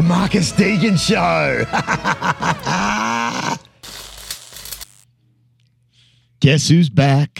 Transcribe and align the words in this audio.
The 0.00 0.08
Marcus 0.08 0.50
Deegan 0.52 0.98
Show. 0.98 1.66
Guess 6.40 6.68
who's 6.68 6.88
back? 6.88 7.38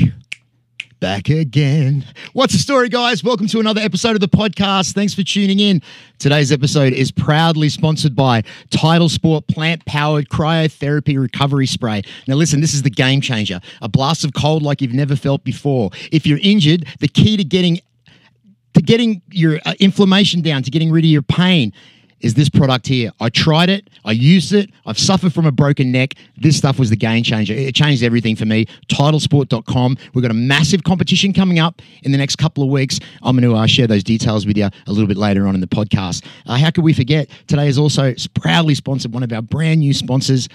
Back 0.98 1.30
again. 1.30 2.04
What's 2.34 2.52
the 2.52 2.58
story, 2.58 2.90
guys? 2.90 3.24
Welcome 3.24 3.46
to 3.46 3.60
another 3.60 3.80
episode 3.80 4.14
of 4.14 4.20
the 4.20 4.28
podcast. 4.28 4.92
Thanks 4.92 5.14
for 5.14 5.22
tuning 5.22 5.58
in. 5.58 5.80
Today's 6.18 6.52
episode 6.52 6.92
is 6.92 7.10
proudly 7.10 7.70
sponsored 7.70 8.14
by 8.14 8.42
Tidal 8.68 9.08
Sport 9.08 9.46
plant 9.46 9.86
powered 9.86 10.28
cryotherapy 10.28 11.18
recovery 11.18 11.66
spray. 11.66 12.02
Now, 12.28 12.34
listen, 12.34 12.60
this 12.60 12.74
is 12.74 12.82
the 12.82 12.90
game 12.90 13.22
changer 13.22 13.62
a 13.80 13.88
blast 13.88 14.22
of 14.22 14.34
cold 14.34 14.62
like 14.62 14.82
you've 14.82 14.92
never 14.92 15.16
felt 15.16 15.44
before. 15.44 15.92
If 16.12 16.26
you're 16.26 16.40
injured, 16.42 16.84
the 16.98 17.08
key 17.08 17.38
to 17.38 17.44
getting 17.44 17.80
to 18.74 18.82
getting 18.82 19.22
your 19.30 19.60
uh, 19.64 19.72
inflammation 19.80 20.42
down, 20.42 20.62
to 20.64 20.70
getting 20.70 20.90
rid 20.90 21.06
of 21.06 21.10
your 21.10 21.22
pain, 21.22 21.72
is 22.20 22.34
this 22.34 22.48
product 22.48 22.86
here. 22.86 23.10
I 23.20 23.28
tried 23.28 23.70
it, 23.70 23.88
I 24.04 24.12
used 24.12 24.52
it, 24.52 24.70
I've 24.86 24.98
suffered 24.98 25.32
from 25.32 25.46
a 25.46 25.52
broken 25.52 25.92
neck. 25.92 26.14
This 26.36 26.56
stuff 26.56 26.78
was 26.78 26.90
the 26.90 26.96
game 26.96 27.22
changer. 27.22 27.54
It 27.54 27.74
changed 27.74 28.02
everything 28.02 28.36
for 28.36 28.46
me. 28.46 28.66
Tidalsport.com. 28.88 29.96
We've 30.14 30.22
got 30.22 30.30
a 30.30 30.34
massive 30.34 30.84
competition 30.84 31.32
coming 31.32 31.58
up 31.58 31.82
in 32.02 32.12
the 32.12 32.18
next 32.18 32.36
couple 32.36 32.62
of 32.62 32.70
weeks. 32.70 33.00
I'm 33.22 33.36
going 33.36 33.50
to 33.50 33.56
uh, 33.56 33.66
share 33.66 33.86
those 33.86 34.04
details 34.04 34.46
with 34.46 34.56
you 34.56 34.66
a 34.66 34.92
little 34.92 35.08
bit 35.08 35.16
later 35.16 35.46
on 35.46 35.54
in 35.54 35.60
the 35.60 35.66
podcast. 35.66 36.24
Uh, 36.46 36.56
how 36.56 36.70
could 36.70 36.84
we 36.84 36.92
forget? 36.92 37.28
Today 37.46 37.68
is 37.68 37.78
also 37.78 38.14
proudly 38.34 38.74
sponsored 38.74 39.12
one 39.12 39.22
of 39.22 39.32
our 39.32 39.42
brand 39.42 39.80
new 39.80 39.92
sponsors. 39.92 40.48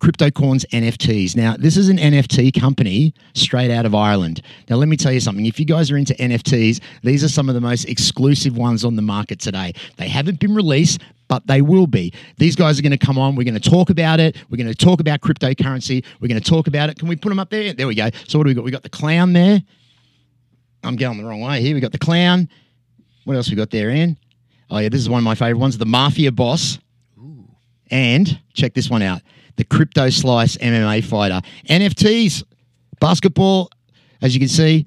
CryptoCorns 0.00 0.64
NFTs. 0.70 1.36
Now, 1.36 1.56
this 1.58 1.76
is 1.76 1.90
an 1.90 1.98
NFT 1.98 2.58
company 2.58 3.14
straight 3.34 3.70
out 3.70 3.84
of 3.84 3.94
Ireland. 3.94 4.40
Now, 4.68 4.76
let 4.76 4.88
me 4.88 4.96
tell 4.96 5.12
you 5.12 5.20
something. 5.20 5.44
If 5.44 5.60
you 5.60 5.66
guys 5.66 5.90
are 5.90 5.96
into 5.96 6.14
NFTs, 6.14 6.80
these 7.02 7.22
are 7.22 7.28
some 7.28 7.48
of 7.48 7.54
the 7.54 7.60
most 7.60 7.84
exclusive 7.84 8.56
ones 8.56 8.84
on 8.84 8.96
the 8.96 9.02
market 9.02 9.40
today. 9.40 9.74
They 9.98 10.08
haven't 10.08 10.40
been 10.40 10.54
released, 10.54 11.02
but 11.28 11.46
they 11.46 11.60
will 11.60 11.86
be. 11.86 12.14
These 12.38 12.56
guys 12.56 12.78
are 12.78 12.82
going 12.82 12.96
to 12.96 12.98
come 12.98 13.18
on. 13.18 13.36
We're 13.36 13.44
going 13.44 13.60
to 13.60 13.70
talk 13.70 13.90
about 13.90 14.20
it. 14.20 14.38
We're 14.48 14.56
going 14.56 14.72
to 14.72 14.74
talk 14.74 15.00
about 15.00 15.20
cryptocurrency. 15.20 16.02
We're 16.20 16.28
going 16.28 16.40
to 16.40 16.50
talk 16.50 16.66
about 16.66 16.88
it. 16.88 16.98
Can 16.98 17.06
we 17.06 17.16
put 17.16 17.28
them 17.28 17.38
up 17.38 17.50
there? 17.50 17.74
There 17.74 17.86
we 17.86 17.94
go. 17.94 18.08
So, 18.26 18.38
what 18.38 18.44
do 18.44 18.48
we 18.48 18.54
got? 18.54 18.64
We 18.64 18.70
got 18.70 18.82
the 18.82 18.88
clown 18.88 19.34
there. 19.34 19.62
I'm 20.82 20.96
going 20.96 21.18
the 21.18 21.24
wrong 21.24 21.42
way 21.42 21.60
here. 21.60 21.74
We 21.74 21.80
got 21.80 21.92
the 21.92 21.98
clown. 21.98 22.48
What 23.24 23.36
else 23.36 23.50
we 23.50 23.56
got 23.56 23.70
there, 23.70 23.90
Ian? 23.90 24.16
Oh, 24.70 24.78
yeah, 24.78 24.88
this 24.88 25.00
is 25.00 25.10
one 25.10 25.18
of 25.18 25.24
my 25.24 25.34
favorite 25.34 25.58
ones 25.58 25.76
the 25.76 25.84
Mafia 25.84 26.32
Boss. 26.32 26.78
And 27.90 28.40
check 28.54 28.72
this 28.72 28.88
one 28.88 29.02
out 29.02 29.20
the 29.60 29.64
Crypto 29.66 30.08
Slice 30.08 30.56
MMA 30.56 31.04
fighter. 31.04 31.42
NFTs, 31.68 32.44
basketball, 32.98 33.70
as 34.22 34.34
you 34.34 34.40
can 34.40 34.48
see, 34.48 34.86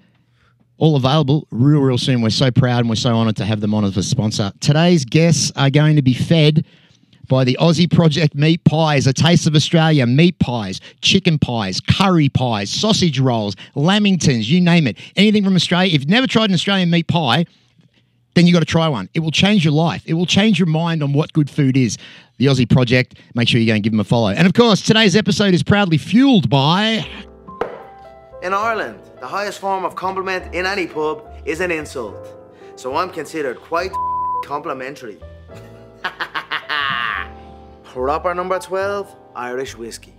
all 0.79 0.95
available 0.95 1.47
real, 1.51 1.79
real 1.79 1.99
soon. 1.99 2.23
We're 2.23 2.31
so 2.31 2.49
proud 2.49 2.79
and 2.79 2.89
we're 2.89 2.95
so 2.95 3.15
honored 3.15 3.35
to 3.35 3.45
have 3.45 3.61
them 3.61 3.75
on 3.75 3.85
as 3.85 3.95
a 3.97 4.01
sponsor. 4.01 4.51
Today's 4.61 5.05
guests 5.05 5.51
are 5.55 5.69
going 5.69 5.95
to 5.95 6.01
be 6.01 6.15
fed 6.15 6.65
by 7.27 7.43
the 7.43 7.55
Aussie 7.61 7.89
Project 7.89 8.33
Meat 8.33 8.63
Pies, 8.63 9.05
a 9.05 9.13
taste 9.13 9.45
of 9.45 9.53
Australia. 9.53 10.07
Meat 10.07 10.39
pies, 10.39 10.81
chicken 11.01 11.37
pies, 11.37 11.79
curry 11.79 12.29
pies, 12.29 12.71
sausage 12.71 13.19
rolls, 13.19 13.55
lamingtons, 13.75 14.47
you 14.47 14.59
name 14.59 14.87
it. 14.87 14.97
Anything 15.15 15.43
from 15.43 15.55
Australia. 15.55 15.93
If 15.93 16.01
you've 16.01 16.09
never 16.09 16.25
tried 16.25 16.49
an 16.49 16.55
Australian 16.55 16.89
meat 16.89 17.07
pie, 17.07 17.45
then 18.33 18.47
you 18.47 18.53
got 18.53 18.61
to 18.61 18.65
try 18.65 18.87
one. 18.87 19.07
It 19.13 19.19
will 19.19 19.31
change 19.31 19.63
your 19.63 19.73
life. 19.73 20.01
It 20.07 20.13
will 20.15 20.25
change 20.25 20.57
your 20.57 20.67
mind 20.67 21.03
on 21.03 21.13
what 21.13 21.31
good 21.33 21.49
food 21.49 21.77
is. 21.77 21.99
The 22.37 22.47
Aussie 22.47 22.69
Project. 22.69 23.19
Make 23.35 23.47
sure 23.47 23.59
you 23.61 23.67
go 23.67 23.73
and 23.73 23.83
give 23.83 23.93
them 23.93 23.99
a 23.99 24.03
follow. 24.03 24.29
And 24.29 24.45
of 24.47 24.53
course, 24.53 24.81
today's 24.81 25.15
episode 25.15 25.53
is 25.53 25.63
proudly 25.63 25.97
fueled 25.97 26.49
by. 26.49 27.05
In 28.41 28.53
Ireland, 28.53 28.99
the 29.19 29.27
highest 29.27 29.59
form 29.59 29.85
of 29.85 29.95
compliment 29.95 30.53
in 30.53 30.65
any 30.65 30.87
pub 30.87 31.23
is 31.45 31.61
an 31.61 31.71
insult. 31.71 32.27
So 32.75 32.95
I'm 32.95 33.09
considered 33.09 33.59
quite 33.59 33.91
complimentary. 34.43 35.19
Proper 37.83 38.33
number 38.33 38.59
12, 38.59 39.15
Irish 39.35 39.77
whiskey. 39.77 40.13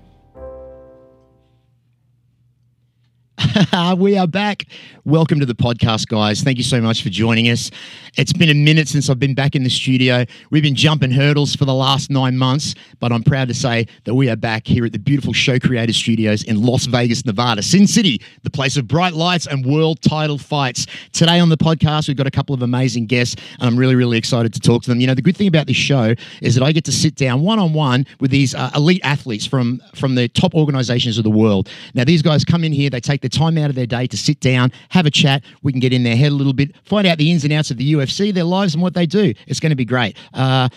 we 3.97 4.17
are 4.17 4.27
back. 4.27 4.67
Welcome 5.05 5.41
to 5.41 5.47
the 5.47 5.55
podcast, 5.55 6.07
guys. 6.07 6.43
Thank 6.43 6.59
you 6.59 6.65
so 6.65 6.81
much 6.81 7.03
for 7.03 7.09
joining 7.09 7.51
us. 7.51 7.71
It's 8.17 8.33
been 8.33 8.49
a 8.49 8.55
minute 8.55 8.87
since 8.87 9.11
I've 9.11 9.19
been 9.19 9.35
back 9.35 9.57
in 9.57 9.65
the 9.65 9.69
studio. 9.69 10.25
We've 10.51 10.63
been 10.63 10.77
jumping 10.77 11.11
hurdles 11.11 11.57
for 11.57 11.65
the 11.65 11.75
last 11.75 12.09
nine 12.09 12.39
months, 12.39 12.77
but 13.01 13.11
I'm 13.11 13.25
proud 13.25 13.49
to 13.49 13.55
say 13.55 13.87
that 14.05 14.15
we 14.15 14.31
are 14.31 14.37
back 14.37 14.67
here 14.67 14.87
at 14.87 14.93
the 14.93 14.99
beautiful 14.99 15.33
Show 15.33 15.59
Creator 15.59 15.93
Studios 15.93 16.45
in 16.45 16.63
Las 16.63 16.87
Vegas, 16.87 17.27
Nevada, 17.27 17.63
Sin 17.63 17.87
City, 17.89 18.23
the 18.45 18.51
place 18.51 18.77
of 18.77 18.87
bright 18.87 19.15
lights 19.15 19.49
and 19.49 19.67
world 19.67 20.01
title 20.01 20.39
fights. 20.39 20.87
Today 21.13 21.41
on 21.41 21.49
the 21.49 21.57
podcast, 21.57 22.07
we've 22.07 22.17
got 22.17 22.29
a 22.29 22.31
couple 22.31 22.55
of 22.55 22.63
amazing 22.63 23.07
guests, 23.07 23.35
and 23.59 23.69
I'm 23.69 23.77
really, 23.77 23.97
really 23.97 24.17
excited 24.17 24.55
to 24.55 24.61
talk 24.61 24.85
to 24.85 24.91
them. 24.91 25.01
You 25.01 25.09
know, 25.09 25.15
the 25.15 25.23
good 25.23 25.37
thing 25.37 25.49
about 25.49 25.67
this 25.67 25.77
show 25.77 26.15
is 26.41 26.55
that 26.55 26.63
I 26.63 26.71
get 26.71 26.85
to 26.85 26.93
sit 26.93 27.17
down 27.17 27.43
one 27.43 27.59
on 27.59 27.73
one 27.73 28.07
with 28.21 28.31
these 28.31 28.55
uh, 28.55 28.71
elite 28.77 29.01
athletes 29.03 29.47
from 29.47 29.83
from 29.97 30.15
the 30.15 30.29
top 30.29 30.55
organizations 30.55 31.19
of 31.19 31.25
the 31.25 31.31
world. 31.31 31.69
Now, 31.95 32.05
these 32.05 32.23
guys 32.23 32.45
come 32.45 32.63
in 32.63 32.73
here, 32.73 32.89
they 32.89 33.01
take 33.01 33.21
the 33.21 33.29
time 33.29 33.59
out 33.59 33.64
of 33.71 33.77
their 33.77 33.87
day 33.87 34.07
to 34.07 34.17
sit 34.17 34.41
down, 34.41 34.73
have 34.91 35.07
a 35.07 35.11
chat. 35.11 35.43
We 35.63 35.73
can 35.73 35.81
get 35.81 35.93
in 35.93 36.03
their 36.03 36.17
head 36.17 36.33
a 36.33 36.35
little 36.35 36.53
bit, 36.53 36.75
find 36.85 37.07
out 37.07 37.19
the 37.19 37.31
ins 37.31 37.45
and 37.45 37.53
outs 37.53 37.71
of 37.71 37.77
the 37.77 37.93
UFC, 37.93 38.33
their 38.33 38.45
lives, 38.45 38.75
and 38.75 38.83
what 38.83 38.95
they 38.95 39.07
do. 39.07 39.35
It's 39.47 39.61
going 39.61 39.71
to 39.71 39.77
be 39.77 39.85
great. 39.85 40.17
Uh, 40.33 40.69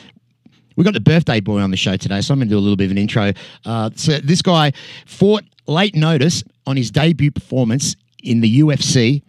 we 0.76 0.84
got 0.84 0.94
the 0.94 1.02
birthday 1.02 1.40
boy 1.40 1.60
on 1.60 1.72
the 1.72 1.78
show 1.78 1.98
today, 1.98 2.22
so 2.22 2.34
I'm 2.34 2.40
going 2.40 2.50
to 2.50 2.54
do 2.54 2.58
a 2.58 2.62
little 2.62 2.76
bit 2.76 2.86
of 2.86 2.92
an 2.92 2.98
intro. 2.98 3.34
Uh, 3.66 3.90
so 3.96 4.20
this 4.20 4.42
guy 4.42 4.72
fought 5.06 5.44
late 5.66 5.96
notice 5.96 6.44
on 6.68 6.78
his 6.78 6.92
debut 6.92 7.32
performance 7.32 7.96
in 8.24 8.42
the 8.42 8.60
UFC, 8.60 9.24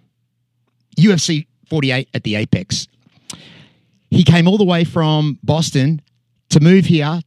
UFC 0.99 1.47
48 1.71 2.09
at 2.15 2.23
the 2.25 2.37
Apex. 2.37 2.87
He 4.11 4.25
came 4.25 4.47
all 4.47 4.59
the 4.59 4.65
way 4.65 4.85
from 4.85 5.39
Boston 5.43 6.03
to 6.51 6.61
move 6.61 6.85
here 6.85 7.21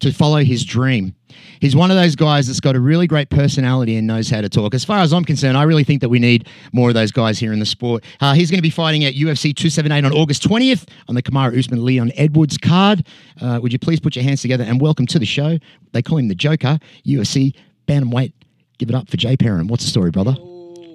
to 0.00 0.12
follow 0.12 0.44
his 0.44 0.64
dream. 0.64 1.14
He's 1.60 1.74
one 1.74 1.90
of 1.90 1.96
those 1.96 2.16
guys 2.16 2.46
that's 2.46 2.60
got 2.60 2.76
a 2.76 2.80
really 2.80 3.06
great 3.06 3.30
personality 3.30 3.96
and 3.96 4.06
knows 4.06 4.30
how 4.30 4.40
to 4.40 4.48
talk. 4.48 4.74
As 4.74 4.84
far 4.84 4.98
as 4.98 5.12
I'm 5.12 5.24
concerned, 5.24 5.56
I 5.56 5.64
really 5.64 5.84
think 5.84 6.00
that 6.00 6.08
we 6.08 6.18
need 6.18 6.48
more 6.72 6.88
of 6.88 6.94
those 6.94 7.12
guys 7.12 7.38
here 7.38 7.52
in 7.52 7.58
the 7.58 7.66
sport. 7.66 8.04
Uh, 8.20 8.34
he's 8.34 8.50
going 8.50 8.58
to 8.58 8.62
be 8.62 8.70
fighting 8.70 9.04
at 9.04 9.14
UFC 9.14 9.54
278 9.54 10.04
on 10.04 10.12
August 10.12 10.42
20th 10.48 10.88
on 11.08 11.14
the 11.14 11.22
Kamaru 11.22 11.58
Usman 11.58 11.84
Leon 11.84 12.12
Edwards 12.16 12.58
card. 12.58 13.06
Uh, 13.40 13.58
would 13.62 13.72
you 13.72 13.78
please 13.78 14.00
put 14.00 14.16
your 14.16 14.24
hands 14.24 14.42
together 14.42 14.64
and 14.64 14.80
welcome 14.80 15.06
to 15.06 15.18
the 15.18 15.26
show? 15.26 15.58
They 15.92 16.02
call 16.02 16.18
him 16.18 16.28
the 16.28 16.34
Joker, 16.34 16.78
UFC 17.06 17.54
Bantamweight. 17.86 18.32
Give 18.78 18.88
it 18.88 18.94
up 18.94 19.08
for 19.08 19.16
Jay 19.16 19.36
Perrin. 19.36 19.66
What's 19.66 19.84
the 19.84 19.90
story, 19.90 20.10
brother? 20.10 20.36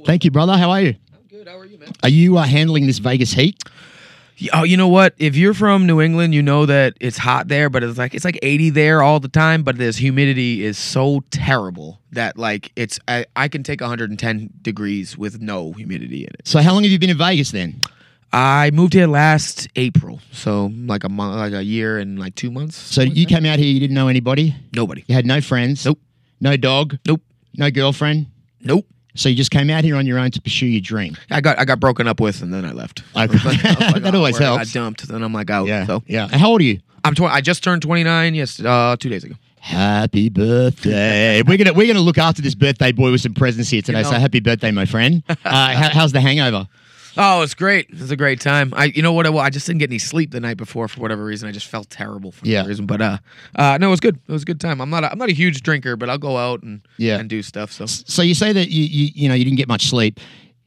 Thank 0.06 0.24
you, 0.24 0.32
brother. 0.32 0.58
How 0.58 0.72
are 0.72 0.82
you? 0.82 0.96
I'm 1.14 1.28
good. 1.30 1.48
How 1.48 1.58
are 1.58 1.66
you, 1.66 1.78
man? 1.78 1.90
Are 2.02 2.10
you 2.10 2.38
uh, 2.38 2.44
handling 2.44 2.88
this 2.88 3.00
Vegas 3.00 3.34
heat? 3.34 3.62
Oh, 4.52 4.64
you 4.64 4.78
know 4.78 4.88
what? 4.88 5.14
If 5.18 5.36
you're 5.36 5.54
from 5.54 5.86
New 5.86 6.02
England, 6.02 6.34
you 6.34 6.42
know 6.42 6.66
that 6.66 6.96
it's 7.00 7.18
hot 7.18 7.48
there, 7.48 7.70
but 7.70 7.84
it's 7.84 7.98
like 7.98 8.14
it's 8.14 8.26
like 8.26 8.40
80 8.42 8.72
there 8.72 9.02
all 9.02 9.20
the 9.20 9.28
time. 9.28 9.64
But 9.64 9.78
this 9.78 9.98
humidity 9.98 10.64
is 10.64 10.78
so 10.78 11.24
terrible 11.32 12.00
that 12.12 12.38
like 12.38 12.72
it's 12.76 13.00
I, 13.08 13.26
I 13.36 13.48
can 13.48 13.64
take 13.64 13.82
110 13.82 14.50
degrees 14.62 15.18
with 15.18 15.40
no 15.42 15.74
humidity 15.74 16.24
in 16.24 16.30
it. 16.34 16.48
So, 16.48 16.60
how 16.60 16.74
long 16.74 16.84
have 16.84 16.92
you 16.92 17.00
been 17.00 17.10
in 17.10 17.18
Vegas 17.18 17.52
then? 17.52 17.82
I 18.32 18.72
moved 18.72 18.94
here 18.94 19.06
last 19.06 19.68
April, 19.76 20.20
so 20.32 20.72
like 20.86 21.04
a 21.04 21.10
month, 21.10 21.38
like 21.38 21.54
a 21.54 21.64
year 21.64 22.00
and 22.00 22.18
like 22.18 22.34
two 22.34 22.50
months. 22.50 22.76
So, 22.76 23.02
you 23.02 23.28
came 23.28 23.46
out 23.46 23.60
here, 23.60 23.68
you 23.68 23.80
didn't 23.80 23.94
know 23.94 24.08
anybody? 24.08 24.56
Nobody. 24.74 25.04
You 25.08 25.14
had 25.14 25.28
no 25.28 25.40
friends? 25.40 25.86
Nope. 25.86 26.00
No 26.42 26.58
dog? 26.58 26.98
Nope. 27.06 27.22
No 27.56 27.70
girlfriend? 27.70 28.28
Nope. 28.60 28.88
So 29.16 29.30
you 29.30 29.36
just 29.36 29.52
came 29.52 29.70
out 29.70 29.84
here 29.84 29.96
on 29.96 30.06
your 30.08 30.18
own 30.20 30.32
to 30.32 30.42
pursue 30.42 30.66
your 30.66 30.82
dream. 30.82 31.16
I 31.30 31.40
got 31.42 31.60
I 31.60 31.66
got 31.66 31.80
broken 31.80 32.08
up 32.08 32.20
with 32.20 32.42
and 32.42 32.54
then 32.54 32.66
I 32.66 32.72
left. 32.72 33.04
Okay. 33.16 33.38
Like- 33.46 33.62
That 34.04 34.12
oh, 34.14 34.18
always 34.18 34.36
word, 34.36 34.44
I 34.44 34.56
helps. 34.56 34.74
dumped. 34.74 35.08
Then 35.08 35.22
I'm 35.24 35.34
like 35.34 35.50
out. 35.50 35.68
Yeah. 35.68 35.86
So 35.86 36.04
Yeah. 36.08 36.28
How 36.30 36.50
old 36.50 36.62
are 36.62 36.64
you? 36.66 36.80
I'm 37.06 37.14
20. 37.16 37.34
I 37.34 37.42
just 37.42 37.64
turned 37.64 37.82
29. 37.82 38.34
Yes, 38.36 38.60
uh, 38.60 38.96
two 39.00 39.10
days 39.10 39.24
ago. 39.24 39.36
Happy 39.60 40.30
birthday. 40.30 41.42
we're 41.42 41.58
gonna 41.58 41.74
we're 41.74 41.88
gonna 41.88 42.00
look 42.00 42.18
after 42.18 42.42
this 42.42 42.56
birthday 42.56 42.92
boy 42.92 43.12
with 43.12 43.22
some 43.22 43.34
presents 43.34 43.70
here 43.70 43.82
today. 43.82 44.00
You 44.00 44.04
know. 44.04 44.12
So 44.12 44.18
happy 44.20 44.40
birthday, 44.42 44.72
my 44.72 44.86
friend. 44.86 45.24
Uh, 45.30 45.36
how, 45.46 45.90
how's 45.90 46.12
the 46.12 46.20
hangover? 46.22 46.68
Oh, 47.18 47.42
it's 47.44 47.54
great. 47.54 47.90
It 47.90 48.00
was 48.00 48.12
a 48.12 48.16
great 48.16 48.40
time. 48.42 48.74
I, 48.76 48.86
you 48.86 49.02
know 49.02 49.14
what? 49.14 49.28
I, 49.28 49.32
I 49.36 49.50
just 49.50 49.68
didn't 49.68 49.80
get 49.80 49.90
any 49.90 50.00
sleep 50.00 50.32
the 50.32 50.40
night 50.40 50.58
before 50.58 50.88
for 50.88 51.00
whatever 51.02 51.24
reason. 51.24 51.48
I 51.48 51.52
just 51.52 51.68
felt 51.68 51.90
terrible 51.90 52.32
for 52.32 52.46
Yeah. 52.46 52.66
reason. 52.66 52.86
But 52.86 53.02
uh, 53.02 53.18
uh, 53.56 53.78
no, 53.80 53.88
it 53.88 53.92
was 53.92 54.00
good. 54.00 54.20
It 54.28 54.32
was 54.32 54.42
a 54.42 54.46
good 54.46 54.60
time. 54.60 54.82
I'm 54.82 54.90
not, 54.90 55.04
a, 55.04 55.12
I'm 55.12 55.18
not 55.18 55.30
a 55.30 55.34
huge 55.34 55.62
drinker, 55.62 55.96
but 55.96 56.10
I'll 56.10 56.18
go 56.18 56.38
out 56.38 56.64
and 56.64 56.82
Yeah. 56.98 57.20
and 57.20 57.30
do 57.30 57.42
stuff. 57.44 57.72
So 57.72 57.86
So 57.86 58.22
you 58.22 58.34
say 58.34 58.52
that 58.54 58.70
you 58.70 58.84
you, 58.84 59.12
you 59.14 59.28
know 59.30 59.36
you 59.36 59.44
didn't 59.44 59.58
get 59.58 59.68
much 59.68 59.88
sleep. 59.88 60.20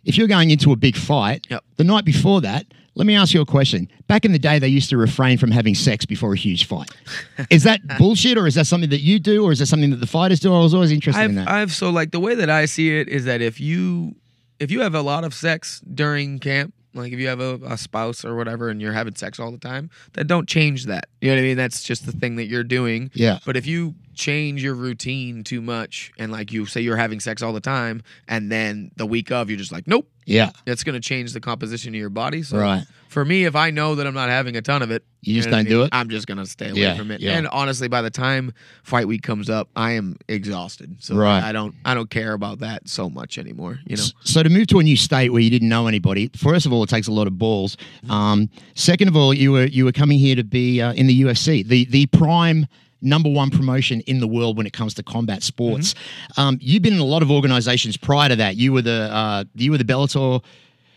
If 0.04 0.16
you're 0.16 0.28
going 0.28 0.50
into 0.50 0.70
a 0.72 0.76
big 0.76 0.96
fight, 0.96 1.46
Yep. 1.50 1.64
the 1.76 1.84
night 1.84 2.04
before 2.04 2.40
that, 2.42 2.66
let 2.94 3.06
me 3.06 3.14
ask 3.16 3.34
you 3.34 3.40
a 3.40 3.46
question. 3.46 3.88
Back 4.06 4.24
in 4.24 4.30
the 4.32 4.38
day, 4.38 4.58
they 4.60 4.68
used 4.68 4.88
to 4.90 4.96
refrain 4.96 5.36
from 5.38 5.50
having 5.50 5.74
sex 5.74 6.06
before 6.06 6.32
a 6.32 6.36
huge 6.36 6.64
fight. 6.66 6.90
Is 7.50 7.64
that 7.64 7.80
bullshit, 7.98 8.38
or 8.38 8.46
is 8.46 8.54
that 8.54 8.66
something 8.66 8.88
that 8.90 9.00
you 9.02 9.18
do, 9.18 9.44
or 9.44 9.52
is 9.52 9.58
that 9.58 9.66
something 9.66 9.90
that 9.90 9.96
the 10.00 10.06
fighters 10.06 10.40
do? 10.40 10.54
I 10.54 10.60
was 10.60 10.72
always 10.72 10.92
interested 10.92 11.22
in 11.24 11.38
I've, 11.38 11.44
that. 11.44 11.50
I've 11.52 11.72
so 11.72 11.90
like 11.90 12.12
the 12.12 12.20
way 12.20 12.34
that 12.36 12.48
I 12.48 12.64
see 12.66 12.96
it 12.98 13.08
is 13.08 13.24
that 13.26 13.42
if 13.42 13.60
you 13.60 14.14
if 14.58 14.70
you 14.70 14.80
have 14.80 14.94
a 14.94 15.02
lot 15.02 15.24
of 15.24 15.34
sex 15.34 15.80
during 15.92 16.38
camp, 16.38 16.74
like 16.94 17.12
if 17.12 17.18
you 17.18 17.28
have 17.28 17.40
a, 17.40 17.58
a 17.66 17.76
spouse 17.76 18.24
or 18.24 18.36
whatever, 18.36 18.68
and 18.68 18.80
you're 18.80 18.92
having 18.92 19.14
sex 19.14 19.38
all 19.38 19.50
the 19.50 19.58
time, 19.58 19.90
then 20.14 20.26
don't 20.26 20.48
change 20.48 20.86
that. 20.86 21.08
You 21.20 21.28
know 21.28 21.34
what 21.34 21.40
I 21.40 21.42
mean? 21.42 21.56
That's 21.56 21.82
just 21.82 22.06
the 22.06 22.12
thing 22.12 22.36
that 22.36 22.46
you're 22.46 22.64
doing. 22.64 23.10
yeah. 23.14 23.38
But 23.44 23.56
if 23.56 23.66
you 23.66 23.94
change 24.16 24.62
your 24.62 24.74
routine 24.74 25.44
too 25.44 25.60
much 25.60 26.10
and 26.18 26.32
like 26.32 26.50
you 26.52 26.66
say 26.66 26.80
you're 26.80 26.96
having 26.96 27.20
sex 27.20 27.42
all 27.42 27.52
the 27.52 27.60
time 27.60 28.02
and 28.26 28.50
then 28.50 28.90
the 28.96 29.06
week 29.06 29.30
of 29.30 29.48
you're 29.50 29.58
just 29.58 29.72
like, 29.72 29.86
nope, 29.86 30.08
Yeah. 30.24 30.50
That's 30.64 30.82
going 30.82 30.94
to 30.94 31.00
change 31.00 31.32
the 31.32 31.40
composition 31.40 31.90
of 31.94 32.00
your 32.00 32.10
body. 32.10 32.42
So 32.42 32.58
Right. 32.58 32.84
for 33.08 33.24
me, 33.24 33.44
if 33.44 33.54
I 33.54 33.70
know 33.70 33.94
that 33.94 34.06
I'm 34.06 34.14
not 34.14 34.28
having 34.28 34.56
a 34.56 34.62
ton 34.62 34.82
of 34.82 34.90
it, 34.90 35.04
You 35.22 35.34
just 35.34 35.50
don't 35.50 35.60
I 35.60 35.62
do 35.62 35.82
it? 35.84 35.90
I'm 35.92 36.08
just 36.08 36.26
going 36.26 36.38
to 36.38 36.46
stay 36.46 36.70
away 36.70 36.80
Yeah, 36.80 36.96
from 36.96 37.10
it. 37.10 37.20
yeah. 37.20 37.36
And 37.36 37.46
honestly, 37.48 37.86
by 37.88 38.02
the 38.02 38.10
time 38.10 38.52
fight 38.82 39.06
week 39.06 39.22
comes 39.22 39.48
up, 39.50 39.68
I 39.76 39.92
am 39.92 40.16
exhausted. 40.28 40.96
So 41.00 41.14
Right. 41.14 41.42
I 41.42 41.52
don't 41.52 41.74
I 41.84 41.94
don't 41.94 42.10
care 42.10 42.32
about 42.32 42.60
that 42.60 42.88
so 42.88 43.08
much 43.10 43.38
anymore. 43.38 43.78
You 43.86 43.96
know. 43.96 44.04
So 44.24 44.42
to 44.42 44.48
move 44.48 44.66
to 44.68 44.78
a 44.78 44.82
new 44.82 44.96
state 44.96 45.30
where 45.32 45.42
you 45.42 45.50
didn't 45.50 45.68
know 45.68 45.86
anybody, 45.86 46.30
first 46.36 46.64
of 46.66 46.72
all, 46.72 46.82
it 46.82 46.88
takes 46.88 47.06
a 47.08 47.12
lot 47.12 47.26
of 47.26 47.38
balls. 47.38 47.76
Um, 48.08 48.48
second 48.74 49.08
of 49.08 49.16
all, 49.16 49.32
you 49.34 49.52
were 49.52 49.66
you 49.66 49.84
were 49.84 49.92
coming 49.92 50.18
here 50.18 50.34
to 50.36 50.44
be 50.44 50.80
uh, 50.80 50.92
in 50.94 51.06
the 51.06 51.22
UFC, 51.22 51.62
the 51.66 51.84
the 51.86 52.06
prime 52.06 52.66
number 53.02 53.28
one 53.28 53.50
promotion 53.50 54.00
in 54.02 54.20
the 54.20 54.26
world 54.28 54.56
when 54.56 54.66
it 54.66 54.72
comes 54.72 54.94
to 54.94 55.02
combat 55.02 55.42
sports. 55.42 55.94
Um, 56.36 56.58
you've 56.60 56.82
been 56.82 56.94
in 56.94 57.00
a 57.00 57.04
lot 57.04 57.22
of 57.22 57.30
organizations 57.30 57.96
prior 57.96 58.28
to 58.28 58.36
that. 58.36 58.56
You 58.56 58.72
were 58.72 58.82
the 58.82 59.08
uh, 59.12 59.44
you 59.54 59.70
were 59.70 59.78
the 59.78 59.84
Bellator. 59.84 60.42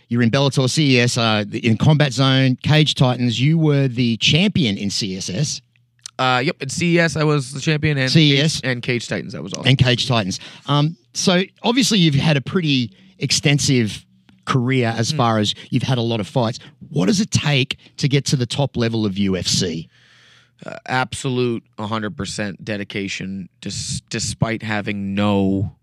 You 0.07 0.17
were 0.17 0.23
in 0.23 0.31
Bellator 0.31 0.67
CES, 0.67 1.17
uh, 1.19 1.45
in 1.53 1.77
Combat 1.77 2.11
Zone, 2.13 2.55
Cage 2.63 2.95
Titans. 2.95 3.39
You 3.39 3.59
were 3.59 3.87
the 3.87 4.17
champion 4.17 4.75
in 4.75 4.89
CES 4.89 5.61
Uh, 6.17 6.41
yep. 6.43 6.55
At 6.61 6.71
CES, 6.71 7.15
I 7.15 7.23
was 7.23 7.51
the 7.53 7.59
champion, 7.61 7.97
and 7.99 8.09
CES. 8.11 8.61
Cage, 8.61 8.61
and 8.63 8.81
Cage 8.81 9.07
Titans, 9.07 9.35
I 9.35 9.39
was 9.39 9.53
also. 9.53 9.69
and 9.69 9.77
Cage 9.77 10.07
Titans. 10.07 10.39
Um, 10.67 10.97
so 11.13 11.43
obviously 11.61 11.99
you've 11.99 12.15
had 12.15 12.37
a 12.37 12.41
pretty 12.41 12.91
extensive 13.19 14.03
career 14.45 14.93
as 14.97 15.11
far 15.11 15.37
as 15.37 15.53
you've 15.69 15.83
had 15.83 15.99
a 15.99 16.01
lot 16.01 16.19
of 16.19 16.27
fights. 16.27 16.57
What 16.89 17.05
does 17.05 17.21
it 17.21 17.29
take 17.29 17.77
to 17.97 18.07
get 18.07 18.25
to 18.25 18.35
the 18.35 18.47
top 18.47 18.75
level 18.75 19.05
of 19.05 19.13
UFC? 19.13 19.87
Absolute 20.85 21.63
100% 21.77 22.63
dedication 22.63 23.49
dis- 23.61 24.01
despite 24.09 24.63
having 24.63 25.15
no 25.15 25.75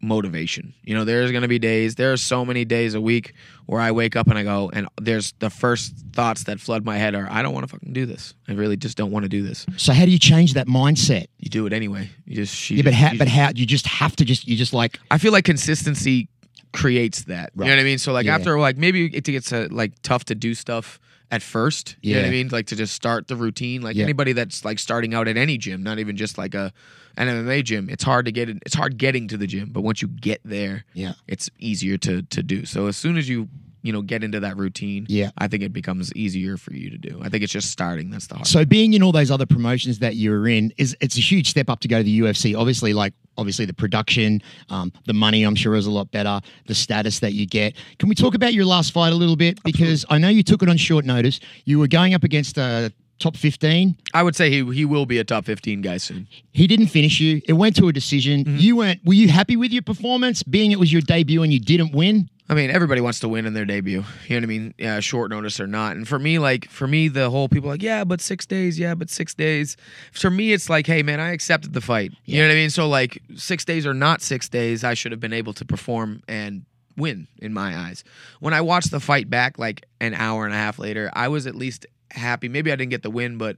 motivation. 0.00 0.74
You 0.84 0.94
know, 0.94 1.04
there's 1.04 1.30
going 1.30 1.42
to 1.42 1.48
be 1.48 1.58
days, 1.58 1.94
there 1.94 2.12
are 2.12 2.16
so 2.18 2.44
many 2.44 2.64
days 2.64 2.94
a 2.94 3.00
week 3.00 3.32
where 3.66 3.80
I 3.80 3.90
wake 3.90 4.16
up 4.16 4.28
and 4.28 4.38
I 4.38 4.42
go 4.42 4.70
and 4.72 4.86
there's 5.00 5.32
the 5.38 5.48
first 5.48 5.94
thoughts 6.12 6.44
that 6.44 6.60
flood 6.60 6.84
my 6.84 6.98
head 6.98 7.14
are 7.14 7.26
I 7.30 7.40
don't 7.42 7.54
want 7.54 7.66
to 7.66 7.72
fucking 7.72 7.92
do 7.94 8.04
this. 8.04 8.34
I 8.46 8.52
really 8.52 8.76
just 8.76 8.96
don't 8.98 9.10
want 9.10 9.22
to 9.24 9.28
do 9.28 9.42
this. 9.42 9.64
So 9.78 9.92
how 9.92 10.04
do 10.04 10.10
you 10.10 10.18
change 10.18 10.54
that 10.54 10.66
mindset? 10.66 11.26
You 11.38 11.48
do 11.48 11.66
it 11.66 11.72
anyway. 11.72 12.10
You 12.26 12.36
just 12.36 12.70
you 12.70 12.78
Yeah, 12.78 12.82
but 12.82 12.92
how? 12.94 13.16
But 13.16 13.28
how? 13.28 13.50
You 13.54 13.64
just 13.64 13.86
have 13.86 14.14
to 14.16 14.24
just. 14.24 14.46
You 14.46 14.56
just 14.56 14.74
like. 14.74 14.98
I 15.10 15.16
feel 15.18 15.32
like 15.32 15.44
consistency 15.44 16.28
creates 16.72 17.24
that. 17.24 17.52
You 17.56 17.64
know 17.64 17.70
what 17.70 17.78
I 17.78 17.84
mean? 17.84 17.98
So 17.98 18.12
like 18.12 18.26
Yeah. 18.26 18.34
after 18.34 18.58
like 18.58 18.76
maybe 18.76 19.06
it 19.06 19.24
gets 19.24 19.52
uh, 19.52 19.68
like 19.70 19.92
tough 20.02 20.24
to 20.26 20.34
do 20.34 20.54
stuff 20.54 21.00
at 21.30 21.42
first. 21.42 21.96
You 22.02 22.14
know 22.14 22.20
what 22.22 22.26
I 22.28 22.30
mean? 22.30 22.48
Like 22.48 22.66
to 22.68 22.76
just 22.76 22.94
start 22.94 23.28
the 23.28 23.36
routine. 23.36 23.82
Like 23.82 23.96
Yeah. 23.96 24.04
anybody 24.04 24.32
that's 24.32 24.64
like 24.64 24.78
starting 24.78 25.14
out 25.14 25.26
at 25.28 25.36
any 25.36 25.58
gym, 25.58 25.82
not 25.82 25.98
even 25.98 26.16
just 26.16 26.38
like 26.38 26.54
a 26.54 26.72
an 27.16 27.28
MMA 27.28 27.62
gym, 27.64 27.88
it's 27.88 28.02
hard 28.02 28.24
to 28.26 28.32
get 28.32 28.48
in, 28.48 28.58
it's 28.66 28.74
hard 28.74 28.98
getting 28.98 29.28
to 29.28 29.36
the 29.36 29.46
gym. 29.46 29.70
But 29.70 29.82
once 29.82 30.02
you 30.02 30.08
get 30.08 30.40
there, 30.44 30.84
Yeah. 30.94 31.12
it's 31.28 31.48
easier 31.58 31.96
to 31.98 32.22
to 32.22 32.42
do. 32.42 32.64
So 32.66 32.86
as 32.86 32.96
soon 32.96 33.16
as 33.16 33.28
you 33.28 33.48
you 33.84 33.92
know 33.92 34.02
get 34.02 34.24
into 34.24 34.40
that 34.40 34.56
routine, 34.56 35.06
Yeah. 35.08 35.30
I 35.38 35.46
think 35.46 35.62
it 35.62 35.72
becomes 35.72 36.12
easier 36.14 36.56
for 36.56 36.72
you 36.72 36.90
to 36.90 36.98
do. 36.98 37.20
I 37.22 37.28
think 37.28 37.44
it's 37.44 37.52
just 37.52 37.70
starting 37.70 38.10
that's 38.10 38.26
the 38.26 38.36
hard. 38.36 38.46
So 38.46 38.64
being 38.64 38.94
in 38.94 39.02
all 39.02 39.12
those 39.12 39.30
other 39.30 39.46
promotions 39.46 39.98
that 39.98 40.16
you 40.16 40.30
were 40.30 40.48
in 40.48 40.72
is 40.78 40.96
it's 41.00 41.16
a 41.18 41.20
huge 41.20 41.48
step 41.50 41.68
up 41.68 41.80
to 41.80 41.88
go 41.88 41.98
to 41.98 42.02
the 42.02 42.20
UFC. 42.20 42.58
Obviously, 42.58 42.94
like 42.94 43.12
obviously 43.36 43.66
the 43.66 43.74
production, 43.74 44.42
um, 44.70 44.90
the 45.06 45.12
money 45.12 45.42
I'm 45.42 45.54
sure 45.54 45.74
is 45.76 45.86
a 45.86 45.90
lot 45.90 46.10
better. 46.10 46.40
The 46.66 46.74
status 46.74 47.18
that 47.20 47.34
you 47.34 47.46
get. 47.46 47.74
Can 47.98 48.08
we 48.08 48.14
talk 48.14 48.34
about 48.34 48.54
your 48.54 48.64
last 48.64 48.92
fight 48.92 49.12
a 49.12 49.16
little 49.16 49.36
bit? 49.36 49.62
Because 49.62 50.06
I 50.08 50.16
know 50.18 50.28
you 50.28 50.42
took 50.42 50.62
it 50.62 50.68
on 50.70 50.78
short 50.78 51.04
notice. 51.04 51.38
You 51.66 51.78
were 51.78 51.88
going 51.88 52.14
up 52.14 52.24
against 52.24 52.56
a 52.56 52.90
top 53.18 53.36
15. 53.36 53.96
I 54.14 54.22
would 54.22 54.34
say 54.34 54.50
he 54.50 54.64
he 54.74 54.84
will 54.86 55.04
be 55.06 55.18
a 55.18 55.24
top 55.24 55.44
fifteen 55.44 55.82
guy 55.82 55.98
soon. 55.98 56.26
He 56.52 56.66
didn't 56.66 56.86
finish 56.86 57.20
you. 57.20 57.42
It 57.46 57.52
went 57.52 57.76
to 57.76 57.88
a 57.88 57.92
decision. 57.92 58.44
Mm-hmm. 58.44 58.56
You 58.56 58.76
weren't. 58.76 59.04
Were 59.04 59.14
you 59.14 59.28
happy 59.28 59.56
with 59.56 59.72
your 59.72 59.82
performance, 59.82 60.42
being 60.42 60.72
it 60.72 60.78
was 60.78 60.90
your 60.90 61.02
debut 61.02 61.42
and 61.42 61.52
you 61.52 61.60
didn't 61.60 61.92
win? 61.92 62.30
I 62.46 62.52
mean, 62.52 62.70
everybody 62.70 63.00
wants 63.00 63.20
to 63.20 63.28
win 63.28 63.46
in 63.46 63.54
their 63.54 63.64
debut. 63.64 64.04
You 64.26 64.34
know 64.34 64.36
what 64.36 64.42
I 64.42 64.46
mean? 64.46 64.74
Yeah, 64.76 65.00
short 65.00 65.30
notice 65.30 65.60
or 65.60 65.66
not. 65.66 65.96
And 65.96 66.06
for 66.06 66.18
me, 66.18 66.38
like 66.38 66.68
for 66.68 66.86
me, 66.86 67.08
the 67.08 67.30
whole 67.30 67.48
people 67.48 67.70
are 67.70 67.72
like, 67.72 67.82
yeah, 67.82 68.04
but 68.04 68.20
six 68.20 68.44
days, 68.44 68.78
yeah, 68.78 68.94
but 68.94 69.08
six 69.08 69.32
days. 69.32 69.78
For 70.12 70.28
me, 70.28 70.52
it's 70.52 70.68
like, 70.68 70.86
hey, 70.86 71.02
man, 71.02 71.20
I 71.20 71.32
accepted 71.32 71.72
the 71.72 71.80
fight. 71.80 72.12
You 72.26 72.42
know 72.42 72.48
what 72.48 72.52
I 72.52 72.56
mean? 72.56 72.70
So 72.70 72.86
like, 72.86 73.22
six 73.34 73.64
days 73.64 73.86
or 73.86 73.94
not 73.94 74.20
six 74.20 74.48
days, 74.48 74.84
I 74.84 74.92
should 74.92 75.12
have 75.12 75.20
been 75.20 75.32
able 75.32 75.54
to 75.54 75.64
perform 75.64 76.22
and 76.28 76.66
win 76.98 77.28
in 77.40 77.54
my 77.54 77.76
eyes. 77.76 78.04
When 78.40 78.52
I 78.52 78.60
watched 78.60 78.90
the 78.90 79.00
fight 79.00 79.30
back, 79.30 79.58
like 79.58 79.86
an 80.00 80.12
hour 80.12 80.44
and 80.44 80.52
a 80.52 80.58
half 80.58 80.78
later, 80.78 81.10
I 81.14 81.28
was 81.28 81.46
at 81.46 81.54
least 81.54 81.86
happy. 82.10 82.48
Maybe 82.48 82.70
I 82.70 82.76
didn't 82.76 82.90
get 82.90 83.02
the 83.02 83.10
win, 83.10 83.38
but. 83.38 83.56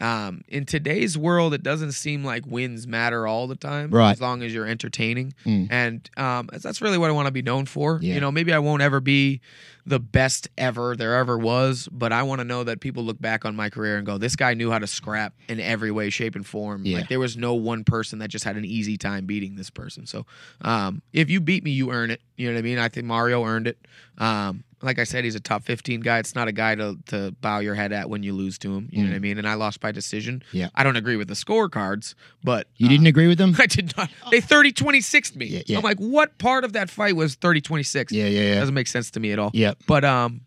Um, 0.00 0.42
in 0.48 0.64
today's 0.64 1.18
world, 1.18 1.52
it 1.54 1.62
doesn't 1.62 1.92
seem 1.92 2.24
like 2.24 2.46
wins 2.46 2.86
matter 2.86 3.26
all 3.26 3.46
the 3.48 3.56
time, 3.56 3.90
Right. 3.90 4.12
As 4.12 4.20
long 4.20 4.42
as 4.42 4.54
you're 4.54 4.66
entertaining, 4.66 5.34
Mm. 5.44 5.66
and 5.70 6.10
um, 6.16 6.48
that's- 6.52 6.80
really 6.80 6.98
what 6.98 7.10
I 7.10 7.12
want 7.12 7.26
to 7.26 7.32
be 7.32 7.42
known 7.42 7.66
for. 7.66 7.98
Yeah. 8.00 8.14
You 8.14 8.20
know, 8.20 8.30
maybe 8.30 8.52
I 8.52 8.58
won't 8.60 8.82
ever 8.82 9.00
be 9.00 9.40
the 9.84 9.98
best 9.98 10.48
ever 10.58 10.94
there 10.94 11.14
ever 11.16 11.38
was, 11.38 11.88
but 11.90 12.12
I 12.12 12.22
want 12.22 12.40
to 12.40 12.44
know 12.44 12.62
that 12.64 12.80
people 12.80 13.02
look 13.04 13.20
back 13.20 13.44
on 13.46 13.56
my 13.56 13.70
career 13.70 13.96
and 13.96 14.04
go, 14.06 14.18
"This 14.18 14.36
guy 14.36 14.52
knew 14.54 14.70
how 14.70 14.78
to 14.78 14.86
scrap 14.86 15.32
in 15.48 15.60
every 15.60 15.90
way, 15.90 16.10
shape, 16.10 16.34
and 16.36 16.46
form." 16.46 16.84
Yeah. 16.84 16.98
Like 16.98 17.08
there 17.08 17.18
was 17.18 17.36
no 17.38 17.54
one 17.54 17.84
person 17.84 18.18
that 18.18 18.28
just 18.28 18.44
had 18.44 18.56
an 18.56 18.66
easy 18.66 18.98
time 18.98 19.24
beating 19.24 19.56
this 19.56 19.70
person. 19.70 20.04
So, 20.06 20.26
um, 20.60 21.00
if 21.14 21.30
you 21.30 21.40
beat 21.40 21.64
me, 21.64 21.70
you 21.70 21.90
earn 21.90 22.10
it. 22.10 22.20
You 22.36 22.48
know 22.48 22.54
what 22.54 22.58
I 22.58 22.62
mean? 22.62 22.78
I 22.78 22.88
think 22.88 23.06
Mario 23.06 23.44
earned 23.44 23.66
it. 23.66 23.78
Um, 24.18 24.62
like 24.82 24.98
I 24.98 25.04
said, 25.04 25.24
he's 25.24 25.34
a 25.34 25.40
top 25.40 25.64
15 25.64 26.00
guy. 26.00 26.18
It's 26.18 26.34
not 26.34 26.48
a 26.48 26.52
guy 26.52 26.74
to, 26.74 26.96
to 27.06 27.32
bow 27.40 27.58
your 27.58 27.74
head 27.74 27.92
at 27.92 28.08
when 28.08 28.22
you 28.22 28.32
lose 28.32 28.58
to 28.58 28.74
him. 28.74 28.88
You 28.92 29.02
know 29.02 29.10
what 29.10 29.16
I 29.16 29.18
mean? 29.18 29.38
And 29.38 29.48
I 29.48 29.54
lost 29.54 29.80
by 29.80 29.92
decision. 29.92 30.42
Mm. 30.50 30.54
Yeah. 30.54 30.68
I 30.74 30.84
don't 30.84 30.96
agree 30.96 31.16
with 31.16 31.28
the 31.28 31.34
scorecards, 31.34 32.14
but 32.44 32.68
You 32.76 32.86
uh, 32.86 32.90
didn't 32.90 33.06
agree 33.06 33.26
with 33.26 33.38
them? 33.38 33.54
I 33.58 33.66
did 33.66 33.96
not. 33.96 34.10
They 34.30 34.40
30 34.40 34.72
26 34.72 35.36
me. 35.36 35.46
Yeah, 35.46 35.62
yeah. 35.66 35.78
I'm 35.78 35.82
like, 35.82 35.98
what 35.98 36.38
part 36.38 36.64
of 36.64 36.74
that 36.74 36.90
fight 36.90 37.16
was 37.16 37.34
30 37.34 37.60
26? 37.60 38.12
Yeah, 38.12 38.26
yeah, 38.26 38.40
yeah. 38.40 38.60
Doesn't 38.60 38.74
make 38.74 38.86
sense 38.86 39.10
to 39.12 39.20
me 39.20 39.32
at 39.32 39.38
all. 39.38 39.50
Yeah. 39.52 39.74
But 39.86 40.04
um 40.04 40.42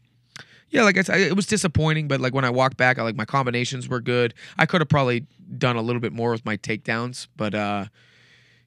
yeah, 0.70 0.84
like 0.84 0.98
I 0.98 1.02
said, 1.02 1.20
it 1.20 1.36
was 1.36 1.48
disappointing, 1.48 2.08
but 2.08 2.22
like 2.22 2.34
when 2.34 2.46
I 2.46 2.50
walked 2.50 2.78
back, 2.78 2.98
I 2.98 3.04
like 3.04 3.18
my 3.18 3.26
combinations 3.26 3.90
were 3.90 4.00
good. 4.00 4.34
I 4.58 4.66
could 4.66 4.80
have 4.80 4.88
probably 4.88 5.26
done 5.58 5.76
a 5.76 5.82
little 5.82 6.00
bit 6.00 6.14
more 6.14 6.32
with 6.32 6.46
my 6.46 6.56
takedowns, 6.56 7.28
but 7.36 7.54
uh 7.54 7.86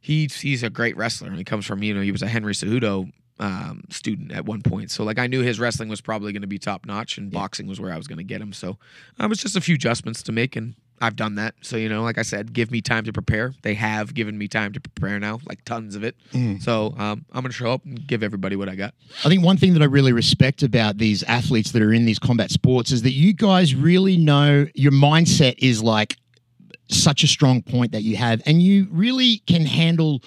he's 0.00 0.40
he's 0.40 0.62
a 0.62 0.68
great 0.68 0.96
wrestler 0.98 1.30
he 1.32 1.44
comes 1.44 1.64
from, 1.64 1.82
you 1.82 1.94
know, 1.94 2.02
he 2.02 2.12
was 2.12 2.22
a 2.22 2.28
Henry 2.28 2.52
Cejudo 2.52 3.10
um, 3.38 3.84
student 3.90 4.32
at 4.32 4.44
one 4.44 4.62
point. 4.62 4.90
So 4.90 5.04
like 5.04 5.18
I 5.18 5.26
knew 5.26 5.40
his 5.42 5.58
wrestling 5.58 5.88
was 5.88 6.00
probably 6.00 6.32
going 6.32 6.42
to 6.42 6.48
be 6.48 6.58
top 6.58 6.86
notch 6.86 7.18
and 7.18 7.30
boxing 7.30 7.66
was 7.66 7.80
where 7.80 7.92
I 7.92 7.96
was 7.96 8.06
going 8.06 8.18
to 8.18 8.24
get 8.24 8.40
him. 8.40 8.52
So 8.52 8.78
um, 9.18 9.28
was 9.28 9.40
just 9.40 9.56
a 9.56 9.60
few 9.60 9.74
adjustments 9.74 10.22
to 10.24 10.32
make 10.32 10.56
and 10.56 10.74
I've 11.00 11.16
done 11.16 11.34
that. 11.34 11.56
So, 11.60 11.76
you 11.76 11.88
know, 11.88 12.02
like 12.02 12.18
I 12.18 12.22
said, 12.22 12.52
give 12.52 12.70
me 12.70 12.80
time 12.80 13.04
to 13.04 13.12
prepare. 13.12 13.52
They 13.62 13.74
have 13.74 14.14
given 14.14 14.38
me 14.38 14.46
time 14.46 14.72
to 14.74 14.80
prepare 14.80 15.18
now, 15.18 15.40
like 15.44 15.64
tons 15.64 15.96
of 15.96 16.04
it. 16.04 16.16
So 16.60 16.94
um, 16.96 17.24
I'm 17.32 17.42
going 17.42 17.50
to 17.50 17.52
show 17.52 17.72
up 17.72 17.84
and 17.84 18.06
give 18.06 18.22
everybody 18.22 18.54
what 18.54 18.68
I 18.68 18.76
got. 18.76 18.94
I 19.24 19.28
think 19.28 19.44
one 19.44 19.56
thing 19.56 19.72
that 19.74 19.82
I 19.82 19.86
really 19.86 20.12
respect 20.12 20.62
about 20.62 20.98
these 20.98 21.24
athletes 21.24 21.72
that 21.72 21.82
are 21.82 21.92
in 21.92 22.04
these 22.06 22.20
combat 22.20 22.50
sports 22.52 22.92
is 22.92 23.02
that 23.02 23.10
you 23.10 23.32
guys 23.32 23.74
really 23.74 24.16
know 24.16 24.66
your 24.74 24.92
mindset 24.92 25.56
is 25.58 25.82
like 25.82 26.16
such 26.88 27.24
a 27.24 27.26
strong 27.26 27.60
point 27.60 27.92
that 27.92 28.02
you 28.02 28.16
have, 28.16 28.40
and 28.46 28.62
you 28.62 28.86
really 28.90 29.38
can 29.46 29.66
handle. 29.66 30.22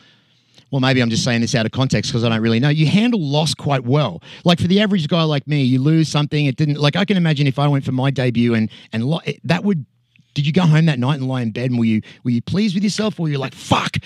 Well, 0.71 0.81
maybe 0.81 1.01
I'm 1.01 1.09
just 1.09 1.23
saying 1.23 1.41
this 1.41 1.55
out 1.55 1.65
of 1.65 1.71
context 1.71 2.11
because 2.11 2.23
I 2.23 2.29
don't 2.29 2.41
really 2.41 2.59
know. 2.59 2.69
You 2.69 2.87
handle 2.87 3.21
loss 3.21 3.53
quite 3.53 3.85
well. 3.85 4.21
Like 4.43 4.59
for 4.59 4.67
the 4.67 4.81
average 4.81 5.07
guy 5.07 5.23
like 5.23 5.47
me, 5.47 5.63
you 5.63 5.79
lose 5.81 6.09
something. 6.09 6.45
It 6.45 6.57
didn't. 6.57 6.77
Like 6.79 6.95
I 6.95 7.05
can 7.05 7.15
imagine 7.17 7.47
if 7.47 7.57
I 7.57 7.67
went 7.67 7.85
for 7.85 7.93
my 7.93 8.11
debut 8.11 8.53
and 8.53 8.69
and 8.91 9.05
lo- 9.05 9.21
it- 9.25 9.39
that 9.45 9.63
would. 9.63 9.85
Did 10.33 10.45
you 10.45 10.53
go 10.53 10.61
home 10.67 10.85
that 10.85 10.99
night 10.99 11.15
and 11.15 11.27
lie 11.27 11.41
in 11.41 11.49
bed 11.49 11.71
and 11.71 11.79
were 11.79 11.85
you 11.85 12.01
were 12.23 12.29
you 12.29 12.43
pleased 12.43 12.75
with 12.75 12.83
yourself 12.83 13.19
or 13.19 13.23
were 13.23 13.29
you 13.29 13.39
like 13.39 13.55
fuck, 13.55 13.97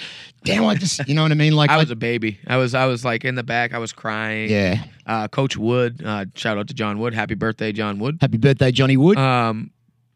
damn 0.45 0.63
I 0.65 0.75
just 0.75 1.05
you 1.05 1.13
know 1.13 1.23
what 1.23 1.31
I 1.31 1.35
mean 1.35 1.53
like 1.57 1.69
I 1.69 1.75
was 1.75 1.91
a 1.91 1.95
baby. 1.97 2.39
I 2.47 2.55
was 2.55 2.73
I 2.73 2.85
was 2.85 3.03
like 3.03 3.25
in 3.25 3.35
the 3.35 3.43
back. 3.43 3.73
I 3.73 3.79
was 3.79 3.91
crying. 3.91 4.49
yeah. 4.49 4.83
Uh, 5.05 5.27
Coach 5.27 5.57
Wood, 5.57 6.01
uh, 6.05 6.25
shout 6.35 6.57
out 6.57 6.69
to 6.69 6.73
John 6.73 6.99
Wood. 6.99 7.13
Happy 7.13 7.33
birthday, 7.33 7.73
John 7.73 7.99
Wood. 7.99 8.19
Happy 8.21 8.37
birthday, 8.37 8.71
Johnny 8.71 8.95
Wood. 8.95 9.17
Um, 9.17 9.71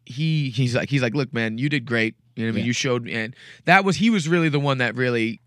he 0.06 0.48
he's 0.48 0.74
like 0.74 0.88
he's 0.88 1.02
like, 1.02 1.14
look, 1.14 1.34
man, 1.34 1.58
you 1.58 1.68
did 1.68 1.84
great. 1.84 2.14
You 2.34 2.44
know 2.44 2.48
what 2.48 2.52
I 2.52 2.56
mean? 2.56 2.64
Yeah. 2.64 2.66
You 2.68 2.72
showed 2.72 3.04
me, 3.04 3.12
and 3.12 3.36
that 3.66 3.84
was 3.84 3.96
he 3.96 4.08
was 4.08 4.26
really 4.26 4.48
the 4.48 4.60
one 4.60 4.78
that 4.78 4.94
really 4.94 5.40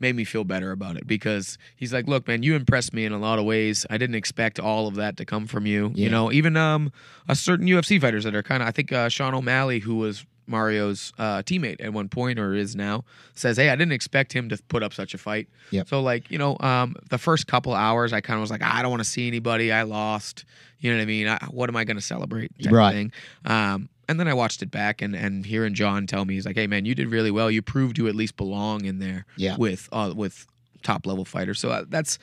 made 0.00 0.14
me 0.14 0.24
feel 0.24 0.44
better 0.44 0.70
about 0.72 0.96
it 0.96 1.06
because 1.06 1.58
he's 1.76 1.92
like, 1.92 2.06
look, 2.06 2.28
man, 2.28 2.42
you 2.42 2.54
impressed 2.54 2.92
me 2.92 3.04
in 3.04 3.12
a 3.12 3.18
lot 3.18 3.38
of 3.38 3.44
ways. 3.44 3.86
I 3.90 3.98
didn't 3.98 4.16
expect 4.16 4.58
all 4.58 4.86
of 4.86 4.94
that 4.96 5.16
to 5.18 5.24
come 5.24 5.46
from 5.46 5.66
you. 5.66 5.92
Yeah. 5.94 6.04
You 6.04 6.10
know, 6.10 6.32
even 6.32 6.56
um, 6.56 6.92
a 7.28 7.34
certain 7.34 7.66
UFC 7.66 8.00
fighters 8.00 8.24
that 8.24 8.34
are 8.34 8.42
kind 8.42 8.62
of, 8.62 8.68
I 8.68 8.72
think 8.72 8.92
uh, 8.92 9.08
Sean 9.08 9.34
O'Malley, 9.34 9.80
who 9.80 9.96
was 9.96 10.24
Mario's 10.46 11.12
uh, 11.18 11.42
teammate 11.42 11.84
at 11.84 11.92
one 11.92 12.08
point 12.08 12.38
or 12.38 12.54
is 12.54 12.74
now, 12.74 13.04
says, 13.34 13.56
hey, 13.56 13.68
I 13.70 13.76
didn't 13.76 13.92
expect 13.92 14.32
him 14.32 14.48
to 14.48 14.58
put 14.68 14.82
up 14.82 14.94
such 14.94 15.14
a 15.14 15.18
fight. 15.18 15.48
Yep. 15.70 15.88
So 15.88 16.00
like, 16.00 16.30
you 16.30 16.38
know, 16.38 16.56
um, 16.60 16.96
the 17.10 17.18
first 17.18 17.46
couple 17.46 17.74
hours, 17.74 18.12
I 18.12 18.20
kind 18.20 18.38
of 18.38 18.40
was 18.40 18.50
like, 18.50 18.62
I 18.62 18.82
don't 18.82 18.90
want 18.90 19.02
to 19.02 19.08
see 19.08 19.28
anybody. 19.28 19.70
I 19.70 19.82
lost. 19.82 20.44
You 20.80 20.90
know 20.90 20.98
what 20.98 21.02
I 21.02 21.06
mean? 21.06 21.28
I, 21.28 21.38
what 21.50 21.68
am 21.68 21.76
I 21.76 21.84
going 21.84 21.96
to 21.96 22.02
celebrate? 22.02 22.52
Right. 22.70 22.92
thing. 22.92 23.12
Um, 23.44 23.88
and 24.08 24.18
then 24.18 24.26
I 24.28 24.34
watched 24.34 24.62
it 24.62 24.70
back, 24.70 25.02
and 25.02 25.14
and 25.14 25.44
hearing 25.46 25.74
John 25.74 26.06
tell 26.06 26.24
me, 26.24 26.34
he's 26.34 26.46
like, 26.46 26.56
"Hey 26.56 26.66
man, 26.66 26.84
you 26.84 26.94
did 26.94 27.08
really 27.10 27.30
well. 27.30 27.50
You 27.50 27.62
proved 27.62 27.98
you 27.98 28.08
at 28.08 28.14
least 28.14 28.36
belong 28.36 28.84
in 28.84 28.98
there 28.98 29.26
Yeah. 29.36 29.56
with 29.56 29.88
uh, 29.92 30.12
with 30.16 30.46
top 30.82 31.06
level 31.06 31.24
fighters." 31.24 31.60
So 31.60 31.70
uh, 31.70 31.84
that's 31.88 32.18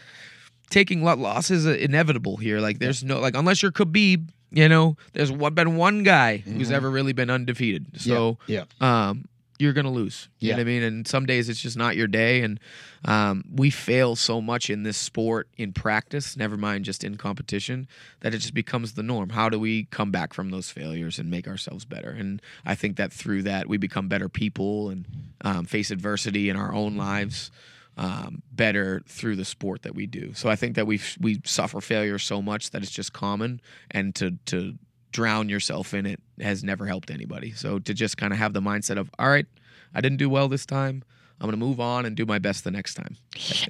taking 0.70 1.04
lo- 1.04 1.15
losses 1.15 1.68
are 1.68 1.74
inevitable 1.75 2.38
here. 2.38 2.60
Like 2.60 2.80
there's 2.80 3.04
no 3.04 3.20
like 3.20 3.36
unless 3.36 3.62
you're 3.62 3.72
Khabib, 3.72 4.30
you 4.51 4.68
know, 4.70 4.98
there's 5.13 5.32
one, 5.32 5.54
been 5.54 5.75
one 5.77 6.04
guy 6.04 6.38
who's 6.38 6.72
ever 6.72 6.89
really 6.89 7.13
been 7.13 7.30
undefeated. 7.30 7.86
So 8.01 8.38
Mm-hmm. 8.48 8.51
yeah. 8.51 8.63
um, 9.10 9.25
you're 9.57 9.74
gonna 9.74 9.91
lose. 9.91 10.27
You 10.39 10.50
know 10.50 10.51
Yeah. 10.51 10.55
what 10.57 10.62
I 10.62 10.65
mean? 10.65 10.83
And 10.83 11.07
some 11.07 11.25
days 11.25 11.47
it's 11.50 11.62
just 11.62 11.77
not 11.77 11.95
your 11.95 12.07
day. 12.07 12.41
And 12.41 12.59
um, 13.05 13.43
we 13.51 13.69
fail 13.69 14.15
so 14.15 14.41
much 14.41 14.69
in 14.69 14.83
this 14.83 14.97
sport 14.97 15.47
in 15.57 15.71
practice, 15.74 16.35
never 16.35 16.57
mind 16.57 16.85
just 16.85 17.03
in 17.03 17.15
competition, 17.17 17.88
that 18.21 18.33
it 18.33 18.39
just 18.39 18.53
becomes 18.53 18.93
the 18.93 19.03
norm. 19.03 19.29
How 19.29 19.47
do 19.50 19.59
we 19.59 19.85
come 19.85 20.12
back 20.12 20.33
from 20.33 20.50
those 20.50 20.69
failures 20.69 21.19
and 21.19 21.29
make 21.29 21.47
ourselves 21.47 21.85
better? 21.85 22.09
And 22.09 22.41
I 22.65 22.75
think 22.75 22.97
that 22.97 23.13
through 23.13 23.43
that 23.43 23.67
we 23.67 23.77
become 23.77 24.07
better 24.07 24.27
people 24.29 24.89
and 24.89 25.05
um, 25.41 25.65
face 25.65 25.91
adversity 25.91 26.50
in 26.50 26.55
our 26.57 26.74
own 26.74 26.97
lives 26.97 27.51
um, 27.97 28.41
better 28.51 29.01
through 29.07 29.38
the 29.38 29.45
sport 29.45 29.83
that 29.83 29.95
we 29.95 30.05
do. 30.05 30.33
So 30.33 30.50
I 30.50 30.55
think 30.57 30.75
that 30.75 30.85
we 30.85 31.00
we 31.19 31.41
suffer 31.45 31.79
failure 31.79 32.19
so 32.19 32.41
much 32.41 32.71
that 32.71 32.81
it's 32.83 32.91
just 32.91 33.13
common, 33.13 33.62
and 33.91 34.13
to 34.15 34.31
to 34.47 34.77
drown 35.15 35.48
yourself 35.48 35.93
in 35.93 36.05
it 36.05 36.19
has 36.41 36.62
never 36.62 36.86
helped 36.86 37.10
anybody. 37.10 37.53
So 37.53 37.79
to 37.79 37.93
just 37.93 38.17
kind 38.17 38.34
of 38.34 38.39
have 38.39 38.51
the 38.51 38.60
mindset 38.60 38.98
of, 38.98 39.10
all 39.17 39.29
right, 39.29 39.45
I 39.93 40.01
didn't 40.01 40.17
do 40.17 40.29
well 40.29 40.50
this 40.50 40.65
time. 40.65 41.03
I'm 41.39 41.48
gonna 41.48 41.55
move 41.57 41.79
on 41.79 42.05
and 42.05 42.17
do 42.17 42.25
my 42.25 42.38
best 42.38 42.65
the 42.65 42.72
next 42.72 42.95
time. 42.95 43.15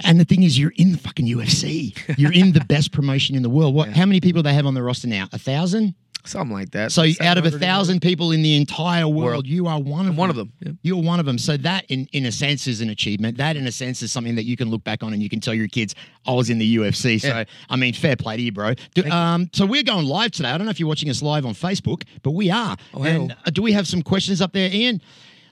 And 0.04 0.20
the 0.20 0.25
thing 0.25 0.42
is, 0.42 0.58
you're 0.58 0.74
in 0.75 0.92
the 0.92 0.98
fucking 0.98 1.28
UFC. 1.28 1.96
You're 2.18 2.34
in 2.34 2.54
the 2.54 2.66
best 2.68 2.92
promotion 2.92 3.36
in 3.36 3.44
the 3.44 3.50
world. 3.50 3.75
What? 3.75 3.90
How 3.90 4.06
many 4.08 4.22
people 4.22 4.42
do 4.42 4.50
they 4.50 4.56
have 4.56 4.66
on 4.66 4.74
the 4.74 4.82
roster 4.84 5.08
now? 5.08 5.28
A 5.32 5.40
thousand. 5.40 5.94
Something 6.25 6.55
like 6.55 6.72
that. 6.72 6.91
So 6.91 7.05
out 7.22 7.38
of 7.38 7.46
a 7.46 7.51
thousand 7.51 8.01
people 8.01 8.32
in 8.32 8.41
the 8.41 8.55
entire 8.55 9.08
world, 9.08 9.15
World. 9.25 9.48
you 9.48 9.67
are 9.67 9.79
one 9.79 10.08
of 10.08 10.13
I'm 10.13 10.17
one 10.17 10.29
of 10.29 10.36
them. 10.36 10.51
Yeah. 10.60 10.72
You're 10.82 11.01
one 11.01 11.20
of 11.20 11.25
them. 11.25 11.38
So 11.38 11.58
that, 11.58 11.86
in, 11.89 12.08
in 12.13 12.25
a 12.25 12.32
sense, 12.32 12.67
is 12.67 12.82
an 12.82 12.89
achievement. 12.89 13.38
That, 13.38 13.55
in 13.55 13.67
a 13.67 13.72
sense, 13.72 14.01
is 14.01 14.12
something 14.12 14.36
that 14.36 14.46
you 14.46 14.58
can 14.58 14.70
look 14.70 14.84
back 14.84 15.03
on 15.03 15.13
and 15.13 15.22
you 15.22 15.29
can 15.29 15.39
tell 15.39 15.53
your 15.53 15.67
kids, 15.67 15.94
"I 16.25 16.34
was 16.34 16.50
in 16.50 16.58
the 16.58 16.75
UFC." 16.77 17.20
So, 17.22 17.27
Yeah. 17.27 17.44
I 17.70 17.75
mean, 17.75 17.94
fair 17.94 18.15
play 18.15 18.38
to 18.38 18.41
you, 18.41 18.51
bro. 18.51 18.74
Do, 18.94 19.10
um, 19.10 19.50
so 19.53 19.65
we're 19.65 19.84
going 19.84 20.05
live 20.05 20.32
today. 20.32 20.50
I 20.50 20.58
don't 20.58 20.65
know 20.65 20.72
if 20.72 20.79
you're 20.79 20.89
watching 20.89 21.10
us 21.10 21.22
live 21.22 21.46
on 21.46 21.53
Facebook, 21.53 22.03
but 22.24 22.32
we 22.32 22.50
are. 22.50 22.75
Oh, 22.94 23.03
and 23.03 23.32
uh, 23.46 23.51
do 23.51 23.62
we 23.62 23.72
have 23.74 23.88
some 23.88 24.01
questions 24.01 24.41
up 24.41 24.53
there, 24.53 24.70
Ian? 24.72 25.01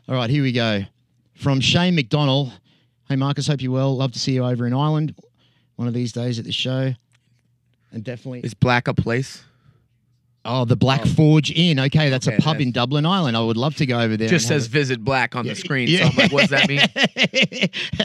All 0.08 0.16
right, 0.16 0.30
here 0.30 0.44
we 0.44 0.52
go. 0.52 0.84
From 1.36 1.60
Shane 1.62 1.96
McDonald. 1.96 2.52
Hey, 3.10 3.16
Marcus, 3.16 3.48
hope 3.48 3.62
you're 3.62 3.72
well. 3.72 3.96
Love 3.96 4.12
to 4.14 4.20
see 4.20 4.34
you 4.34 4.46
over 4.46 4.66
in 4.66 4.74
Ireland 4.74 5.16
one 5.76 5.88
of 5.88 5.94
these 5.94 6.12
days 6.12 6.40
at 6.40 6.46
the 6.46 6.52
show. 6.52 6.94
And 7.92 8.04
definitely. 8.04 8.42
Is 8.42 8.54
Black 8.54 8.88
a 8.88 8.94
place? 8.94 9.44
Oh, 10.46 10.66
the 10.66 10.76
Black 10.76 11.06
Forge 11.06 11.52
Inn. 11.52 11.80
Okay, 11.80 12.10
that's 12.10 12.28
Okay, 12.28 12.36
a 12.36 12.40
pub 12.40 12.56
that's- 12.56 12.66
in 12.66 12.72
Dublin, 12.74 13.06
Ireland. 13.06 13.38
I 13.38 13.40
would 13.42 13.56
love 13.56 13.76
to 13.78 13.86
go 13.86 14.00
over 14.02 14.18
there. 14.18 14.28
Just 14.28 14.48
says 14.48 14.68
visit 14.68 15.02
Black 15.04 15.36
on 15.38 15.46
Yeah, 15.46 15.54
the 15.54 15.60
screen. 15.60 15.88
yeah. 15.88 16.00
So 16.00 16.06
I'm 16.10 16.16
like, 16.18 16.32
what 16.34 16.42
does 16.42 16.50
that 16.50 16.68
mean? 16.68 16.80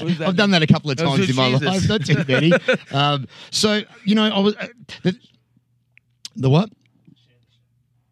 does 0.06 0.18
that 0.18 0.28
I've 0.28 0.36
done 0.36 0.52
that 0.52 0.62
a 0.62 0.66
couple 0.68 0.90
of 0.90 1.00
Oh, 1.00 1.16
times 1.16 1.28
in 1.28 1.34
my 1.34 1.50
Jesus. 1.50 1.66
life, 1.66 1.88
not 1.88 2.04
too 2.06 2.24
many. 2.28 2.52
um, 2.92 3.26
so 3.50 3.80
you 4.04 4.14
know, 4.14 4.24
I 4.24 4.38
was 4.38 4.54
uh, 4.56 4.66
the, 5.02 5.16
the 6.36 6.48
what? 6.50 6.70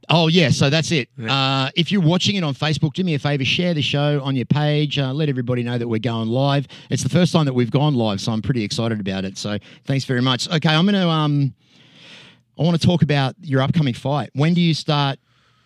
Oh 0.08 0.28
yeah, 0.28 0.50
so 0.50 0.70
that's 0.70 0.92
it. 0.92 1.08
Uh, 1.28 1.68
if 1.74 1.90
you're 1.90 2.00
watching 2.00 2.36
it 2.36 2.44
on 2.44 2.54
Facebook, 2.54 2.92
do 2.94 3.02
me 3.02 3.14
a 3.14 3.18
favor, 3.18 3.44
share 3.44 3.74
the 3.74 3.82
show 3.82 4.20
on 4.22 4.36
your 4.36 4.44
page. 4.46 4.98
Uh, 5.00 5.12
let 5.12 5.28
everybody 5.28 5.64
know 5.64 5.78
that 5.78 5.88
we're 5.88 5.98
going 5.98 6.28
live. 6.28 6.68
It's 6.90 7.02
the 7.02 7.08
first 7.08 7.32
time 7.32 7.44
that 7.46 7.54
we've 7.54 7.72
gone 7.72 7.94
live, 7.96 8.20
so 8.20 8.30
I'm 8.30 8.40
pretty 8.42 8.62
excited 8.62 9.00
about 9.00 9.24
it. 9.24 9.36
So 9.36 9.58
thanks 9.84 10.04
very 10.04 10.22
much. 10.22 10.48
Okay, 10.48 10.68
I'm 10.68 10.84
gonna 10.84 11.08
um, 11.08 11.54
I 12.58 12.62
want 12.62 12.80
to 12.80 12.86
talk 12.86 13.02
about 13.02 13.34
your 13.42 13.60
upcoming 13.62 13.94
fight. 13.94 14.30
When 14.34 14.54
do 14.54 14.60
you 14.60 14.74
start 14.74 15.18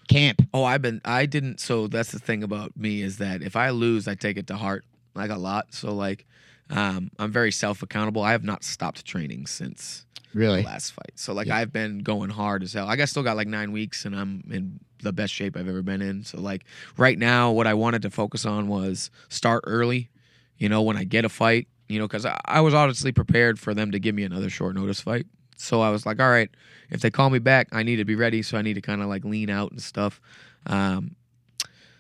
camp? 0.09 0.43
Oh, 0.53 0.65
I've 0.65 0.83
been. 0.83 1.01
I 1.05 1.27
didn't. 1.27 1.61
So 1.61 1.87
that's 1.87 2.13
the 2.13 2.19
thing 2.19 2.43
about 2.43 2.77
me 2.77 3.03
is 3.03 3.19
that 3.19 3.43
if 3.43 3.57
I 3.57 3.71
lose, 3.71 4.09
I 4.09 4.15
take 4.15 4.37
it 4.37 4.47
to 4.49 4.57
heart 4.57 4.85
like 5.15 5.31
a 5.31 5.37
lot. 5.37 5.73
So 5.73 5.95
like, 5.95 6.27
um, 6.69 7.11
I'm 7.19 7.31
very 7.33 7.53
self 7.53 7.83
accountable. 7.83 8.23
I 8.23 8.33
have 8.33 8.45
not 8.45 8.65
stopped 8.65 9.05
training 9.05 9.47
since 9.47 10.05
Really? 10.35 10.63
the 10.63 10.67
last 10.67 10.93
fight. 10.93 11.13
So 11.17 11.33
like, 11.33 11.49
I've 11.49 11.73
been 11.73 11.99
going 12.01 12.31
hard 12.31 12.63
as 12.63 12.73
hell. 12.73 12.87
I 12.89 12.97
got 12.97 13.09
still 13.09 13.23
got 13.23 13.37
like 13.37 13.49
nine 13.49 13.73
weeks, 13.73 14.05
and 14.05 14.15
I'm 14.15 14.45
in 14.51 14.81
the 15.03 15.13
best 15.13 15.33
shape 15.33 15.57
I've 15.57 15.69
ever 15.69 15.83
been 15.83 16.03
in. 16.03 16.25
So 16.25 16.41
like, 16.41 16.65
right 16.97 17.19
now, 17.19 17.51
what 17.53 17.67
I 17.67 17.75
wanted 17.75 18.03
to 18.03 18.11
focus 18.11 18.45
on 18.45 18.69
was 18.69 19.11
start 19.29 19.65
early. 19.67 20.11
You 20.59 20.69
know, 20.69 20.83
when 20.83 20.97
I 20.97 21.05
get 21.05 21.25
a 21.25 21.29
fight, 21.29 21.69
you 21.89 21.99
know, 21.99 22.07
because 22.07 22.27
I, 22.27 22.39
I 22.45 22.61
was 22.61 22.75
honestly 22.75 23.13
prepared 23.13 23.59
for 23.59 23.75
them 23.75 23.93
to 23.93 23.99
give 23.99 24.15
me 24.15 24.25
another 24.25 24.51
short 24.51 24.75
notice 24.77 25.01
fight. 25.01 25.27
So 25.61 25.81
I 25.81 25.91
was 25.91 26.07
like, 26.07 26.21
all 26.21 26.31
right, 26.31 26.51
if 26.91 27.01
they 27.01 27.11
call 27.11 27.31
me 27.31 27.39
back, 27.39 27.69
I 27.73 27.83
need 27.83 27.97
to 27.97 28.05
be 28.05 28.15
ready. 28.15 28.43
So 28.43 28.59
I 28.59 28.63
need 28.63 28.75
to 28.75 28.81
kind 28.81 29.03
of 29.03 29.09
like 29.09 29.25
lean 29.25 29.51
out 29.51 29.71
and 29.71 29.81
stuff. 29.83 30.21
Um, 30.67 31.15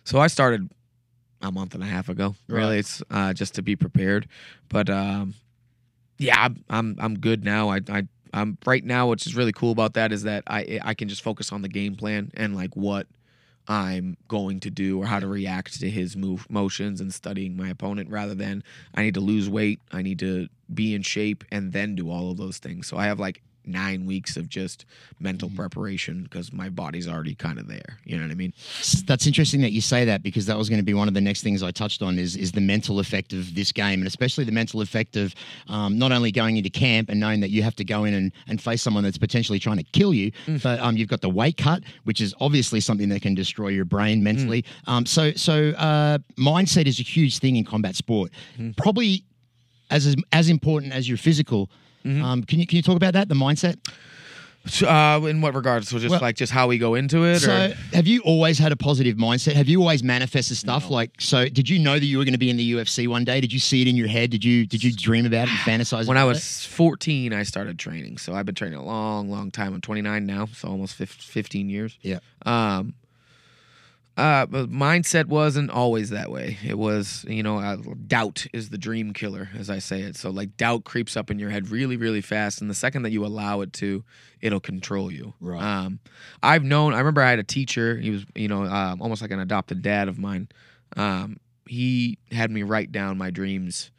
so 0.05 0.19
I 0.19 0.27
started 0.27 0.71
a 1.43 1.51
month 1.53 1.75
and 1.75 1.83
a 1.83 1.87
half 1.87 2.09
ago. 2.09 2.35
Really, 2.49 2.71
Right. 2.71 2.79
it's 2.79 3.03
uh, 3.11 3.33
just 3.33 3.55
to 3.55 3.63
be 3.63 3.77
prepared. 3.77 4.29
But 4.69 4.91
um, 4.91 5.35
yeah, 6.19 6.39
I'm, 6.39 6.65
I'm 6.69 6.97
I'm 6.99 7.19
good 7.19 7.45
now. 7.45 7.71
I 7.71 7.81
I 7.89 8.03
I'm 8.33 8.59
right 8.67 8.85
now. 8.85 9.09
What's 9.09 9.25
just 9.25 9.37
really 9.37 9.53
cool 9.53 9.73
about 9.73 9.95
that 9.95 10.13
is 10.13 10.23
that 10.25 10.45
I 10.47 10.81
I 10.83 10.95
can 10.95 11.09
just 11.09 11.23
focus 11.23 11.53
on 11.53 11.63
the 11.63 11.69
game 11.69 11.97
plan 11.97 12.31
and 12.35 12.55
like 12.55 12.77
what 12.77 13.07
I'm 13.69 14.17
going 14.27 14.61
to 14.61 14.71
do 14.71 15.01
or 15.01 15.07
how 15.07 15.21
to 15.21 15.27
react 15.29 15.79
to 15.81 15.89
his 15.91 16.17
move 16.17 16.49
motions 16.51 17.01
and 17.01 17.13
studying 17.15 17.57
my 17.57 17.69
opponent 17.69 18.11
rather 18.11 18.35
than 18.35 18.65
I 18.95 19.03
need 19.03 19.15
to 19.15 19.21
lose 19.21 19.49
weight, 19.49 19.81
I 19.93 20.03
need 20.03 20.19
to 20.21 20.49
be 20.73 20.95
in 20.95 21.03
shape 21.03 21.45
and 21.53 21.73
then 21.73 21.95
do 21.95 22.11
all 22.11 22.31
of 22.31 22.37
those 22.37 22.59
things. 22.59 22.87
So 22.87 22.97
I 22.97 23.05
have 23.05 23.21
like 23.21 23.43
9 23.67 24.07
weeks 24.07 24.37
of 24.37 24.49
just 24.49 24.85
mental 25.19 25.51
preparation 25.55 26.23
because 26.23 26.53
my 26.53 26.69
body's 26.69 27.09
already 27.09 27.35
kind 27.35 27.59
of 27.59 27.69
there. 27.69 27.99
You 28.05 28.17
know 28.17 28.25
what 28.25 28.33
I 28.33 28.35
mean? 28.35 28.53
That's 29.07 29.27
interesting 29.27 29.61
that 29.63 29.73
you 29.73 29.81
say 29.81 30.05
that 30.05 30.23
because 30.23 30.47
that 30.47 30.57
was 30.57 30.69
going 30.69 30.79
to 30.81 30.85
be 30.85 30.95
one 30.95 31.09
of 31.09 31.15
the 31.15 31.21
next 31.21 31.43
things 31.43 31.63
I 31.63 31.71
touched 31.71 32.03
on 32.03 32.19
is 32.19 32.37
is 32.37 32.53
the 32.53 32.61
mental 32.61 32.99
effect 33.01 33.33
of 33.33 33.55
this 33.55 33.73
game 33.73 34.01
and 34.01 34.07
especially 34.07 34.45
the 34.45 34.53
mental 34.53 34.81
effect 34.81 35.17
of 35.17 35.35
um, 35.69 35.99
not 35.99 36.13
only 36.13 36.33
going 36.33 36.57
into 36.57 36.71
camp 36.71 37.09
and 37.11 37.21
knowing 37.21 37.41
that 37.41 37.51
you 37.51 37.63
have 37.63 37.77
to 37.77 37.85
go 37.85 38.05
in 38.05 38.15
and, 38.15 38.33
and 38.49 38.61
face 38.61 38.83
someone 38.83 39.05
that's 39.05 39.19
potentially 39.19 39.59
trying 39.59 39.77
to 39.79 39.85
kill 39.93 40.15
you, 40.15 40.33
but 40.63 40.79
um, 40.81 40.97
you've 40.97 41.09
got 41.09 41.21
the 41.21 41.29
weight 41.31 41.57
cut, 41.57 41.83
which 42.05 42.21
is 42.21 42.35
obviously 42.41 42.81
something 42.81 43.09
that 43.11 43.23
can 43.23 43.35
destroy 43.35 43.69
your 43.69 43.85
brain 43.85 44.23
mentally. 44.23 44.65
Um, 44.87 45.07
so 45.07 45.33
so 45.33 45.71
uh, 45.71 46.19
mindset 46.39 46.87
is 46.87 46.99
a 46.99 47.03
huge 47.03 47.39
thing 47.39 47.57
in 47.57 47.65
combat 47.65 47.95
sport, 47.97 48.31
probably 48.77 49.25
as 49.91 50.17
as 50.33 50.49
important 50.49 50.93
as 50.93 51.09
your 51.09 51.19
physical. 51.19 51.71
Um, 52.05 52.43
can 52.45 52.59
you 52.61 52.67
can 52.67 52.77
you 52.77 52.83
talk 52.83 52.97
about 52.97 53.13
that 53.15 53.29
the 53.29 53.35
mindset? 53.35 53.77
So, 54.67 54.87
uh, 54.87 55.21
in 55.27 55.41
what 55.41 55.55
regards? 55.55 55.89
So 55.89 55.99
just 55.99 56.11
Well- 56.11 56.21
like 56.21 56.37
just 56.37 56.53
how 56.53 56.67
we 56.69 56.77
go 56.77 56.95
into 56.95 57.25
it? 57.25 57.39
So, 57.41 57.51
or? 57.51 57.75
have 57.95 58.07
you 58.07 58.21
always 58.21 58.59
had 58.59 58.73
a 58.73 58.77
positive 58.77 59.17
mindset? 59.17 59.55
Have 59.55 59.71
you 59.71 59.81
always 59.81 60.03
manifested 60.03 60.59
stuff 60.59 60.91
like? 60.91 61.13
So, 61.19 61.49
did 61.49 61.69
you 61.71 61.79
know 61.79 61.99
that 61.99 62.05
you 62.05 62.19
were 62.19 62.25
going 62.25 62.35
to 62.35 62.39
be 62.39 62.51
in 62.51 62.59
the 62.59 62.73
UFC 62.73 63.09
one 63.09 63.25
day? 63.25 63.41
Did 63.41 63.55
you 63.55 63.59
see 63.59 63.81
it 63.81 63.89
in 63.89 63.97
your 63.97 64.09
head? 64.09 64.29
Did 64.29 64.45
you 64.45 64.67
did 64.67 64.85
you 64.85 64.93
dream 64.93 65.25
about 65.25 65.49
it 65.49 65.53
and 65.53 65.59
fantasize? 65.61 66.03
It? 66.03 66.09
When 66.09 66.19
I 66.19 66.25
was 66.25 66.67
14, 66.67 67.33
I 67.33 67.43
started 67.43 67.79
training. 67.79 68.19
So 68.19 68.35
I've 68.35 68.45
been 68.45 68.55
training 68.55 68.79
a 68.79 68.85
long, 68.85 69.31
long 69.31 69.51
time. 69.51 69.73
I'm 69.73 69.81
29 69.81 70.27
now, 70.27 70.47
so 70.55 70.69
almost 70.69 70.97
15 70.97 71.71
years. 71.71 71.97
Yeah. 72.03 72.19
Um, 72.45 72.93
uh, 74.21 74.45
but 74.45 74.71
mindset 74.71 75.27
wasn't 75.27 75.71
always 75.71 76.11
that 76.11 76.31
way. 76.31 76.59
It 76.63 76.77
was, 76.77 77.25
you 77.27 77.43
know, 77.43 77.59
uh, 77.59 77.79
doubt 78.07 78.47
is 78.53 78.69
the 78.69 78.77
dream 78.77 79.15
killer, 79.15 79.49
as 79.59 79.71
I 79.71 79.79
say 79.79 80.03
it. 80.03 80.15
So 80.15 80.29
like 80.29 80.59
doubt 80.59 80.85
creeps 80.85 81.17
up 81.17 81.31
in 81.31 81.39
your 81.39 81.49
head 81.49 81.71
really, 81.71 81.97
really 81.97 82.21
fast, 82.21 82.61
and 82.61 82.69
the 82.69 82.75
second 82.75 83.05
that 83.05 83.13
you 83.13 83.25
allow 83.25 83.63
it 83.63 83.73
to, 83.75 84.05
it'll 84.43 84.61
control 84.61 85.11
you. 85.11 85.33
Right. 85.41 85.63
Um, 85.63 86.01
I've 86.43 86.65
known. 86.65 86.93
I 86.93 86.99
remember 86.99 87.23
I 87.23 87.31
had 87.31 87.39
a 87.39 87.45
teacher. 87.45 87.97
He 87.97 88.11
was, 88.11 88.27
you 88.35 88.49
know, 88.49 88.65
um, 88.65 89.01
almost 89.01 89.23
like 89.23 89.31
an 89.31 89.41
adopted 89.41 89.81
dad 89.81 90.09
of 90.09 90.19
mine. 90.19 90.49
Um, 90.99 91.39
he 91.67 92.19
had 92.31 92.51
me 92.51 92.63
write 92.63 92.93
down 92.93 93.17
my 93.17 93.31
dreams 93.31 93.91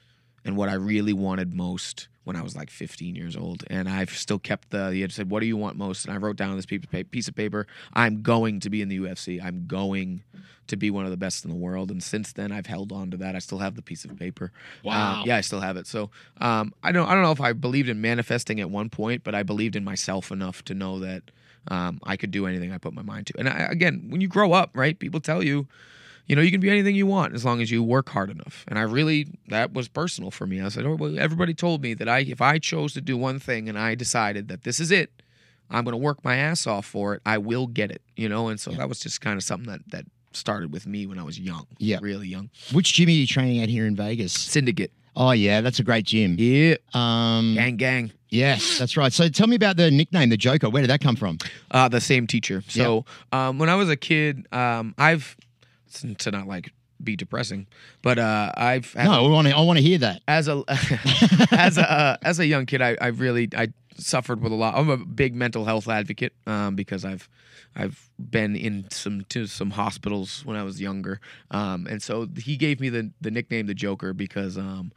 and 0.46 0.56
what 0.56 0.70
I 0.70 0.74
really 0.74 1.14
wanted 1.14 1.52
most 1.52 2.10
when 2.24 2.36
I 2.36 2.42
was 2.42 2.56
like 2.56 2.70
15 2.70 3.16
years 3.16 3.36
old. 3.36 3.64
And 3.68 3.90
I've 3.90 4.12
still 4.12 4.40
kept 4.40 4.70
the, 4.70 4.92
he 4.92 5.02
had 5.02 5.12
said, 5.12 5.30
What 5.30 5.40
do 5.40 5.46
you 5.46 5.58
want 5.58 5.78
most? 5.78 6.06
And 6.06 6.14
I 6.14 6.18
wrote 6.18 6.36
down 6.36 6.56
this 6.56 6.66
piece 6.66 6.84
of 6.84 6.92
pa- 6.92 7.04
piece 7.10 7.28
of 7.28 7.36
paper. 7.36 7.68
I'm 7.94 8.22
going 8.22 8.60
to 8.62 8.70
be 8.70 8.82
in 8.82 8.90
the 8.90 9.00
UFC. 9.00 9.44
I'm 9.44 9.66
going 9.68 10.24
to 10.68 10.78
be 10.78 10.90
one 10.90 11.06
of 11.06 11.12
the 11.12 11.18
best 11.18 11.44
in 11.44 11.52
the 11.52 11.58
world. 11.58 11.92
And 11.92 12.02
since 12.02 12.34
then, 12.34 12.52
I've 12.52 12.68
held 12.68 12.92
on 12.92 13.12
to 13.12 13.18
that. 13.18 13.36
I 13.36 13.40
still 13.40 13.58
have 13.58 13.76
the 13.76 13.82
piece 13.82 14.06
of 14.06 14.18
paper. 14.18 14.52
Wow. 14.84 15.22
Um, 15.22 15.28
yeah, 15.28 15.38
I 15.38 15.42
still 15.42 15.60
have 15.62 15.78
it. 15.78 15.88
So 15.88 16.12
um, 16.40 16.74
I 16.84 16.92
don't, 16.92 17.08
I 17.08 17.14
don't 17.14 17.24
know 17.24 17.32
if 17.32 17.42
I 17.42 17.54
believed 17.54 17.90
in 17.90 18.02
manifesting 18.02 18.60
at 18.60 18.70
one 18.70 18.90
point, 18.90 19.24
but 19.24 19.36
I 19.36 19.44
believed 19.44 19.76
in 19.76 19.84
myself 19.84 20.32
enough 20.32 20.64
to 20.66 20.74
know 20.74 21.00
that 21.00 21.24
um, 21.68 22.00
I 22.04 22.18
could 22.18 22.32
do 22.32 22.48
anything 22.48 22.72
I 22.72 22.78
put 22.78 22.94
my 22.94 23.04
mind 23.04 23.28
to. 23.28 23.34
And 23.38 23.50
I, 23.50 23.68
again, 23.70 24.06
when 24.10 24.22
you 24.22 24.28
grow 24.28 24.54
up, 24.54 24.72
right, 24.76 24.98
people 24.98 25.20
tell 25.20 25.44
you, 25.44 25.68
you 26.28 26.36
know, 26.36 26.42
you 26.42 26.52
can 26.52 26.62
be 26.62 26.70
anything 26.70 26.96
you 26.96 27.06
want 27.08 27.34
as 27.34 27.44
long 27.44 27.62
as 27.62 27.72
you 27.72 27.84
work 27.84 28.10
hard 28.10 28.30
enough. 28.30 28.64
And 28.68 28.80
I 28.80 28.84
really, 28.84 29.28
that 29.50 29.74
was 29.74 29.88
personal 29.88 30.32
for 30.32 30.48
me. 30.48 30.62
I 30.62 30.70
said, 30.70 30.86
oh, 30.86 30.96
well, 30.96 31.20
everybody 31.20 31.54
told 31.54 31.82
me 31.82 31.94
that 31.96 32.08
I, 32.08 32.20
if 32.20 32.42
I 32.42 32.60
chose 32.60 32.94
to 32.94 33.02
do 33.02 33.18
one 33.18 33.40
thing 33.40 33.68
and 33.68 33.78
I 33.78 33.96
decided 33.96 34.48
that 34.48 34.64
this 34.64 34.80
is 34.80 34.92
it, 34.92 35.12
I'm 35.70 35.84
going 35.84 35.94
to 35.94 35.98
work 35.98 36.24
my 36.24 36.36
ass 36.36 36.68
off 36.68 36.86
for 36.86 37.16
it, 37.16 37.22
I 37.26 37.38
will 37.38 37.68
get 37.68 37.92
it, 37.92 38.02
you 38.16 38.28
know? 38.30 38.48
And 38.50 38.60
so 38.60 38.72
that 38.72 38.88
was 38.90 39.00
just 39.00 39.22
kind 39.22 39.38
of 39.38 39.44
something 39.44 39.70
that, 39.72 39.82
that 39.92 40.06
started 40.34 40.72
with 40.72 40.86
me 40.88 41.06
when 41.06 41.18
I 41.20 41.24
was 41.24 41.40
young. 41.40 41.68
Yeah. 41.78 42.00
Really 42.02 42.28
young. 42.28 42.50
Which 42.74 42.94
gym 42.94 43.08
are 43.08 43.12
you 43.12 43.28
training 43.28 43.62
at 43.62 43.70
here 43.70 43.86
in 43.86 43.96
Vegas? 43.96 44.34
Syndicate. 44.34 44.92
Oh 45.16 45.32
yeah, 45.32 45.60
that's 45.60 45.80
a 45.80 45.84
great 45.84 46.06
gym. 46.06 46.36
Yeah. 46.40 46.76
Um, 46.94 47.54
Gang, 47.56 47.76
gang. 47.76 48.12
yes, 48.30 48.78
that's 48.80 48.96
right. 48.96 49.12
So, 49.12 49.28
tell 49.28 49.48
me 49.48 49.58
about 49.58 49.76
the 49.76 49.92
nickname, 49.92 50.30
the 50.30 50.38
Joker. 50.38 50.70
Where 50.70 50.82
did 50.82 50.90
that 50.90 51.02
come 51.02 51.18
from? 51.18 51.38
Uh, 51.70 51.90
the 51.90 52.00
same 52.00 52.28
teacher. 52.28 52.64
So 52.70 53.04
um, 53.34 53.60
when 53.60 53.68
I 53.68 53.76
was 53.76 53.90
a 53.90 53.98
kid, 53.98 54.48
um, 54.54 54.96
I've 54.98 55.36
to 55.92 56.32
not 56.32 56.48
like 56.48 56.72
be 57.04 57.16
depressing. 57.16 57.68
But 58.02 58.20
uh, 58.20 58.52
I've 58.56 58.94
had- 58.94 59.06
No, 59.06 59.26
I 59.26 59.30
want 59.30 59.48
to. 59.48 59.56
I 59.56 59.62
want 59.62 59.78
to 59.78 59.84
hear 59.84 59.98
that. 60.00 60.22
as 60.28 60.48
a 60.48 60.64
as 61.52 61.78
a 61.78 61.92
uh, 61.92 62.18
as 62.24 62.40
a 62.40 62.46
young 62.46 62.66
kid, 62.66 62.82
I, 62.82 62.98
I 63.02 63.08
really 63.08 63.50
I 63.56 63.70
suffered 63.98 64.42
with 64.42 64.52
a 64.52 64.56
lot. 64.56 64.76
I'm 64.76 64.90
a 64.90 64.98
big 64.98 65.36
mental 65.36 65.66
health 65.66 65.88
advocate 65.88 66.34
um, 66.48 66.76
because 66.76 67.04
I've 67.06 67.28
I've 67.76 68.10
been 68.20 68.56
in 68.56 68.88
some 68.92 69.26
to 69.30 69.48
some 69.48 69.72
hospitals 69.72 70.46
when 70.46 70.58
I 70.58 70.64
was 70.64 70.80
younger, 70.82 71.20
um, 71.52 71.88
and 71.90 72.02
so 72.04 72.28
he 72.38 72.56
gave 72.58 72.80
me 72.80 72.90
the 72.90 73.12
the 73.22 73.32
nickname 73.32 73.66
the 73.68 73.74
Joker 73.74 74.14
because 74.14 74.58
um, 74.58 74.92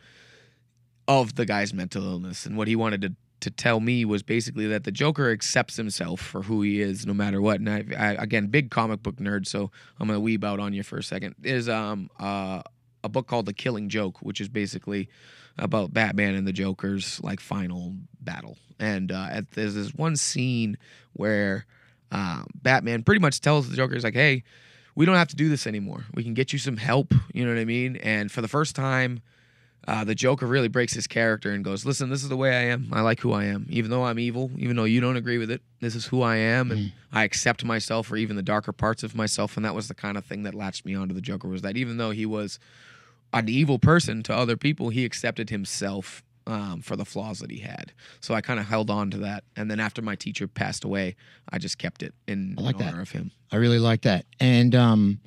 of 1.09 1.35
the 1.37 1.47
guy's 1.47 1.73
mental 1.75 2.05
illness 2.05 2.47
and 2.47 2.57
what 2.57 2.69
he 2.69 2.77
wanted 2.77 3.01
to. 3.03 3.15
To 3.45 3.51
tell 3.51 3.79
me 3.79 4.07
was 4.07 4.23
basically 4.23 4.67
that 4.69 4.85
the 4.85 4.91
Joker 4.91 5.31
accepts 5.31 5.77
himself 5.77 6.19
for 6.19 6.41
who 6.41 6.63
he 6.63 6.81
is, 6.81 7.05
no 7.05 7.13
matter 7.13 7.43
what. 7.43 7.61
And 7.61 7.69
I, 7.69 7.85
I 7.95 8.13
again, 8.15 8.47
big 8.47 8.71
comic 8.71 9.03
book 9.03 9.17
nerd, 9.17 9.47
so 9.47 9.71
I'm 10.01 10.09
gonna 10.09 10.19
weeb 10.19 10.45
out 10.45 10.61
on 10.61 10.73
you 10.73 10.83
for 10.83 10.97
a 10.97 11.03
second. 11.03 11.35
Is 11.43 11.69
um 11.69 12.09
uh 12.19 12.63
a 13.03 13.09
book 13.11 13.27
called 13.27 13.45
The 13.45 13.53
Killing 13.53 13.91
Joke, 13.91 14.23
which 14.23 14.41
is 14.41 14.49
basically 14.49 15.11
about 15.59 15.93
Batman 15.93 16.35
and 16.35 16.47
the 16.47 16.55
Joker's 16.55 17.21
like 17.23 17.39
final 17.39 17.95
battle. 18.19 18.57
And 18.81 19.13
uh, 19.13 19.29
at, 19.31 19.51
there's 19.51 19.75
this 19.75 19.93
one 19.93 20.17
scene 20.17 20.79
where 21.13 21.67
um, 22.11 22.47
Batman 22.55 23.03
pretty 23.03 23.21
much 23.21 23.43
tells 23.43 23.69
the 23.69 23.77
Joker, 23.77 23.93
he's 23.93 24.05
like, 24.05 24.15
"Hey, 24.15 24.43
we 24.95 25.05
don't 25.05 25.17
have 25.17 25.29
to 25.29 25.37
do 25.37 25.51
this 25.51 25.67
anymore. 25.67 26.07
We 26.15 26.25
can 26.25 26.33
get 26.33 26.55
you 26.55 26.59
some 26.59 26.79
help." 26.79 27.13
You 27.35 27.45
know 27.45 27.53
what 27.53 27.61
I 27.61 27.67
mean? 27.67 27.97
And 27.97 28.33
for 28.33 28.41
the 28.41 28.49
first 28.49 28.75
time. 28.75 29.21
Uh, 29.87 30.05
the 30.05 30.15
Joker 30.15 30.47
really 30.47 30.69
breaks 30.69 30.95
his 30.95 31.07
character 31.07 31.51
and 31.51 31.65
goes, 31.65 31.85
"Listen, 31.85 32.09
this 32.09 32.23
is 32.23 32.29
the 32.29 32.37
way 32.37 32.57
I 32.57 32.63
am. 32.63 32.89
I 32.93 33.03
like 33.03 33.21
who 33.21 33.33
I 33.33 33.45
am, 33.45 33.67
even 33.69 33.91
though 33.91 34.05
I'm 34.05 34.19
evil, 34.19 34.51
even 34.57 34.77
though 34.77 34.85
you 34.85 35.01
don't 35.01 35.17
agree 35.17 35.39
with 35.39 35.51
it. 35.51 35.61
This 35.81 35.95
is 35.95 36.07
who 36.07 36.23
I 36.23 36.37
am, 36.37 36.71
and 36.71 36.93
I 37.13 37.25
accept 37.25 37.65
myself 37.65 38.11
or 38.11 38.17
even 38.17 38.37
the 38.37 38.43
darker 38.43 38.73
parts 38.73 39.03
of 39.03 39.15
myself." 39.15 39.57
And 39.57 39.65
that 39.65 39.75
was 39.75 39.89
the 39.89 39.95
kind 39.95 40.17
of 40.17 40.25
thing 40.25 40.43
that 40.45 40.55
latched 40.55 40.85
me 40.87 40.95
onto 40.95 41.15
the 41.15 41.21
Joker 41.21 41.49
was 41.49 41.63
that 41.63 41.77
even 41.77 41.99
though 41.99 42.11
he 42.11 42.27
was 42.27 42.59
an 43.33 43.49
evil 43.49 43.79
person 43.79 44.23
to 44.23 44.35
other 44.35 44.57
people, 44.57 44.89
he 44.89 45.05
accepted 45.05 45.51
himself 45.51 46.23
um, 46.47 46.81
for 46.83 46.97
the 46.97 47.05
flaws 47.05 47.39
that 47.41 47.51
he 47.51 47.59
had. 47.59 47.93
So 48.21 48.35
I 48.35 48.41
kind 48.41 48.61
of 48.61 48.67
held 48.67 48.91
on 48.91 49.11
to 49.11 49.19
that. 49.19 49.45
And 49.57 49.71
then 49.71 49.81
after 49.81 50.03
my 50.03 50.15
teacher 50.15 50.47
passed 50.47 50.85
away, 50.85 51.17
I 51.51 51.59
just 51.59 51.79
kept 51.79 52.03
it 52.03 52.15
in, 52.27 52.55
I 52.59 52.63
like 52.63 52.77
in 52.77 52.87
that. 52.87 52.93
honor 52.95 53.03
of 53.03 53.11
him. 53.11 53.31
I 53.51 53.57
really 53.57 53.79
like 53.79 54.03
that. 54.03 54.27
And 54.41 54.75
um, 54.75 55.21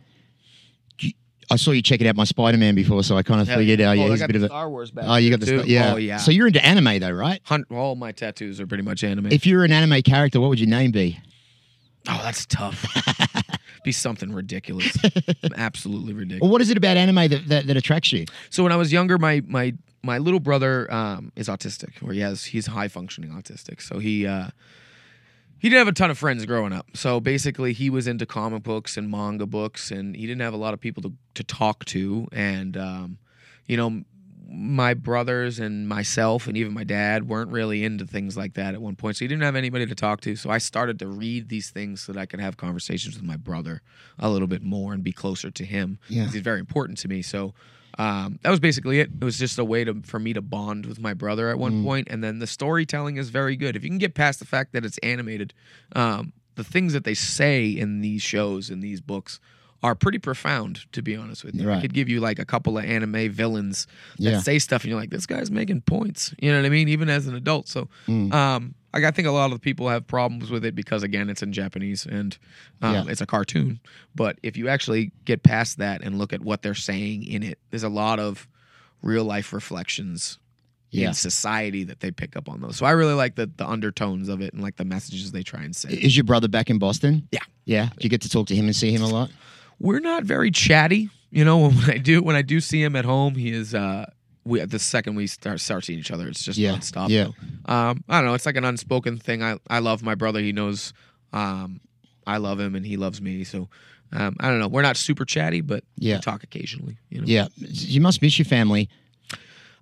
I 1.49 1.55
saw 1.55 1.71
you 1.71 1.81
checking 1.81 2.07
out 2.07 2.15
my 2.15 2.25
Spider 2.25 2.57
Man 2.57 2.75
before, 2.75 3.03
so 3.03 3.15
I 3.17 3.23
kind 3.23 3.39
of 3.39 3.47
figured, 3.47 3.79
oh, 3.81 3.91
yeah, 3.93 4.07
he's 4.09 4.21
a 4.21 4.27
bit 4.27 4.35
of 4.35 4.43
a. 4.43 4.47
Star 4.47 4.69
Wars. 4.69 4.91
Oh, 4.97 5.15
you 5.15 5.29
got 5.29 5.39
the 5.39 5.63
yeah. 5.65 5.93
Oh 5.93 5.97
yeah. 5.97 6.17
So 6.17 6.31
you're 6.31 6.47
into 6.47 6.63
anime 6.65 6.99
though, 6.99 7.11
right? 7.11 7.39
Hun- 7.45 7.65
all 7.71 7.95
my 7.95 8.11
tattoos 8.11 8.59
are 8.59 8.67
pretty 8.67 8.83
much 8.83 9.03
anime. 9.03 9.27
If 9.31 9.45
you're 9.45 9.63
an 9.63 9.71
anime 9.71 10.01
character, 10.01 10.41
what 10.41 10.49
would 10.49 10.59
your 10.59 10.69
name 10.69 10.91
be? 10.91 11.19
oh, 12.09 12.21
that's 12.23 12.45
tough. 12.45 12.85
Be 13.83 13.91
something 13.91 14.33
ridiculous. 14.33 14.97
Absolutely 15.55 16.13
ridiculous. 16.13 16.47
Or 16.47 16.51
what 16.51 16.61
is 16.61 16.69
it 16.69 16.77
about 16.77 16.97
anime 16.97 17.29
that, 17.29 17.47
that, 17.47 17.67
that 17.67 17.77
attracts 17.77 18.11
you? 18.11 18.25
So 18.49 18.63
when 18.63 18.71
I 18.71 18.75
was 18.75 18.91
younger, 18.91 19.17
my 19.17 19.41
my 19.45 19.73
my 20.03 20.17
little 20.17 20.39
brother 20.39 20.91
um, 20.93 21.31
is 21.35 21.47
autistic, 21.47 22.01
or 22.01 22.11
he 22.13 22.19
has 22.19 22.45
he's 22.45 22.67
high 22.67 22.87
functioning 22.87 23.31
autistic. 23.31 23.81
So 23.81 23.99
he 23.99 24.25
uh, 24.25 24.47
he 25.59 25.69
didn't 25.69 25.79
have 25.79 25.87
a 25.87 25.93
ton 25.93 26.09
of 26.11 26.17
friends 26.17 26.45
growing 26.45 26.73
up. 26.73 26.87
So 26.95 27.19
basically, 27.19 27.73
he 27.73 27.89
was 27.89 28.07
into 28.07 28.25
comic 28.25 28.63
books 28.63 28.97
and 28.97 29.09
manga 29.09 29.45
books, 29.45 29.91
and 29.91 30.15
he 30.15 30.27
didn't 30.27 30.41
have 30.41 30.53
a 30.53 30.57
lot 30.57 30.73
of 30.73 30.79
people 30.79 31.03
to 31.03 31.13
to 31.35 31.43
talk 31.43 31.85
to. 31.85 32.27
And 32.31 32.77
um, 32.77 33.17
you 33.65 33.77
know, 33.77 34.03
my 34.49 34.93
brothers 34.93 35.59
and 35.59 35.87
myself, 35.87 36.47
and 36.47 36.55
even 36.55 36.73
my 36.73 36.83
dad, 36.83 37.27
weren't 37.27 37.51
really 37.51 37.83
into 37.83 38.05
things 38.05 38.37
like 38.37 38.53
that 38.53 38.73
at 38.73 38.81
one 38.81 38.95
point. 38.95 39.17
So 39.17 39.25
he 39.25 39.27
didn't 39.27 39.43
have 39.43 39.55
anybody 39.55 39.85
to 39.85 39.95
talk 39.95 40.21
to. 40.21 40.35
So 40.35 40.49
I 40.49 40.57
started 40.57 40.99
to 40.99 41.07
read 41.07 41.49
these 41.49 41.69
things 41.69 42.01
so 42.01 42.13
that 42.13 42.19
I 42.19 42.25
could 42.25 42.39
have 42.39 42.57
conversations 42.57 43.15
with 43.15 43.23
my 43.23 43.37
brother 43.37 43.81
a 44.17 44.29
little 44.29 44.47
bit 44.47 44.63
more 44.63 44.93
and 44.93 45.03
be 45.03 45.11
closer 45.11 45.51
to 45.51 45.65
him. 45.65 45.99
Yeah. 46.07 46.27
He's 46.27 46.41
very 46.41 46.59
important 46.59 46.97
to 46.99 47.07
me. 47.07 47.21
So 47.21 47.53
um, 47.97 48.39
that 48.43 48.49
was 48.49 48.59
basically 48.59 48.99
it. 48.99 49.09
It 49.21 49.23
was 49.23 49.37
just 49.37 49.57
a 49.59 49.63
way 49.65 49.83
to 49.83 50.01
for 50.03 50.19
me 50.19 50.33
to 50.33 50.41
bond 50.41 50.85
with 50.85 50.99
my 50.99 51.13
brother 51.13 51.49
at 51.49 51.57
one 51.57 51.83
point. 51.83 52.07
and 52.09 52.23
then 52.23 52.39
the 52.39 52.47
storytelling 52.47 53.17
is 53.17 53.29
very 53.29 53.55
good. 53.55 53.75
If 53.75 53.83
you 53.83 53.89
can 53.89 53.97
get 53.97 54.13
past 54.13 54.39
the 54.39 54.45
fact 54.45 54.73
that 54.73 54.85
it's 54.85 54.97
animated, 54.99 55.53
um, 55.95 56.33
the 56.55 56.63
things 56.63 56.93
that 56.93 57.03
they 57.03 57.13
say 57.13 57.67
in 57.69 58.01
these 58.01 58.21
shows 58.21 58.69
and 58.69 58.81
these 58.83 59.01
books 59.01 59.39
are 59.83 59.93
pretty 59.93 60.17
profound. 60.17 60.91
To 60.93 61.01
be 61.03 61.15
honest 61.15 61.43
with 61.43 61.53
you, 61.55 61.61
I 61.71 61.81
could 61.81 61.93
give 61.93 62.09
you 62.09 62.19
like 62.19 62.39
a 62.39 62.45
couple 62.45 62.77
of 62.79 62.83
anime 62.85 63.29
villains 63.31 63.85
that 64.17 64.31
Yeah. 64.31 64.39
say 64.39 64.57
stuff, 64.59 64.83
and 64.83 64.89
you're 64.89 64.99
like, 64.99 65.11
this 65.11 65.27
guy's 65.27 65.51
making 65.51 65.81
points. 65.81 66.33
You 66.39 66.51
know 66.51 66.59
what 66.59 66.65
I 66.65 66.69
mean? 66.69 66.89
Even 66.89 67.09
as 67.09 67.27
an 67.27 67.35
adult. 67.35 67.67
So, 67.67 67.87
Mm. 68.07 68.33
um, 68.33 68.75
I 68.93 69.11
think 69.11 69.27
a 69.27 69.31
lot 69.31 69.51
of 69.51 69.61
people 69.61 69.89
have 69.89 70.07
problems 70.07 70.49
with 70.49 70.65
it 70.65 70.73
because 70.75 71.03
again, 71.03 71.29
it's 71.29 71.43
in 71.43 71.53
Japanese 71.53 72.05
and 72.05 72.37
um, 72.81 72.93
Yeah. 72.93 73.03
it's 73.07 73.21
a 73.21 73.25
cartoon. 73.25 73.79
But 74.15 74.39
if 74.43 74.57
you 74.57 74.69
actually 74.69 75.11
get 75.25 75.43
past 75.43 75.77
that 75.77 76.01
and 76.01 76.17
look 76.17 76.33
at 76.33 76.41
what 76.41 76.61
they're 76.61 76.73
saying 76.73 77.23
in 77.23 77.43
it, 77.43 77.59
there's 77.69 77.83
a 77.83 77.89
lot 77.89 78.19
of 78.19 78.47
real 79.03 79.23
life 79.25 79.53
reflections 79.53 80.39
Yeah. 80.89 81.09
in 81.09 81.13
society 81.13 81.83
that 81.83 81.99
they 81.99 82.11
pick 82.11 82.35
up 82.37 82.49
on 82.49 82.61
those. 82.61 82.77
So 82.77 82.85
I 82.85 82.91
really 82.91 83.13
like 83.13 83.35
the 83.35 83.45
the 83.57 83.67
undertones 83.67 84.29
of 84.29 84.41
it 84.41 84.53
and 84.53 84.63
like 84.63 84.77
the 84.77 84.85
messages 84.85 85.31
they 85.31 85.43
try 85.43 85.63
and 85.63 85.75
say. 85.75 85.89
Is 85.89 86.15
your 86.17 86.23
brother 86.23 86.47
back 86.47 86.69
in 86.69 86.79
Boston? 86.79 87.27
Yeah. 87.31 87.43
Yeah. 87.65 87.85
Do 87.89 87.97
you 88.05 88.09
get 88.09 88.21
to 88.21 88.29
talk 88.29 88.47
to 88.47 88.55
him 88.55 88.65
and 88.65 88.75
see 88.75 88.91
him 88.91 89.01
a 89.03 89.07
lot? 89.09 89.29
We're 89.79 89.99
not 89.99 90.23
very 90.23 90.49
chatty, 90.49 91.09
you 91.29 91.43
know. 91.45 91.69
When 91.69 91.89
I 91.91 91.97
do 91.99 92.23
when 92.23 92.35
I 92.35 92.41
do 92.41 92.59
see 92.61 92.81
him 92.81 92.95
at 92.95 93.05
home, 93.05 93.35
he 93.35 93.51
is. 93.51 93.75
uh 93.75 94.09
we 94.47 94.59
the 94.65 94.79
second 94.79 95.15
we 95.15 95.27
start 95.27 95.59
start 95.59 95.83
seeing 95.85 95.99
each 95.99 96.11
other, 96.11 96.27
it's 96.27 96.43
just 96.43 96.57
Yeah, 96.57 96.73
nonstop. 96.75 97.09
yeah. 97.09 97.27
Um, 97.65 98.03
I 98.09 98.17
don't 98.19 98.25
know. 98.25 98.33
It's 98.33 98.45
like 98.45 98.55
an 98.57 98.65
unspoken 98.65 99.17
thing. 99.17 99.43
I 99.43 99.57
I 99.69 99.79
love 99.79 100.01
my 100.03 100.15
brother. 100.15 100.39
He 100.39 100.51
knows. 100.53 100.93
Um, 101.33 101.81
I 102.25 102.37
love 102.37 102.59
him 102.59 102.75
and 102.75 102.85
he 102.85 102.97
loves 102.97 103.21
me. 103.21 103.43
So. 103.43 103.69
Um, 104.13 104.37
I 104.39 104.47
don't 104.47 104.59
know. 104.59 104.69
We're 104.69 104.83
not 104.83 104.95
super 104.95 105.25
chatty, 105.25 105.59
but 105.59 105.83
Yeah. 105.97 106.15
we 106.15 106.21
talk 106.21 106.41
occasionally. 106.41 106.95
You 107.09 107.19
know. 107.19 107.27
Yeah. 107.27 107.47
You 107.57 107.99
must 107.99 108.21
miss 108.21 108.39
your 108.39 108.45
family. 108.45 108.87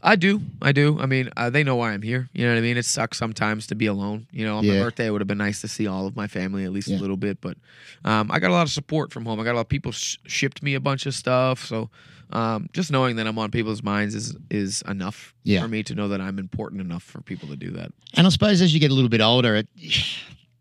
I 0.01 0.15
do. 0.15 0.41
I 0.63 0.71
do. 0.71 0.99
I 0.99 1.06
mean, 1.08 1.30
uh, 1.38 1.51
they 1.51 1.63
know 1.63 1.75
why 1.75 1.91
I'm 1.91 2.01
here. 2.01 2.28
You 2.34 2.45
know 2.45 2.51
what 2.54 2.58
I 2.58 2.62
mean? 2.62 2.75
It 2.78 2.86
sucks 2.86 3.19
sometimes 3.19 3.67
to 3.67 3.75
be 3.75 3.86
alone. 3.86 4.25
You 4.32 4.45
know, 4.45 4.58
on 4.58 4.63
Yeah. 4.63 4.73
my 4.73 4.80
birthday, 4.80 5.06
it 5.08 5.12
would 5.12 5.21
have 5.21 5.28
been 5.28 5.38
nice 5.38 5.62
to 5.62 5.67
see 5.67 5.86
all 5.86 6.08
of 6.08 6.15
my 6.15 6.25
family 6.28 6.63
at 6.63 6.71
least 6.71 6.88
Yeah. 6.88 6.97
a 6.97 7.01
little 7.01 7.17
bit. 7.17 7.39
But 7.39 7.58
um, 8.04 8.32
I 8.32 8.39
got 8.39 8.49
a 8.49 8.54
lot 8.54 8.63
of 8.63 8.71
support 8.71 9.12
from 9.13 9.25
home. 9.25 9.39
I 9.39 9.43
got 9.43 9.54
a 9.54 9.58
lot 9.58 9.62
of 9.62 9.69
people 9.69 9.91
sh- 9.91 10.17
shipped 10.25 10.62
me 10.63 10.73
a 10.73 10.80
bunch 10.80 11.06
of 11.06 11.13
stuff. 11.13 11.63
So 11.65 11.91
um, 12.32 12.68
just 12.74 12.92
knowing 12.92 13.16
that 13.18 13.28
I'm 13.28 13.38
on 13.40 13.52
people's 13.52 13.84
minds 13.84 14.16
is 14.16 14.36
is 14.50 14.82
enough 14.88 15.34
Yeah. 15.44 15.62
for 15.62 15.68
me 15.68 15.84
to 15.84 15.96
know 15.96 16.08
that 16.10 16.22
I'm 16.22 16.40
important 16.40 16.82
enough 16.82 17.04
for 17.04 17.22
people 17.22 17.48
to 17.50 17.56
do 17.56 17.72
that. 17.72 17.92
And 18.16 18.26
I 18.26 18.30
suppose 18.30 18.62
as 18.62 18.74
you 18.74 18.80
get 18.80 18.92
a 18.92 18.94
little 18.94 19.10
bit 19.10 19.22
older, 19.22 19.56
it, 19.56 19.68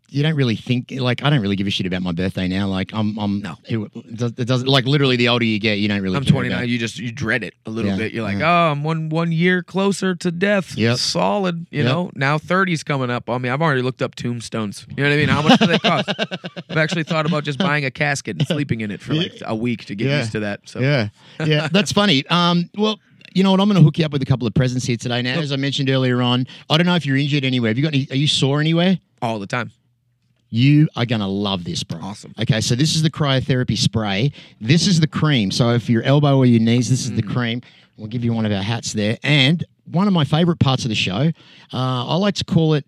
you 0.09 0.23
don't 0.23 0.35
really 0.35 0.55
think 0.55 0.91
like 0.97 1.23
I 1.23 1.29
don't 1.29 1.41
really 1.41 1.55
give 1.55 1.67
a 1.67 1.69
shit 1.69 1.85
about 1.85 2.01
my 2.01 2.11
birthday 2.11 2.47
now. 2.47 2.67
Like 2.67 2.91
I'm, 2.93 3.17
I'm 3.17 3.41
No. 3.41 3.55
It, 3.65 3.77
it 3.79 4.15
does- 4.17 4.33
it 4.37 4.45
doesn't 4.45 4.67
like 4.67 4.85
literally 4.85 5.15
the 5.15 5.27
older 5.29 5.45
you 5.45 5.59
get, 5.59 5.79
you 5.79 5.87
don't 5.87 6.01
really. 6.01 6.15
I'm 6.15 6.23
care 6.23 6.31
29. 6.31 6.57
about- 6.59 6.69
You 6.69 6.77
just 6.77 6.97
you 6.99 7.11
dread 7.11 7.43
it 7.43 7.53
a 7.65 7.69
little 7.69 7.91
Yeah, 7.91 7.97
bit. 7.97 8.13
You're 8.13 8.23
like, 8.23 8.37
yeah. 8.39 8.67
oh, 8.67 8.71
I'm 8.71 8.83
one 8.83 9.09
one 9.09 9.31
year 9.31 9.63
closer 9.63 10.15
to 10.15 10.31
death. 10.31 10.77
Yeah, 10.77 10.95
solid. 10.95 11.65
You 11.71 11.83
Yep. 11.83 11.91
know, 11.91 12.11
now 12.15 12.37
30's 12.37 12.83
coming 12.83 13.09
up. 13.09 13.29
I 13.29 13.37
mean, 13.37 13.51
I've 13.51 13.61
already 13.61 13.81
looked 13.81 14.01
up 14.01 14.15
tombstones. 14.15 14.85
You 14.89 15.03
know 15.03 15.09
what 15.09 15.13
I 15.15 15.17
mean? 15.17 15.29
How 15.29 15.41
much 15.41 15.59
do 15.59 15.65
they 15.67 15.79
cost? 15.79 16.09
I've 16.69 16.77
actually 16.77 17.03
thought 17.03 17.25
about 17.25 17.43
just 17.43 17.59
buying 17.59 17.85
a 17.85 17.91
casket 17.91 18.37
and 18.37 18.47
sleeping 18.47 18.81
in 18.81 18.91
it 18.91 19.01
for 19.01 19.13
like 19.13 19.33
a 19.45 19.55
week 19.55 19.85
to 19.85 19.95
get 19.95 20.07
Yeah. 20.07 20.19
used 20.19 20.31
to 20.33 20.39
that. 20.41 20.61
So 20.65 20.79
Yeah, 20.79 21.09
yeah, 21.45 21.67
that's 21.71 21.91
funny. 21.91 22.25
Um, 22.27 22.69
well. 22.77 22.99
You 23.33 23.43
know 23.43 23.51
what? 23.51 23.59
I'm 23.59 23.67
going 23.67 23.75
to 23.75 23.83
hook 23.83 23.97
you 23.97 24.05
up 24.05 24.13
with 24.13 24.21
a 24.21 24.25
couple 24.25 24.47
of 24.47 24.53
presents 24.53 24.85
here 24.85 24.95
today. 24.95 25.21
Now, 25.21 25.37
as 25.41 25.51
I 25.51 25.57
mentioned 25.57 25.89
earlier 25.89 26.21
on, 26.21 26.47
I 26.69 26.77
don't 26.77 26.85
know 26.85 26.95
if 26.95 27.05
you're 27.05 27.17
injured 27.17 27.43
anywhere. 27.43 27.69
Have 27.69 27.77
you 27.77 27.83
got? 27.83 27.93
Any, 27.93 28.07
are 28.09 28.15
you 28.15 28.27
sore 28.27 28.61
anywhere? 28.61 28.97
all 29.21 29.39
the 29.39 29.45
time. 29.47 29.71
You 30.49 30.87
are 30.95 31.05
going 31.05 31.21
to 31.21 31.27
love 31.27 31.63
this, 31.63 31.83
bro. 31.83 31.99
Awesome. 32.01 32.33
Okay, 32.39 32.61
so 32.61 32.75
this 32.75 32.95
is 32.95 33.01
the 33.01 33.09
cryotherapy 33.09 33.77
spray. 33.77 34.31
This 34.61 34.87
is 34.87 34.99
the 34.99 35.07
cream. 35.07 35.51
So 35.51 35.71
if 35.71 35.89
your 35.89 36.03
elbow 36.03 36.37
or 36.37 36.45
your 36.45 36.61
knees, 36.61 36.89
this 36.89 37.03
is 37.05 37.11
the 37.11 37.23
Mm. 37.23 37.33
cream. 37.33 37.61
We'll 37.97 38.07
give 38.07 38.23
you 38.23 38.31
one 38.33 38.45
of 38.45 38.51
our 38.51 38.61
hats 38.61 38.93
there. 38.93 39.17
And 39.23 39.63
one 39.91 40.07
of 40.07 40.13
my 40.13 40.23
favorite 40.25 40.59
parts 40.59 40.83
of 40.85 40.89
the 40.89 40.95
show, 40.95 41.31
uh, 41.73 42.05
I 42.07 42.15
like 42.15 42.35
to 42.35 42.43
call 42.45 42.73
it 42.73 42.85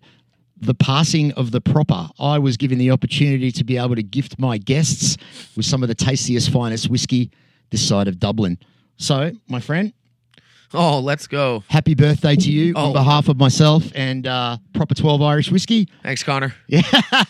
the 0.60 0.74
passing 0.74 1.32
of 1.32 1.50
the 1.50 1.60
proper. 1.60 2.08
I 2.18 2.38
was 2.38 2.56
given 2.56 2.78
the 2.78 2.90
opportunity 2.90 3.52
to 3.52 3.64
be 3.64 3.76
able 3.76 3.94
to 3.96 4.02
gift 4.02 4.38
my 4.38 4.58
guests 4.58 5.16
with 5.56 5.66
some 5.66 5.82
of 5.82 5.88
the 5.88 5.94
tastiest, 5.94 6.50
finest 6.50 6.88
whiskey 6.90 7.30
this 7.70 7.86
side 7.86 8.08
of 8.08 8.18
Dublin. 8.18 8.58
So, 8.96 9.32
my 9.48 9.60
friend, 9.60 9.92
Oh, 10.74 11.00
let's 11.00 11.26
go. 11.26 11.64
happy 11.68 11.94
birthday 11.94 12.36
to 12.36 12.52
you 12.52 12.74
on 12.74 12.90
Oh. 12.90 12.92
behalf 12.92 13.28
of 13.28 13.38
myself 13.38 13.84
and 13.94 14.26
uh, 14.26 14.58
Proper 14.74 14.94
12 14.94 15.22
Irish 15.22 15.50
Whiskey. 15.50 15.88
Thanks, 16.02 16.22
Connor. 16.22 16.54
Yeah, 16.68 16.82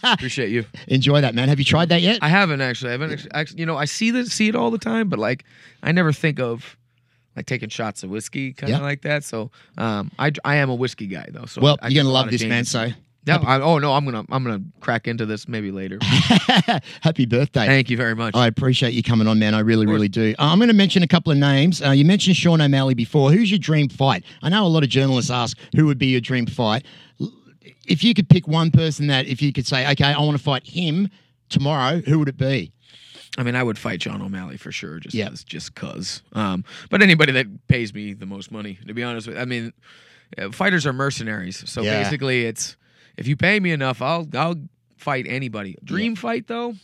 Appreciate 0.03 0.51
you. 0.51 0.65
enjoy 0.89 1.21
that, 1.21 1.35
man. 1.35 1.49
Have 1.49 1.59
you 1.59 1.65
tried 1.65 1.91
that 1.91 2.03
yet? 2.03 2.19
I 2.23 2.29
haven't 2.29 2.61
actually. 2.61 2.89
I 2.89 2.93
haven't 2.93 3.29
actually. 3.33 3.61
You 3.61 3.67
know, 3.67 3.77
I 3.77 3.85
see 3.85 4.11
this, 4.11 4.33
see 4.33 4.49
it 4.49 4.57
all 4.57 4.71
the 4.73 4.79
time, 4.79 5.09
but 5.09 5.19
like, 5.19 5.45
I 5.83 5.93
never 5.93 6.13
think 6.13 6.41
of 6.41 6.77
like 7.37 7.47
taking 7.47 7.69
shots 7.69 8.03
of 8.03 8.11
whiskey, 8.11 8.53
kind 8.53 8.73
of 8.73 8.81
Yeah. 8.81 8.85
like 8.85 9.03
that. 9.03 9.23
So, 9.23 9.53
um, 9.77 10.11
I 10.19 10.33
I 10.45 10.57
am 10.57 10.71
a 10.71 10.75
whiskey 10.75 11.07
guy 11.07 11.27
though. 11.31 11.45
So 11.47 11.61
well, 11.61 11.79
I 11.81 11.89
you're 11.89 12.03
gonna 12.03 12.13
love 12.13 12.31
this, 12.31 12.43
man. 12.43 12.65
Jameson. 12.65 12.97
I, 13.37 13.61
oh 13.61 13.79
no, 13.79 13.93
I'm 13.95 14.05
gonna 14.05 14.25
I'm 14.31 14.43
gonna 14.45 14.63
crack 14.81 15.07
into 15.09 15.27
this 15.27 15.47
maybe 15.49 15.71
later. 15.71 15.99
happy 17.01 17.27
birthday! 17.27 17.67
Thank 17.67 17.91
you 17.91 17.97
very 17.97 18.15
much. 18.15 18.35
I 18.35 18.47
appreciate 18.47 18.93
you 18.95 19.03
coming 19.03 19.27
on, 19.27 19.39
man. 19.39 19.55
I 19.55 19.61
really, 19.61 19.87
really 19.87 20.09
do. 20.09 20.35
Uh, 20.39 20.45
I'm 20.53 20.59
going 20.59 20.69
to 20.69 20.75
mention 20.75 21.03
a 21.03 21.07
couple 21.09 21.33
of 21.33 21.39
names. 21.39 21.83
Uh, 21.83 21.91
you 21.91 22.05
mentioned 22.05 22.37
Sean 22.37 22.61
O'Malley 22.61 22.95
before. 22.95 23.31
Who's 23.31 23.51
your 23.51 23.59
dream 23.59 23.89
fight? 23.89 24.25
I 24.43 24.49
know 24.49 24.67
a 24.67 24.69
lot 24.69 24.83
of 24.83 24.89
journalists 24.89 25.31
ask 25.31 25.57
who 25.77 25.87
would 25.87 25.99
be 25.99 26.07
your 26.07 26.21
dream 26.21 26.47
fight. 26.47 26.85
L- 27.21 27.33
If 27.87 28.03
you 28.05 28.15
could 28.15 28.29
pick 28.29 28.47
one 28.49 28.71
person 28.71 29.07
that, 29.09 29.27
if 29.27 29.41
you 29.43 29.53
could 29.53 29.67
say, 29.67 29.91
okay, 29.93 30.05
I 30.05 30.19
want 30.21 30.37
to 30.37 30.43
fight 30.43 30.67
him 30.67 31.09
tomorrow, 31.49 32.01
who 32.01 32.19
would 32.19 32.29
it 32.29 32.37
be? 32.37 32.73
I 33.37 33.43
mean, 33.45 33.55
I 33.55 33.63
would 33.63 33.79
fight 33.79 34.03
Sean 34.03 34.21
O'Malley 34.21 34.57
for 34.57 34.73
sure, 34.73 34.99
just 34.99 35.15
Yeah. 35.15 35.29
cause, 35.29 35.45
just 35.45 35.75
cause. 35.75 36.23
Um, 36.33 36.65
but 36.91 37.03
anybody 37.03 37.33
that 37.33 37.47
pays 37.69 37.95
me 37.95 38.13
the 38.13 38.27
most 38.27 38.51
money, 38.51 38.79
to 38.87 38.95
be 38.95 39.03
honest 39.05 39.29
with, 39.29 39.39
I 39.39 39.45
mean, 39.45 39.73
uh, 40.37 40.51
fighters 40.51 40.87
are 40.87 40.93
mercenaries. 40.93 41.63
So 41.71 41.83
Yeah. 41.83 42.03
basically, 42.03 42.47
it's 42.47 42.77
if 43.19 43.27
you 43.29 43.37
pay 43.37 43.61
me 43.61 43.73
enough, 43.73 44.01
I'll 44.01 44.27
I'll 44.35 44.57
fight 44.97 45.27
anybody. 45.29 45.77
Dream 45.85 46.17
fight 46.17 46.47
though, 46.47 46.75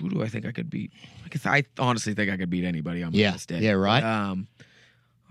who 0.00 0.08
do 0.10 0.22
I 0.22 0.28
think 0.28 0.46
I 0.46 0.52
could 0.52 0.70
beat? 0.70 0.90
I, 1.24 1.28
guess 1.28 1.46
I 1.46 1.64
honestly 1.78 2.14
think 2.14 2.30
I 2.30 2.36
could 2.36 2.50
beat 2.50 2.64
anybody 2.64 3.02
on 3.02 3.12
Yeah. 3.12 3.32
best 3.32 3.48
day. 3.48 3.60
Yeah, 3.60 3.72
right. 3.72 4.02
Um, 4.02 4.48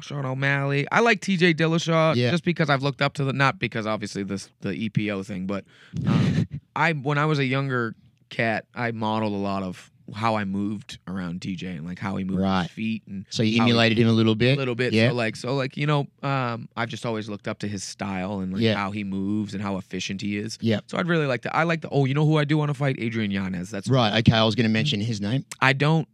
Sean 0.02 0.26
O'Malley. 0.26 0.88
I 0.92 1.02
like 1.02 1.20
T.J. 1.20 1.56
Dillashaw 1.56 2.16
Yeah. 2.16 2.32
just 2.32 2.46
because 2.46 2.70
I've 2.70 2.82
looked 2.84 3.02
up 3.02 3.16
to 3.16 3.26
the 3.26 3.34
not 3.34 3.60
because 3.60 3.86
obviously 3.86 4.24
this 4.24 4.50
the 4.62 4.90
EPO 4.90 5.26
thing, 5.26 5.46
but 5.46 5.66
um, 6.08 6.48
I 6.76 6.94
when 6.94 7.18
I 7.18 7.26
was 7.26 7.40
a 7.40 7.46
younger 7.46 7.96
cat, 8.30 8.66
I 8.74 8.92
modeled 8.92 9.34
a 9.34 9.38
lot 9.38 9.64
of 9.64 9.92
how 10.14 10.36
I 10.36 10.46
moved 10.46 11.00
around 11.08 11.42
TJ 11.42 11.78
and 11.78 11.86
like 11.86 12.00
how 12.00 12.16
he 12.18 12.24
moved 12.24 12.42
Right. 12.42 12.64
his 12.64 12.72
feet 12.72 13.04
and 13.08 13.26
So 13.30 13.44
you 13.44 13.60
how 13.60 13.66
he- 13.66 13.72
emulated 13.72 13.98
him 13.98 14.08
a 14.08 14.12
little 14.12 14.36
bit. 14.36 14.56
a 14.58 14.60
little 14.60 14.76
bit. 14.76 14.94
Yeah. 14.94 15.10
So 15.10 15.16
like 15.16 15.36
so 15.36 15.56
like 15.56 15.78
you 15.78 15.86
know, 15.88 16.08
um, 16.24 16.68
I've 16.78 16.90
just 16.90 17.06
always 17.06 17.30
looked 17.30 17.48
up 17.48 17.60
to 17.60 17.68
his 17.68 17.84
style 17.84 18.40
and 18.40 18.54
like 18.54 18.62
Yeah. 18.62 18.76
how 18.76 18.92
he 18.92 19.04
moves 19.04 19.54
and 19.54 19.62
how 19.64 19.78
efficient 19.78 20.22
he 20.22 20.38
is. 20.38 20.58
Yeah. 20.62 20.80
So 20.88 20.98
I'd 20.98 21.08
really 21.08 21.26
like 21.26 21.42
to. 21.44 21.56
I 21.56 21.64
like 21.64 21.82
the. 21.82 21.90
Oh, 21.90 22.06
you 22.06 22.14
know 22.14 22.26
who 22.26 22.38
I 22.38 22.44
do 22.46 22.58
want 22.58 22.70
to 22.70 22.74
fight? 22.74 22.96
Adrian 23.00 23.32
Yanez. 23.32 23.70
That's 23.70 23.88
Right. 23.88 24.18
Okay. 24.20 24.34
I 24.38 24.44
was 24.44 24.56
going 24.56 24.68
to 24.68 24.74
mention 24.74 25.00
his 25.02 25.20
name. 25.22 25.46
I 25.62 25.74
don't 25.74 26.08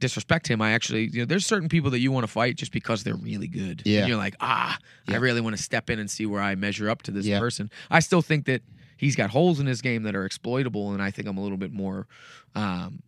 disrespect 0.00 0.46
him. 0.48 0.60
I 0.60 0.72
actually, 0.72 1.08
you 1.12 1.20
know, 1.20 1.24
there's 1.24 1.46
certain 1.46 1.68
people 1.68 1.90
that 1.92 2.00
you 2.00 2.12
want 2.12 2.24
to 2.24 2.28
fight 2.32 2.56
just 2.56 2.72
because 2.72 3.04
they're 3.04 3.14
really 3.14 3.46
good. 3.48 3.82
Yeah. 3.84 4.00
And 4.00 4.08
you're 4.08 4.18
like, 4.18 4.34
ah, 4.40 4.76
Yeah. 5.08 5.14
I 5.14 5.18
really 5.18 5.40
want 5.40 5.56
to 5.56 5.62
step 5.62 5.88
in 5.88 5.98
and 5.98 6.10
see 6.10 6.26
where 6.26 6.42
I 6.42 6.54
measure 6.56 6.90
up 6.90 7.02
to 7.02 7.10
this 7.10 7.24
Yeah. 7.26 7.38
person. 7.38 7.70
I 7.90 8.00
still 8.00 8.20
think 8.20 8.44
that 8.46 8.62
he's 9.04 9.16
got 9.16 9.30
holes 9.30 9.60
in 9.60 9.66
his 9.66 9.82
game 9.82 10.02
that 10.04 10.14
are 10.16 10.24
exploitable, 10.24 10.92
and 10.92 11.02
I 11.02 11.10
think 11.10 11.28
I'm 11.28 11.36
a 11.36 11.42
little 11.42 11.58
bit 11.58 11.72
more, 11.72 12.06
um, 12.54 13.02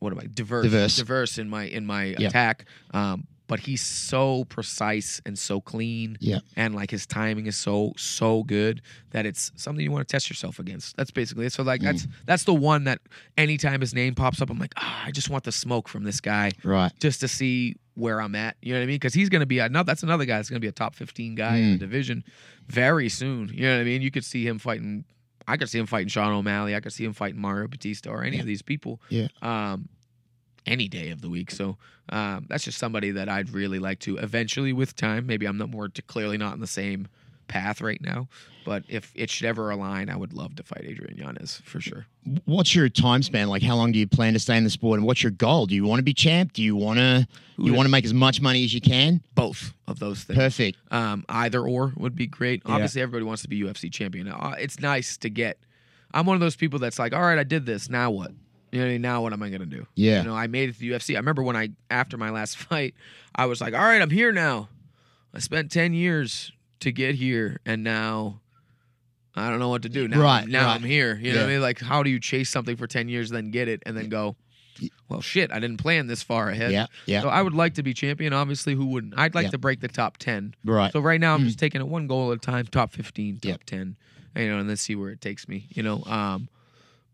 what 0.00 0.12
am 0.12 0.18
I? 0.20 0.26
Diverse. 0.32 0.96
Diverse. 0.96 1.38
in 1.38 1.48
my 1.48 1.64
in 1.64 1.86
my 1.86 2.04
Yeah. 2.18 2.28
attack. 2.28 2.66
Um, 2.92 3.26
but 3.48 3.60
he's 3.60 3.80
so 3.82 4.44
precise 4.46 5.20
and 5.24 5.38
so 5.38 5.60
clean 5.60 6.16
Yeah. 6.20 6.40
and 6.56 6.74
like 6.74 6.90
his 6.90 7.06
timing 7.06 7.46
is 7.46 7.56
so 7.56 7.92
so 7.96 8.42
good 8.44 8.82
that 9.10 9.24
it's 9.26 9.52
something 9.56 9.84
you 9.84 9.90
want 9.92 10.06
to 10.06 10.12
test 10.12 10.28
yourself 10.28 10.58
against. 10.58 10.96
That's 10.96 11.10
basically 11.10 11.46
it. 11.46 11.52
So 11.52 11.62
like 11.62 11.80
Mm. 11.80 11.84
that's 11.84 12.06
that's 12.26 12.44
the 12.44 12.54
one 12.54 12.84
that 12.84 13.00
anytime 13.38 13.80
his 13.80 13.94
name 13.94 14.14
pops 14.14 14.40
up, 14.42 14.50
I'm 14.50 14.58
like, 14.58 14.74
ah, 14.76 15.04
I 15.06 15.10
just 15.10 15.30
want 15.30 15.44
the 15.44 15.52
smoke 15.52 15.88
from 15.88 16.04
this 16.04 16.20
guy 16.20 16.50
Right. 16.64 16.92
just 17.00 17.20
to 17.20 17.28
see 17.28 17.76
where 17.94 18.20
I'm 18.20 18.34
at. 18.34 18.56
You 18.60 18.72
know 18.74 18.80
what 18.80 18.84
I 18.84 18.86
mean? 18.86 18.96
Because 18.96 19.14
he's 19.14 19.28
gonna 19.28 19.46
be 19.46 19.58
a, 19.58 19.68
no, 19.68 19.82
that's 19.82 20.02
another 20.02 20.24
guy 20.26 20.36
that's 20.36 20.50
gonna 20.50 20.60
be 20.60 20.66
a 20.66 20.72
top 20.72 20.94
15 20.94 21.34
guy 21.34 21.56
in 21.56 21.70
the 21.72 21.76
Mm. 21.76 21.80
division 21.80 22.24
very 22.68 23.08
soon. 23.08 23.48
You 23.54 23.62
know 23.62 23.74
what 23.76 23.80
I 23.80 23.84
mean? 23.84 24.02
You 24.02 24.10
could 24.10 24.24
see 24.24 24.46
him 24.46 24.58
fighting. 24.58 25.04
I 25.48 25.56
could 25.56 25.68
see 25.70 25.78
him 25.78 25.86
fighting 25.86 26.08
Sean 26.08 26.32
O'Malley. 26.32 26.74
I 26.74 26.80
could 26.80 26.92
see 26.92 27.04
him 27.04 27.12
fighting 27.12 27.40
Mario 27.40 27.68
Bautista 27.68 28.10
or 28.10 28.24
any 28.24 28.36
Yeah. 28.36 28.42
of 28.42 28.46
these 28.48 28.62
people. 28.62 29.00
Yeah. 29.08 29.28
Um, 29.40 29.88
any 30.66 30.88
day 30.88 31.10
of 31.10 31.20
the 31.20 31.28
week. 31.28 31.50
So 31.50 31.76
um, 32.08 32.46
that's 32.48 32.64
just 32.64 32.78
somebody 32.78 33.10
that 33.12 33.28
I'd 33.28 33.50
really 33.50 33.78
like 33.78 34.00
to 34.00 34.16
eventually, 34.18 34.72
with 34.72 34.96
time. 34.96 35.26
Maybe 35.26 35.46
I'm 35.46 35.58
not 35.58 35.70
more 35.70 35.88
clearly 36.06 36.38
not 36.38 36.54
in 36.54 36.60
the 36.60 36.66
same 36.66 37.08
path 37.48 37.80
right 37.80 38.00
now, 38.00 38.28
but 38.64 38.82
if 38.88 39.12
it 39.14 39.30
should 39.30 39.46
ever 39.46 39.70
align, 39.70 40.10
I 40.10 40.16
would 40.16 40.32
love 40.32 40.56
to 40.56 40.62
fight 40.62 40.84
Adrian 40.84 41.16
Yanez 41.16 41.62
for 41.64 41.80
sure. 41.80 42.06
What's 42.44 42.74
your 42.74 42.88
time 42.88 43.22
span? 43.22 43.48
Like, 43.48 43.62
how 43.62 43.76
long 43.76 43.92
do 43.92 43.98
you 43.98 44.06
plan 44.06 44.32
to 44.32 44.40
stay 44.40 44.56
in 44.56 44.64
the 44.64 44.70
sport, 44.70 44.98
and 44.98 45.06
what's 45.06 45.22
your 45.22 45.32
goal? 45.32 45.66
Do 45.66 45.74
you 45.74 45.84
want 45.84 46.00
to 46.00 46.04
be 46.04 46.14
champ? 46.14 46.52
Do 46.52 46.62
you 46.62 46.74
want 46.76 46.98
to? 46.98 47.26
You 47.58 47.72
want 47.72 47.86
to 47.86 47.90
make 47.90 48.04
as 48.04 48.12
much 48.12 48.40
money 48.40 48.64
as 48.64 48.74
you 48.74 48.80
can? 48.80 49.22
Both 49.34 49.72
of 49.86 49.98
those 49.98 50.24
things. 50.24 50.38
Perfect. 50.38 50.78
Um, 50.90 51.24
either 51.28 51.62
or 51.62 51.92
would 51.96 52.14
be 52.14 52.26
great. 52.26 52.62
Yeah. 52.66 52.74
Obviously, 52.74 53.00
everybody 53.00 53.24
wants 53.24 53.42
to 53.42 53.48
be 53.48 53.60
UFC 53.62 53.90
champion. 53.90 54.28
Uh, 54.28 54.54
it's 54.58 54.80
nice 54.80 55.16
to 55.18 55.30
get. 55.30 55.58
I'm 56.12 56.26
one 56.26 56.34
of 56.34 56.40
those 56.40 56.56
people 56.56 56.78
that's 56.78 56.98
like, 56.98 57.14
all 57.14 57.22
right, 57.22 57.38
I 57.38 57.44
did 57.44 57.66
this. 57.66 57.88
Now 57.88 58.10
what? 58.10 58.32
You 58.76 58.82
know, 58.82 58.86
what 58.86 58.90
I 58.90 58.92
mean? 58.94 59.02
now 59.02 59.22
what 59.22 59.32
am 59.32 59.42
I 59.42 59.50
gonna 59.50 59.66
do? 59.66 59.86
Yeah. 59.94 60.18
You 60.22 60.28
know, 60.28 60.34
I 60.36 60.46
made 60.46 60.68
it 60.68 60.72
to 60.74 60.78
the 60.78 60.90
UFC. 60.90 61.14
I 61.14 61.18
remember 61.18 61.42
when 61.42 61.56
I 61.56 61.70
after 61.90 62.16
my 62.16 62.30
last 62.30 62.56
fight, 62.68 62.94
I 63.34 63.46
was 63.46 63.60
like, 63.60 63.74
all 63.74 63.80
right, 63.80 64.00
I'm 64.02 64.10
here 64.10 64.32
now. 64.32 64.68
I 65.34 65.38
spent 65.38 65.70
ten 65.70 65.92
years 65.94 66.52
to 66.80 66.92
get 66.92 67.14
here, 67.14 67.60
and 67.66 67.82
now 67.82 68.40
I 69.34 69.50
don't 69.50 69.58
know 69.58 69.68
what 69.68 69.82
to 69.82 69.88
do. 69.88 70.08
Now, 70.08 70.20
Right, 70.20 70.48
now 70.48 70.66
right. 70.66 70.74
I'm 70.76 70.82
here. 70.82 71.16
You 71.20 71.32
know 71.34 71.40
what 71.40 71.46
I 71.48 71.52
mean? 71.52 71.60
Like, 71.60 71.80
how 71.80 72.02
do 72.02 72.10
you 72.10 72.18
chase 72.20 72.48
something 72.50 72.76
for 72.76 72.86
ten 72.86 73.08
years, 73.08 73.30
then 73.30 73.50
get 73.50 73.68
it, 73.68 73.82
and 73.86 73.96
then 73.96 74.08
go? 74.08 74.36
Well, 75.08 75.22
shit, 75.22 75.50
I 75.52 75.58
didn't 75.58 75.78
plan 75.78 76.06
this 76.06 76.22
far 76.22 76.50
ahead. 76.50 76.70
Yeah. 76.72 76.86
Yeah. 77.06 77.22
So 77.22 77.28
I 77.30 77.40
would 77.40 77.54
like 77.54 77.74
to 77.74 77.82
be 77.82 77.94
champion. 77.94 78.32
Obviously, 78.34 78.74
who 78.74 78.86
wouldn't? 78.86 79.14
I'd 79.18 79.34
like 79.34 79.44
Yeah. 79.44 79.50
to 79.52 79.58
break 79.58 79.80
the 79.80 79.88
top 79.88 80.18
ten. 80.18 80.54
right. 80.64 80.92
So 80.92 81.00
right 81.00 81.20
now 81.20 81.34
I'm 81.34 81.42
Mm. 81.42 81.46
just 81.46 81.58
taking 81.58 81.80
it 81.80 81.88
one 81.88 82.06
goal 82.06 82.30
at 82.32 82.36
a 82.38 82.40
time, 82.40 82.66
top 82.66 82.92
15, 82.92 83.36
top 83.36 83.44
Yep. 83.44 83.64
10, 83.64 83.96
you 84.36 84.48
know, 84.48 84.58
and 84.58 84.68
then 84.68 84.76
see 84.76 84.94
where 84.94 85.08
it 85.10 85.20
takes 85.22 85.48
me, 85.48 85.66
you 85.70 85.82
know. 85.82 86.02
Um, 86.04 86.48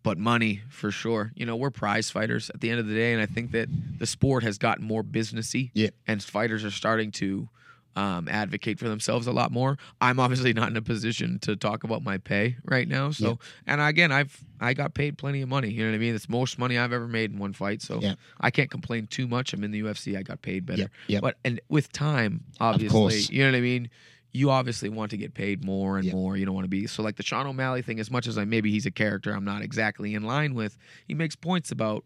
but 0.03 0.19
money 0.19 0.62
for 0.69 0.91
sure. 0.91 1.33
You 1.37 1.47
know, 1.47 1.57
we're 1.57 1.71
prize 1.71 2.11
fighters 2.11 2.51
at 2.51 2.61
the 2.61 2.71
end 2.71 2.81
of 2.81 2.87
the 2.87 2.95
day, 2.95 3.12
and 3.12 3.23
I 3.23 3.27
think 3.27 3.53
that 3.53 3.69
the 3.99 4.07
sport 4.07 4.43
has 4.43 4.59
gotten 4.59 4.85
more 4.85 5.03
businessy, 5.05 5.71
Yep. 5.75 5.95
and 6.07 6.23
fighters 6.23 6.65
are 6.65 6.71
starting 6.71 7.11
to 7.12 7.49
um, 7.95 8.27
advocate 8.27 8.79
for 8.79 8.88
themselves 8.88 9.27
a 9.27 9.33
lot 9.33 9.53
more. 9.53 9.77
I'm 10.01 10.19
obviously 10.19 10.53
not 10.55 10.71
in 10.71 10.77
a 10.79 10.83
position 10.83 11.38
to 11.41 11.57
talk 11.57 11.85
about 11.85 12.03
my 12.03 12.17
pay 12.17 12.57
right 12.65 12.88
now, 12.88 13.11
so 13.11 13.29
Yep. 13.29 13.38
and 13.67 13.81
again, 13.83 14.11
I've 14.12 14.38
I 14.61 14.73
got 14.75 14.95
paid 14.95 15.19
plenty 15.19 15.43
of 15.43 15.49
money. 15.49 15.69
You 15.71 15.85
know 15.85 15.91
what 15.91 15.97
I 15.97 15.99
mean? 15.99 16.15
It's 16.15 16.29
most 16.29 16.59
money 16.59 16.79
I've 16.79 16.93
ever 16.93 17.07
made 17.09 17.33
in 17.33 17.38
one 17.38 17.53
fight, 17.53 17.83
so 17.83 18.01
Yep. 18.01 18.19
I 18.41 18.51
can't 18.51 18.71
complain 18.71 19.09
too 19.09 19.27
much. 19.29 19.53
I'm 19.53 19.62
in 19.62 19.73
the 19.73 19.83
UFC. 19.83 20.17
I 20.17 20.23
got 20.23 20.41
paid 20.41 20.65
better. 20.65 20.88
Yep. 21.09 21.21
But 21.21 21.37
and 21.45 21.61
with 21.69 21.93
time, 21.93 22.45
obviously, 22.61 23.21
you 23.37 23.43
know 23.45 23.51
what 23.51 23.59
I 23.59 23.61
mean. 23.61 23.91
You 24.35 24.51
obviously 24.51 24.88
want 24.88 25.11
to 25.11 25.16
get 25.18 25.35
paid 25.35 25.62
more 25.64 25.97
and 25.99 26.07
Yep. 26.07 26.14
more. 26.14 26.37
You 26.37 26.47
don't 26.47 26.55
want 26.55 26.64
to 26.64 26.68
be 26.71 26.87
so 26.87 27.03
like 27.03 27.16
the 27.16 27.23
Sean 27.23 27.47
O'Malley 27.47 27.83
thing. 27.83 28.01
As 28.01 28.11
much 28.11 28.27
as 28.27 28.38
I 28.38 28.45
maybe 28.45 28.71
he's 28.71 28.87
a 28.87 28.90
character 28.90 29.33
I'm 29.33 29.45
not 29.45 29.61
exactly 29.62 30.14
in 30.14 30.23
line 30.23 30.55
with, 30.55 30.79
he 31.07 31.12
makes 31.14 31.37
points 31.37 31.71
about, 31.71 32.05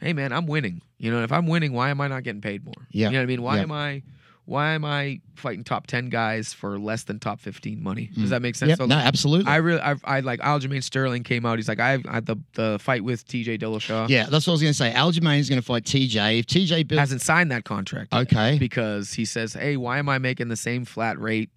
hey 0.00 0.12
man, 0.12 0.32
I'm 0.32 0.46
winning. 0.46 0.82
You 0.98 1.10
know, 1.10 1.22
if 1.24 1.32
I'm 1.32 1.46
winning, 1.46 1.72
why 1.72 1.90
am 1.90 2.00
I 2.00 2.06
not 2.08 2.22
getting 2.22 2.40
paid 2.40 2.64
more? 2.64 2.74
Yeah. 2.90 3.08
You 3.08 3.12
know 3.14 3.18
what 3.18 3.22
I 3.24 3.26
mean? 3.26 3.42
Why 3.42 3.56
Yeah. 3.56 3.62
am 3.62 3.72
I? 3.72 4.02
Why 4.46 4.72
am 4.72 4.84
I 4.84 5.20
fighting 5.36 5.64
top 5.64 5.86
ten 5.86 6.10
guys 6.10 6.52
for 6.52 6.78
less 6.78 7.04
than 7.04 7.18
top 7.18 7.40
fifteen 7.40 7.82
money? 7.82 8.10
Does 8.14 8.26
Mm. 8.26 8.28
that 8.28 8.42
make 8.42 8.54
sense? 8.56 8.68
Yep. 8.68 8.78
So, 8.78 8.86
no, 8.86 8.96
like, 8.96 9.06
absolutely. 9.06 9.50
I 9.50 9.56
really, 9.56 9.80
I, 9.80 9.94
I 10.04 10.20
like 10.20 10.40
Aljamain 10.40 10.84
Sterling 10.84 11.22
came 11.22 11.46
out. 11.46 11.58
He's 11.58 11.66
like, 11.66 11.80
I, 11.80 11.98
I 12.06 12.20
the 12.20 12.36
the 12.52 12.76
fight 12.78 13.02
with 13.02 13.26
T.J. 13.26 13.56
Dillashaw 13.56 14.10
yeah, 14.10 14.26
that's 14.26 14.46
what 14.46 14.52
I 14.52 14.54
was 14.54 14.60
going 14.60 14.72
to 14.74 14.76
say. 14.76 14.92
Aljamain 14.92 15.38
is 15.38 15.48
going 15.48 15.60
to 15.60 15.64
fight 15.66 15.84
TJ. 15.84 16.40
If 16.40 16.46
TJ 16.46 16.86
builds, 16.86 17.00
hasn't 17.00 17.22
signed 17.22 17.50
that 17.52 17.64
contract. 17.64 18.12
okay, 18.12 18.58
because 18.58 19.14
he 19.14 19.24
says, 19.24 19.54
"Hey, 19.54 19.78
why 19.78 19.98
am 19.98 20.10
I 20.10 20.18
making 20.18 20.48
the 20.48 20.56
same 20.56 20.84
flat 20.84 21.18
rate 21.18 21.48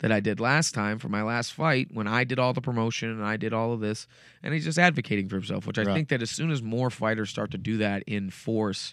that 0.00 0.12
I 0.12 0.20
did 0.20 0.40
last 0.40 0.74
time 0.74 0.98
for 0.98 1.08
my 1.08 1.22
last 1.22 1.52
fight 1.54 1.88
when 1.92 2.06
I 2.08 2.24
did 2.24 2.38
all 2.38 2.52
the 2.52 2.60
promotion 2.60 3.08
and 3.10 3.24
I 3.24 3.36
did 3.38 3.52
all 3.54 3.72
of 3.72 3.80
this?" 3.80 4.06
And 4.42 4.52
he's 4.52 4.64
just 4.64 4.78
advocating 4.78 5.28
for 5.28 5.36
himself, 5.36 5.66
which 5.66 5.78
I 5.78 5.82
Right. 5.84 5.94
think 5.94 6.08
that 6.08 6.20
as 6.22 6.30
soon 6.30 6.50
as 6.50 6.62
more 6.62 6.90
fighters 6.90 7.30
start 7.30 7.50
to 7.52 7.58
do 7.58 7.78
that 7.78 8.02
in 8.06 8.28
force, 8.30 8.92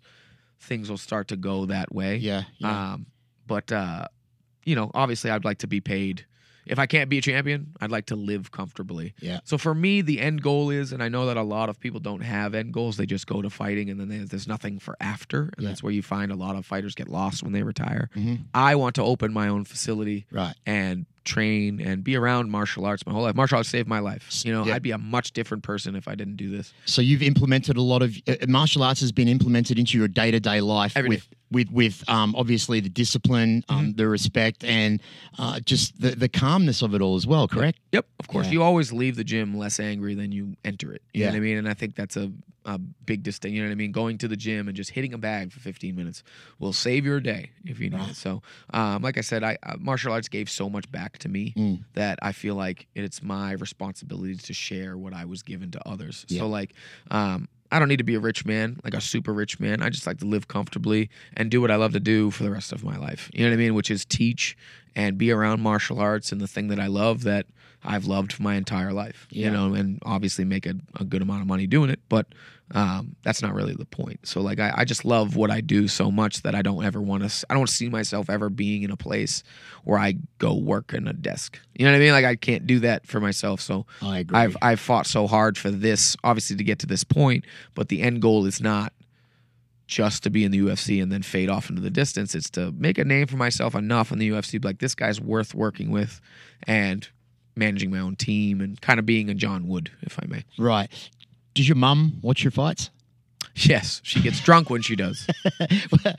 things 0.59 0.89
will 0.89 0.97
start 0.97 1.27
to 1.29 1.35
go 1.37 1.65
that 1.65 1.93
way. 1.93 2.17
yeah, 2.17 2.43
yeah. 2.59 2.93
Um, 2.93 3.07
but 3.45 3.71
uh, 3.71 4.07
you 4.65 4.75
know, 4.75 4.91
obviously, 4.93 5.31
I'd 5.31 5.45
like 5.45 5.59
to 5.59 5.67
be 5.67 5.81
paid. 5.81 6.25
If 6.69 6.79
I 6.79 6.85
can't 6.85 7.09
be 7.09 7.17
a 7.17 7.21
champion, 7.21 7.73
I'd 7.81 7.91
like 7.91 8.07
to 8.07 8.15
live 8.15 8.51
comfortably. 8.51 9.13
Yeah. 9.19 9.39
So 9.43 9.57
for 9.57 9.73
me, 9.73 10.01
the 10.01 10.19
end 10.19 10.41
goal 10.41 10.69
is, 10.69 10.91
and 10.91 11.01
I 11.01 11.09
know 11.09 11.25
that 11.27 11.37
a 11.37 11.43
lot 11.43 11.69
of 11.69 11.79
people 11.79 11.99
don't 11.99 12.21
have 12.21 12.53
end 12.55 12.73
goals; 12.73 12.97
they 12.97 13.05
just 13.05 13.27
go 13.27 13.41
to 13.41 13.49
fighting, 13.49 13.89
and 13.89 13.99
then 13.99 14.09
they, 14.09 14.17
there's 14.19 14.47
nothing 14.47 14.79
for 14.79 14.95
after, 14.99 15.43
and 15.57 15.63
Yeah. 15.63 15.69
that's 15.69 15.81
where 15.83 15.91
you 15.93 16.01
find 16.01 16.31
a 16.31 16.35
lot 16.35 16.55
of 16.55 16.65
fighters 16.65 16.95
get 16.95 17.07
lost 17.07 17.43
when 17.43 17.53
they 17.53 17.63
retire. 17.63 18.09
Mhm. 18.15 18.45
I 18.53 18.75
want 18.75 18.95
to 18.95 19.03
open 19.03 19.33
my 19.33 19.47
own 19.47 19.63
facility 19.65 20.25
right. 20.31 20.55
and 20.65 21.05
train 21.27 21.79
and 21.79 22.03
be 22.03 22.15
around 22.15 22.49
martial 22.49 22.85
arts 22.85 23.05
my 23.05 23.11
whole 23.13 23.21
life. 23.23 23.35
Martial 23.35 23.57
arts 23.57 23.69
saved 23.69 23.87
my 23.87 23.99
life. 23.99 24.27
You 24.43 24.51
know, 24.53 24.65
Yeah. 24.65 24.73
I'd 24.75 24.81
be 24.81 24.91
a 24.91 24.97
much 24.97 25.31
different 25.33 25.61
person 25.63 25.95
if 25.95 26.07
I 26.07 26.15
didn't 26.15 26.37
do 26.37 26.49
this. 26.49 26.73
So 26.85 27.01
you've 27.01 27.21
implemented 27.21 27.77
a 27.77 27.81
lot 27.81 28.01
of 28.01 28.15
uh, 28.27 28.35
martial 28.47 28.81
arts 28.81 29.01
has 29.01 29.11
been 29.11 29.27
implemented 29.27 29.77
into 29.77 29.97
your 29.97 30.07
day 30.07 30.31
to 30.31 30.39
day 30.39 30.61
life 30.61 30.93
Every 30.95 31.09
with 31.09 31.27
with 31.51 31.71
with 31.71 32.09
um, 32.09 32.35
obviously 32.35 32.79
the 32.79 32.89
discipline, 32.89 33.63
um, 33.69 33.93
the 33.95 34.07
respect, 34.07 34.63
and 34.63 35.01
uh, 35.37 35.59
just 35.61 35.99
the 36.01 36.09
the 36.11 36.27
calmness 36.29 36.81
of 36.81 36.93
it 36.95 37.01
all 37.01 37.15
as 37.15 37.27
well. 37.27 37.47
Correct. 37.47 37.77
Yep, 37.91 38.05
of 38.19 38.27
course. 38.27 38.47
Yeah. 38.47 38.53
You 38.53 38.63
always 38.63 38.91
leave 38.91 39.15
the 39.15 39.23
gym 39.23 39.57
less 39.57 39.79
angry 39.79 40.15
than 40.15 40.31
you 40.31 40.55
enter 40.65 40.91
it. 40.93 41.01
You 41.13 41.21
Yeah. 41.21 41.27
know 41.27 41.33
what 41.33 41.37
I 41.37 41.39
mean? 41.41 41.57
And 41.57 41.69
I 41.69 41.73
think 41.73 41.95
that's 41.95 42.17
a, 42.17 42.31
a 42.67 42.77
big 42.77 43.23
distinction. 43.23 43.55
You 43.55 43.63
know 43.63 43.69
what 43.69 43.71
I 43.71 43.75
mean? 43.75 43.91
Going 43.91 44.17
to 44.19 44.27
the 44.27 44.35
gym 44.37 44.67
and 44.67 44.77
just 44.77 44.91
hitting 44.91 45.13
a 45.13 45.17
bag 45.17 45.51
for 45.51 45.59
15 45.59 45.95
minutes 45.95 46.21
will 46.59 46.73
save 46.73 47.05
your 47.05 47.19
day 47.19 47.49
if 47.65 47.79
you 47.79 47.89
need 47.89 48.01
it. 48.09 48.15
So, 48.15 48.43
um, 48.73 49.01
like 49.01 49.17
I 49.17 49.21
said, 49.21 49.43
I 49.43 49.57
uh, 49.63 49.77
martial 49.79 50.11
arts 50.13 50.27
gave 50.27 50.49
so 50.49 50.69
much 50.69 50.91
back 50.91 51.17
to 51.19 51.29
me 51.29 51.53
Mm. 51.57 51.83
that 51.93 52.19
I 52.21 52.31
feel 52.33 52.53
like 52.55 52.85
it's 52.93 53.23
my 53.23 53.53
responsibility 53.53 54.35
to 54.35 54.53
share 54.53 54.97
what 54.97 55.13
I 55.13 55.25
was 55.25 55.41
given 55.41 55.71
to 55.71 55.87
others. 55.89 56.25
Yeah. 56.29 56.41
So, 56.41 56.47
like, 56.47 56.73
um, 57.09 57.47
I 57.71 57.79
don't 57.79 57.87
need 57.89 57.97
to 57.97 58.03
be 58.05 58.15
a 58.15 58.19
rich 58.19 58.45
man, 58.45 58.79
like 58.83 58.93
a 58.93 59.01
super 59.01 59.33
rich 59.33 59.59
man. 59.59 59.81
I 59.81 59.89
just 59.89 60.05
like 60.07 60.19
to 60.19 60.25
live 60.25 60.47
comfortably 60.47 61.09
and 61.35 61.49
do 61.51 61.59
what 61.61 61.71
I 61.71 61.75
love 61.75 61.93
to 61.93 61.99
do 61.99 62.31
for 62.31 62.43
the 62.43 62.51
rest 62.51 62.71
of 62.71 62.83
my 62.83 62.97
life. 62.97 63.29
You 63.33 63.43
know 63.43 63.49
what 63.49 63.55
I 63.55 63.57
mean? 63.57 63.73
Which 63.75 63.91
is 63.91 64.05
teach 64.05 64.57
and 64.95 65.17
be 65.17 65.31
around 65.31 65.61
martial 65.61 65.99
arts 65.99 66.31
and 66.31 66.39
the 66.41 66.47
thing 66.47 66.67
that 66.69 66.79
I 66.79 66.87
love 66.87 67.23
that 67.23 67.45
I've 67.83 68.05
loved 68.05 68.33
for 68.33 68.43
my 68.43 68.55
entire 68.55 68.91
life. 68.91 69.27
Yeah. 69.29 69.45
You 69.45 69.51
know, 69.51 69.73
and 69.73 69.99
obviously 70.03 70.45
make 70.45 70.65
a, 70.65 70.75
a 70.99 71.03
good 71.03 71.21
amount 71.21 71.41
of 71.41 71.47
money 71.47 71.67
doing 71.67 71.89
it, 71.89 71.99
but 72.09 72.27
um, 72.71 73.15
that's 73.23 73.41
not 73.41 73.53
really 73.53 73.73
the 73.73 73.85
point. 73.85 74.27
So 74.27 74.41
like 74.41 74.59
I, 74.59 74.73
I 74.75 74.85
just 74.85 75.05
love 75.05 75.35
what 75.35 75.49
I 75.49 75.61
do 75.61 75.87
so 75.87 76.11
much 76.11 76.41
that 76.41 76.53
I 76.53 76.61
don't 76.61 76.83
ever 76.83 77.01
want 77.01 77.29
to. 77.29 77.45
I 77.49 77.53
don't 77.53 77.69
see 77.69 77.87
myself 77.87 78.29
ever 78.29 78.49
being 78.49 78.83
in 78.83 78.91
a 78.91 78.97
place 78.97 79.43
where 79.83 79.97
I 79.97 80.15
go 80.37 80.53
work 80.55 80.93
in 80.93 81.07
a 81.07 81.13
desk. 81.13 81.59
You 81.75 81.85
know 81.85 81.91
what 81.91 81.97
I 81.97 81.99
mean? 81.99 82.11
Like 82.11 82.25
I 82.25 82.35
can't 82.35 82.67
do 82.67 82.79
that 82.79 83.07
for 83.07 83.21
myself. 83.21 83.61
So 83.61 83.85
I 84.01 84.19
agree. 84.19 84.37
I've 84.37 84.57
I've 84.61 84.79
fought 84.79 85.07
so 85.07 85.27
hard 85.27 85.57
for 85.57 85.71
this, 85.71 86.17
obviously 86.23 86.57
to 86.57 86.63
get 86.63 86.79
to 86.79 86.87
this 86.87 87.03
point, 87.03 87.45
but 87.73 87.87
the 87.87 88.01
end 88.01 88.21
goal 88.21 88.45
is 88.45 88.59
not 88.59 88.91
just 89.87 90.23
to 90.23 90.29
be 90.29 90.43
in 90.43 90.51
the 90.51 90.59
UFC 90.59 91.01
and 91.01 91.09
then 91.09 91.21
fade 91.21 91.49
off 91.49 91.69
into 91.69 91.81
the 91.81 91.89
distance. 91.89 92.35
It's 92.35 92.49
to 92.51 92.73
make 92.73 92.97
a 92.97 93.05
name 93.05 93.27
for 93.27 93.37
myself 93.37 93.73
enough 93.73 94.11
in 94.11 94.19
the 94.19 94.29
UFC, 94.29 94.63
like 94.63 94.79
this 94.79 94.93
guy's 94.93 95.21
worth 95.21 95.55
working 95.55 95.91
with, 95.91 96.19
and 96.63 97.07
managing 97.57 97.91
my 97.91 97.99
own 97.99 98.15
team 98.15 98.61
and 98.61 98.79
kind 98.81 98.99
of 98.99 99.05
being 99.05 99.29
a 99.29 99.33
John 99.33 99.67
Wood, 99.67 99.91
if 100.01 100.17
I 100.21 100.25
may. 100.27 100.43
right. 100.57 100.89
Does 101.53 101.67
your 101.67 101.75
mum 101.75 102.19
watch 102.21 102.43
your 102.43 102.51
fights? 102.51 102.91
Yes, 103.55 104.01
she 104.03 104.21
gets 104.21 104.39
drunk 104.41 104.69
when 104.69 104.81
she 104.81 104.95
does. 104.95 105.27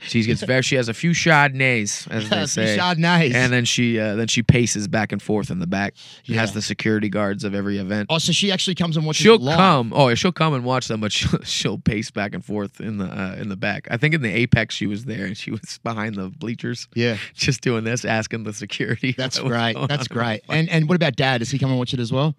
She 0.01 0.23
gets 0.23 0.41
very. 0.43 0.61
She 0.61 0.75
has 0.75 0.89
a 0.89 0.93
few 0.93 1.11
chardonnays, 1.11 2.09
as 2.11 2.29
they 2.29 2.45
say. 2.47 2.77
Chardonnays. 2.77 3.33
And 3.33 3.51
then 3.51 3.65
she 3.65 3.99
uh, 3.99 4.15
then 4.15 4.27
she 4.27 4.43
paces 4.43 4.87
back 4.87 5.11
and 5.11 5.21
forth 5.21 5.49
in 5.49 5.59
the 5.59 5.67
back. 5.67 5.93
She 6.23 6.33
has 6.33 6.53
the 6.53 6.61
security 6.61 7.09
guards 7.09 7.43
of 7.43 7.53
every 7.55 7.77
event. 7.77 8.07
oh, 8.09 8.17
so 8.17 8.31
she 8.31 8.51
actually 8.51 8.75
comes 8.75 8.97
and 8.97 9.05
watches 9.05 9.23
She'll 9.23 9.39
come. 9.39 9.93
Oh, 9.95 10.09
yeah, 10.09 10.15
she'll 10.15 10.31
come 10.31 10.53
and 10.53 10.63
watch 10.63 10.87
them, 10.87 10.99
but 11.01 11.11
she'll, 11.17 11.39
she'll 11.43 11.77
pace 11.77 12.11
back 12.11 12.33
and 12.33 12.43
forth 12.43 12.79
in 12.81 12.97
the 12.97 13.05
uh, 13.05 13.35
in 13.39 13.49
the 13.49 13.55
back. 13.57 13.87
I 13.91 13.97
think 13.97 14.13
in 14.13 14.21
the 14.21 14.31
apex 14.33 14.75
she 14.75 14.85
was 14.87 15.05
there 15.05 15.25
and 15.25 15.37
she 15.37 15.51
was 15.51 15.79
behind 15.83 16.15
the 16.15 16.29
bleachers, 16.29 16.87
Yeah. 16.95 17.17
just 17.33 17.61
doing 17.61 17.83
this, 17.83 18.05
asking 18.05 18.43
the 18.43 18.53
security. 18.53 19.13
That's 19.17 19.39
great. 19.39 19.75
That's 19.87 20.07
great. 20.07 20.41
And 20.49 20.69
and 20.69 20.87
what 20.89 20.95
about 20.95 21.15
dad? 21.15 21.39
Does 21.39 21.51
he 21.51 21.59
come 21.59 21.69
and 21.69 21.79
watch 21.79 21.93
it 21.93 21.99
as 21.99 22.11
well? 22.11 22.35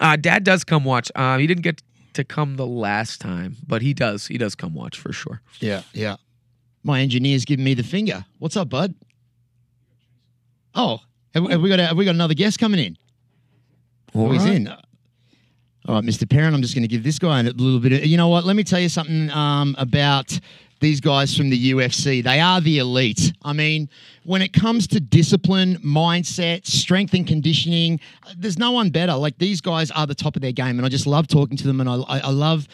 Uh, 0.00 0.16
Dad 0.16 0.44
does 0.44 0.64
come 0.64 0.84
watch. 0.84 1.10
Uh, 1.14 1.36
he 1.36 1.46
didn't 1.46 1.62
get 1.62 1.82
to 2.14 2.24
come 2.24 2.56
the 2.56 2.66
last 2.66 3.20
time, 3.20 3.56
but 3.66 3.82
he 3.82 3.94
does. 3.94 4.26
He 4.26 4.38
does 4.38 4.54
come 4.54 4.74
watch 4.74 4.98
for 4.98 5.12
sure. 5.12 5.40
Yeah, 5.60 5.82
yeah. 5.92 6.16
My 6.82 7.00
engineer's 7.00 7.44
giving 7.44 7.64
me 7.64 7.74
the 7.74 7.82
finger. 7.82 8.24
What's 8.38 8.56
up, 8.56 8.70
bud? 8.70 8.94
Oh, 10.74 11.00
have, 11.34 11.48
have 11.50 11.60
we 11.60 11.68
got 11.68 11.80
a, 11.80 11.86
have 11.86 11.96
we 11.96 12.04
got 12.04 12.14
another 12.14 12.34
guest 12.34 12.58
coming 12.58 12.80
in? 12.80 12.96
Oh, 14.14 14.30
he's 14.30 14.42
All 14.42 14.48
right. 14.48 14.56
in. 14.56 14.68
All 14.68 15.94
right, 15.96 16.04
Mr. 16.04 16.28
Perrin, 16.28 16.54
I'm 16.54 16.62
just 16.62 16.74
going 16.74 16.82
to 16.82 16.88
give 16.88 17.02
this 17.02 17.18
guy 17.18 17.40
a 17.40 17.44
little 17.44 17.80
bit 17.80 17.92
of. 17.92 18.04
You 18.04 18.16
know 18.16 18.28
what? 18.28 18.44
Let 18.44 18.54
me 18.56 18.64
tell 18.64 18.80
you 18.80 18.88
something 18.88 19.30
um, 19.30 19.74
about 19.78 20.38
these 20.80 21.00
guys 21.00 21.36
from 21.36 21.50
the 21.50 21.72
UFC. 21.72 22.22
They 22.22 22.40
are 22.40 22.60
the 22.60 22.78
elite. 22.78 23.32
I 23.42 23.52
mean, 23.52 23.88
when 24.24 24.42
it 24.42 24.52
comes 24.52 24.86
to 24.88 25.00
discipline, 25.00 25.76
mindset, 25.76 26.66
strength 26.66 27.14
and 27.14 27.26
conditioning, 27.26 28.00
there's 28.36 28.58
no 28.58 28.72
one 28.72 28.90
better. 28.90 29.14
Like 29.14 29.38
these 29.38 29.60
guys 29.60 29.90
are 29.90 30.06
the 30.06 30.14
top 30.14 30.36
of 30.36 30.42
their 30.42 30.52
game, 30.52 30.78
and 30.78 30.84
I 30.84 30.88
just 30.88 31.06
love 31.06 31.28
talking 31.28 31.56
to 31.58 31.66
them, 31.66 31.80
and 31.80 31.88
I, 31.88 31.96
I 32.08 32.30
love. 32.30 32.66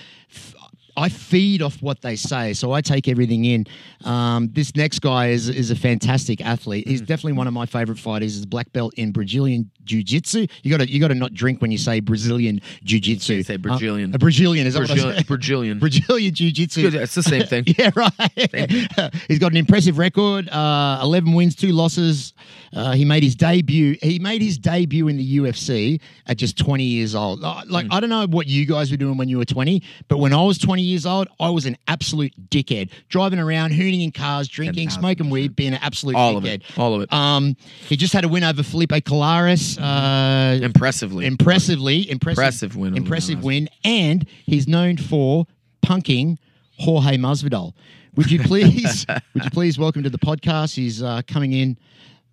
I 0.96 1.08
feed 1.08 1.62
off 1.62 1.82
what 1.82 2.00
they 2.02 2.16
say, 2.16 2.52
so 2.52 2.72
I 2.72 2.80
take 2.80 3.08
everything 3.08 3.44
in. 3.44 3.66
Um, 4.04 4.48
this 4.52 4.74
next 4.76 5.00
guy 5.00 5.28
is 5.28 5.48
is 5.48 5.70
a 5.70 5.76
fantastic 5.76 6.40
athlete. 6.40 6.86
He's 6.88 7.00
definitely 7.00 7.34
one 7.34 7.46
of 7.46 7.52
my 7.52 7.66
favorite 7.66 7.98
fighters. 7.98 8.34
He's 8.34 8.44
a 8.44 8.46
black 8.46 8.72
belt 8.72 8.94
in 8.94 9.12
Brazilian 9.12 9.70
jiu 9.84 10.02
jitsu. 10.02 10.46
You 10.62 10.70
got 10.70 10.78
to 10.84 10.90
you 10.90 10.98
got 11.00 11.08
to 11.08 11.14
not 11.14 11.34
drink 11.34 11.60
when 11.60 11.70
you 11.70 11.78
say 11.78 12.00
Brazilian 12.00 12.60
jiu 12.84 12.98
jitsu. 13.00 13.42
Say 13.42 13.56
Brazilian. 13.56 14.14
a 14.14 14.18
Brazilian 14.18 14.66
is 14.66 14.74
that 14.74 14.80
what 14.80 14.90
I 14.90 14.94
Brazilian. 14.94 15.24
Brazilian. 15.26 15.78
Brazilian 15.78 16.34
jiu 16.34 16.50
jitsu. 16.52 16.90
It's 16.92 17.14
the 17.14 17.22
same 17.22 17.42
thing. 17.44 17.64
Yeah, 17.78 17.90
right. 17.94 18.10
He's 19.28 19.38
got 19.38 19.50
an 19.52 19.56
impressive 19.58 19.98
record: 19.98 20.48
uh, 20.48 20.98
eleven 21.02 21.32
wins, 21.34 21.54
two 21.54 21.72
losses. 21.72 22.32
Uh, 22.72 22.92
he 22.92 23.04
made 23.04 23.22
his 23.22 23.34
debut. 23.34 23.96
He 24.02 24.18
made 24.18 24.40
his 24.42 24.56
debut 24.58 25.08
in 25.08 25.16
the 25.16 25.36
UFC 25.38 26.00
at 26.26 26.36
just 26.38 26.56
twenty 26.58 26.84
years 26.84 27.14
old. 27.14 27.44
Uh, 27.44 27.62
Like 27.66 27.86
I 27.90 28.00
don't 28.00 28.10
know 28.10 28.26
what 28.26 28.46
you 28.46 28.64
guys 28.66 28.90
were 28.90 28.96
doing 28.96 29.16
when 29.16 29.28
you 29.28 29.38
were 29.38 29.44
twenty, 29.44 29.82
but 30.08 30.18
when 30.18 30.32
I 30.32 30.42
was 30.42 30.58
twenty 30.58 30.82
years 30.86 31.06
old, 31.06 31.28
I 31.38 31.50
was 31.50 31.66
an 31.66 31.76
absolute 31.88 32.32
dickhead, 32.50 32.90
driving 33.08 33.38
around, 33.38 33.72
hooning 33.72 34.02
in 34.02 34.12
cars, 34.12 34.48
drinking, 34.48 34.88
10,000%. 34.88 34.92
smoking 34.98 35.30
weed, 35.30 35.54
being 35.56 35.72
an 35.74 35.80
absolute 35.82 36.16
All 36.16 36.36
of 36.36 36.44
it. 36.44 36.62
All 36.76 36.94
of 36.94 37.02
it. 37.02 37.12
Um, 37.12 37.56
he 37.88 37.96
just 37.96 38.12
had 38.12 38.24
a 38.24 38.28
win 38.28 38.44
over 38.44 38.62
Felipe 38.62 38.90
Colares. 38.90 39.78
Uh, 39.80 40.64
Impressively. 40.64 41.26
impressively, 41.26 42.10
impressive, 42.10 42.38
Impressive 42.38 42.76
win 42.76 42.96
impressive 42.96 43.44
win, 43.44 43.68
and 43.84 44.26
he's 44.44 44.66
known 44.66 44.96
for 44.96 45.46
punking 45.84 46.38
Jorge 46.78 47.16
Masvidal. 47.16 47.72
Would 48.16 48.30
you 48.30 48.40
please, 48.40 49.04
would 49.34 49.44
you 49.44 49.50
please 49.50 49.78
welcome 49.78 50.02
to 50.02 50.10
the 50.10 50.18
podcast? 50.18 50.74
He's 50.74 51.02
uh, 51.02 51.22
coming 51.26 51.52
in 51.52 51.76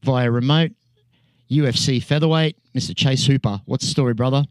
via 0.03 0.29
remote. 0.31 0.71
UFC 1.51 2.01
featherweight, 2.01 2.57
Mr. 2.73 2.95
Chase 2.95 3.25
Hooper. 3.27 3.61
What's 3.65 3.83
the 3.85 3.91
story, 3.91 4.13
brother? 4.13 4.45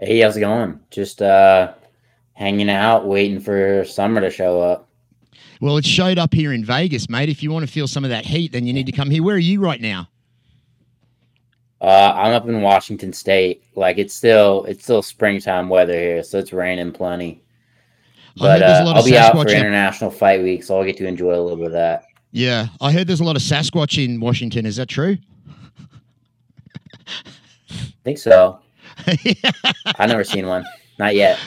Hey, 0.00 0.20
how's 0.20 0.36
it 0.36 0.40
going? 0.40 0.80
Just 0.90 1.22
uh 1.22 1.72
hanging 2.36 2.70
out, 2.70 3.06
waiting 3.06 3.40
for 3.40 3.84
summer 3.84 4.20
to 4.20 4.30
show 4.30 4.60
up. 4.60 4.88
Well, 5.60 5.78
it 5.78 5.86
showed 5.86 6.18
up 6.18 6.34
here 6.34 6.52
in 6.52 6.64
Vegas, 6.64 7.08
mate. 7.08 7.30
If 7.30 7.42
you 7.42 7.50
want 7.50 7.66
to 7.66 7.72
feel 7.72 7.88
some 7.88 8.04
of 8.04 8.10
that 8.10 8.26
heat, 8.26 8.52
then 8.52 8.66
you 8.66 8.72
need 8.74 8.86
to 8.86 8.92
come 8.92 9.10
here. 9.10 9.22
Where 9.22 9.36
are 9.36 9.38
you 9.38 9.58
right 9.60 9.80
now? 9.80 10.08
Uh 11.80 12.12
I'm 12.14 12.32
up 12.32 12.46
in 12.48 12.62
Washington 12.62 13.12
State. 13.12 13.62
Like 13.74 13.98
it's 13.98 14.14
still 14.14 14.64
it's 14.64 14.82
still 14.84 15.02
springtime 15.02 15.68
weather 15.68 15.92
here, 15.98 16.22
so 16.22 16.38
it's 16.38 16.52
raining 16.52 16.92
plenty. 16.92 17.42
But 18.38 18.62
uh, 18.62 18.92
I'll 18.94 19.04
be 19.04 19.16
out 19.16 19.32
for 19.32 19.48
in- 19.48 19.56
International 19.58 20.10
Fight 20.10 20.42
Week, 20.42 20.62
so 20.62 20.78
I'll 20.78 20.84
get 20.84 20.96
to 20.98 21.06
enjoy 21.06 21.34
a 21.34 21.40
little 21.40 21.56
bit 21.56 21.66
of 21.66 21.72
that. 21.72 22.04
yeah, 22.32 22.68
I 22.82 22.92
heard 22.92 23.06
there's 23.06 23.20
a 23.20 23.24
lot 23.24 23.36
of 23.36 23.42
Sasquatch 23.42 24.02
in 24.02 24.20
Washington. 24.20 24.64
Is 24.66 24.76
that 24.76 24.88
true? 24.90 25.16
I 27.06 27.74
think 28.04 28.18
so. 28.18 28.58
I've 29.98 30.08
never 30.08 30.24
seen 30.24 30.46
one. 30.46 30.64
Not 30.98 31.14
yet. 31.14 31.38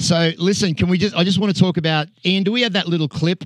So 0.00 0.32
listen, 0.38 0.74
can 0.74 0.88
we 0.88 0.96
just? 0.96 1.14
I 1.14 1.24
just 1.24 1.38
want 1.38 1.54
to 1.54 1.60
talk 1.60 1.76
about 1.76 2.08
Ian. 2.24 2.42
Do 2.42 2.52
we 2.52 2.62
have 2.62 2.72
that 2.72 2.88
little 2.88 3.06
clip 3.06 3.44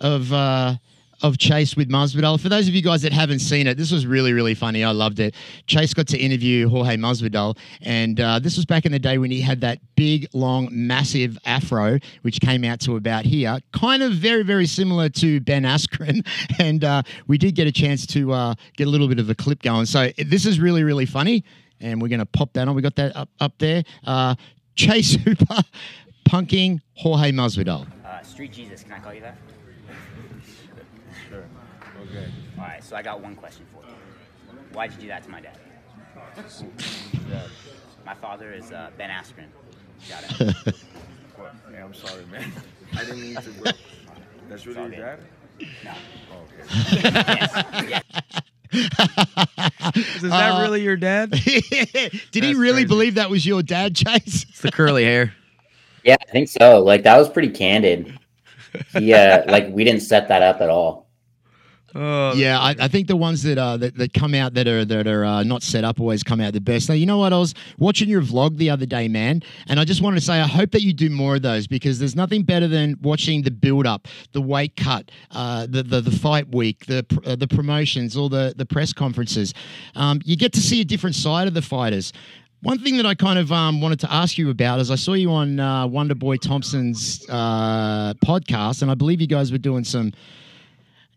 of 0.00 0.32
uh, 0.32 0.76
of 1.22 1.36
Chase 1.36 1.76
with 1.76 1.90
Masvidal? 1.90 2.40
For 2.40 2.48
those 2.48 2.66
of 2.66 2.74
you 2.74 2.80
guys 2.80 3.02
that 3.02 3.12
haven't 3.12 3.40
seen 3.40 3.66
it, 3.66 3.76
this 3.76 3.92
was 3.92 4.06
really 4.06 4.32
really 4.32 4.54
funny. 4.54 4.84
I 4.84 4.92
loved 4.92 5.20
it. 5.20 5.34
Chase 5.66 5.92
got 5.92 6.06
to 6.08 6.18
interview 6.18 6.66
Jorge 6.66 6.96
Masvidal, 6.96 7.58
and 7.82 8.18
uh, 8.18 8.38
this 8.38 8.56
was 8.56 8.64
back 8.64 8.86
in 8.86 8.92
the 8.92 8.98
day 8.98 9.18
when 9.18 9.30
he 9.30 9.42
had 9.42 9.60
that 9.60 9.80
big, 9.94 10.26
long, 10.32 10.70
massive 10.72 11.36
afro, 11.44 11.98
which 12.22 12.40
came 12.40 12.64
out 12.64 12.80
to 12.80 12.96
about 12.96 13.26
here, 13.26 13.58
kind 13.74 14.02
of 14.02 14.12
very 14.12 14.44
very 14.44 14.66
similar 14.66 15.10
to 15.10 15.40
Ben 15.40 15.64
Askren. 15.64 16.26
And 16.58 16.84
uh, 16.84 17.02
we 17.26 17.38
did 17.38 17.54
get 17.54 17.66
a 17.66 17.72
chance 17.72 18.06
to 18.08 18.32
uh, 18.32 18.54
get 18.76 18.86
a 18.86 18.90
little 18.90 19.08
bit 19.08 19.18
of 19.18 19.28
a 19.28 19.34
clip 19.34 19.62
going. 19.62 19.84
So 19.84 20.10
this 20.16 20.46
is 20.46 20.58
really 20.58 20.84
really 20.84 21.06
funny. 21.06 21.44
And 21.80 22.00
we're 22.00 22.08
going 22.08 22.20
to 22.20 22.26
pop 22.26 22.52
that 22.52 22.68
on. 22.68 22.76
We 22.76 22.82
got 22.82 22.94
that 22.94 23.16
up, 23.16 23.28
up 23.40 23.58
there. 23.58 23.82
Chase 24.74 25.14
Hooper 25.14 25.62
punking 26.28 26.80
Jorge 26.94 27.30
Masvidal. 27.32 27.86
Uh, 28.04 28.22
Street 28.22 28.52
Jesus, 28.52 28.82
can 28.82 28.92
I 28.92 28.98
call 28.98 29.14
you 29.14 29.20
that? 29.20 29.36
Sure. 31.28 31.44
Okay. 32.02 32.26
All 32.58 32.64
right, 32.64 32.82
so 32.82 32.96
I 32.96 33.02
got 33.02 33.20
one 33.20 33.34
question 33.36 33.66
for 33.72 33.82
you. 33.86 33.94
Why'd 34.72 34.92
you 34.92 35.00
do 35.00 35.08
that 35.08 35.22
to 35.24 35.30
my 35.30 35.40
dad? 35.40 35.58
My 38.04 38.14
father 38.14 38.52
is 38.52 38.72
uh, 38.72 38.90
Ben 38.98 39.10
Askren. 39.10 39.46
Shout 40.02 40.24
out. 40.24 40.56
What? 41.36 41.54
Hey, 41.72 41.80
I'm 41.80 41.94
sorry, 41.94 42.24
man. 42.26 42.52
I 42.94 43.04
didn't 43.04 43.20
mean 43.20 43.34
to, 43.36 43.50
bro. 43.50 43.72
That's 44.48 44.66
really 44.66 44.80
all 44.80 44.88
your 44.90 45.00
dad? 45.00 45.20
No. 45.84 45.92
Oh, 46.32 46.42
okay. 46.44 47.00
Yes. 47.02 48.02
yes. 48.32 48.42
Is 48.72 50.22
that 50.22 50.52
Uh, 50.54 50.62
really 50.62 50.82
your 50.82 50.96
dad? 50.96 51.30
Did 52.30 52.44
he 52.44 52.54
really 52.54 52.72
crazy. 52.82 52.84
believe 52.86 53.14
that 53.16 53.30
was 53.30 53.44
your 53.46 53.62
dad, 53.62 53.94
Chase? 53.96 54.46
It's 54.48 54.60
the 54.60 54.70
curly 54.72 55.04
hair. 55.04 55.34
Yeah, 56.04 56.16
I 56.20 56.30
think 56.32 56.48
so. 56.48 56.82
Like 56.82 57.02
that 57.04 57.16
was 57.18 57.28
pretty 57.28 57.50
candid. 57.50 58.18
Yeah, 58.98 59.44
like 59.48 59.68
we 59.70 59.84
didn't 59.84 60.00
set 60.02 60.28
that 60.28 60.42
up 60.42 60.60
at 60.60 60.70
all. 60.70 61.01
Oh, 61.94 62.32
yeah, 62.34 62.58
I, 62.58 62.74
I 62.78 62.88
think 62.88 63.06
the 63.06 63.16
ones 63.16 63.42
that 63.42 63.58
uh 63.58 63.76
that, 63.76 63.96
that 63.96 64.14
come 64.14 64.34
out 64.34 64.54
that 64.54 64.66
are 64.66 64.84
that 64.84 65.06
are 65.06 65.24
uh, 65.24 65.42
not 65.42 65.62
set 65.62 65.84
up 65.84 66.00
always 66.00 66.22
come 66.22 66.40
out 66.40 66.54
the 66.54 66.60
best. 66.60 66.88
Now, 66.88 66.94
you 66.94 67.04
know 67.06 67.18
what? 67.18 67.32
I 67.32 67.38
was 67.38 67.54
watching 67.78 68.08
your 68.08 68.22
vlog 68.22 68.56
the 68.56 68.70
other 68.70 68.86
day, 68.86 69.08
man, 69.08 69.42
and 69.68 69.78
I 69.78 69.84
just 69.84 70.00
wanted 70.00 70.20
to 70.20 70.24
say 70.24 70.40
I 70.40 70.46
hope 70.46 70.70
that 70.70 70.82
you 70.82 70.92
do 70.94 71.10
more 71.10 71.36
of 71.36 71.42
those 71.42 71.66
because 71.66 71.98
there's 71.98 72.16
nothing 72.16 72.44
better 72.44 72.66
than 72.66 72.96
watching 73.02 73.42
the 73.42 73.50
build 73.50 73.86
up, 73.86 74.08
the 74.32 74.40
weight 74.40 74.76
cut, 74.76 75.10
uh, 75.32 75.66
the, 75.68 75.82
the 75.82 76.00
the 76.00 76.10
fight 76.10 76.54
week, 76.54 76.86
the 76.86 77.04
uh, 77.26 77.36
the 77.36 77.48
promotions, 77.48 78.16
all 78.16 78.28
the 78.28 78.54
the 78.56 78.66
press 78.66 78.92
conferences. 78.92 79.52
Um, 79.94 80.20
you 80.24 80.36
get 80.36 80.52
to 80.54 80.60
see 80.60 80.80
a 80.80 80.84
different 80.84 81.16
side 81.16 81.46
of 81.46 81.54
the 81.54 81.62
fighters. 81.62 82.12
One 82.62 82.78
thing 82.78 82.96
that 82.98 83.06
I 83.06 83.14
kind 83.16 83.40
of 83.40 83.50
um, 83.50 83.80
wanted 83.80 83.98
to 84.00 84.12
ask 84.12 84.38
you 84.38 84.48
about 84.48 84.78
is 84.78 84.90
I 84.90 84.94
saw 84.94 85.14
you 85.14 85.32
on 85.32 85.58
uh, 85.58 85.86
Wonder 85.88 86.14
Boy 86.14 86.36
Thompson's 86.36 87.26
uh, 87.28 88.14
podcast, 88.24 88.82
and 88.82 88.90
I 88.90 88.94
believe 88.94 89.20
you 89.20 89.26
guys 89.26 89.50
were 89.50 89.58
doing 89.58 89.84
some. 89.84 90.12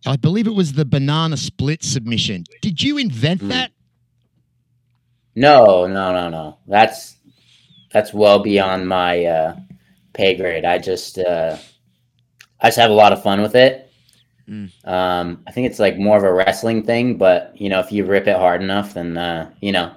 I 0.06 0.15
believe 0.18 0.48
it 0.48 0.54
was 0.54 0.74
the 0.74 0.86
banana 0.86 1.38
split 1.38 1.84
submission. 1.84 2.46
Did 2.62 2.82
you 2.82 2.98
invent 2.98 3.41
Mm. 3.41 3.50
that? 3.50 3.72
No, 5.36 5.86
no, 5.88 6.13
no, 6.13 6.30
no. 6.30 6.58
That's 6.68 7.18
that's 7.91 8.13
well 8.13 8.39
beyond 8.39 8.88
my 8.88 9.26
uh, 9.26 9.56
pay 10.13 10.36
grade. 10.36 10.65
I 10.65 10.78
just 10.78 11.18
uh, 11.18 11.58
I 12.62 12.68
just 12.68 12.78
have 12.78 12.91
a 12.91 12.94
lot 12.94 13.13
of 13.13 13.22
fun 13.24 13.41
with 13.41 13.56
it. 13.56 13.91
Mm. 14.50 14.72
Um, 14.88 15.44
I 15.48 15.52
think 15.52 15.68
it's 15.68 15.80
like 15.80 15.98
more 15.98 16.18
of 16.18 16.24
a 16.24 16.32
wrestling 16.32 16.84
thing, 16.84 17.18
but 17.18 17.54
you 17.60 17.70
know, 17.70 17.80
if 17.80 17.91
you 17.91 18.06
rip 18.06 18.28
it 18.28 18.38
hard 18.38 18.62
enough, 18.62 18.94
then 18.94 19.18
uh, 19.18 19.50
you 19.62 19.72
know, 19.72 19.91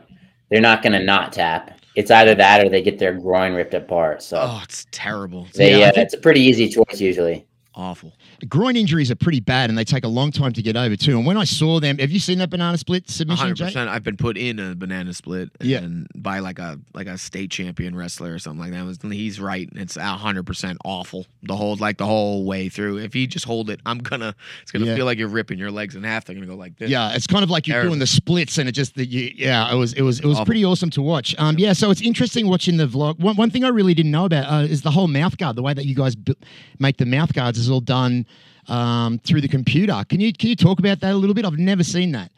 they're 0.49 0.61
not 0.61 0.83
gonna 0.83 1.03
not 1.03 1.33
tap. 1.33 1.79
It's 1.95 2.11
either 2.11 2.35
that 2.37 2.65
or 2.65 2.69
they 2.69 2.81
get 2.83 2.99
their 2.99 3.13
groin 3.15 3.55
ripped 3.55 3.75
apart. 3.75 4.23
So 4.23 4.39
Oh, 4.41 4.61
it's 4.63 4.87
terrible. 4.93 5.49
They, 5.55 5.79
Yeah, 5.81 5.89
uh, 5.89 5.93
it's 6.01 6.15
a 6.15 6.19
pretty 6.19 6.41
easy 6.41 6.69
choice 6.69 7.01
usually. 7.01 7.45
awful. 7.75 8.13
Groin 8.49 8.77
injuries 8.77 9.11
are 9.11 9.17
pretty 9.17 9.41
bad 9.41 9.69
and 9.69 9.77
they 9.77 9.85
take 9.85 10.05
a 10.05 10.09
long 10.09 10.31
time 10.31 10.53
to 10.53 10.63
get 10.63 10.77
over 10.77 10.95
too. 10.95 11.17
And 11.17 11.27
when 11.27 11.37
I 11.37 11.43
saw 11.45 11.81
them, 11.81 11.99
have 11.99 12.11
you 12.13 12.21
seen 12.21 12.39
that 12.39 12.51
banana 12.51 12.79
split 12.79 13.11
submission? 13.11 13.41
hundred 13.41 13.57
Jay? 13.57 13.65
percent. 13.65 13.91
I've 13.91 14.05
been 14.05 14.17
put 14.17 14.39
in 14.39 14.61
a 14.61 14.77
banana 14.77 15.13
split, 15.13 15.51
Yeah. 15.61 15.79
and 15.79 16.07
by 16.15 16.39
like 16.39 16.61
a 16.61 16.79
like 16.95 17.09
a 17.09 17.19
state 17.19 17.51
champion 17.51 17.97
wrestler 17.97 18.33
or 18.33 18.39
something 18.39 18.61
like 18.61 18.71
that. 18.71 19.13
He's 19.13 19.41
right. 19.41 19.69
It's 19.75 19.97
hundred 19.97 20.45
percent 20.45 20.79
awful. 20.85 21.27
The 21.43 21.57
whole 21.57 21.75
like 21.77 21.99
the 21.99 22.07
whole 22.07 22.45
way 22.45 22.69
through. 22.69 22.99
If 22.99 23.17
you 23.17 23.27
just 23.27 23.45
hold 23.45 23.71
it, 23.71 23.81
I'm 23.85 23.99
gonna. 23.99 24.35
It's 24.63 24.71
gonna 24.71 24.85
Yeah. 24.87 24.95
feel 24.95 25.05
like 25.07 25.19
you're 25.19 25.27
ripping 25.29 25.59
your 25.59 25.71
legs 25.73 25.97
in 25.97 26.05
half. 26.05 26.25
They're 26.25 26.35
gonna 26.37 26.47
go 26.47 26.55
like 26.55 26.77
this. 26.79 26.91
Yeah, 26.91 27.15
it's 27.15 27.27
kind 27.27 27.43
of 27.43 27.51
like 27.51 27.67
you're 27.67 27.75
Terrible. 27.75 27.91
doing 27.91 27.99
the 27.99 28.07
splits, 28.07 28.59
and 28.59 28.69
it 28.69 28.73
just 28.73 28.95
the, 28.95 29.05
you, 29.05 29.33
yeah, 29.35 29.73
it 29.73 29.77
was 29.77 29.95
it 29.95 30.03
was 30.03 30.21
it 30.21 30.27
was 30.27 30.37
Awful. 30.37 30.47
pretty 30.47 30.65
awesome 30.65 30.91
to 30.91 31.03
watch. 31.03 31.35
Um, 31.39 31.59
yeah, 31.59 31.73
so 31.73 31.91
it's 31.91 32.03
interesting 32.03 32.47
watching 32.47 32.77
the 32.77 32.87
vlog. 32.87 33.19
One, 33.19 33.35
one 33.37 33.51
thing 33.51 33.65
I 33.65 33.69
really 33.69 33.95
didn't 33.95 34.13
know 34.13 34.27
about 34.27 34.45
uh, 34.45 34.63
is 34.65 34.83
the 34.83 34.93
whole 34.93 35.09
mouth 35.09 35.37
guard. 35.39 35.57
The 35.57 35.63
way 35.63 35.75
that 35.75 35.87
you 35.87 35.97
guys 35.97 36.15
bu- 36.15 36.35
make 36.79 36.99
the 36.99 37.07
mouth 37.07 37.33
guards 37.33 37.59
is 37.59 37.69
all 37.69 37.81
done 37.81 38.27
um, 38.69 39.19
through 39.21 39.41
the 39.41 39.49
computer. 39.49 40.03
Can 40.09 40.21
you 40.21 40.33
can 40.33 40.49
you 40.51 40.57
talk 40.57 40.79
about 40.79 41.01
that 41.01 41.13
a 41.13 41.17
little 41.17 41.35
bit? 41.35 41.45
I've 41.45 41.59
never 41.59 41.83
seen 41.85 42.13
that. 42.13 42.31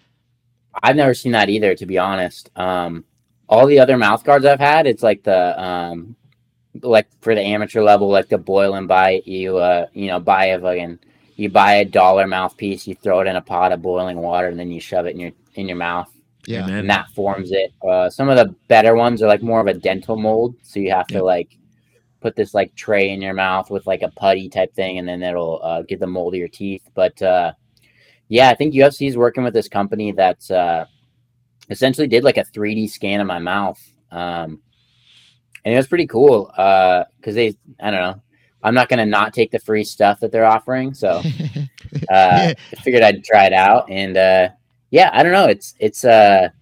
I've 0.82 0.96
never 0.96 1.14
seen 1.14 1.32
that 1.32 1.48
either, 1.48 1.74
to 1.74 1.86
be 1.86 1.98
honest. 1.98 2.50
Um, 2.56 3.04
all 3.48 3.66
the 3.66 3.80
other 3.80 3.96
mouth 3.98 4.22
guards 4.24 4.44
I've 4.46 4.60
had, 4.60 4.86
it's 4.86 5.02
like 5.02 5.22
the 5.24 5.60
um, 5.60 6.14
like 6.82 7.08
for 7.20 7.34
the 7.34 7.40
amateur 7.40 7.82
level, 7.82 8.08
like 8.08 8.28
the 8.28 8.38
boil 8.38 8.74
and 8.74 8.86
bite. 8.86 9.26
You 9.26 9.58
uh, 9.58 9.86
you 9.92 10.06
know, 10.06 10.20
buy 10.20 10.46
a 10.46 10.60
fucking 10.60 10.98
you 11.36 11.48
buy 11.48 11.74
a 11.76 11.84
dollar 11.84 12.26
mouthpiece, 12.26 12.86
you 12.86 12.94
throw 12.94 13.20
it 13.20 13.26
in 13.26 13.36
a 13.36 13.40
pot 13.40 13.72
of 13.72 13.82
boiling 13.82 14.18
water, 14.18 14.48
and 14.48 14.58
then 14.58 14.70
you 14.70 14.80
shove 14.80 15.06
it 15.06 15.14
in 15.14 15.20
your 15.20 15.32
in 15.54 15.66
your 15.66 15.76
mouth, 15.76 16.08
Yeah, 16.46 16.64
Amen. 16.64 16.78
and 16.80 16.90
that 16.90 17.08
forms 17.10 17.50
it. 17.50 17.72
Uh, 17.86 18.08
some 18.08 18.28
of 18.28 18.36
the 18.36 18.54
better 18.68 18.94
ones 18.94 19.22
are 19.22 19.26
like 19.26 19.42
more 19.42 19.60
of 19.60 19.66
a 19.66 19.74
dental 19.74 20.16
mold, 20.16 20.54
so 20.62 20.78
you 20.78 20.92
have 20.92 21.06
Yeah. 21.10 21.18
to 21.18 21.24
like 21.24 21.56
put 22.20 22.36
this 22.36 22.54
like 22.54 22.74
tray 22.74 23.10
in 23.10 23.22
your 23.22 23.34
mouth 23.34 23.70
with 23.70 23.86
like 23.86 24.02
a 24.02 24.10
putty 24.10 24.48
type 24.48 24.74
thing, 24.74 24.98
and 24.98 25.08
then 25.08 25.22
it'll 25.22 25.60
uh, 25.62 25.82
get 25.82 26.00
the 26.00 26.06
mold 26.06 26.34
of 26.34 26.38
your 26.38 26.48
teeth. 26.48 26.88
But 26.94 27.20
uh, 27.22 27.52
yeah, 28.28 28.50
I 28.50 28.54
think 28.54 28.74
UFC 28.74 29.08
is 29.08 29.16
working 29.16 29.44
with 29.44 29.54
this 29.54 29.68
company 29.68 30.12
that's 30.12 30.50
uh, 30.50 30.84
essentially 31.68 32.06
did 32.06 32.24
like 32.24 32.36
a 32.36 32.44
3D 32.44 32.90
scan 32.90 33.20
of 33.20 33.26
my 33.26 33.38
mouth, 33.38 33.80
um, 34.10 34.60
and 35.64 35.74
it 35.74 35.76
was 35.76 35.88
pretty 35.88 36.06
cool 36.06 36.46
because 36.46 37.34
they, 37.34 37.54
I 37.80 37.90
don't 37.90 38.00
know, 38.00 38.22
I'm 38.62 38.74
not 38.74 38.88
gonna 38.88 39.06
not 39.06 39.32
take 39.32 39.50
the 39.50 39.58
free 39.58 39.84
stuff 39.84 40.20
that 40.20 40.32
they're 40.32 40.44
offering, 40.44 40.94
so 40.94 41.22
uh. 42.10 42.54
I 42.54 42.54
figured 42.82 43.02
I'd 43.02 43.24
try 43.24 43.46
it 43.46 43.52
out, 43.52 43.90
and 43.90 44.16
uh, 44.16 44.48
yeah, 44.90 45.10
I 45.12 45.22
don't 45.22 45.32
know, 45.32 45.46
it's 45.46 45.74
it's 45.78 46.04
a 46.04 46.52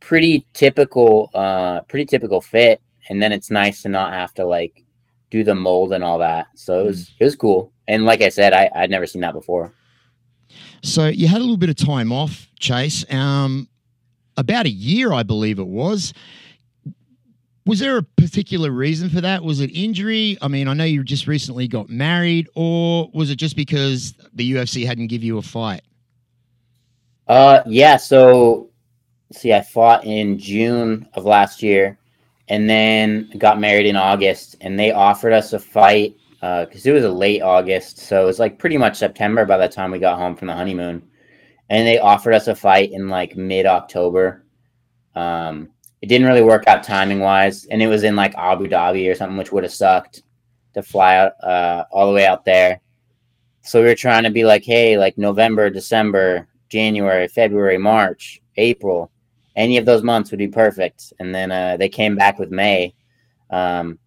pretty 0.00 0.44
typical, 0.52 1.30
uh, 1.32 1.80
pretty 1.82 2.04
typical 2.04 2.40
fit, 2.40 2.80
and 3.08 3.22
then 3.22 3.32
it's 3.32 3.50
nice 3.50 3.82
to 3.82 3.88
not 3.88 4.12
have 4.12 4.34
to 4.34 4.44
like 4.44 4.84
do 5.30 5.42
the 5.44 5.54
mold 5.54 5.92
and 5.92 6.04
all 6.04 6.18
that. 6.18 6.46
So 6.54 6.80
it 6.80 6.84
was 6.84 7.14
it 7.18 7.24
was 7.24 7.36
cool, 7.36 7.72
and 7.88 8.04
like 8.04 8.20
I 8.20 8.28
said, 8.28 8.52
I 8.52 8.70
I'd 8.74 8.90
never 8.90 9.06
seen 9.06 9.22
that 9.22 9.34
before. 9.34 9.72
So 10.82 11.06
you 11.06 11.28
had 11.28 11.38
a 11.38 11.40
little 11.40 11.56
bit 11.56 11.70
of 11.70 11.76
time 11.76 12.12
off, 12.12 12.48
Chase. 12.58 13.04
Um, 13.12 13.68
about 14.36 14.66
a 14.66 14.70
year, 14.70 15.12
I 15.12 15.22
believe 15.22 15.58
it 15.58 15.66
was. 15.66 16.12
Was 17.64 17.78
there 17.78 17.96
a 17.96 18.02
particular 18.02 18.72
reason 18.72 19.08
for 19.08 19.20
that? 19.20 19.44
Was 19.44 19.60
it 19.60 19.68
injury? 19.68 20.36
I 20.42 20.48
mean, 20.48 20.66
I 20.66 20.74
know 20.74 20.84
you 20.84 21.04
just 21.04 21.28
recently 21.28 21.68
got 21.68 21.88
married, 21.88 22.48
or 22.54 23.08
was 23.14 23.30
it 23.30 23.36
just 23.36 23.54
because 23.54 24.14
the 24.32 24.52
UFC 24.52 24.84
hadn't 24.84 25.06
give 25.06 25.22
you 25.22 25.38
a 25.38 25.42
fight? 25.42 25.82
Uh, 27.28 27.62
yeah. 27.66 27.96
So, 27.96 28.68
see, 29.32 29.52
I 29.52 29.62
fought 29.62 30.04
in 30.04 30.38
June 30.38 31.08
of 31.14 31.24
last 31.24 31.62
year, 31.62 31.98
and 32.48 32.68
then 32.68 33.30
got 33.38 33.60
married 33.60 33.86
in 33.86 33.96
August, 33.96 34.56
and 34.60 34.78
they 34.78 34.90
offered 34.92 35.32
us 35.32 35.52
a 35.52 35.58
fight 35.58 36.16
because 36.40 36.84
it 36.86 36.92
was 36.92 37.04
a 37.04 37.10
late 37.10 37.40
August, 37.40 37.98
so 37.98 38.22
it 38.22 38.26
was 38.26 38.40
like 38.40 38.58
pretty 38.58 38.76
much 38.76 38.96
September 38.96 39.44
by 39.44 39.56
the 39.56 39.68
time 39.68 39.92
we 39.92 39.98
got 39.98 40.18
home 40.18 40.34
from 40.34 40.48
the 40.48 40.54
honeymoon, 40.54 41.02
and 41.70 41.86
they 41.86 41.98
offered 41.98 42.34
us 42.34 42.48
a 42.48 42.54
fight 42.54 42.90
in 42.92 43.08
like 43.08 43.36
mid 43.36 43.64
October. 43.64 44.44
Um, 45.14 45.68
it 46.00 46.08
didn't 46.08 46.26
really 46.26 46.42
work 46.42 46.66
out 46.66 46.82
timing 46.82 47.20
wise, 47.20 47.66
and 47.66 47.80
it 47.80 47.86
was 47.86 48.02
in 48.02 48.16
like 48.16 48.34
Abu 48.34 48.66
Dhabi 48.66 49.08
or 49.10 49.14
something, 49.14 49.36
which 49.36 49.52
would 49.52 49.62
have 49.62 49.72
sucked 49.72 50.24
to 50.74 50.82
fly 50.82 51.16
out 51.16 51.32
uh, 51.44 51.84
all 51.92 52.08
the 52.08 52.12
way 52.12 52.26
out 52.26 52.44
there. 52.44 52.80
So 53.60 53.80
we 53.80 53.86
were 53.86 53.94
trying 53.94 54.24
to 54.24 54.30
be 54.30 54.44
like, 54.44 54.64
hey, 54.64 54.98
like 54.98 55.16
November, 55.16 55.70
December, 55.70 56.48
January, 56.68 57.28
February, 57.28 57.78
March, 57.78 58.42
April, 58.56 59.12
any 59.56 59.76
of 59.76 59.84
those 59.84 60.02
months 60.02 60.30
would 60.30 60.38
be 60.38 60.48
perfect. 60.48 61.12
And 61.18 61.34
then 61.34 61.50
uh, 61.50 61.76
they 61.76 61.88
came 61.88 62.16
back 62.16 62.38
with 62.38 62.50
May. 62.50 62.94
Um, 63.50 63.98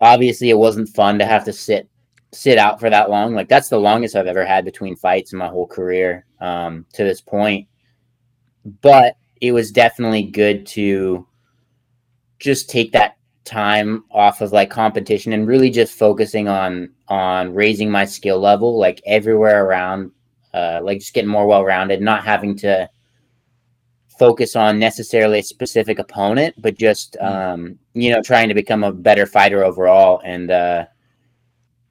obviously, 0.00 0.50
it 0.50 0.58
wasn't 0.58 0.88
fun 0.90 1.18
to 1.18 1.26
have 1.26 1.44
to 1.44 1.52
sit 1.52 1.88
sit 2.32 2.58
out 2.58 2.78
for 2.78 2.90
that 2.90 3.10
long. 3.10 3.34
Like 3.34 3.48
that's 3.48 3.68
the 3.68 3.80
longest 3.80 4.14
I've 4.14 4.26
ever 4.26 4.44
had 4.44 4.64
between 4.64 4.96
fights 4.96 5.32
in 5.32 5.38
my 5.38 5.48
whole 5.48 5.66
career 5.66 6.26
um, 6.40 6.84
to 6.92 7.04
this 7.04 7.20
point. 7.20 7.66
But 8.82 9.16
it 9.40 9.52
was 9.52 9.72
definitely 9.72 10.24
good 10.24 10.66
to 10.66 11.26
just 12.38 12.68
take 12.68 12.92
that 12.92 13.16
time 13.44 14.04
off 14.10 14.42
of 14.42 14.52
like 14.52 14.70
competition 14.70 15.32
and 15.32 15.48
really 15.48 15.70
just 15.70 15.98
focusing 15.98 16.48
on 16.48 16.90
on 17.08 17.54
raising 17.54 17.90
my 17.90 18.04
skill 18.04 18.38
level 18.38 18.78
like 18.78 19.00
everywhere 19.06 19.64
around 19.64 20.10
uh 20.52 20.80
like 20.82 20.98
just 20.98 21.14
getting 21.14 21.30
more 21.30 21.46
well 21.46 21.64
rounded 21.64 22.02
not 22.02 22.22
having 22.22 22.54
to 22.54 22.86
focus 24.18 24.56
on 24.56 24.78
necessarily 24.78 25.38
a 25.38 25.42
specific 25.42 25.98
opponent 25.98 26.54
but 26.58 26.76
just 26.76 27.16
um 27.20 27.78
you 27.94 28.10
know 28.10 28.20
trying 28.22 28.48
to 28.48 28.54
become 28.54 28.84
a 28.84 28.92
better 28.92 29.26
fighter 29.26 29.64
overall 29.64 30.20
and 30.24 30.50
uh 30.50 30.84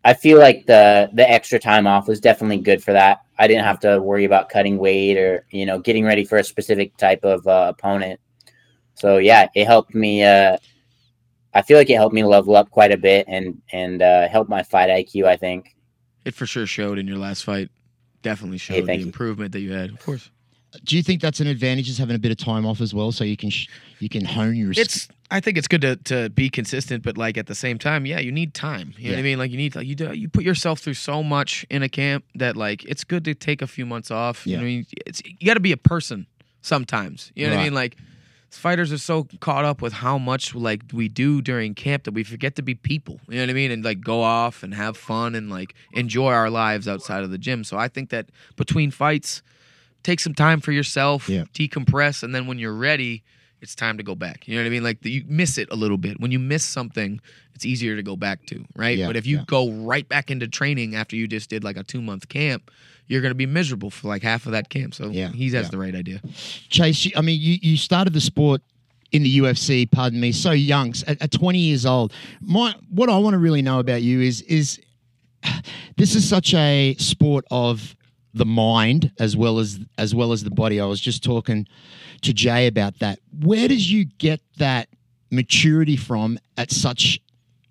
I 0.08 0.13
feel 0.13 0.40
like 0.40 0.66
the 0.66 1.10
the 1.12 1.30
extra 1.30 1.60
time 1.60 1.86
off 1.86 2.08
was 2.08 2.22
definitely 2.22 2.60
good 2.60 2.82
for 2.82 2.94
that. 2.94 3.26
I 3.38 3.46
didn't 3.46 3.66
have 3.66 3.82
to 3.82 4.02
worry 4.02 4.24
about 4.24 4.48
cutting 4.48 4.78
weight 4.78 5.18
or 5.18 5.46
you 5.52 5.66
know 5.66 5.80
getting 5.80 6.06
ready 6.06 6.24
for 6.24 6.38
a 6.38 6.44
specific 6.46 6.96
type 6.96 7.26
of 7.26 7.46
uh, 7.46 7.74
opponent. 7.76 8.22
So 8.94 9.18
yeah, 9.18 9.50
it 9.54 9.66
helped 9.66 9.94
me. 9.94 10.24
Uh, 10.24 10.58
I 11.54 11.62
feel 11.62 11.78
like 11.78 11.90
it 11.90 11.96
helped 11.96 12.16
me 12.16 12.24
level 12.24 12.56
up 12.56 12.72
quite 12.72 12.94
a 12.94 12.98
bit 12.98 13.26
and 13.28 13.62
and 13.74 14.02
uh, 14.02 14.30
helped 14.30 14.50
my 14.50 14.63
fight 14.63 14.90
IQ. 14.90 15.26
I 15.26 15.36
think. 15.36 15.76
It 16.24 16.34
for 16.34 16.46
sure 16.46 16.66
showed 16.66 17.00
in 17.00 17.06
your 17.06 17.18
last 17.18 17.44
fight. 17.44 17.70
Definitely 18.22 18.60
showed 18.60 18.86
the 18.86 18.96
you. 18.96 19.06
improvement 19.06 19.52
that 19.52 19.60
you 19.60 19.74
had. 19.74 19.90
Of 19.90 20.00
course. 20.06 20.32
Do 20.84 20.95
you 20.97 21.03
think 21.03 21.21
that's 21.21 21.39
an 21.39 21.47
advantage, 21.47 21.86
just 21.88 21.97
having 21.99 22.15
a 22.15 22.19
bit 22.19 22.32
of 22.32 22.38
time 22.38 22.65
off 22.65 22.82
as 22.82 22.93
well, 22.93 23.12
so 23.12 23.23
you 23.23 23.38
can 23.38 23.49
sh- 23.49 23.67
you 23.99 24.10
can 24.10 24.25
hone 24.25 24.56
your? 24.56 24.71
It's. 24.75 25.08
I 25.30 25.41
think 25.41 25.58
it's 25.58 25.67
good 25.67 25.82
to, 25.82 25.95
to 25.97 26.30
be 26.30 26.49
consistent, 26.49 27.03
but 27.03 27.17
like 27.17 27.38
at 27.38 27.47
the 27.47 27.56
same 27.56 27.77
time, 27.77 28.06
yeah, 28.06 28.19
you 28.19 28.32
need 28.32 28.53
time. 28.53 28.93
You 28.97 29.10
know 29.10 29.15
what 29.15 29.19
I 29.19 29.23
mean? 29.23 29.38
Like 29.38 29.51
you 29.51 29.58
need 29.58 29.75
like 29.75 29.86
you 29.86 29.93
do 29.95 30.13
you 30.13 30.30
put 30.30 30.43
yourself 30.45 30.80
through 30.80 30.93
so 30.93 31.21
much 31.21 31.65
in 31.69 31.84
a 31.84 31.89
camp 31.89 32.23
that 32.36 32.56
like 32.56 32.86
it's 32.86 33.03
good 33.03 33.25
to 33.25 33.34
take 33.36 33.62
a 33.62 33.67
few 33.67 33.86
months 33.86 34.10
off. 34.10 34.45
You 34.47 34.53
Yeah. 34.53 34.58
know 34.60 34.63
what 34.63 34.67
I 34.67 34.71
mean? 34.71 34.86
It's 35.06 35.21
you 35.25 35.45
got 35.45 35.56
to 35.56 35.60
be 35.60 35.73
a 35.73 35.77
person 35.77 36.27
sometimes. 36.62 37.32
You 37.36 37.47
know 37.47 37.53
what 37.56 37.60
I 37.60 37.63
mean? 37.65 37.73
Like 37.73 37.97
fighters 38.49 38.91
are 38.93 38.97
so 38.97 39.27
caught 39.41 39.65
up 39.65 39.82
with 39.82 39.93
how 39.93 40.17
much 40.17 40.56
like 40.56 40.82
we 40.93 41.10
do 41.10 41.41
during 41.41 41.73
camp 41.75 42.06
that 42.06 42.13
we 42.13 42.23
forget 42.23 42.56
to 42.56 42.62
be 42.62 42.75
people. 42.75 43.19
You 43.27 43.36
know 43.36 43.43
what 43.43 43.49
I 43.49 43.53
mean? 43.53 43.71
And 43.71 43.84
like 43.84 43.99
go 44.01 44.21
off 44.21 44.63
and 44.63 44.73
have 44.73 44.95
fun 44.97 45.36
and 45.36 45.49
like 45.49 45.75
enjoy 45.93 46.32
our 46.32 46.49
lives 46.49 46.88
outside 46.88 47.23
of 47.23 47.32
the 47.32 47.38
gym. 47.38 47.63
So 47.63 47.77
I 47.77 47.88
think 47.89 48.10
that 48.12 48.30
between 48.56 48.91
fights, 48.91 49.41
take 50.08 50.22
some 50.22 50.34
time 50.34 50.62
for 50.62 50.72
yourself, 50.72 51.28
Yeah. 51.28 51.43
decompress, 51.54 52.24
and 52.24 52.34
then 52.34 52.48
when 52.48 52.58
you're 52.58 52.74
ready, 52.74 53.24
it's 53.62 53.76
time 53.76 53.98
to 53.98 54.04
go 54.04 54.15
back. 54.15 54.48
You 54.48 54.56
know 54.56 54.62
what 54.62 54.67
I 54.67 54.70
mean? 54.70 54.84
Like 54.84 55.04
you 55.04 55.26
miss 55.28 55.58
it 55.58 55.67
a 55.70 55.76
little 55.76 55.98
bit. 55.98 56.20
When 56.22 56.32
you 56.32 56.39
miss 56.39 56.63
something, 56.63 57.20
it's 57.54 57.65
easier 57.65 57.96
to 57.98 58.04
go 58.04 58.15
back 58.15 58.46
to, 58.46 58.63
right? 58.76 58.98
Yeah, 58.98 59.08
but 59.08 59.17
if 59.17 59.26
you 59.28 59.38
yeah. 59.38 59.43
go 59.48 59.70
right 59.72 60.08
back 60.08 60.32
into 60.32 60.48
training 60.48 60.96
after 60.96 61.15
you 61.17 61.28
just 61.28 61.50
did 61.50 61.63
like 61.63 61.76
a 61.76 61.84
two 61.84 62.02
month 62.02 62.30
camp, 62.30 62.72
you're 63.08 63.20
going 63.22 63.32
to 63.32 63.36
be 63.36 63.46
miserable 63.46 63.89
for 63.89 64.08
like 64.08 64.22
half 64.24 64.46
of 64.46 64.54
that 64.54 64.70
camp. 64.70 64.93
So 64.93 65.10
Yeah, 65.10 65.30
he 65.30 65.46
has 65.52 65.65
yeah. 65.65 65.70
the 65.72 65.78
right 65.78 65.96
idea. 65.96 66.22
Chase, 66.70 67.12
I 67.15 67.22
mean, 67.22 67.41
you, 67.41 67.58
you 67.62 67.76
started 67.76 68.13
the 68.13 68.22
sport 68.22 68.62
in 69.12 69.24
the 69.24 69.39
UFC, 69.39 69.89
pardon 69.91 70.20
me, 70.22 70.32
so 70.32 70.52
young, 70.52 70.93
at, 71.06 71.22
at 71.22 71.32
20 71.32 71.58
years 71.60 71.86
old. 71.86 72.13
My 72.39 72.76
what 72.89 73.10
I 73.10 73.17
want 73.17 73.34
to 73.34 73.39
really 73.39 73.62
know 73.62 73.80
about 73.80 74.04
you 74.04 74.22
is 74.22 74.41
is 74.43 74.80
this 75.98 76.15
is 76.15 76.28
such 76.30 76.54
a 76.54 76.96
sport 76.98 77.43
of 77.52 77.96
the 78.38 78.45
mind 78.45 79.12
as 79.19 79.36
well 79.36 79.60
as 79.60 79.80
as 79.97 80.13
well 80.15 80.32
as 80.32 80.43
the 80.43 80.52
body. 80.52 80.80
I 80.80 80.86
was 80.86 81.02
just 81.02 81.23
talking 81.23 81.67
to 82.21 82.34
Jay 82.34 82.67
about 82.67 83.00
that. 83.00 83.19
Where 83.43 83.67
does 83.67 83.91
you 83.91 84.06
get 84.06 84.41
that 84.58 84.89
maturity 85.32 85.95
from 85.95 86.39
at 86.58 86.71
such 86.71 87.19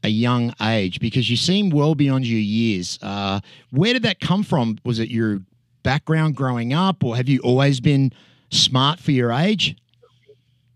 a 0.02 0.08
young 0.08 0.54
age? 0.60 1.00
Because 1.00 1.30
you 1.30 1.36
seem 1.36 1.70
well 1.70 1.94
beyond 1.94 2.26
your 2.26 2.40
years. 2.40 2.98
Uh, 3.02 3.40
where 3.70 3.92
did 3.92 4.02
that 4.02 4.20
come 4.20 4.42
from? 4.42 4.78
Was 4.84 4.98
it 4.98 5.08
your 5.08 5.40
background 5.82 6.36
growing 6.36 6.72
up, 6.72 7.04
or 7.04 7.16
have 7.16 7.28
you 7.28 7.40
always 7.40 7.80
been 7.80 8.12
smart 8.50 8.98
for 9.00 9.12
your 9.12 9.32
age? 9.32 9.76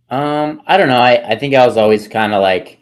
Um, 0.08 0.62
I 0.66 0.76
don't 0.76 0.88
know. 0.88 1.00
I, 1.00 1.32
I 1.32 1.38
think 1.38 1.54
I 1.54 1.66
was 1.66 1.76
always 1.76 2.08
kind 2.08 2.34
of 2.34 2.42
like 2.42 2.78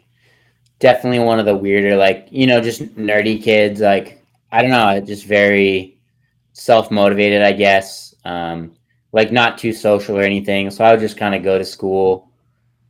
definitely 0.79 1.19
one 1.19 1.39
of 1.39 1.45
the 1.45 1.55
weirder, 1.55 1.95
like, 1.95 2.27
you 2.31 2.47
know, 2.47 2.61
just 2.61 2.81
nerdy 2.95 3.41
kids. 3.41 3.81
Like, 3.81 4.23
I 4.51 4.61
don't 4.61 4.71
know, 4.71 4.99
just 5.01 5.25
very 5.25 5.98
self 6.59 6.91
motivated, 6.91 7.41
I 7.41 7.53
guess. 7.53 8.13
Um, 8.25 8.75
like 9.11 9.31
not 9.31 9.57
too 9.57 9.73
social 9.73 10.17
or 10.17 10.21
anything. 10.21 10.69
So 10.69 10.83
I 10.83 10.91
would 10.91 10.99
just 10.99 11.17
kind 11.17 11.33
of 11.33 11.43
go 11.43 11.57
to 11.57 11.65
school, 11.65 12.29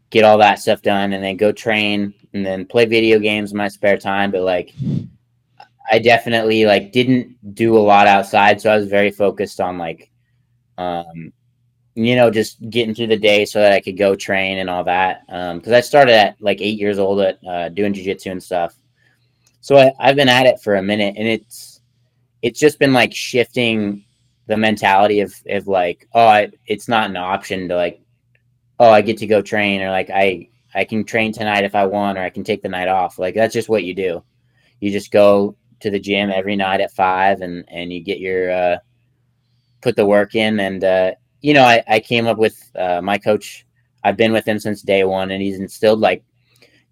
get 0.10 0.26
all 0.26 0.38
that 0.40 0.60
stuff 0.60 0.82
done, 0.82 1.14
and 1.14 1.24
then 1.24 1.38
go 1.38 1.52
train, 1.52 2.14
and 2.34 2.46
then 2.46 2.66
play 2.66 2.86
video 2.86 3.20
games 3.20 3.52
in 3.52 3.58
my 3.58 3.70
spare 3.70 3.98
time. 3.98 4.32
But 4.32 4.42
like, 4.42 4.74
I 5.92 6.00
definitely 6.00 6.66
like 6.66 6.92
didn't 6.92 7.56
do 7.56 7.78
a 7.78 7.80
lot 7.80 8.08
outside, 8.08 8.60
so 8.60 8.70
I 8.70 8.78
was 8.78 8.88
very 8.88 9.12
focused 9.12 9.62
on 9.62 9.78
like, 9.78 10.12
um, 10.78 11.32
you 11.96 12.16
know, 12.16 12.30
just 12.30 12.70
getting 12.70 12.94
through 12.94 13.08
the 13.08 13.18
day 13.18 13.46
so 13.46 13.60
that 13.60 13.72
I 13.72 13.80
could 13.80 13.98
go 13.98 14.16
train 14.16 14.58
and 14.58 14.70
all 14.70 14.84
that. 14.84 15.26
Because 15.28 15.72
I 15.72 15.82
started 15.82 16.14
at 16.14 16.42
like 16.42 16.60
eight 16.60 16.80
years 16.80 17.00
old 17.00 17.22
at 17.22 17.40
uh, 17.48 17.70
doing 17.70 17.94
jujitsu 17.94 18.32
and 18.32 18.44
stuff. 18.44 18.76
So 19.62 19.78
I, 19.78 19.92
I've 20.00 20.16
been 20.16 20.30
at 20.30 20.48
it 20.48 20.60
for 20.60 20.76
a 20.76 20.84
minute, 20.84 21.16
and 21.18 21.28
it's 21.28 21.69
it's 22.42 22.60
just 22.60 22.80
been 22.80 22.94
like 22.94 23.14
shifting 23.14 24.06
the 24.48 24.58
mentality 24.58 25.22
of 25.22 25.34
of 25.50 25.68
like, 25.68 26.08
oh, 26.14 26.28
I, 26.28 26.52
it's 26.66 26.88
not 26.88 27.10
an 27.10 27.18
option 27.18 27.68
to 27.70 27.76
like, 27.76 28.02
oh, 28.80 28.90
I 28.90 29.02
get 29.02 29.18
to 29.18 29.28
go 29.28 29.42
train, 29.42 29.82
or 29.82 29.92
like 29.92 30.10
I 30.10 30.50
I 30.74 30.84
can 30.86 31.04
train 31.04 31.32
tonight 31.32 31.64
if 31.64 31.76
I 31.76 31.86
want, 31.86 32.18
or 32.18 32.22
I 32.22 32.30
can 32.30 32.44
take 32.44 32.62
the 32.62 32.70
night 32.70 32.88
off. 32.88 33.20
Like 33.20 33.36
that's 33.36 33.54
just 33.54 33.70
what 33.70 33.84
you 33.84 33.94
do. 33.94 34.24
You 34.80 34.92
just 34.92 35.12
go 35.12 35.56
to 35.82 35.90
the 35.90 36.00
gym 36.00 36.30
every 36.30 36.56
night 36.56 36.82
at 36.82 36.94
five, 36.94 37.42
and 37.42 37.66
and 37.70 37.92
you 37.92 38.02
get 38.02 38.20
your 38.20 38.52
uh, 38.52 38.78
put 39.82 39.96
the 39.96 40.06
work 40.06 40.36
in, 40.36 40.60
and 40.60 40.84
uh, 40.84 41.12
you 41.42 41.54
know, 41.54 41.64
I, 41.64 41.84
I 41.88 42.00
came 42.00 42.28
up 42.28 42.38
with 42.38 42.72
uh, 42.76 43.02
my 43.02 43.18
coach. 43.18 43.66
I've 44.04 44.18
been 44.18 44.32
with 44.32 44.48
him 44.48 44.60
since 44.60 44.82
day 44.82 45.04
one, 45.04 45.32
and 45.32 45.42
he's 45.42 45.60
instilled 45.60 46.00
like 46.00 46.24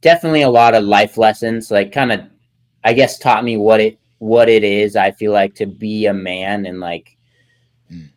definitely 0.01 0.41
a 0.41 0.49
lot 0.49 0.75
of 0.75 0.83
life 0.83 1.17
lessons. 1.17 1.71
Like, 1.71 1.91
kind 1.91 2.11
of, 2.11 2.21
I 2.83 2.93
guess, 2.93 3.17
taught 3.17 3.43
me 3.43 3.57
what 3.57 3.79
it 3.79 3.99
what 4.19 4.49
it 4.49 4.63
is. 4.63 4.95
I 4.95 5.11
feel 5.11 5.31
like 5.31 5.53
to 5.55 5.65
be 5.65 6.05
a 6.07 6.13
man 6.13 6.65
and 6.65 6.79
like 6.79 7.17
Mm. 7.91 8.09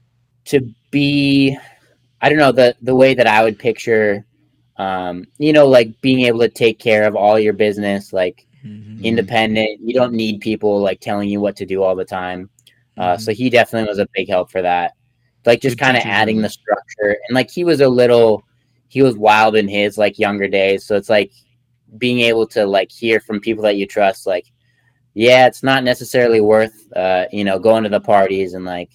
to 0.47 0.61
be. 0.91 1.57
I 2.23 2.29
don't 2.29 2.39
know 2.39 2.53
the 2.53 2.75
the 2.83 2.95
way 2.95 3.15
that 3.15 3.27
I 3.27 3.43
would 3.43 3.59
picture, 3.59 4.25
um, 4.77 5.27
you 5.39 5.53
know, 5.53 5.67
like 5.67 5.99
being 6.03 6.21
able 6.23 6.41
to 6.41 6.49
take 6.49 6.79
care 6.79 7.05
of 7.05 7.17
all 7.17 7.39
your 7.39 7.53
business, 7.55 8.13
like 8.13 8.47
Mhm. 8.65 9.03
independent. 9.03 9.81
You 9.81 9.95
don't 9.95 10.13
need 10.13 10.41
people 10.41 10.81
like 10.81 11.01
telling 11.01 11.29
you 11.31 11.41
what 11.41 11.57
to 11.57 11.67
do 11.67 11.83
all 11.83 11.95
the 11.97 12.05
time. 12.05 12.51
Uh, 12.99 13.17
so 13.17 13.33
he 13.33 13.49
definitely 13.49 13.89
was 13.89 13.99
a 13.99 14.09
big 14.15 14.29
help 14.29 14.51
for 14.51 14.61
that. 14.61 14.93
Like 15.47 15.63
just 15.63 15.79
kind 15.79 15.97
of 15.97 16.03
adding 16.05 16.43
the 16.43 16.51
structure 16.51 17.17
and 17.27 17.35
like 17.35 17.51
he 17.51 17.65
was 17.65 17.81
a 17.81 17.89
little, 17.89 18.45
he 18.89 19.01
was 19.03 19.17
wild 19.17 19.57
in 19.57 19.69
his 19.69 19.97
like 19.97 20.19
younger 20.19 20.49
days. 20.49 20.85
So 20.85 20.97
it's 20.97 21.09
like 21.09 21.33
being 21.97 22.21
able 22.21 22.47
to 22.49 22.67
like 22.67 22.93
hear 22.93 23.21
from 23.21 23.41
people 23.41 23.63
that 23.65 23.77
you 23.77 23.87
trust, 23.87 24.27
like, 24.27 24.53
yeah, 25.15 25.47
it's 25.47 25.63
not 25.63 25.85
necessarily 25.85 26.41
worth, 26.41 26.91
uh, 26.95 27.27
you 27.33 27.45
know, 27.45 27.59
going 27.59 27.83
to 27.85 27.89
the 27.89 28.01
parties 28.01 28.55
and 28.55 28.65
like 28.65 28.91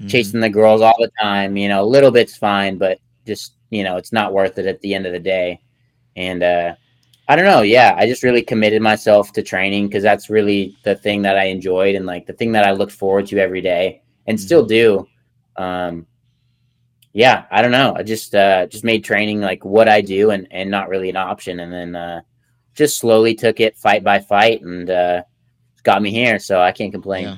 Mhm. 0.00 0.08
chasing 0.08 0.40
the 0.40 0.48
girls 0.50 0.80
all 0.80 0.96
the 0.98 1.10
time. 1.20 1.56
You 1.56 1.68
know, 1.68 1.82
a 1.82 1.84
little 1.84 2.10
bit's 2.10 2.36
fine, 2.36 2.78
but 2.78 2.98
just 3.26 3.54
you 3.70 3.84
know, 3.84 3.96
it's 3.96 4.12
not 4.12 4.32
worth 4.32 4.58
it 4.58 4.66
at 4.66 4.80
the 4.80 4.94
end 4.94 5.06
of 5.06 5.12
the 5.12 5.18
day. 5.20 5.60
And 6.16 6.42
uh, 6.42 6.74
I 7.28 7.36
don't 7.36 7.44
know. 7.44 7.62
Yeah, 7.62 7.94
I 7.96 8.06
just 8.06 8.24
really 8.24 8.42
committed 8.42 8.82
myself 8.82 9.32
to 9.34 9.42
training 9.42 9.86
because 9.86 10.02
that's 10.02 10.28
really 10.30 10.76
the 10.82 10.96
thing 10.96 11.22
that 11.22 11.38
I 11.38 11.44
enjoyed 11.44 11.94
and 11.94 12.04
like 12.06 12.26
the 12.26 12.32
thing 12.32 12.50
that 12.52 12.66
I 12.66 12.72
looked 12.72 12.92
forward 12.92 13.26
to 13.28 13.38
every 13.38 13.60
day 13.60 14.02
and 14.26 14.40
still 14.40 14.64
do. 14.66 15.06
Um, 15.56 16.06
yeah, 17.12 17.44
I 17.50 17.62
don't 17.62 17.70
know. 17.70 17.94
I 17.96 18.02
just 18.02 18.34
uh, 18.34 18.66
just 18.66 18.84
made 18.84 19.04
training 19.04 19.40
like 19.40 19.64
what 19.64 19.88
I 19.88 20.00
do 20.00 20.30
and 20.30 20.48
and 20.50 20.70
not 20.70 20.88
really 20.88 21.10
an 21.10 21.16
option, 21.16 21.60
and 21.60 21.72
then 21.72 21.94
uh, 21.96 22.20
just 22.74 22.98
slowly 22.98 23.34
took 23.34 23.60
it 23.60 23.76
fight 23.76 24.02
by 24.02 24.18
fight 24.18 24.62
and 24.62 24.90
uh, 24.90 25.22
got 25.82 26.02
me 26.02 26.10
here. 26.10 26.38
So 26.38 26.60
I 26.60 26.72
can't 26.72 26.92
complain. 26.92 27.24
Yeah. 27.24 27.36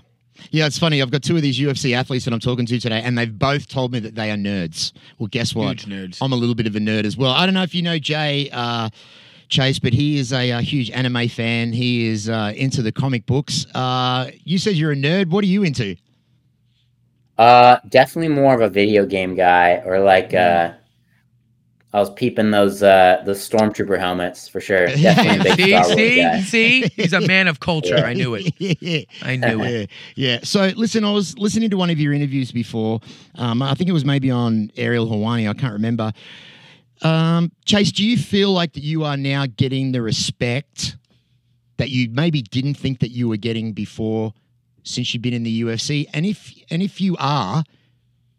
Yeah, 0.51 0.67
it's 0.67 0.79
funny. 0.79 1.01
I've 1.01 1.11
got 1.11 1.23
two 1.23 1.37
of 1.37 1.43
these 1.43 1.59
UFC 1.59 1.95
athletes 1.95 2.25
that 2.25 2.35
I'm 2.35 2.41
talking 2.41 2.67
to 2.67 2.81
today, 2.81 3.01
and 3.03 3.17
they've 3.17 3.39
both 3.39 3.69
told 3.69 3.93
me 3.93 4.01
that 4.01 4.17
they 4.17 4.31
are 4.31 4.37
nerds. 4.37 4.93
Well, 5.19 5.29
guess 5.29 5.55
what? 5.55 5.81
Huge 5.81 5.87
nerds. 5.87 6.19
I'm 6.21 6.33
a 6.33 6.37
little 6.37 6.55
bit 6.55 6.67
of 6.67 6.75
a 6.75 6.81
nerd 6.81 7.05
as 7.05 7.17
well. 7.17 7.31
I 7.31 7.47
don't 7.47 7.55
know 7.55 7.63
if 7.63 7.75
you 7.75 7.83
know 7.83 7.99
Jay 7.99 8.51
uh, 8.53 8.89
Chase, 9.49 9.79
but 9.79 9.93
he 9.93 10.19
is 10.19 10.33
a, 10.33 10.51
uh 10.53 10.61
huge 10.61 10.91
anime 10.91 11.29
fan. 11.29 11.73
He 11.73 12.09
is 12.09 12.29
uh, 12.29 12.53
into 12.57 12.83
the 12.83 12.91
comic 12.91 13.27
books. 13.27 13.67
Uh, 13.75 14.31
you 14.45 14.59
said 14.59 14.75
you're 14.75 14.93
a 14.93 14.97
nerd. 14.97 15.29
What 15.29 15.45
are 15.45 15.49
you 15.49 15.63
into? 15.63 15.97
Uh, 17.39 17.79
definitely 17.89 18.35
more 18.35 18.55
of 18.55 18.61
a 18.61 18.69
video 18.69 19.07
game 19.07 19.35
guy, 19.35 19.83
or 19.85 20.01
like 20.01 20.35
uh, 20.35 20.73
I 21.95 22.01
was 22.01 22.11
peeping 22.11 22.51
those 22.51 22.83
uh 22.83 23.23
those 23.27 23.47
stormtrooper 23.47 23.99
helmets 23.99 24.49
for 24.49 24.61
sure. 24.61 24.89
See, 24.97 25.03
see, 25.03 26.21
guy. 26.23 26.41
see, 26.43 26.83
he's 26.97 27.13
a 27.13 27.21
man 27.27 27.49
of 27.49 27.61
culture. 27.61 27.97
I 27.97 28.15
knew 28.15 28.35
it. 28.35 28.53
yeah. 28.59 29.03
I 29.23 29.37
knew 29.37 29.63
it. 29.63 29.91
Yeah, 30.17 30.33
yeah. 30.35 30.41
So, 30.43 30.73
listen, 30.77 31.05
I 31.05 31.13
was 31.13 31.37
listening 31.39 31.71
to 31.71 31.77
one 31.77 31.91
of 31.91 32.01
your 32.01 32.13
interviews 32.13 32.51
before. 32.51 33.01
Um, 33.35 33.61
I 33.63 33.75
think 33.75 33.91
it 33.91 33.93
was 33.93 34.05
maybe 34.05 34.31
on 34.31 34.71
Ariel 34.77 35.07
Helwani. 35.07 35.49
I 35.49 35.55
can't 35.55 35.73
remember. 35.75 36.13
Um, 37.03 37.53
Chase, 37.65 37.93
do 37.93 38.05
you 38.05 38.17
feel 38.17 38.53
like 38.53 38.73
that 38.75 38.83
you 38.83 39.05
are 39.05 39.17
now 39.17 39.47
getting 39.47 39.93
the 39.93 40.01
respect 40.01 40.97
that 41.77 41.91
you 41.91 42.09
maybe 42.11 42.43
didn't 42.43 42.75
think 42.75 43.01
that 43.01 43.11
you 43.11 43.29
were 43.29 43.37
getting 43.37 43.73
before, 43.73 44.33
since 44.85 45.13
you've 45.13 45.23
been 45.23 45.35
in 45.35 45.43
the 45.43 45.63
UFC? 45.63 46.07
And 46.15 46.25
if 46.25 46.55
and 46.71 46.83
if 46.83 47.01
you 47.01 47.17
are, 47.19 47.65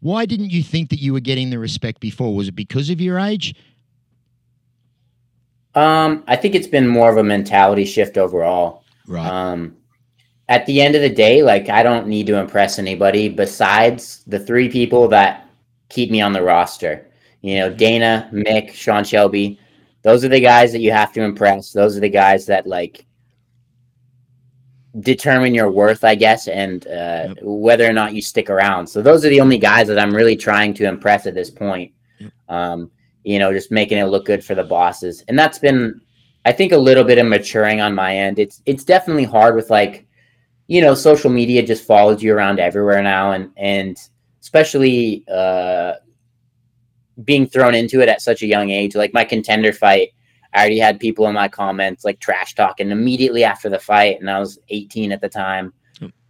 why 0.04 0.26
didn't 0.26 0.50
you 0.50 0.62
think 0.62 0.90
that 0.90 1.00
you 1.00 1.14
were 1.14 1.20
getting 1.20 1.48
the 1.48 1.58
respect 1.58 1.98
before? 1.98 2.34
Was 2.34 2.48
it 2.48 2.54
because 2.54 2.90
of 2.90 3.00
your 3.00 3.18
age? 3.18 3.54
Um, 5.74 6.22
I 6.26 6.36
think 6.36 6.54
it's 6.54 6.66
been 6.66 6.86
more 6.86 7.10
of 7.10 7.16
a 7.16 7.24
mentality 7.24 7.86
shift 7.86 8.18
overall. 8.18 8.84
Right. 9.08 9.26
Um, 9.26 9.78
at 10.50 10.66
the 10.66 10.82
end 10.82 10.94
of 10.94 11.00
the 11.00 11.08
day, 11.08 11.42
like 11.42 11.70
I 11.70 11.82
don't 11.82 12.06
need 12.06 12.26
to 12.26 12.36
impress 12.36 12.78
anybody 12.78 13.30
besides 13.30 14.22
the 14.26 14.38
three 14.38 14.68
people 14.68 15.08
that 15.08 15.48
keep 15.88 16.10
me 16.10 16.20
on 16.20 16.34
the 16.34 16.42
roster. 16.42 17.10
You 17.40 17.60
know, 17.60 17.72
Dana, 17.72 18.28
Mick, 18.30 18.74
Sean 18.74 19.04
Shelby. 19.04 19.58
Those 20.02 20.22
are 20.22 20.28
the 20.28 20.38
guys 20.38 20.70
that 20.72 20.80
you 20.80 20.92
have 20.92 21.14
to 21.14 21.22
impress. 21.22 21.72
Those 21.72 21.96
are 21.96 22.00
the 22.00 22.10
guys 22.10 22.44
that 22.44 22.66
like 22.66 23.06
determine 25.00 25.54
your 25.54 25.70
worth, 25.70 26.04
I 26.04 26.14
guess, 26.14 26.46
and 26.48 26.86
uh, 26.86 26.90
Yep. 27.34 27.38
whether 27.42 27.88
or 27.88 27.92
not 27.92 28.14
you 28.14 28.22
stick 28.22 28.48
around. 28.48 28.86
So 28.86 29.02
those 29.02 29.24
are 29.24 29.28
the 29.28 29.40
only 29.40 29.58
guys 29.58 29.88
that 29.88 29.98
I'm 29.98 30.14
really 30.14 30.36
trying 30.36 30.72
to 30.74 30.84
impress 30.84 31.26
at 31.26 31.34
this 31.34 31.50
point. 31.50 31.92
Yep. 32.20 32.32
Um, 32.48 32.90
you 33.24 33.38
know, 33.38 33.52
just 33.52 33.70
making 33.72 33.98
it 33.98 34.04
look 34.04 34.26
good 34.26 34.44
for 34.44 34.54
the 34.54 34.62
bosses, 34.64 35.24
and 35.28 35.38
that's 35.38 35.58
been, 35.58 36.00
I 36.44 36.52
think, 36.52 36.72
a 36.72 36.76
little 36.76 37.04
bit 37.04 37.18
of 37.18 37.26
maturing 37.26 37.80
on 37.80 37.94
my 37.94 38.16
end. 38.16 38.38
It's 38.38 38.62
it's 38.66 38.84
definitely 38.84 39.24
hard 39.24 39.56
with 39.56 39.70
like, 39.70 40.06
you 40.68 40.80
know, 40.82 40.94
social 40.94 41.30
media 41.30 41.62
just 41.66 41.84
follows 41.86 42.22
you 42.22 42.34
around 42.34 42.60
everywhere 42.60 43.02
now, 43.02 43.32
and 43.32 43.50
and 43.56 43.96
especially 44.42 45.24
uh, 45.32 45.94
being 47.24 47.46
thrown 47.46 47.74
into 47.74 48.00
it 48.02 48.08
at 48.08 48.20
such 48.20 48.42
a 48.42 48.46
young 48.46 48.70
age. 48.70 48.94
Like 48.94 49.14
my 49.14 49.24
contender 49.24 49.72
fight, 49.72 50.10
I 50.54 50.60
already 50.60 50.78
had 50.78 51.00
people 51.00 51.26
in 51.26 51.34
my 51.34 51.48
comments 51.48 52.04
like 52.04 52.20
trash 52.20 52.54
talking 52.54 52.90
immediately 52.90 53.44
after 53.44 53.68
the 53.68 53.78
fight, 53.78 54.20
and 54.20 54.30
I 54.30 54.38
was 54.38 54.58
18 54.68 55.12
at 55.12 55.20
the 55.20 55.28
time. 55.28 55.72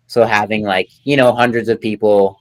So 0.06 0.24
having 0.24 0.62
like 0.62 0.90
you 1.04 1.16
know 1.16 1.32
hundreds 1.32 1.68
of 1.68 1.80
people, 1.80 2.38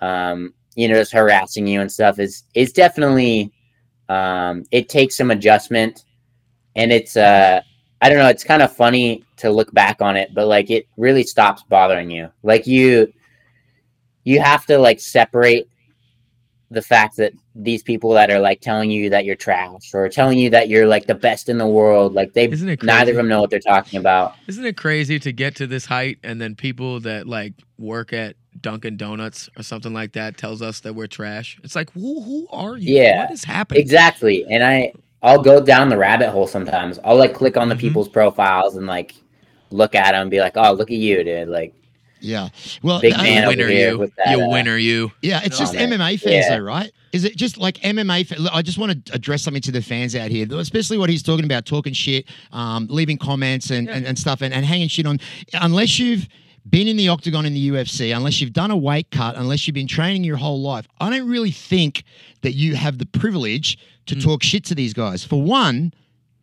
um, 0.00 0.54
you 0.74 0.88
know, 0.88 0.94
just 0.94 1.12
harassing 1.12 1.66
you 1.66 1.80
and 1.80 1.90
stuff 1.90 2.18
is 2.18 2.44
is 2.54 2.72
definitely 2.72 3.52
um, 4.08 4.64
it 4.70 4.88
takes 4.88 5.16
some 5.16 5.30
adjustment, 5.30 6.04
and 6.76 6.92
it's 6.92 7.16
uh, 7.16 7.60
I 8.02 8.08
don't 8.08 8.18
know, 8.18 8.28
it's 8.28 8.42
kind 8.42 8.62
of 8.62 8.74
funny 8.74 9.24
to 9.36 9.50
look 9.50 9.72
back 9.72 10.02
on 10.02 10.16
it, 10.16 10.34
but 10.34 10.48
like 10.48 10.70
it 10.70 10.86
really 10.96 11.22
stops 11.22 11.62
bothering 11.62 12.10
you. 12.10 12.30
Like 12.42 12.66
you, 12.66 13.12
you 14.24 14.40
have 14.40 14.66
to 14.66 14.76
like 14.76 14.98
separate 14.98 15.68
the 16.72 16.82
fact 16.82 17.16
that 17.18 17.32
these 17.54 17.82
people 17.82 18.10
that 18.14 18.30
are 18.30 18.38
like 18.40 18.60
telling 18.60 18.90
you 18.90 19.10
that 19.10 19.24
you're 19.26 19.36
trash 19.36 19.92
or 19.92 20.08
telling 20.08 20.38
you 20.38 20.48
that 20.50 20.68
you're 20.68 20.86
like 20.86 21.06
the 21.06 21.14
best 21.14 21.48
in 21.48 21.58
the 21.58 21.66
world, 21.66 22.14
like 22.14 22.32
they 22.32 22.46
Isn't 22.48 22.68
it 22.68 22.82
neither 22.82 23.10
of 23.12 23.16
them 23.16 23.28
know 23.28 23.40
what 23.42 23.50
they're 23.50 23.58
talking 23.60 23.98
about. 23.98 24.34
Isn't 24.46 24.64
it 24.64 24.76
crazy 24.76 25.18
to 25.18 25.32
get 25.32 25.54
to 25.56 25.66
this 25.66 25.84
height 25.86 26.18
and 26.22 26.40
then 26.40 26.54
people 26.54 27.00
that 27.00 27.26
like 27.26 27.52
work 27.78 28.12
at 28.14 28.36
Dunkin' 28.60 28.96
Donuts 28.96 29.50
or 29.58 29.62
something 29.62 29.92
like 29.92 30.12
that 30.12 30.36
tells 30.38 30.62
us 30.62 30.80
that 30.80 30.94
we're 30.94 31.06
trash? 31.08 31.58
It's 31.62 31.76
like, 31.76 31.90
who 31.92 32.22
who 32.22 32.46
are 32.50 32.76
you? 32.78 32.94
Yeah, 32.96 33.24
What 33.24 33.32
is 33.32 33.44
happening? 33.44 33.80
Exactly. 33.82 34.46
And 34.48 34.64
I 34.64 34.92
I'll 35.22 35.42
go 35.42 35.60
down 35.62 35.88
the 35.90 35.98
rabbit 35.98 36.30
hole 36.30 36.46
sometimes. 36.46 36.98
I'll 37.04 37.16
like 37.16 37.34
click 37.34 37.56
on 37.58 37.68
the 37.68 37.74
Mhm. 37.74 37.80
people's 37.80 38.08
profiles 38.08 38.76
and 38.76 38.86
like 38.86 39.14
look 39.70 39.94
at 39.94 40.12
them 40.12 40.22
and 40.22 40.30
be 40.30 40.40
like, 40.40 40.56
"Oh, 40.56 40.72
look 40.72 40.90
at 40.90 40.96
you, 40.96 41.22
dude." 41.22 41.48
Like 41.48 41.74
Yeah. 42.20 42.48
Well, 42.82 43.00
Big 43.00 43.12
You 43.16 43.22
man 43.22 43.46
winner, 43.48 43.68
you. 43.68 44.10
that, 44.16 44.36
you 44.38 44.44
uh, 44.44 44.48
winner, 44.48 44.76
you. 44.78 45.12
Yeah, 45.22 45.40
it's 45.44 45.58
just 45.58 45.74
Oh, 45.74 45.78
man. 45.78 45.90
MMA 45.98 46.16
fans, 46.18 46.22
Yeah. 46.46 46.56
though, 46.56 46.62
right? 46.64 46.90
Is 47.12 47.24
it 47.24 47.36
just 47.36 47.58
like 47.58 47.76
MMA? 47.78 48.48
I 48.52 48.62
just 48.62 48.78
want 48.78 49.06
to 49.06 49.14
address 49.14 49.42
something 49.42 49.62
to 49.62 49.72
the 49.72 49.82
fans 49.82 50.16
out 50.16 50.30
here, 50.30 50.46
especially 50.52 50.96
what 50.98 51.10
he's 51.10 51.22
talking 51.22 51.44
about, 51.44 51.66
talking 51.66 51.92
shit, 51.92 52.26
um, 52.52 52.86
leaving 52.88 53.18
comments 53.18 53.70
and, 53.70 53.88
and, 53.88 54.06
and 54.06 54.18
stuff, 54.18 54.40
and, 54.40 54.52
and 54.52 54.64
hanging 54.64 54.88
shit 54.88 55.06
on. 55.06 55.20
Unless 55.52 55.98
you've 55.98 56.26
been 56.68 56.88
in 56.88 56.96
the 56.96 57.08
octagon 57.08 57.44
in 57.44 57.54
the 57.54 57.70
UFC, 57.70 58.16
unless 58.16 58.40
you've 58.40 58.52
done 58.52 58.70
a 58.70 58.76
weight 58.76 59.10
cut, 59.10 59.36
unless 59.36 59.66
you've 59.66 59.74
been 59.74 59.88
training 59.88 60.24
your 60.24 60.36
whole 60.36 60.62
life, 60.62 60.86
I 61.00 61.10
don't 61.10 61.28
really 61.28 61.50
think 61.50 62.04
that 62.42 62.52
you 62.52 62.76
have 62.76 62.98
the 62.98 63.06
privilege 63.06 63.78
to 64.06 64.20
talk 64.20 64.42
shit 64.42 64.64
to 64.66 64.74
these 64.74 64.94
guys. 64.94 65.24
For 65.24 65.40
one, 65.40 65.92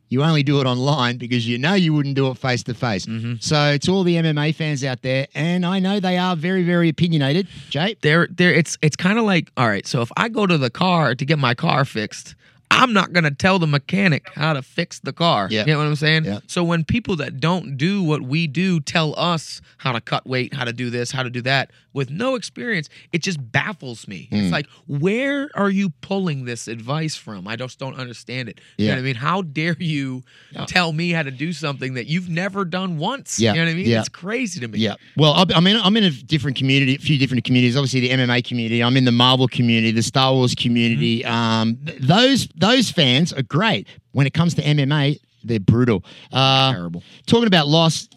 you 0.09 0.23
only 0.23 0.43
do 0.43 0.59
it 0.59 0.65
online 0.65 1.17
because 1.17 1.47
you 1.47 1.57
know 1.57 1.75
you 1.75 1.93
wouldn't 1.93 2.15
do 2.15 2.29
it 2.31 2.37
face 2.37 2.63
mm-hmm. 2.63 2.73
to 2.73 2.77
face. 2.77 3.45
So 3.45 3.71
it's 3.71 3.87
all 3.87 4.03
the 4.03 4.15
MMA 4.15 4.55
fans 4.55 4.83
out 4.83 5.01
there, 5.01 5.27
and 5.33 5.65
I 5.65 5.79
know 5.79 5.99
they 5.99 6.17
are 6.17 6.35
very, 6.35 6.63
very 6.63 6.89
opinionated. 6.89 7.47
Jay, 7.69 7.95
There, 8.01 8.27
there. 8.27 8.53
It's 8.53 8.77
it's 8.81 8.95
kind 8.95 9.19
of 9.19 9.25
like 9.25 9.51
all 9.55 9.67
right. 9.67 9.85
So 9.85 10.01
if 10.01 10.11
I 10.17 10.29
go 10.29 10.47
to 10.47 10.57
the 10.57 10.69
car 10.69 11.15
to 11.15 11.25
get 11.25 11.37
my 11.37 11.53
car 11.53 11.85
fixed, 11.85 12.35
I'm 12.71 12.93
not 12.93 13.13
gonna 13.13 13.31
tell 13.31 13.59
the 13.59 13.67
mechanic 13.67 14.29
how 14.33 14.53
to 14.53 14.61
fix 14.61 14.99
the 14.99 15.13
car. 15.13 15.47
Yeah. 15.49 15.61
You 15.65 15.73
know 15.73 15.79
what 15.79 15.87
I'm 15.87 15.95
saying? 15.95 16.25
Yeah. 16.25 16.39
So 16.47 16.63
when 16.63 16.83
people 16.83 17.15
that 17.17 17.39
don't 17.39 17.77
do 17.77 18.03
what 18.03 18.21
we 18.21 18.47
do 18.47 18.79
tell 18.79 19.17
us 19.17 19.61
how 19.77 19.91
to 19.91 20.01
cut 20.01 20.27
weight, 20.27 20.53
how 20.53 20.65
to 20.65 20.73
do 20.73 20.89
this, 20.89 21.11
how 21.11 21.23
to 21.23 21.29
do 21.29 21.41
that, 21.41 21.71
with 21.93 22.09
no 22.09 22.35
experience, 22.35 22.89
it 23.11 23.21
just 23.23 23.39
baffles 23.51 24.07
me. 24.07 24.27
Mm. 24.31 24.43
It's 24.43 24.51
like, 24.51 24.67
where 24.87 25.49
are 25.55 25.69
you 25.69 25.89
pulling 26.01 26.45
this 26.45 26.67
advice 26.67 27.15
from? 27.15 27.47
I 27.47 27.55
just 27.55 27.79
don't 27.79 27.95
understand 27.95 28.49
it. 28.49 28.59
You 28.77 28.85
Yeah. 28.85 28.91
know 28.91 28.97
what 28.97 29.01
I 29.01 29.05
mean? 29.05 29.15
How 29.15 29.41
dare 29.41 29.75
you 29.79 30.23
Yeah. 30.51 30.65
tell 30.65 30.93
me 30.93 31.11
how 31.11 31.23
to 31.23 31.31
do 31.31 31.51
something 31.53 31.95
that 31.95 32.07
you've 32.07 32.29
never 32.29 32.65
done 32.65 32.97
once? 32.97 33.39
Yeah. 33.39 33.53
You 33.53 33.59
know 33.59 33.65
what 33.65 33.71
I 33.71 33.75
mean? 33.75 33.87
Yeah. 33.87 33.99
It's 33.99 34.09
crazy 34.09 34.59
to 34.59 34.67
me. 34.67 34.79
Yeah. 34.79 34.95
Well, 35.17 35.33
I- 35.33 35.45
I'm. 35.55 35.65
I'm 35.67 35.97
in 35.97 36.03
a 36.03 36.09
different 36.11 36.57
community, 36.57 36.95
a 36.95 36.99
few 36.99 37.17
different 37.17 37.43
communities. 37.43 37.75
Obviously, 37.75 37.99
the 38.01 38.09
MMA 38.11 38.41
community. 38.41 38.83
I'm 38.83 38.95
in 38.97 39.05
the 39.05 39.11
Marvel 39.11 39.47
community, 39.47 39.91
the 39.91 40.03
Star 40.03 40.33
Wars 40.33 40.53
community. 40.55 41.23
Um, 41.25 41.77
th- 41.85 41.99
those 41.99 42.47
those 42.55 42.89
fans 42.91 43.33
are 43.33 43.41
great. 43.43 43.87
When 44.11 44.25
it 44.27 44.33
comes 44.33 44.53
to 44.55 44.61
MMA, 44.63 45.19
they're 45.43 45.59
brutal. 45.59 46.03
Uh, 46.31 46.71
Terrible. 46.73 47.03
talking 47.27 47.47
about 47.47 47.67
loss, 47.67 48.09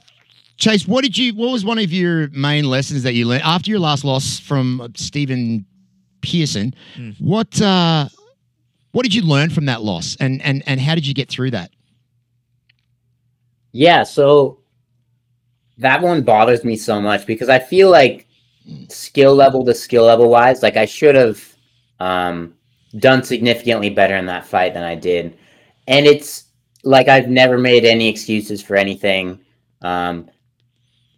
Chase. 0.63 0.87
What 0.87 1.03
did 1.03 1.19
you? 1.19 1.35
What 1.35 1.51
was 1.51 1.65
one 1.65 1.79
of 1.79 1.93
your 1.93 2.29
main 2.29 2.65
lessons 2.65 3.03
that 3.03 3.15
you 3.15 3.27
learned 3.27 3.43
after 3.43 3.69
your 3.69 3.81
last 3.81 4.05
loss 4.05 4.39
from 4.39 4.81
uh, 4.81 4.89
Stephen 4.95 5.67
Pearson? 6.21 6.73
Mm. 6.97 7.21
What 7.21 7.61
uh, 7.61 8.09
What 8.93 9.03
did 9.03 9.13
you 9.13 9.23
learn 9.23 9.51
from 9.51 9.67
that 9.67 9.83
loss, 9.83 10.17
and 10.21 10.41
and 10.43 10.63
and 10.67 10.81
how 10.81 10.95
did 10.95 11.05
you 11.05 11.15
get 11.15 11.29
through 11.29 11.51
that? 11.51 11.73
Yeah, 13.73 14.05
so 14.05 14.61
that 15.79 16.01
one 16.01 16.23
bothers 16.23 16.63
me 16.63 16.77
so 16.77 17.01
much 17.01 17.27
because 17.27 17.49
I 17.49 17.59
feel 17.59 17.91
like 17.91 18.29
skill 18.89 19.35
level 19.35 19.65
to 19.65 19.75
skill 19.75 20.05
level 20.05 20.29
wise, 20.29 20.63
like 20.63 20.77
I 20.77 20.85
should 20.85 21.17
have 21.17 21.57
um, 21.99 22.55
done 22.99 23.25
significantly 23.25 23.91
better 23.91 24.15
in 24.15 24.27
that 24.27 24.47
fight 24.47 24.75
than 24.75 24.85
I 24.85 24.95
did. 24.95 25.37
And 25.89 26.07
it's 26.07 26.45
like 26.85 27.09
I've 27.09 27.29
never 27.29 27.59
made 27.59 27.85
any 27.85 28.09
excuses 28.09 28.63
for 28.63 28.77
anything. 28.77 29.41
Um, 29.81 30.29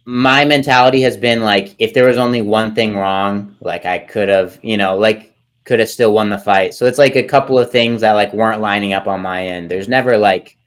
my 0.05 0.45
mentality 0.45 1.01
has 1.01 1.17
been 1.17 1.41
like 1.41 1.75
if 1.79 1.93
there 1.93 2.05
was 2.05 2.17
only 2.17 2.41
one 2.41 2.75
thing 2.75 2.95
wrong, 2.95 3.55
like 3.59 3.85
I 3.85 3.99
could 3.99 4.29
have, 4.29 4.59
you 4.61 4.77
know, 4.77 4.97
like 4.97 5.35
could 5.63 5.79
have 5.79 5.89
still 5.89 6.13
won 6.13 6.29
the 6.29 6.37
fight. 6.37 6.73
So 6.73 6.85
it's 6.85 6.99
like 6.99 7.15
a 7.15 7.23
couple 7.23 7.57
of 7.57 7.71
things 7.71 8.01
that 8.01 8.13
like 8.13 8.31
weren't 8.33 8.61
lining 8.61 8.93
up 8.93 9.07
on 9.07 9.21
my 9.21 9.45
end. 9.45 9.69
There's 9.69 9.89
never 9.89 10.17
like 10.17 10.57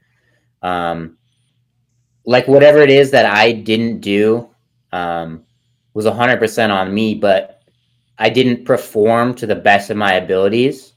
um 0.62 1.16
like 2.28 2.46
whatever 2.46 2.80
it 2.80 2.90
is 2.90 3.10
that 3.12 3.24
I 3.24 3.52
didn't 3.52 4.00
do 4.00 4.50
um, 4.92 5.44
was 5.94 6.04
100% 6.04 6.70
on 6.70 6.92
me, 6.92 7.14
but 7.14 7.62
I 8.18 8.28
didn't 8.28 8.66
perform 8.66 9.34
to 9.36 9.46
the 9.46 9.54
best 9.54 9.88
of 9.88 9.96
my 9.96 10.12
abilities. 10.12 10.92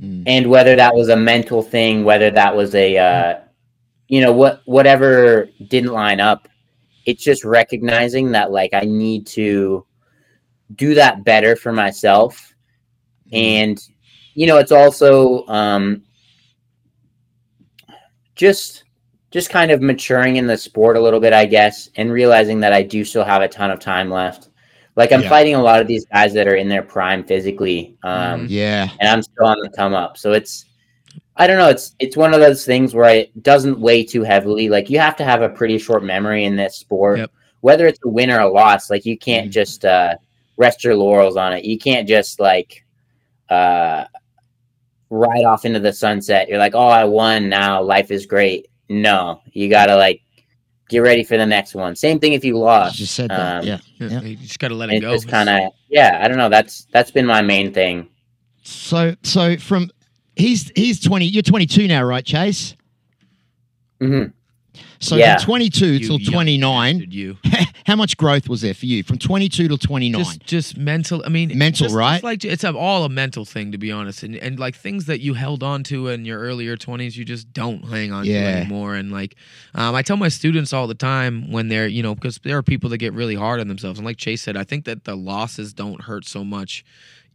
Mm. 0.00 0.22
And 0.28 0.50
whether 0.50 0.76
that 0.76 0.94
was 0.94 1.08
a 1.08 1.16
mental 1.16 1.60
thing, 1.60 2.04
whether 2.04 2.30
that 2.30 2.54
was 2.54 2.72
a, 2.76 2.96
uh, 2.96 3.40
you 4.06 4.20
know, 4.20 4.32
what 4.32 4.62
whatever 4.66 5.48
didn't 5.66 5.92
line 5.92 6.20
up, 6.20 6.46
it's 7.06 7.22
just 7.22 7.44
recognizing 7.44 8.32
that 8.32 8.50
like 8.50 8.72
I 8.72 8.80
need 8.82 9.26
to 9.28 9.86
do 10.74 10.94
that 10.94 11.24
better 11.24 11.56
for 11.56 11.72
myself. 11.72 12.54
And, 13.32 13.80
you 14.34 14.46
know, 14.46 14.58
it's 14.58 14.72
also 14.72 15.46
um, 15.46 16.02
just 18.34 18.84
just 19.30 19.50
kind 19.50 19.72
of 19.72 19.82
maturing 19.82 20.36
in 20.36 20.46
the 20.46 20.56
sport 20.56 20.96
a 20.96 21.00
little 21.00 21.18
bit, 21.18 21.32
I 21.32 21.44
guess, 21.44 21.90
and 21.96 22.12
realizing 22.12 22.60
that 22.60 22.72
I 22.72 22.82
do 22.82 23.04
still 23.04 23.24
have 23.24 23.42
a 23.42 23.48
ton 23.48 23.72
of 23.72 23.80
time 23.80 24.08
left. 24.08 24.50
Like 24.94 25.10
I'm 25.10 25.22
Yeah. 25.22 25.28
fighting 25.28 25.56
a 25.56 25.62
lot 25.62 25.80
of 25.80 25.88
these 25.88 26.06
guys 26.06 26.32
that 26.34 26.46
are 26.46 26.54
in 26.54 26.68
their 26.68 26.82
prime 26.82 27.24
physically, 27.24 27.96
um, 28.04 28.46
Yeah. 28.48 28.88
and 29.00 29.08
I'm 29.08 29.22
still 29.22 29.46
on 29.46 29.58
the 29.60 29.70
come 29.70 29.92
up. 29.92 30.16
So 30.16 30.32
it's, 30.32 30.66
I 31.36 31.46
don't 31.46 31.58
know, 31.58 31.68
it's 31.68 31.94
it's 31.98 32.16
one 32.16 32.32
of 32.32 32.40
those 32.40 32.64
things 32.64 32.94
where 32.94 33.12
it 33.14 33.42
doesn't 33.42 33.80
weigh 33.80 34.04
too 34.04 34.22
heavily. 34.22 34.68
Like 34.68 34.88
you 34.90 34.98
have 35.00 35.16
to 35.16 35.24
have 35.24 35.42
a 35.42 35.48
pretty 35.48 35.78
short 35.78 36.04
memory 36.04 36.44
in 36.44 36.54
this 36.56 36.76
sport, 36.76 37.18
Yep. 37.18 37.30
whether 37.60 37.86
it's 37.86 37.98
a 38.04 38.08
win 38.08 38.30
or 38.30 38.38
a 38.40 38.48
loss. 38.48 38.88
Like 38.90 39.04
you 39.04 39.18
can't 39.18 39.48
Mhm. 39.48 39.52
just 39.52 39.84
uh, 39.84 40.14
rest 40.56 40.84
your 40.84 40.94
laurels 40.94 41.36
on 41.36 41.52
it. 41.52 41.64
You 41.64 41.76
can't 41.78 42.06
just 42.08 42.38
like 42.38 42.84
uh, 43.50 44.04
ride 45.10 45.44
off 45.44 45.64
into 45.64 45.80
the 45.80 45.92
sunset. 45.92 46.48
You're 46.48 46.58
like, 46.58 46.74
oh, 46.74 46.86
I 46.88 47.04
won. 47.04 47.48
Now 47.48 47.82
life 47.82 48.10
is 48.10 48.26
great. 48.26 48.66
No, 48.88 49.40
you 49.52 49.68
gotta 49.68 49.96
like 49.96 50.20
get 50.88 50.98
ready 50.98 51.24
for 51.24 51.36
the 51.36 51.46
next 51.46 51.74
one. 51.74 51.96
Same 51.96 52.18
thing 52.20 52.34
if 52.34 52.44
you 52.44 52.54
You 52.54 52.60
lost. 52.60 52.96
just 52.96 53.14
said 53.14 53.30
that. 53.30 53.62
Um, 53.62 53.66
yeah. 53.66 53.78
Yeah, 53.98 54.08
Yeah. 54.08 54.20
You 54.22 54.36
just 54.36 54.58
got 54.58 54.68
to 54.68 54.74
let 54.74 54.90
it 54.90 54.96
It's 54.96 55.02
go. 55.04 55.12
just 55.14 55.28
kind 55.28 55.48
of 55.48 55.72
yeah. 55.88 56.20
I 56.22 56.28
don't 56.28 56.36
know. 56.38 56.48
That's 56.48 56.86
that's 56.92 57.10
been 57.10 57.26
my 57.26 57.42
main 57.42 57.72
thing. 57.72 58.08
So 58.62 59.14
so 59.22 59.56
from 59.56 59.90
he's 60.36 60.70
he's 60.76 61.00
twenty. 61.00 61.26
You're 61.26 61.42
22 61.42 61.86
now, 61.88 62.02
right, 62.02 62.24
Chase? 62.24 62.74
mm-hmm. 64.00 64.30
So 64.98 65.16
Yeah. 65.16 65.36
from 65.36 65.44
22 65.46 65.86
You 65.86 65.98
till 66.00 66.18
29, 66.18 66.96
bastard, 66.96 67.14
You. 67.14 67.36
how 67.86 67.94
much 67.94 68.16
growth 68.16 68.48
was 68.48 68.62
there 68.62 68.74
for 68.74 68.86
you 68.86 69.02
from 69.04 69.18
22 69.18 69.68
to 69.68 69.76
29? 69.78 70.24
Just, 70.24 70.40
just 70.46 70.76
mental. 70.78 71.22
I 71.24 71.28
mean, 71.28 71.56
Mental, 71.56 71.84
just- 71.84 71.94
right? 71.94 72.16
It's 72.16 72.24
like 72.24 72.44
it's 72.44 72.64
all 72.64 73.04
a 73.04 73.08
mental 73.08 73.44
thing, 73.44 73.70
to 73.72 73.78
be 73.78 73.92
honest, 73.92 74.22
and 74.22 74.34
and 74.36 74.58
like 74.58 74.74
things 74.74 75.04
that 75.06 75.20
you 75.20 75.34
held 75.34 75.62
on 75.62 75.84
to 75.84 76.08
in 76.08 76.24
your 76.24 76.40
earlier 76.40 76.76
twenties, 76.76 77.16
you 77.16 77.24
just 77.24 77.52
don't 77.52 77.84
hang 77.88 78.12
on 78.12 78.24
Yeah. 78.24 78.40
to 78.52 78.58
anymore. 78.60 78.94
And 78.96 79.12
like, 79.12 79.36
um, 79.74 79.94
I 79.94 80.02
tell 80.02 80.16
my 80.16 80.28
students 80.28 80.72
all 80.72 80.86
the 80.88 80.94
time 80.94 81.50
when 81.52 81.68
they're, 81.68 81.86
you 81.86 82.02
know, 82.02 82.14
because 82.14 82.38
there 82.42 82.56
are 82.56 82.62
people 82.62 82.90
that 82.90 82.98
get 82.98 83.12
really 83.12 83.34
hard 83.36 83.60
on 83.60 83.68
themselves, 83.68 83.98
and 83.98 84.06
like 84.06 84.16
Chase 84.16 84.42
said, 84.42 84.56
I 84.56 84.64
think 84.64 84.86
that 84.86 85.04
the 85.04 85.14
losses 85.16 85.72
don't 85.72 86.02
hurt 86.02 86.24
so 86.26 86.42
much. 86.44 86.84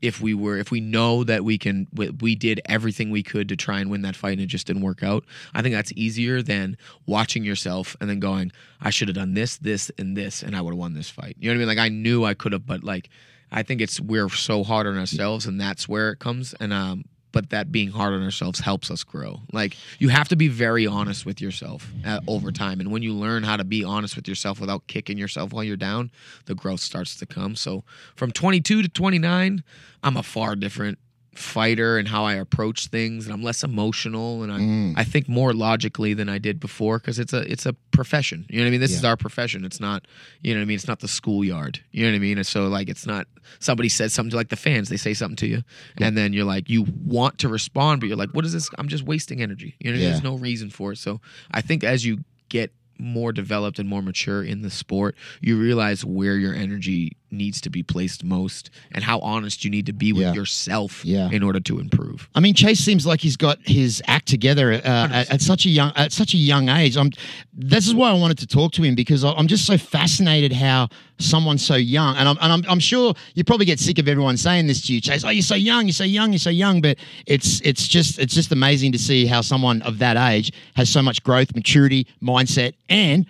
If 0.02 0.22
we 0.22 0.34
were, 0.34 0.58
if 0.58 0.72
we 0.72 0.80
know 0.80 1.24
that 1.24 1.44
we 1.44 1.58
can, 1.58 1.88
we, 1.94 2.10
we 2.10 2.36
did 2.36 2.62
everything 2.66 3.10
we 3.10 3.24
could 3.24 3.50
to 3.50 3.56
try 3.56 3.80
and 3.80 3.90
win 3.90 4.02
that 4.04 4.16
fight 4.16 4.34
and 4.34 4.42
it 4.42 4.48
just 4.48 4.68
didn't 4.68 4.82
work 4.82 5.04
out. 5.04 5.26
I 5.54 5.62
think 5.62 5.76
that's 5.76 5.92
easier 5.96 6.42
than 6.42 6.78
watching 7.06 7.44
yourself 7.44 7.96
and 8.00 8.10
then 8.10 8.20
going, 8.20 8.52
I 8.82 8.90
should 8.90 9.08
have 9.08 9.16
done 9.16 9.34
this, 9.34 9.58
this, 9.58 9.92
and 9.98 10.16
this, 10.16 10.42
and 10.44 10.56
I 10.56 10.62
would 10.62 10.72
have 10.72 10.80
won 10.80 10.94
this 10.94 11.10
fight. 11.10 11.36
You 11.40 11.50
know 11.50 11.54
what 11.54 11.56
I 11.56 11.60
mean? 11.60 11.78
Like 11.78 11.86
I 11.86 11.90
knew 11.90 12.24
I 12.24 12.34
could 12.34 12.54
have, 12.54 12.66
but 12.66 12.84
like 12.84 13.10
I 13.52 13.64
think 13.64 13.82
it's 13.82 14.00
we're 14.00 14.30
so 14.30 14.64
hard 14.64 14.88
on 14.88 14.98
ourselves, 14.98 15.46
and 15.46 15.60
that's 15.60 15.88
where 15.88 16.12
it 16.12 16.20
comes. 16.20 16.54
And 16.60 16.72
um, 16.72 17.06
but 17.32 17.50
that 17.50 17.72
being 17.72 17.92
hard 17.92 18.14
on 18.14 18.24
ourselves 18.24 18.60
helps 18.60 18.90
us 18.90 19.04
grow. 19.04 19.42
Like 19.52 19.78
you 20.00 20.10
have 20.10 20.28
to 20.30 20.36
be 20.36 20.48
very 20.48 20.88
honest 20.88 21.26
with 21.26 21.42
yourself 21.42 21.92
uh, 22.06 22.20
over 22.28 22.52
time, 22.52 22.80
and 22.80 22.92
when 22.92 23.04
you 23.04 23.14
learn 23.14 23.44
how 23.44 23.58
to 23.58 23.64
be 23.64 23.84
honest 23.84 24.16
with 24.16 24.28
yourself 24.28 24.60
without 24.60 24.88
kicking 24.88 25.18
yourself 25.18 25.54
while 25.54 25.64
you're 25.64 25.78
down, 25.78 26.12
the 26.46 26.56
growth 26.56 26.80
starts 26.80 27.16
to 27.18 27.26
come. 27.26 27.56
So 27.56 27.84
from 28.16 28.32
22 28.32 28.84
to 28.84 28.90
29, 28.90 29.64
I'm 30.04 30.18
a 30.18 30.24
far 30.24 30.56
different 30.56 31.00
fighter 31.36 31.98
and 31.98 32.08
how 32.08 32.26
I 32.26 32.34
approach 32.34 32.88
things, 32.88 33.26
and 33.26 33.34
I'm 33.34 33.42
less 33.44 33.64
emotional, 33.64 34.44
and 34.44 34.52
I 34.52 34.60
Mm. 34.60 34.94
I 34.98 35.04
think 35.04 35.30
more 35.30 35.54
logically 35.54 36.14
than 36.14 36.28
I 36.28 36.38
did 36.38 36.60
before 36.60 37.00
because 37.00 37.20
it's 37.20 37.34
a 37.34 37.50
it's 37.52 37.66
a 37.66 37.74
profession. 37.92 38.46
You 38.50 38.58
know 38.60 38.64
what 38.66 38.68
I 38.68 38.72
mean? 38.72 38.82
This 38.82 38.92
is 38.96 39.06
our 39.06 39.16
profession. 39.16 39.64
It's 39.64 39.80
not 39.80 40.06
you 40.42 40.54
know 40.54 40.60
what 40.60 40.64
I 40.64 40.66
mean. 40.66 40.76
It's 40.76 40.88
not 40.88 41.00
the 41.00 41.08
schoolyard. 41.08 41.80
You 41.92 42.04
know 42.06 42.12
what 42.12 42.16
I 42.16 42.20
mean? 42.20 42.38
And 42.38 42.48
so 42.48 42.68
like 42.68 42.90
it's 42.90 43.06
not 43.06 43.28
somebody 43.60 43.90
says 43.90 44.14
something 44.14 44.32
to 44.32 44.36
like 44.38 44.50
the 44.50 44.56
fans. 44.56 44.90
They 44.90 44.98
say 44.98 45.14
something 45.14 45.38
to 45.38 45.48
you, 45.48 45.64
and 45.98 46.18
then 46.18 46.34
you're 46.34 46.46
like 46.46 46.70
you 46.70 46.86
want 47.06 47.38
to 47.40 47.48
respond, 47.48 48.02
but 48.02 48.08
you're 48.08 48.18
like, 48.18 48.32
what 48.32 48.46
is 48.46 48.54
this? 48.54 48.70
I'm 48.78 48.88
just 48.88 49.04
wasting 49.04 49.42
energy. 49.42 49.76
You 49.80 49.92
know, 49.94 49.98
Yeah. 49.98 50.10
there's 50.10 50.24
no 50.24 50.36
reason 50.36 50.70
for 50.70 50.92
it. 50.94 50.98
So 50.98 51.22
I 51.52 51.62
think 51.62 51.84
as 51.84 52.06
you 52.06 52.24
get 52.50 52.74
more 52.98 53.32
developed 53.32 53.80
and 53.80 53.88
more 53.88 54.02
mature 54.02 54.44
in 54.44 54.62
the 54.62 54.70
sport, 54.70 55.16
you 55.40 55.58
realize 55.58 56.04
where 56.04 56.36
your 56.38 56.54
energy 56.54 57.16
needs 57.32 57.62
to 57.62 57.70
be 57.70 57.84
placed 57.84 58.24
most 58.24 58.70
and 58.92 59.04
how 59.04 59.20
honest 59.20 59.64
you 59.64 59.70
need 59.72 59.86
to 59.86 59.94
be 59.94 60.12
with 60.14 60.24
Yeah. 60.24 60.34
yourself 60.34 61.04
Yeah. 61.06 61.30
in 61.32 61.44
order 61.44 61.60
to 61.62 61.80
improve. 61.80 62.30
I 62.36 62.40
mean, 62.40 62.54
Chase 62.54 62.80
seems 62.80 63.06
like 63.06 63.22
he's 63.22 63.38
got 63.38 63.60
his 63.66 64.02
act 64.08 64.28
together 64.28 64.74
uh, 64.74 64.80
at, 65.12 65.30
at 65.32 65.42
such 65.42 65.66
a 65.66 65.70
young 65.70 65.92
at 65.96 66.12
such 66.12 66.34
a 66.34 66.38
young 66.38 66.70
age. 66.70 66.98
I'm. 66.98 67.12
This 67.54 67.88
is 67.88 67.94
why 67.94 68.10
I 68.10 68.14
wanted 68.14 68.38
to 68.40 68.48
talk 68.48 68.72
to 68.74 68.84
him 68.84 68.96
because 68.96 69.24
I'm 69.24 69.48
just 69.48 69.66
so 69.66 69.78
fascinated 69.78 70.54
how 70.54 70.88
someone 71.20 71.58
so 71.58 71.76
young, 71.76 72.16
and 72.16 72.28
I'm 72.30 72.38
and 72.42 72.52
I'm, 72.54 72.64
I'm 72.70 72.80
sure 72.80 73.14
you 73.36 73.44
probably 73.44 73.66
get 73.66 73.80
sick 73.80 74.00
of 74.00 74.08
everyone 74.08 74.38
saying 74.38 74.68
this 74.68 74.86
to 74.88 74.94
you, 74.94 75.02
Chase. 75.02 75.24
Oh, 75.26 75.30
you're 75.30 75.42
so 75.44 75.56
young, 75.56 75.86
you're 75.86 75.94
so 75.94 76.06
young, 76.06 76.32
you're 76.32 76.40
so 76.40 76.50
young. 76.50 76.82
But 76.82 76.98
it's 77.26 77.60
it's 77.62 77.88
just 77.88 78.18
it's 78.20 78.34
just 78.34 78.52
amazing 78.52 78.92
to 78.94 78.98
see 79.00 79.26
how 79.26 79.42
someone 79.42 79.82
of 79.82 79.98
that 80.00 80.16
age 80.18 80.52
has 80.76 80.90
so 80.90 81.02
much 81.02 81.22
growth, 81.24 81.54
maturity, 81.56 82.08
mindset, 82.24 82.74
and 82.88 83.26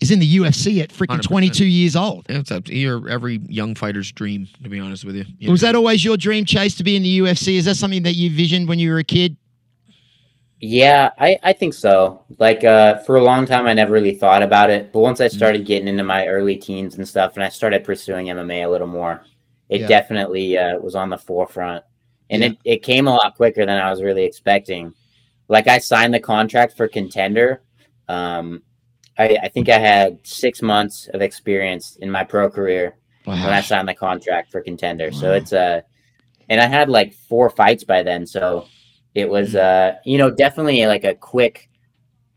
is 0.00 0.10
in 0.10 0.18
the 0.18 0.36
UFC 0.38 0.80
at 0.82 0.90
freaking 0.90 1.22
22 1.22 1.64
years 1.66 1.94
old. 1.94 2.26
Yeah, 2.28 2.38
It's 2.38 2.50
up 2.50 2.64
to 2.64 2.74
your 2.74 3.08
every 3.08 3.40
young 3.48 3.74
fighter's 3.74 4.10
dream, 4.12 4.48
to 4.62 4.68
be 4.68 4.80
honest 4.80 5.04
with 5.04 5.16
you. 5.16 5.24
You 5.38 5.50
Was 5.50 5.62
know? 5.62 5.68
that 5.68 5.74
always 5.76 6.04
your 6.04 6.16
dream, 6.16 6.44
Chase, 6.44 6.74
to 6.76 6.84
be 6.84 6.96
in 6.96 7.02
the 7.02 7.18
UFC? 7.20 7.56
Is 7.56 7.66
that 7.66 7.76
something 7.76 8.02
that 8.04 8.14
you 8.14 8.30
visioned 8.30 8.68
when 8.68 8.78
you 8.78 8.90
were 8.90 8.98
a 8.98 9.04
kid? 9.04 9.36
Yeah, 10.62 11.10
I, 11.18 11.38
I 11.42 11.52
think 11.54 11.72
so. 11.72 12.22
Like 12.38 12.64
uh, 12.64 12.98
for 12.98 13.16
a 13.16 13.22
long 13.24 13.46
time, 13.46 13.66
I 13.66 13.72
never 13.72 13.92
really 13.92 14.14
thought 14.14 14.42
about 14.42 14.68
it, 14.68 14.92
but 14.92 15.00
once 15.00 15.20
I 15.20 15.28
started 15.28 15.64
getting 15.64 15.88
into 15.88 16.04
my 16.04 16.26
early 16.26 16.56
teens 16.56 16.96
and 16.96 17.08
stuff, 17.08 17.34
and 17.34 17.42
I 17.44 17.48
started 17.48 17.82
pursuing 17.82 18.26
MMA 18.26 18.64
a 18.66 18.68
little 18.68 18.86
more, 18.86 19.22
it 19.70 19.82
Yeah. 19.82 19.86
definitely 19.86 20.58
uh, 20.58 20.78
was 20.78 20.94
on 20.94 21.08
the 21.08 21.16
forefront, 21.16 21.82
and 22.28 22.42
Yeah. 22.42 22.48
it, 22.50 22.58
it 22.64 22.82
came 22.82 23.06
a 23.06 23.14
lot 23.14 23.36
quicker 23.36 23.64
than 23.64 23.78
I 23.80 23.90
was 23.90 24.02
really 24.02 24.24
expecting. 24.24 24.92
Like 25.48 25.66
I 25.66 25.78
signed 25.78 26.12
the 26.12 26.20
contract 26.20 26.76
for 26.76 26.88
Contender. 26.88 27.62
Um, 28.08 28.62
I, 29.18 29.38
I 29.42 29.48
think 29.48 29.68
I 29.68 29.78
had 29.78 30.18
six 30.26 30.62
months 30.62 31.08
of 31.12 31.20
experience 31.20 31.96
in 31.96 32.10
my 32.10 32.24
pro 32.24 32.48
career 32.50 32.96
when 33.24 33.38
I 33.38 33.60
signed 33.60 33.88
the 33.88 33.94
contract 33.94 34.50
for 34.50 34.60
Contender. 34.60 35.12
So 35.12 35.32
it's 35.32 35.52
a, 35.52 35.84
and 36.48 36.60
I 36.60 36.66
had 36.66 36.88
like 36.88 37.12
four 37.12 37.50
fights 37.50 37.84
by 37.84 38.02
then. 38.02 38.26
So 38.26 38.66
it 39.14 39.28
was 39.28 39.56
uh 39.56 39.96
you 40.04 40.18
know 40.18 40.30
definitely 40.30 40.86
like 40.86 41.04
a 41.04 41.14
quick 41.14 41.68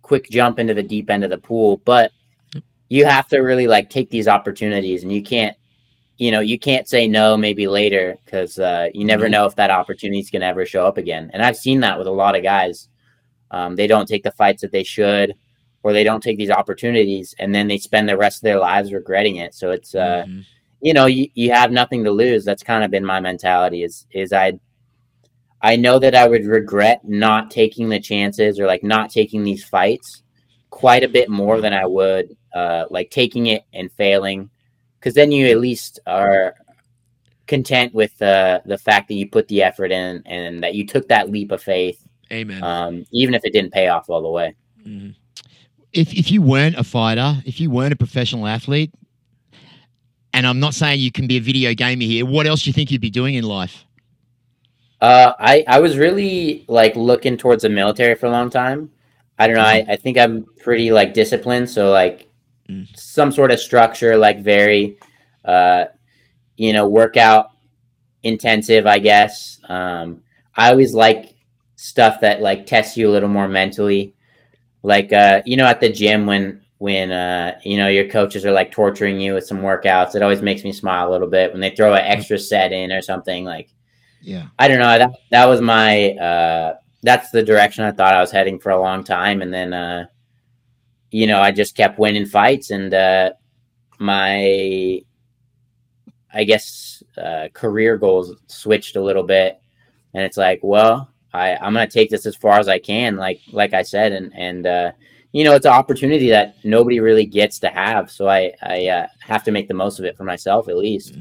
quick 0.01 0.29
jump 0.29 0.59
into 0.59 0.73
the 0.73 0.83
deep 0.83 1.09
end 1.09 1.23
of 1.23 1.29
the 1.29 1.37
pool. 1.37 1.77
But 1.85 2.11
you 2.89 3.05
have 3.05 3.27
to 3.29 3.39
really 3.39 3.67
like 3.67 3.89
take 3.89 4.09
these 4.09 4.27
opportunities 4.27 5.03
and 5.03 5.11
you 5.11 5.23
can't 5.23 5.55
you 6.17 6.31
know 6.31 6.41
you 6.41 6.59
can't 6.59 6.87
say 6.87 7.07
no 7.07 7.35
maybe 7.35 7.67
later 7.67 8.17
because 8.23 8.59
uh, 8.59 8.89
you 8.93 9.05
never 9.05 9.29
know 9.29 9.45
if 9.45 9.55
that 9.55 9.71
opportunity 9.71 10.19
is 10.19 10.29
going 10.29 10.41
to 10.41 10.47
ever 10.47 10.65
show 10.65 10.85
up 10.85 10.97
again. 10.97 11.31
And 11.33 11.41
i've 11.41 11.57
seen 11.57 11.79
that 11.81 11.97
with 11.97 12.07
a 12.07 12.11
lot 12.11 12.35
of 12.35 12.43
guys. 12.43 12.89
Um, 13.51 13.75
they 13.75 13.87
don't 13.87 14.07
take 14.07 14.23
the 14.23 14.31
fights 14.31 14.61
that 14.61 14.71
they 14.71 14.83
should 14.83 15.35
or 15.83 15.93
they 15.93 16.03
don't 16.03 16.23
take 16.23 16.37
these 16.37 16.49
opportunities 16.49 17.35
and 17.39 17.53
then 17.53 17.67
they 17.67 17.77
spend 17.77 18.07
the 18.07 18.17
rest 18.17 18.37
of 18.37 18.43
their 18.43 18.59
lives 18.59 18.93
regretting 18.93 19.35
it 19.35 19.53
so 19.53 19.71
it's 19.71 19.93
uh, 19.95 20.23
Mhm. 20.27 20.45
you 20.81 20.93
know 20.93 21.05
you, 21.05 21.27
you 21.35 21.51
have 21.51 21.71
nothing 21.71 22.03
to 22.03 22.11
lose 22.11 22.43
that's 22.43 22.63
kind 22.63 22.83
of 22.83 22.91
been 22.91 23.05
my 23.05 23.19
mentality 23.19 23.83
is 23.83 24.05
is 24.11 24.33
i 24.33 24.53
i 25.61 25.75
know 25.75 25.99
that 25.99 26.15
i 26.15 26.27
would 26.27 26.45
regret 26.45 27.01
not 27.05 27.51
taking 27.51 27.89
the 27.89 27.99
chances 27.99 28.59
or 28.59 28.65
like 28.65 28.83
not 28.83 29.09
taking 29.09 29.43
these 29.43 29.63
fights 29.63 30.23
quite 30.69 31.03
a 31.03 31.07
bit 31.07 31.29
more 31.29 31.61
than 31.61 31.73
i 31.73 31.85
would 31.85 32.35
uh 32.55 32.85
like 32.89 33.09
taking 33.11 33.47
it 33.47 33.63
and 33.73 33.91
failing 33.93 34.49
because 34.99 35.13
then 35.13 35.31
you 35.31 35.47
at 35.47 35.59
least 35.59 35.99
are 36.07 36.55
content 37.45 37.93
with 37.93 38.19
uh, 38.21 38.61
the 38.65 38.77
fact 38.77 39.09
that 39.09 39.15
you 39.15 39.29
put 39.29 39.45
the 39.49 39.61
effort 39.61 39.91
in 39.91 40.23
and 40.25 40.63
that 40.63 40.75
you 40.75 40.87
took 40.87 41.05
that 41.09 41.29
leap 41.29 41.51
of 41.51 41.61
faith 41.61 42.07
Amen. 42.31 42.63
um, 42.63 43.05
even 43.11 43.33
if 43.33 43.43
it 43.43 43.51
didn't 43.51 43.73
pay 43.73 43.89
off 43.89 44.09
all 44.09 44.21
the 44.21 44.29
way 44.29 44.55
Mhm. 44.87 45.13
If 45.93 46.13
if 46.13 46.31
you 46.31 46.41
weren't 46.41 46.75
a 46.75 46.83
fighter, 46.83 47.41
if 47.45 47.59
you 47.59 47.69
weren't 47.69 47.93
a 47.93 47.95
professional 47.95 48.47
athlete, 48.47 48.91
and 50.33 50.47
I'm 50.47 50.59
not 50.59 50.73
saying 50.73 50.99
you 50.99 51.11
can 51.11 51.27
be 51.27 51.37
a 51.37 51.41
video 51.41 51.73
gamer 51.73 52.03
here, 52.03 52.25
what 52.25 52.47
else 52.47 52.63
do 52.63 52.69
you 52.69 52.73
think 52.73 52.91
you'd 52.91 53.01
be 53.01 53.11
doing 53.11 53.35
in 53.35 53.43
life? 53.43 53.85
Uh, 55.01 55.33
I 55.39 55.63
I 55.67 55.79
was 55.79 55.97
really 55.97 56.65
like 56.67 56.95
looking 56.95 57.37
towards 57.37 57.63
the 57.63 57.69
military 57.69 58.15
for 58.15 58.25
a 58.25 58.31
long 58.31 58.49
time. 58.49 58.89
I 59.37 59.47
don't 59.47 59.55
know. 59.57 59.63
I, 59.63 59.85
I 59.87 59.95
think 59.95 60.17
I'm 60.17 60.45
pretty 60.61 60.91
like 60.91 61.13
disciplined, 61.13 61.69
so 61.69 61.91
like 61.91 62.29
Mm. 62.69 62.87
some 62.97 63.29
sort 63.33 63.51
of 63.51 63.59
structure, 63.59 64.15
like 64.15 64.39
very, 64.41 64.97
uh, 65.43 65.83
you 66.55 66.71
know, 66.71 66.87
workout 66.87 67.51
intensive. 68.23 68.87
I 68.87 68.99
guess. 68.99 69.59
Um, 69.67 70.23
I 70.55 70.71
always 70.71 70.93
like 70.93 71.35
stuff 71.75 72.21
that 72.21 72.41
like 72.41 72.65
tests 72.65 72.95
you 72.95 73.09
a 73.09 73.11
little 73.11 73.27
more 73.27 73.49
mentally, 73.49 74.15
like 74.83 75.11
uh, 75.13 75.41
you 75.45 75.57
know, 75.57 75.65
at 75.65 75.79
the 75.79 75.91
gym 75.91 76.25
when 76.25 76.61
when 76.77 77.13
uh, 77.13 77.57
you 77.63 77.77
know 77.77 77.87
your 77.87 78.09
coaches 78.09 78.45
are 78.45 78.51
like 78.51 78.69
torturing 78.69 79.19
you 79.19 79.33
with 79.33 79.47
some 79.47 79.59
workouts. 79.59 80.15
It 80.15 80.21
always 80.21 80.41
makes 80.41 80.65
me 80.65 80.73
smile 80.73 81.09
a 81.09 81.11
little 81.11 81.29
bit 81.29 81.51
when 81.51 81.61
they 81.61 81.69
throw 81.69 81.93
an 81.93 82.03
extra 82.03 82.37
set 82.37 82.73
in 82.73 82.91
or 82.91 83.01
something 83.01 83.45
like. 83.45 83.69
Yeah. 84.21 84.47
I 84.59 84.67
don't 84.67 84.79
know. 84.79 84.97
That 84.97 85.11
that 85.31 85.45
was 85.45 85.61
my 85.61 86.11
uh 86.11 86.75
that's 87.01 87.31
the 87.31 87.43
direction 87.43 87.85
I 87.85 87.91
thought 87.91 88.13
I 88.13 88.21
was 88.21 88.31
heading 88.31 88.59
for 88.59 88.71
a 88.71 88.81
long 88.81 89.03
time. 89.03 89.41
And 89.41 89.53
then 89.53 89.73
uh 89.73 90.05
you 91.11 91.27
know, 91.27 91.39
I 91.39 91.51
just 91.51 91.75
kept 91.75 91.99
winning 91.99 92.25
fights 92.25 92.69
and 92.69 92.93
uh 92.93 93.31
my 93.99 95.01
I 96.33 96.43
guess 96.45 97.03
uh 97.17 97.47
career 97.53 97.97
goals 97.97 98.35
switched 98.47 98.97
a 98.97 99.01
little 99.01 99.23
bit. 99.23 99.59
And 100.13 100.23
it's 100.23 100.37
like, 100.37 100.59
well, 100.63 101.12
I, 101.33 101.55
I'm 101.55 101.73
gonna 101.73 101.87
take 101.87 102.09
this 102.09 102.25
as 102.25 102.35
far 102.35 102.59
as 102.59 102.67
I 102.67 102.79
can, 102.79 103.17
like 103.17 103.41
like 103.51 103.73
I 103.73 103.83
said, 103.83 104.11
and 104.11 104.31
and 104.35 104.67
uh 104.67 104.91
you 105.33 105.43
know, 105.43 105.55
it's 105.55 105.65
an 105.65 105.73
opportunity 105.73 106.29
that 106.29 106.55
nobody 106.63 106.99
really 106.99 107.25
gets 107.25 107.57
to 107.59 107.69
have. 107.69 108.11
So 108.11 108.29
I, 108.29 108.53
I 108.61 108.87
uh, 108.87 109.07
have 109.19 109.43
to 109.45 109.51
make 109.51 109.67
the 109.67 109.73
most 109.73 109.97
of 109.97 110.05
it 110.05 110.15
for 110.15 110.23
myself 110.23 110.69
at 110.69 110.77
least. 110.77 111.17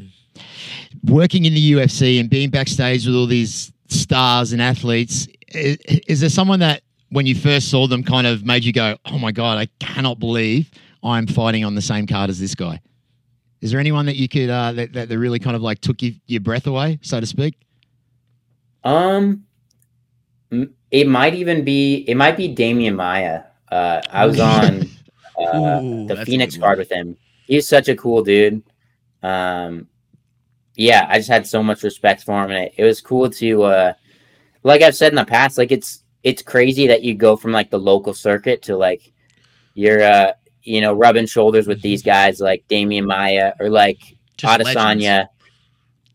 Working 1.04 1.46
in 1.46 1.54
the 1.54 1.72
UFC 1.72 2.20
and 2.20 2.28
being 2.28 2.50
backstage 2.50 3.06
with 3.06 3.16
all 3.16 3.26
these 3.26 3.72
stars 3.88 4.52
and 4.52 4.60
athletes, 4.60 5.26
is, 5.48 5.78
is 6.06 6.20
there 6.20 6.28
someone 6.28 6.60
that 6.60 6.82
when 7.08 7.26
you 7.26 7.34
first 7.34 7.70
saw 7.70 7.86
them 7.86 8.04
kind 8.04 8.26
of 8.26 8.44
made 8.44 8.64
you 8.64 8.72
go, 8.72 8.96
"Oh 9.06 9.18
my 9.18 9.32
god, 9.32 9.58
I 9.58 9.66
cannot 9.80 10.18
believe 10.18 10.70
I'm 11.02 11.26
fighting 11.26 11.64
on 11.64 11.74
the 11.74 11.82
same 11.82 12.06
card 12.06 12.30
as 12.30 12.38
this 12.38 12.54
guy"? 12.54 12.80
Is 13.62 13.70
there 13.70 13.80
anyone 13.80 14.06
that 14.06 14.16
you 14.16 14.28
could 14.28 14.50
uh, 14.50 14.72
that, 14.72 14.92
that 14.92 15.08
really 15.08 15.38
kind 15.38 15.56
of 15.56 15.62
like 15.62 15.80
took 15.80 16.02
you, 16.02 16.14
your 16.26 16.40
breath 16.40 16.66
away, 16.66 16.98
so 17.02 17.20
to 17.20 17.26
speak? 17.26 17.54
Um, 18.84 19.44
it 20.90 21.09
might 21.09 21.34
even 21.34 21.64
be 21.64 22.05
it 22.09 22.16
might 22.16 22.36
be 22.36 22.55
Demian 22.55 22.96
Maia. 22.96 23.44
Uh, 23.70 24.03
I 24.11 24.26
was 24.26 24.38
on 24.38 24.88
uh, 25.38 25.80
Ooh, 25.80 26.07
the 26.07 26.24
Phoenix 26.26 26.57
card 26.57 26.78
with 26.78 26.92
him. 26.92 27.16
He's 27.46 27.68
such 27.68 27.88
a 27.88 27.96
cool 27.96 28.22
dude. 28.22 28.62
Um, 29.22 29.88
yeah, 30.74 31.07
I 31.09 31.18
just 31.18 31.28
had 31.28 31.46
so 31.46 31.62
much 31.62 31.82
respect 31.82 32.24
for 32.24 32.44
him, 32.44 32.50
and 32.50 32.64
it, 32.64 32.74
it 32.78 32.84
was 32.84 33.00
cool 33.00 33.30
to, 33.30 33.62
uh, 33.62 33.92
like 34.62 34.82
I've 34.82 34.96
said 34.96 35.12
in 35.12 35.16
the 35.16 35.24
past, 35.24 35.59
like 35.59 35.72
it's 35.72 36.05
it's 36.22 36.42
crazy 36.42 36.86
that 36.86 37.03
you 37.03 37.14
go 37.14 37.36
from 37.36 37.53
like 37.53 37.70
the 37.70 37.78
local 37.78 38.14
circuit 38.14 38.62
to 38.62 38.76
like 38.76 39.12
you're 39.74 40.03
uh 40.03 40.32
you 40.62 40.80
know 40.80 40.92
rubbing 40.92 41.26
shoulders 41.26 41.66
with 41.66 41.80
these 41.82 42.03
guys 42.03 42.40
like 42.40 42.64
Demian 42.68 43.07
Maia 43.07 43.55
or 43.59 43.70
like 43.70 43.98
Just 44.36 44.64
legends. 44.64 45.03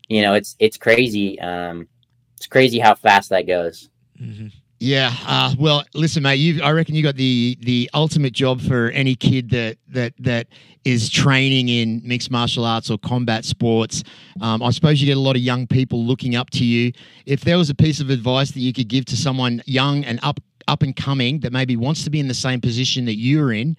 You 0.08 0.22
know, 0.22 0.34
it's 0.34 0.56
it's 0.58 0.76
crazy. 0.76 1.38
Um, 1.40 1.88
it's 2.36 2.46
crazy 2.46 2.78
how 2.78 2.94
fast 2.94 3.30
that 3.30 3.46
goes. 3.46 3.90
Mhm. 4.20 4.52
Yeah. 4.80 5.12
Uh, 5.26 5.54
well, 5.58 5.84
listen, 5.94 6.22
mate. 6.22 6.36
You, 6.36 6.62
I 6.62 6.70
reckon 6.70 6.94
you 6.94 7.02
got 7.02 7.16
the 7.16 7.58
the 7.60 7.90
ultimate 7.94 8.32
job 8.32 8.60
for 8.60 8.90
any 8.90 9.16
kid 9.16 9.50
that 9.50 9.76
that 9.88 10.14
that 10.20 10.48
is 10.84 11.10
training 11.10 11.68
in 11.68 12.00
mixed 12.04 12.30
martial 12.30 12.64
arts 12.64 12.90
or 12.90 12.98
combat 12.98 13.44
sports. 13.44 14.04
Um, 14.40 14.62
I 14.62 14.70
suppose 14.70 15.00
you 15.00 15.06
get 15.06 15.16
a 15.16 15.20
lot 15.20 15.34
of 15.36 15.42
young 15.42 15.66
people 15.66 16.04
looking 16.04 16.36
up 16.36 16.50
to 16.50 16.64
you. 16.64 16.92
If 17.26 17.40
there 17.40 17.58
was 17.58 17.70
a 17.70 17.74
piece 17.74 18.00
of 18.00 18.10
advice 18.10 18.52
that 18.52 18.60
you 18.60 18.72
could 18.72 18.88
give 18.88 19.04
to 19.06 19.16
someone 19.16 19.62
young 19.66 20.04
and 20.04 20.20
up 20.22 20.38
up 20.68 20.82
and 20.82 20.94
coming 20.94 21.40
that 21.40 21.52
maybe 21.52 21.76
wants 21.76 22.04
to 22.04 22.10
be 22.10 22.20
in 22.20 22.28
the 22.28 22.34
same 22.34 22.60
position 22.60 23.04
that 23.06 23.16
you're 23.16 23.52
in, 23.52 23.76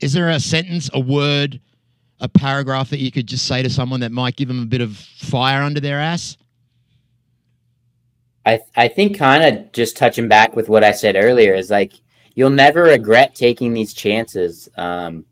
is 0.00 0.12
there 0.12 0.28
a 0.30 0.38
sentence, 0.38 0.88
a 0.94 1.00
word, 1.00 1.60
a 2.20 2.28
paragraph 2.28 2.90
that 2.90 3.00
you 3.00 3.10
could 3.10 3.26
just 3.26 3.46
say 3.46 3.62
to 3.62 3.70
someone 3.70 4.00
that 4.00 4.12
might 4.12 4.36
give 4.36 4.46
them 4.46 4.62
a 4.62 4.66
bit 4.66 4.80
of 4.80 4.96
fire 4.96 5.62
under 5.62 5.80
their 5.80 5.98
ass? 6.00 6.36
I 8.46 8.60
I 8.76 8.88
think 8.88 9.18
kind 9.18 9.42
of 9.44 9.72
just 9.72 9.96
touching 9.96 10.28
back 10.28 10.54
with 10.56 10.68
what 10.68 10.84
I 10.84 10.92
said 10.92 11.16
earlier 11.16 11.54
is 11.54 11.70
like 11.70 11.92
you'll 12.34 12.50
never 12.50 12.84
regret 12.84 13.34
taking 13.34 13.72
these 13.74 13.92
chances. 13.92 14.68
Um, 14.76 15.26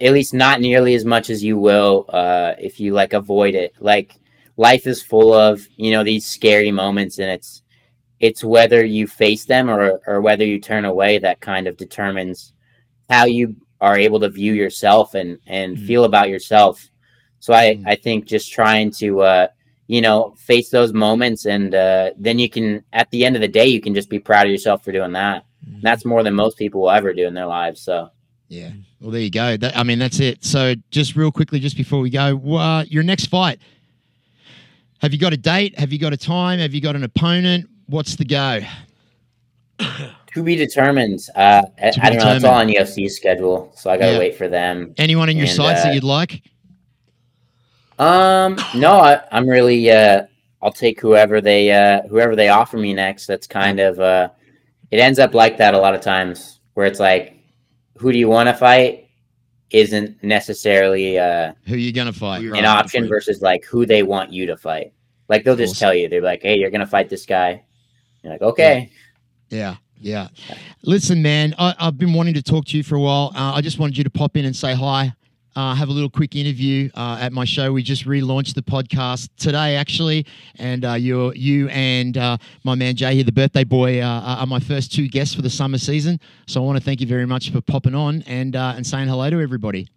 at 0.00 0.12
least 0.12 0.34
not 0.34 0.60
nearly 0.60 0.94
as 0.94 1.04
much 1.06 1.30
as 1.30 1.42
you 1.42 1.56
will 1.58 2.04
uh, 2.10 2.52
if 2.58 2.78
you 2.80 2.92
like 2.92 3.12
avoid 3.14 3.54
it. 3.54 3.72
Like 3.80 4.16
life 4.56 4.86
is 4.86 5.02
full 5.02 5.32
of 5.32 5.66
you 5.76 5.92
know 5.92 6.04
these 6.04 6.26
scary 6.26 6.70
moments, 6.72 7.18
and 7.18 7.30
it's 7.30 7.62
it's 8.18 8.42
whether 8.44 8.84
you 8.84 9.06
face 9.06 9.44
them 9.44 9.70
or 9.70 10.00
or 10.06 10.20
whether 10.20 10.44
you 10.44 10.60
turn 10.60 10.84
away 10.84 11.18
that 11.18 11.40
kind 11.40 11.66
of 11.66 11.76
determines 11.76 12.52
how 13.08 13.24
you 13.26 13.54
are 13.80 13.96
able 13.98 14.18
to 14.20 14.28
view 14.28 14.52
yourself 14.52 15.14
and 15.14 15.38
and 15.46 15.76
Mm. 15.76 15.86
feel 15.86 16.04
about 16.04 16.28
yourself. 16.28 16.90
So 17.38 17.54
I 17.54 17.76
Mm. 17.76 17.84
I 17.86 17.94
think 17.94 18.24
just 18.26 18.52
trying 18.52 18.90
to 18.92 19.20
uh, 19.20 19.46
you 19.88 20.00
know 20.00 20.34
face 20.36 20.70
those 20.70 20.92
moments 20.92 21.46
and 21.46 21.74
uh, 21.74 22.10
then 22.18 22.38
you 22.38 22.48
can 22.50 22.82
at 22.92 23.10
the 23.10 23.24
end 23.24 23.36
of 23.36 23.40
the 23.42 23.48
day 23.48 23.66
you 23.66 23.80
can 23.80 23.94
just 23.94 24.10
be 24.10 24.18
proud 24.18 24.46
of 24.46 24.50
yourself 24.52 24.82
for 24.84 24.92
doing 24.92 25.12
that. 25.12 25.44
And 25.66 25.82
that's 25.82 26.04
more 26.04 26.22
than 26.22 26.34
most 26.34 26.56
people 26.58 26.80
will 26.82 26.90
ever 26.90 27.12
do 27.12 27.26
in 27.26 27.34
their 27.34 27.46
lives. 27.46 27.80
So 27.80 28.10
Yeah. 28.48 28.70
Well, 29.00 29.10
there 29.10 29.20
you 29.20 29.30
go. 29.30 29.56
That, 29.58 29.76
I 29.76 29.82
mean, 29.82 29.98
that's 29.98 30.20
it. 30.20 30.42
So, 30.42 30.74
just 30.90 31.16
real 31.16 31.30
quickly, 31.30 31.60
just 31.60 31.76
before 31.76 32.00
we 32.00 32.08
go, 32.08 32.40
uh, 32.56 32.82
your 32.88 33.02
next 33.02 33.26
fight. 33.26 33.60
Have 35.00 35.12
you 35.12 35.18
got 35.18 35.34
a 35.34 35.36
date? 35.36 35.78
Have 35.78 35.92
you 35.92 35.98
got 35.98 36.14
a 36.14 36.16
time? 36.16 36.58
Have 36.60 36.72
you 36.72 36.80
got 36.80 36.96
an 36.96 37.04
opponent? 37.04 37.68
What's 37.88 38.16
the 38.16 38.24
go? 38.24 38.60
to 39.78 40.42
be 40.42 40.56
determined. 40.56 41.20
Uh, 41.34 41.62
I, 41.78 41.90
be 41.90 42.00
I 42.00 42.10
don't 42.10 42.18
know. 42.18 42.34
It's 42.34 42.44
all 42.44 42.54
on 42.54 42.66
determined. 42.68 42.88
UFC's 42.88 43.16
schedule, 43.16 43.72
so 43.76 43.90
I 43.90 43.98
gotta 43.98 44.12
Yeah. 44.12 44.18
wait 44.18 44.34
for 44.36 44.48
them. 44.48 44.94
Anyone 44.96 45.28
in 45.28 45.36
your 45.36 45.46
And, 45.46 45.54
sights 45.54 45.80
uh, 45.80 45.84
that 45.84 45.94
you'd 45.94 46.04
like? 46.04 46.42
Um, 47.98 48.56
no, 48.74 48.92
I, 48.92 49.20
I'm 49.32 49.48
really. 49.48 49.90
Uh, 49.90 50.26
I'll 50.62 50.72
take 50.72 51.00
whoever 51.00 51.40
they 51.40 51.70
uh, 51.70 52.02
whoever 52.08 52.34
they 52.36 52.48
offer 52.48 52.76
me 52.76 52.94
next. 52.94 53.26
That's 53.26 53.46
kind 53.46 53.80
of. 53.80 54.00
Uh, 54.00 54.28
it 54.90 54.98
ends 54.98 55.18
up 55.18 55.34
like 55.34 55.56
that 55.58 55.74
a 55.74 55.78
lot 55.78 55.94
of 55.94 56.00
times, 56.00 56.60
where 56.74 56.86
it's 56.86 57.00
like, 57.00 57.36
who 57.96 58.12
do 58.12 58.18
you 58.18 58.28
want 58.28 58.48
to 58.48 58.54
fight? 58.54 59.08
Isn't 59.70 60.22
necessarily 60.22 61.18
uh, 61.18 61.52
Who 61.66 61.74
are 61.74 61.78
you 61.78 61.92
to 61.92 62.12
fight? 62.12 62.44
An 62.44 62.64
option 62.64 63.08
versus 63.08 63.42
like 63.42 63.64
who 63.64 63.84
they 63.84 64.02
want 64.02 64.32
you 64.32 64.46
to 64.46 64.56
fight. 64.56 64.92
Like 65.28 65.44
they'll 65.44 65.56
just 65.56 65.72
Awesome. 65.72 65.86
tell 65.86 65.94
you, 65.94 66.08
they're 66.08 66.22
like, 66.22 66.42
"Hey, 66.42 66.56
you're 66.56 66.70
gonna 66.70 66.86
fight 66.86 67.08
this 67.08 67.26
guy." 67.26 67.64
You're 68.22 68.32
like, 68.32 68.42
"Okay." 68.42 68.90
Yeah. 69.50 69.76
Yeah. 69.98 70.28
Listen, 70.82 71.22
man, 71.22 71.54
I, 71.58 71.74
I've 71.78 71.98
been 71.98 72.12
wanting 72.12 72.34
to 72.34 72.42
talk 72.42 72.66
to 72.66 72.76
you 72.76 72.82
for 72.82 72.96
a 72.96 73.00
while. 73.00 73.32
Uh, 73.34 73.54
I 73.54 73.60
just 73.60 73.78
wanted 73.78 73.96
you 73.98 74.04
to 74.04 74.10
pop 74.10 74.36
in 74.36 74.44
and 74.44 74.54
say 74.54 74.74
hi. 74.74 75.12
Uh, 75.56 75.74
have 75.74 75.88
a 75.88 75.92
little 75.92 76.10
quick 76.10 76.36
interview 76.36 76.90
uh, 76.94 77.18
at 77.18 77.32
my 77.32 77.46
show. 77.46 77.72
We 77.72 77.82
just 77.82 78.04
relaunched 78.04 78.54
the 78.54 78.62
podcast 78.62 79.30
today, 79.38 79.76
actually, 79.76 80.26
and 80.56 80.84
uh, 80.84 80.92
you, 80.92 81.32
you 81.32 81.68
and 81.70 82.16
uh, 82.18 82.36
my 82.62 82.74
man 82.74 82.94
Jay 82.94 83.14
here, 83.14 83.24
the 83.24 83.32
birthday 83.32 83.64
boy, 83.64 84.02
uh, 84.02 84.36
are 84.38 84.46
my 84.46 84.60
first 84.60 84.92
two 84.92 85.08
guests 85.08 85.34
for 85.34 85.40
the 85.40 85.48
summer 85.48 85.78
season. 85.78 86.20
So 86.46 86.62
I 86.62 86.66
want 86.66 86.76
to 86.78 86.84
thank 86.84 87.00
you 87.00 87.06
very 87.06 87.24
much 87.24 87.50
for 87.50 87.62
popping 87.62 87.94
on 87.94 88.22
and 88.26 88.54
uh, 88.54 88.74
and 88.76 88.86
saying 88.86 89.08
hello 89.08 89.30
to 89.30 89.40
everybody. 89.40 89.88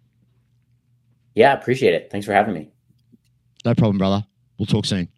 Yeah, 1.34 1.52
appreciate 1.52 1.94
it. 1.94 2.10
Thanks 2.10 2.26
for 2.26 2.32
having 2.32 2.54
me. 2.54 2.70
No 3.64 3.74
problem, 3.74 3.98
brother. 3.98 4.24
We'll 4.58 4.66
talk 4.66 4.86
soon. 4.86 5.08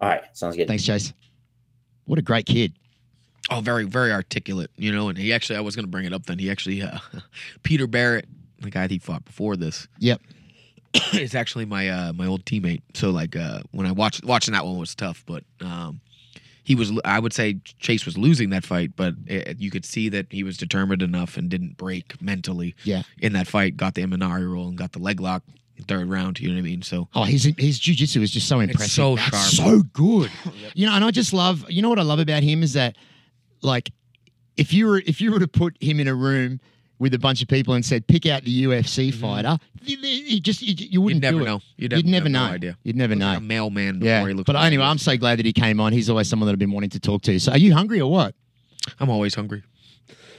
All 0.00 0.08
right, 0.08 0.22
sounds 0.32 0.56
good. 0.56 0.66
Thanks, 0.66 0.84
Chase. 0.84 1.12
What 2.06 2.18
a 2.18 2.22
great 2.22 2.46
kid. 2.46 2.72
Oh, 3.50 3.60
very, 3.60 3.84
very 3.84 4.12
articulate, 4.12 4.70
you 4.76 4.92
know. 4.92 5.08
And 5.08 5.18
he 5.18 5.32
actually, 5.32 5.56
I 5.56 5.60
was 5.60 5.76
going 5.76 5.84
to 5.84 5.90
bring 5.90 6.06
it 6.06 6.12
up 6.12 6.26
then. 6.26 6.38
He 6.38 6.50
actually, 6.50 6.82
uh, 6.82 6.98
Peter 7.62 7.86
Barrett, 7.86 8.26
the 8.62 8.70
guy 8.70 8.88
he 8.88 8.98
fought 8.98 9.24
before 9.24 9.56
this, 9.56 9.86
Yep. 9.98 10.20
is 11.14 11.34
actually 11.34 11.64
my 11.64 11.88
uh, 11.88 12.12
my 12.12 12.26
old 12.26 12.44
teammate. 12.44 12.82
So 12.94 13.10
like 13.10 13.34
uh, 13.36 13.60
when 13.72 13.86
I 13.86 13.92
watched 13.92 14.24
watching 14.24 14.52
that 14.54 14.64
one 14.64 14.78
was 14.78 14.94
tough, 14.94 15.24
but 15.26 15.42
um, 15.60 16.00
he 16.64 16.74
was. 16.74 16.92
I 17.04 17.18
would 17.18 17.32
say 17.32 17.58
Chase 17.78 18.04
was 18.06 18.16
losing 18.18 18.50
that 18.50 18.64
fight, 18.64 18.94
but 18.94 19.14
it, 19.26 19.58
you 19.58 19.70
could 19.70 19.84
see 19.84 20.08
that 20.10 20.26
he 20.30 20.42
was 20.42 20.56
determined 20.56 21.02
enough 21.02 21.36
and 21.36 21.48
didn't 21.48 21.76
break 21.76 22.20
mentally. 22.22 22.74
Yeah. 22.84 23.02
In 23.18 23.32
that 23.32 23.46
fight, 23.48 23.76
got 23.76 23.94
the 23.94 24.02
Imanari 24.02 24.50
roll 24.50 24.68
and 24.68 24.76
got 24.78 24.92
the 24.92 24.98
leg 24.98 25.18
lock 25.20 25.42
third 25.88 26.08
round. 26.08 26.38
You 26.38 26.48
know 26.48 26.54
what 26.54 26.60
I 26.60 26.62
mean? 26.62 26.82
So 26.82 27.08
Oh, 27.14 27.24
his 27.24 27.44
his 27.58 27.80
jujitsu 27.80 28.20
is 28.22 28.30
just 28.30 28.46
so 28.46 28.60
impressive. 28.60 28.90
so 28.92 29.16
That's 29.16 29.50
sharp. 29.50 29.70
so 29.70 29.82
good. 29.94 30.30
You 30.74 30.86
know, 30.86 30.92
and 30.94 31.04
I 31.04 31.10
just 31.10 31.32
love. 31.32 31.64
You 31.70 31.80
know 31.82 31.88
what 31.88 31.98
I 31.98 32.02
love 32.02 32.18
about 32.20 32.42
him 32.42 32.62
is 32.62 32.74
that, 32.74 32.96
like, 33.62 33.90
if 34.56 34.72
you 34.72 34.86
were 34.86 35.02
if 35.06 35.20
you 35.20 35.32
were 35.32 35.40
to 35.40 35.48
put 35.48 35.76
him 35.82 35.98
in 36.00 36.06
a 36.06 36.14
room 36.14 36.60
with 37.02 37.12
a 37.14 37.18
bunch 37.18 37.42
of 37.42 37.48
people 37.48 37.74
and 37.74 37.84
said 37.84 38.06
pick 38.06 38.26
out 38.26 38.44
the 38.44 38.64
UFC 38.64 39.12
fighter, 39.12 39.58
you, 39.82 39.96
you 39.98 40.40
just 40.40 40.62
you, 40.62 40.74
you 40.78 41.00
wouldn't 41.00 41.22
Mm-hmm. 41.22 41.34
never 41.38 41.44
know. 41.44 41.60
You'd 41.76 41.92
You'd, 41.92 42.06
never 42.06 42.28
know. 42.28 42.46
no 42.46 42.52
idea. 42.54 42.78
You'd 42.84 42.96
never 42.96 43.14
know. 43.16 43.26
like 43.26 43.38
a 43.38 43.40
mailman 43.40 43.98
before 43.98 44.08
yeah, 44.08 44.26
he 44.28 44.32
looks. 44.34 44.46
but 44.46 44.54
like 44.54 44.66
anyway. 44.66 44.84
I'm 44.84 44.98
so 44.98 45.16
glad 45.16 45.38
that 45.40 45.46
he 45.46 45.52
came 45.52 45.80
on. 45.80 45.92
He's 45.92 46.08
always 46.08 46.28
someone 46.28 46.46
that 46.46 46.52
I've 46.52 46.58
been 46.60 46.70
wanting 46.70 46.90
to 46.90 47.00
talk 47.00 47.22
to. 47.22 47.38
So, 47.40 47.52
are 47.52 47.58
you 47.58 47.74
hungry 47.74 48.00
or 48.00 48.10
what? 48.10 48.34
I'm 49.00 49.10
always 49.10 49.34
hungry. 49.34 49.62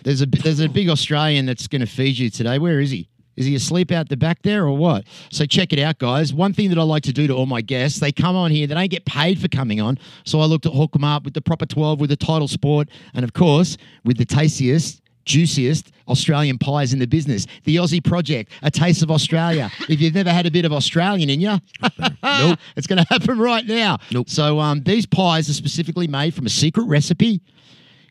There's 0.04 0.22
a 0.22 0.26
there's 0.26 0.60
a 0.62 0.70
big 0.70 0.90
Australian 0.90 1.46
that's 1.46 1.68
going 1.68 1.82
to 1.82 1.88
feed 1.88 2.18
you 2.18 2.30
today. 2.30 2.58
Where 2.60 2.80
is 2.80 2.92
he? 2.92 3.10
Is 3.36 3.46
he 3.48 3.56
asleep 3.56 3.92
out 3.92 4.10
the 4.10 4.16
back 4.18 4.44
there 4.44 4.64
or 4.66 4.78
what? 4.78 5.06
So 5.32 5.46
check 5.46 5.74
it 5.74 5.80
out, 5.80 5.98
guys. 5.98 6.34
One 6.34 6.54
thing 6.54 6.70
that 6.70 6.78
I 6.78 6.84
like 6.84 7.04
to 7.04 7.14
do 7.14 7.26
to 7.28 7.34
all 7.34 7.48
my 7.48 7.62
guests, 7.62 8.00
they 8.00 8.12
come 8.12 8.36
on 8.36 8.52
here, 8.52 8.68
they 8.68 8.76
don't 8.76 8.92
get 8.92 9.06
paid 9.06 9.40
for 9.42 9.48
coming 9.48 9.82
on. 9.82 9.98
So 10.24 10.40
I 10.40 10.46
looked 10.46 10.64
to 10.66 10.70
hook 10.70 10.92
them 10.94 11.04
up 11.04 11.24
with 11.26 11.34
the 11.34 11.42
proper 11.42 11.66
12, 11.66 12.00
with 12.00 12.10
the 12.12 12.16
title 12.16 12.48
sport, 12.48 12.90
and 13.16 13.24
of 13.24 13.34
course, 13.34 13.76
with 14.06 14.18
the 14.18 14.26
tastiest, 14.26 15.02
juiciest 15.26 15.92
Australian 16.08 16.58
pies 16.58 16.94
in 16.94 17.00
the 17.00 17.08
business. 17.08 17.46
The 17.64 17.78
Aussie 17.78 18.04
Project, 18.04 18.52
a 18.62 18.72
taste 18.72 19.04
of 19.04 19.12
Australia. 19.12 19.72
if 19.90 20.02
you've 20.02 20.14
never 20.14 20.32
had 20.32 20.46
a 20.46 20.52
bit 20.52 20.66
of 20.66 20.74
Australian 20.74 21.30
in 21.30 21.40
you, 21.42 21.58
nope. 22.24 22.60
it's 22.76 22.88
going 22.88 23.04
to 23.04 23.08
happen 23.10 23.40
right 23.40 23.66
now. 23.66 23.98
Nope. 24.12 24.30
So 24.30 24.60
um, 24.60 24.84
these 24.84 25.06
pies 25.06 25.50
are 25.50 25.54
specifically 25.54 26.08
made 26.08 26.34
from 26.34 26.46
a 26.46 26.50
secret 26.50 26.84
recipe. 26.86 27.42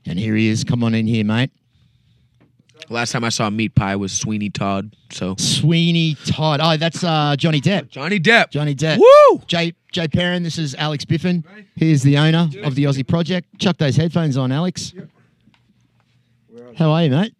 And 0.06 0.18
here 0.18 0.34
he 0.34 0.48
is. 0.48 0.64
Come 0.64 0.82
on 0.82 0.94
in 0.94 1.06
here, 1.06 1.24
mate. 1.24 1.50
Last 2.88 3.12
time 3.12 3.24
I 3.24 3.28
saw 3.28 3.46
a 3.46 3.50
meat 3.50 3.74
pie 3.74 3.94
was 3.96 4.12
Sweeney 4.12 4.50
Todd. 4.50 4.94
So 5.10 5.36
Sweeney 5.38 6.16
Todd. 6.26 6.60
Oh, 6.62 6.76
that's 6.76 7.04
uh, 7.04 7.36
Johnny 7.38 7.60
Depp. 7.60 7.88
Johnny 7.88 8.18
Depp. 8.18 8.50
Johnny 8.50 8.74
Depp. 8.74 8.98
Woo! 8.98 9.40
Jay 9.46 9.72
Jay 9.92 10.08
Perrin. 10.08 10.42
This 10.42 10.58
is 10.58 10.74
Alex 10.74 11.04
Biffin. 11.04 11.44
He 11.76 11.92
is 11.92 12.02
the 12.02 12.18
owner 12.18 12.48
of 12.64 12.74
the 12.74 12.84
Aussie 12.84 13.06
Project. 13.06 13.58
Chuck 13.58 13.78
those 13.78 13.96
headphones 13.96 14.36
on, 14.36 14.50
Alex. 14.50 14.92
How 16.77 16.91
are 16.91 17.03
you, 17.05 17.11
mate? 17.11 17.35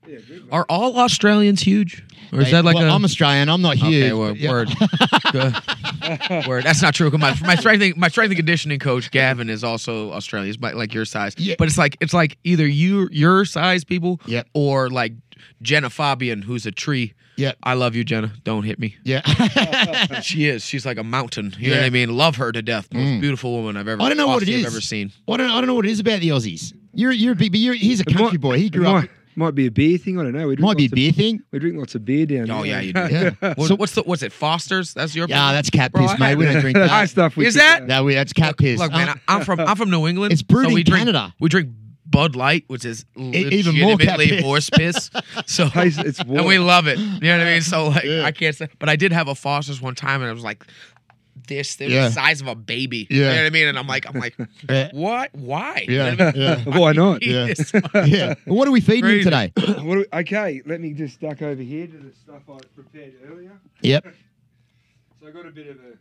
Are 0.51 0.65
all 0.69 0.99
Australians 0.99 1.61
huge? 1.63 2.05
Or 2.33 2.41
is 2.41 2.51
that 2.51 2.65
like 2.65 2.77
well, 2.77 2.87
a? 2.91 2.95
I'm 2.95 3.05
Australian. 3.05 3.49
I'm 3.51 3.61
not 3.61 3.77
huge. 3.77 4.05
Okay, 4.05 4.13
well, 4.15 4.35
Yeah. 4.37 4.51
word. 4.51 4.69
Good. 5.33 6.47
word. 6.47 6.65
That's 6.65 6.81
not 6.83 6.95
true. 6.95 7.11
'cause 7.11 7.21
My, 7.21 7.37
my 7.43 7.55
strength 7.57 7.83
and- 7.83 7.97
my 7.97 8.09
strength 8.09 8.31
and 8.31 8.37
conditioning 8.37 8.79
coach 8.79 9.11
Gavin 9.11 9.51
is 9.51 9.63
also 9.63 10.13
Australian. 10.13 10.47
He's 10.47 10.59
my- 10.61 10.73
like 10.73 10.95
your 10.95 11.05
size. 11.05 11.35
Yeah. 11.39 11.57
But 11.59 11.69
it's 11.69 11.77
like 11.79 11.97
it's 12.01 12.15
like 12.15 12.39
either 12.45 12.67
you 12.67 13.09
your 13.13 13.45
size 13.45 13.85
people 13.85 14.21
Yep. 14.27 14.49
or 14.55 14.89
like 14.89 15.13
Jenna 15.61 15.91
Fabian, 15.91 16.41
who's 16.43 16.65
a 16.65 16.71
tree. 16.73 17.13
Yep. 17.37 17.57
I 17.63 17.75
love 17.75 17.95
you, 17.95 18.05
Jenna. 18.05 18.33
Don't 18.45 18.63
hit 18.63 18.79
me. 18.79 18.97
Yeah. 19.05 19.21
She 20.23 20.47
is. 20.47 20.65
She's 20.65 20.87
like 20.87 20.99
a 20.99 21.05
mountain. 21.05 21.55
You 21.59 21.69
know 21.71 21.75
Yeah. 21.77 21.81
what 21.83 21.87
I 21.87 21.91
mean? 21.91 22.17
Love 22.17 22.37
her 22.37 22.53
to 22.53 22.63
death. 22.63 22.89
Most 22.93 23.03
mm. 23.03 23.21
beautiful 23.21 23.53
woman 23.53 23.77
I've 23.77 23.89
ever. 23.89 24.01
I 24.01 24.09
don't 24.09 24.17
know 24.19 24.27
what 24.29 24.43
it 24.43 24.49
Aussie 24.49 24.55
I've 24.55 24.61
is. 24.61 24.67
ever 24.67 24.81
seen. 24.81 25.13
I 25.29 25.37
don't, 25.37 25.51
I 25.51 25.55
don't 25.61 25.67
know 25.67 25.75
what 25.75 25.85
it 25.87 25.91
is 25.91 26.01
about 26.01 26.21
the 26.21 26.29
Aussies. 26.29 26.73
You're 26.95 27.13
you're 27.13 27.33
a 27.33 27.37
big, 27.37 27.53
but 27.53 27.59
you're, 27.61 27.75
he's 27.75 28.01
a 28.01 28.05
country 28.05 28.25
might- 28.33 28.41
boy. 28.41 28.59
He 28.59 28.71
grew 28.71 28.85
might, 28.85 29.05
up. 29.05 29.11
Might 29.35 29.55
be 29.55 29.67
a 29.67 29.71
beer 29.71 29.99
thing. 29.99 30.19
I 30.19 30.23
don't 30.25 30.33
know. 30.33 30.47
We 30.49 30.57
drink 30.57 30.61
Might 30.67 30.77
be 30.77 30.85
a 30.85 30.87
lots 30.87 30.93
of- 30.93 30.97
beer 30.97 31.13
thing. 31.13 31.41
We 31.51 31.59
drink 31.59 31.77
lots 31.79 31.95
of 31.95 32.05
beer 32.05 32.27
down 32.27 32.43
oh, 32.43 32.47
there. 32.47 32.57
Oh 32.57 32.63
yeah, 32.65 32.81
you 32.81 32.93
do. 32.93 33.01
Yeah. 33.11 33.55
What- 33.55 33.69
So- 33.69 33.77
what's 33.77 33.93
the 33.95 34.03
what's 34.03 34.23
it? 34.23 34.33
Foster's. 34.33 34.95
That's 34.95 35.15
your. 35.15 35.27
Yeah, 35.29 35.53
that's 35.53 35.71
cat 35.71 35.93
Bro, 35.93 36.03
piss, 36.03 36.11
I- 36.13 36.17
mate. 36.19 36.35
We 36.37 36.45
don't 36.45 36.61
drink 36.61 36.77
That's 36.77 36.91
that. 36.93 37.09
stuff 37.11 37.37
we 37.37 37.47
Is 37.47 37.55
kick 37.55 37.63
that- 37.63 37.83
out. 37.83 37.89
No, 37.89 38.05
we, 38.05 38.15
that's 38.15 38.33
cat 38.33 38.57
piss. 38.59 38.79
Look, 38.79 38.93
man, 38.93 39.09
um, 39.11 39.21
I- 39.29 39.35
I'm 39.37 39.45
from 39.45 39.61
I'm 39.61 39.77
from 39.77 39.91
New 39.91 40.07
England. 40.07 40.33
It's 40.33 40.43
brewed 40.43 40.65
so 40.65 40.69
in 40.69 40.75
we 40.75 40.83
drink, 40.83 41.01
Canada. 41.01 41.35
We 41.41 41.49
drink 41.49 41.71
Bud 42.07 42.37
Light, 42.37 42.65
which 42.67 42.85
is 42.85 43.07
even 43.17 43.79
more 43.81 43.97
cat 43.97 44.19
legitimately 44.19 44.29
piss. 44.29 44.45
horse 44.45 44.71
piss. 44.71 45.11
So 45.47 45.69
Tastes- 45.71 45.99
it's 46.01 46.19
and 46.21 46.29
we 46.31 46.37
water. 46.59 46.61
love 46.61 46.87
it. 46.87 46.99
You 46.99 47.21
know 47.21 47.39
what 47.39 47.47
I 47.47 47.53
mean? 47.53 47.63
So 47.63 47.89
like, 47.89 48.05
Yeah. 48.05 48.25
I 48.25 48.33
can't 48.33 48.55
say, 48.55 48.69
but 48.79 48.89
I 48.91 48.97
did 48.97 49.13
have 49.13 49.29
a 49.29 49.35
Foster's 49.35 49.81
one 49.81 49.95
time, 49.95 50.21
and 50.21 50.31
it 50.31 50.35
was 50.35 50.45
like 50.45 50.63
this. 51.49 51.77
They 51.77 51.87
were 51.87 51.93
Yeah. 51.93 52.09
the 52.09 52.15
size 52.15 52.41
of 52.41 52.47
a 52.47 52.55
baby. 52.55 53.07
Yeah. 53.11 53.17
You 53.17 53.23
know 53.25 53.37
what 53.37 53.47
I 53.47 53.51
mean? 53.51 53.69
And 53.69 53.79
I'm 53.79 53.87
like, 53.87 54.07
I'm 54.09 54.21
like, 54.21 54.37
Yeah. 54.69 54.91
what? 54.93 55.35
Why? 55.35 55.85
Yeah, 55.89 56.11
You 56.11 56.17
know 56.17 56.25
what 56.27 56.37
I 56.37 56.39
yeah. 56.39 56.65
mean? 56.65 56.75
Why 56.81 56.93
not? 56.93 57.23
Yeah. 57.25 57.47
It's- 57.49 57.73
yeah. 58.09 58.35
Well, 58.47 58.57
what 58.57 58.69
are 58.69 58.73
we 58.73 58.81
feeding 58.81 59.03
Crazy. 59.03 59.25
today? 59.25 59.53
What 59.57 59.77
do 59.77 59.99
we- 60.01 60.07
okay, 60.21 60.63
let 60.67 60.81
me 60.81 60.93
just 60.93 61.21
duck 61.21 61.43
over 61.43 61.63
here 61.63 61.87
to 61.87 61.97
the 61.99 62.13
stuff 62.13 62.43
I 62.49 62.59
prepared 62.75 63.15
earlier. 63.29 63.53
Yep. 63.83 64.07
So 65.21 65.29
I 65.29 65.31
got 65.31 65.47
a 65.47 65.51
bit 65.51 65.69
of 65.69 65.77
a 65.77 65.97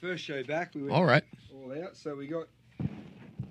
first 0.00 0.24
show 0.24 0.42
back. 0.44 0.74
We 0.74 0.82
went 0.82 0.94
All 0.94 1.04
right. 1.04 1.24
all 1.54 1.72
out. 1.84 1.96
So 1.96 2.14
we 2.14 2.26
got 2.26 2.46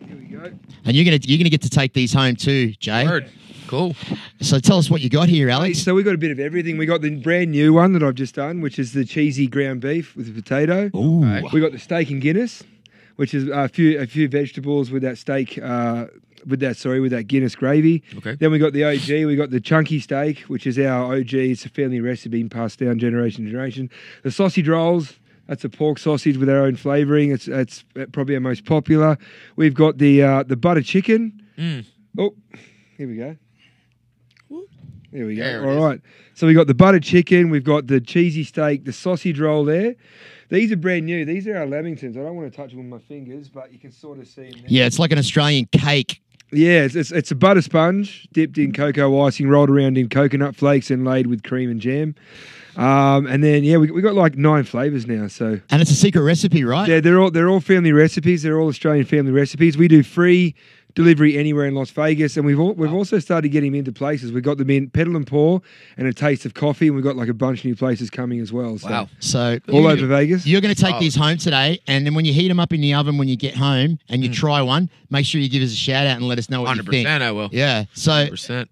here 0.09 0.17
we 0.17 0.25
go. 0.25 0.51
And 0.85 0.95
you're 0.95 1.05
gonna 1.05 1.19
you're 1.23 1.37
gonna 1.37 1.49
get 1.49 1.61
to 1.61 1.69
take 1.69 1.93
these 1.93 2.11
home 2.11 2.35
too, 2.35 2.71
Jay. 2.79 3.05
Word. 3.05 3.29
Cool. 3.67 3.95
So 4.41 4.57
tell 4.57 4.79
us 4.79 4.89
what 4.89 5.01
you 5.01 5.11
got 5.11 5.29
here, 5.29 5.47
Hey, 5.47 5.53
Alex. 5.53 5.83
So 5.83 5.93
we 5.93 6.01
got 6.01 6.15
a 6.15 6.17
bit 6.17 6.31
of 6.31 6.39
everything. 6.39 6.79
We 6.79 6.87
got 6.87 7.01
the 7.01 7.15
brand 7.17 7.51
new 7.51 7.73
one 7.73 7.93
that 7.93 8.01
I've 8.01 8.15
just 8.15 8.33
done, 8.33 8.61
which 8.61 8.79
is 8.79 8.93
the 8.93 9.05
cheesy 9.05 9.45
ground 9.45 9.81
beef 9.81 10.15
with 10.15 10.25
the 10.25 10.41
potato. 10.41 10.89
Ooh. 10.97 11.23
Right. 11.23 11.43
We 11.53 11.61
got 11.61 11.71
the 11.71 11.77
steak 11.77 12.09
and 12.09 12.19
Guinness, 12.19 12.63
which 13.17 13.35
is 13.35 13.47
a 13.47 13.69
few 13.69 13.99
a 13.99 14.07
few 14.07 14.27
vegetables 14.27 14.89
with 14.89 15.03
that 15.03 15.19
steak. 15.19 15.59
Uh, 15.61 16.07
with 16.47 16.61
that, 16.61 16.77
sorry, 16.77 17.01
with 17.01 17.11
that 17.11 17.23
Guinness 17.23 17.53
gravy. 17.53 18.01
Okay. 18.17 18.33
Then 18.35 18.49
we 18.49 18.59
got 18.59 18.71
the 18.73 18.85
OG. 18.85 19.25
We 19.27 19.35
got 19.35 19.49
the 19.51 19.59
chunky 19.59 19.99
steak, 19.99 20.39
which 20.47 20.65
is 20.65 20.79
our 20.79 21.13
OG. 21.13 21.33
It's 21.33 21.65
a 21.65 21.69
family 21.69 21.99
recipe 21.99 22.43
passed 22.47 22.79
down 22.79 22.97
generation 22.97 23.43
to 23.43 23.51
generation. 23.51 23.89
The 24.23 24.31
sausage 24.31 24.67
rolls. 24.67 25.18
That's 25.49 25.65
a 25.65 25.69
pork 25.69 25.97
sausage 25.97 26.37
with 26.37 26.47
our 26.47 26.59
own 26.59 26.75
flavouring. 26.75 27.31
It's 27.31 27.47
it's 27.47 27.83
probably 28.11 28.35
our 28.35 28.39
most 28.41 28.65
popular. 28.65 29.17
We've 29.55 29.73
got 29.73 29.97
the 29.97 30.21
uh, 30.21 30.43
the 30.43 30.55
butter 30.55 30.83
chicken. 30.83 31.41
Mm. 31.57 31.85
Oh, 32.19 32.35
here 32.97 33.07
we 33.07 33.15
go. 33.15 33.35
There 35.11 35.25
we 35.25 35.35
go. 35.35 35.43
There 35.43 35.65
All 35.65 35.71
is. 35.71 35.83
right. 35.83 36.01
So 36.35 36.45
we 36.45 36.53
got 36.53 36.67
the 36.67 36.75
butter 36.75 36.99
chicken. 36.99 37.49
We've 37.49 37.63
got 37.63 37.87
the 37.87 37.99
cheesy 37.99 38.43
steak, 38.43 38.85
the 38.85 38.93
sausage 38.93 39.39
roll 39.39 39.65
there. 39.65 39.95
These 40.49 40.71
are 40.71 40.77
brand 40.77 41.07
new. 41.07 41.25
These 41.25 41.47
are 41.47 41.57
our 41.57 41.65
Lamingtons. 41.65 42.11
I 42.11 42.21
don't 42.21 42.35
want 42.35 42.51
to 42.51 42.55
touch 42.55 42.69
them 42.69 42.77
with 42.77 43.01
my 43.01 43.07
fingers, 43.07 43.49
but 43.49 43.73
you 43.73 43.79
can 43.79 43.91
sort 43.91 44.19
of 44.19 44.27
see 44.27 44.43
them. 44.51 44.61
there. 44.61 44.65
Yeah, 44.67 44.85
it's 44.85 44.99
like 44.99 45.11
an 45.11 45.17
Australian 45.17 45.65
cake. 45.71 46.21
Yeah, 46.51 46.83
it's, 46.83 46.95
it's, 46.95 47.11
it's 47.11 47.31
a 47.31 47.35
butter 47.35 47.63
sponge 47.63 48.27
dipped 48.33 48.59
in 48.59 48.71
cocoa 48.71 49.19
icing, 49.21 49.49
rolled 49.49 49.71
around 49.71 49.97
in 49.97 50.09
coconut 50.09 50.55
flakes, 50.55 50.91
and 50.91 51.05
laid 51.05 51.25
with 51.25 51.41
cream 51.41 51.71
and 51.71 51.79
jam. 51.81 52.13
Um, 52.77 53.25
and 53.27 53.43
then 53.43 53.63
yeah, 53.63 53.77
we 53.77 53.91
we 53.91 54.01
got 54.01 54.15
like 54.15 54.35
nine 54.37 54.63
flavors 54.63 55.05
now. 55.07 55.27
So 55.27 55.59
And 55.69 55.81
it's 55.81 55.91
a 55.91 55.95
secret 55.95 56.21
recipe, 56.21 56.63
right? 56.63 56.87
yeah, 56.87 56.99
they're 56.99 57.19
all 57.19 57.31
they're 57.31 57.49
all 57.49 57.59
family 57.59 57.91
recipes. 57.91 58.43
They're 58.43 58.59
all 58.59 58.67
Australian 58.69 59.05
family 59.05 59.31
recipes. 59.31 59.77
We 59.77 59.87
do 59.87 60.03
free 60.03 60.55
delivery 60.95 61.37
anywhere 61.37 61.65
in 61.65 61.75
Las 61.75 61.91
Vegas, 61.91 62.35
and 62.35 62.45
we've 62.45 62.59
all, 62.59 62.73
we've 62.73 62.91
also 62.91 63.19
started 63.19 63.49
getting 63.49 63.71
them 63.71 63.79
into 63.79 63.91
places. 63.91 64.31
We've 64.31 64.43
got 64.43 64.57
them 64.57 64.71
in 64.71 64.89
Pedal 64.89 65.15
and 65.15 65.25
Pour 65.25 65.61
and 65.97 66.07
a 66.07 66.13
Taste 66.13 66.45
of 66.45 66.55
Coffee, 66.55 66.87
and 66.87 66.95
we've 66.95 67.05
got 67.05 67.15
like 67.15 67.29
a 67.29 67.33
bunch 67.33 67.59
of 67.59 67.65
new 67.65 67.75
places 67.75 68.09
coming 68.09 68.39
as 68.39 68.51
well. 68.51 68.77
So 68.79 68.89
Wow. 68.89 69.09
So 69.19 69.59
all 69.71 69.81
you- 69.81 69.89
over 69.89 70.07
Vegas. 70.07 70.47
You're 70.47 70.61
going 70.61 70.73
to 70.73 70.81
take 70.81 70.95
Oh. 70.95 70.99
these 70.99 71.15
home 71.15 71.37
today, 71.37 71.79
and 71.87 72.05
then 72.07 72.15
when 72.15 72.25
you 72.25 72.33
heat 72.33 72.47
them 72.47 72.59
up 72.59 72.73
in 72.73 72.81
the 72.81 72.95
oven 72.95 73.17
when 73.19 73.27
you 73.27 73.35
get 73.35 73.55
home 73.55 73.99
and 74.09 74.21
Mm. 74.21 74.27
you 74.27 74.33
try 74.33 74.61
one, 74.63 74.89
make 75.11 75.25
sure 75.27 75.39
you 75.39 75.47
give 75.49 75.61
us 75.61 75.71
a 75.71 75.75
shout 75.75 76.07
out 76.07 76.17
and 76.17 76.27
let 76.27 76.39
us 76.39 76.49
know 76.49 76.61
what 76.61 76.69
Hundred 76.69 76.87
you 76.87 76.91
think. 76.91 77.05
percent. 77.07 77.23
I 77.23 77.31
will. 77.33 77.49
Yeah. 77.51 77.85
So 77.93 78.11
Hundred 78.11 78.31
percent. 78.31 78.69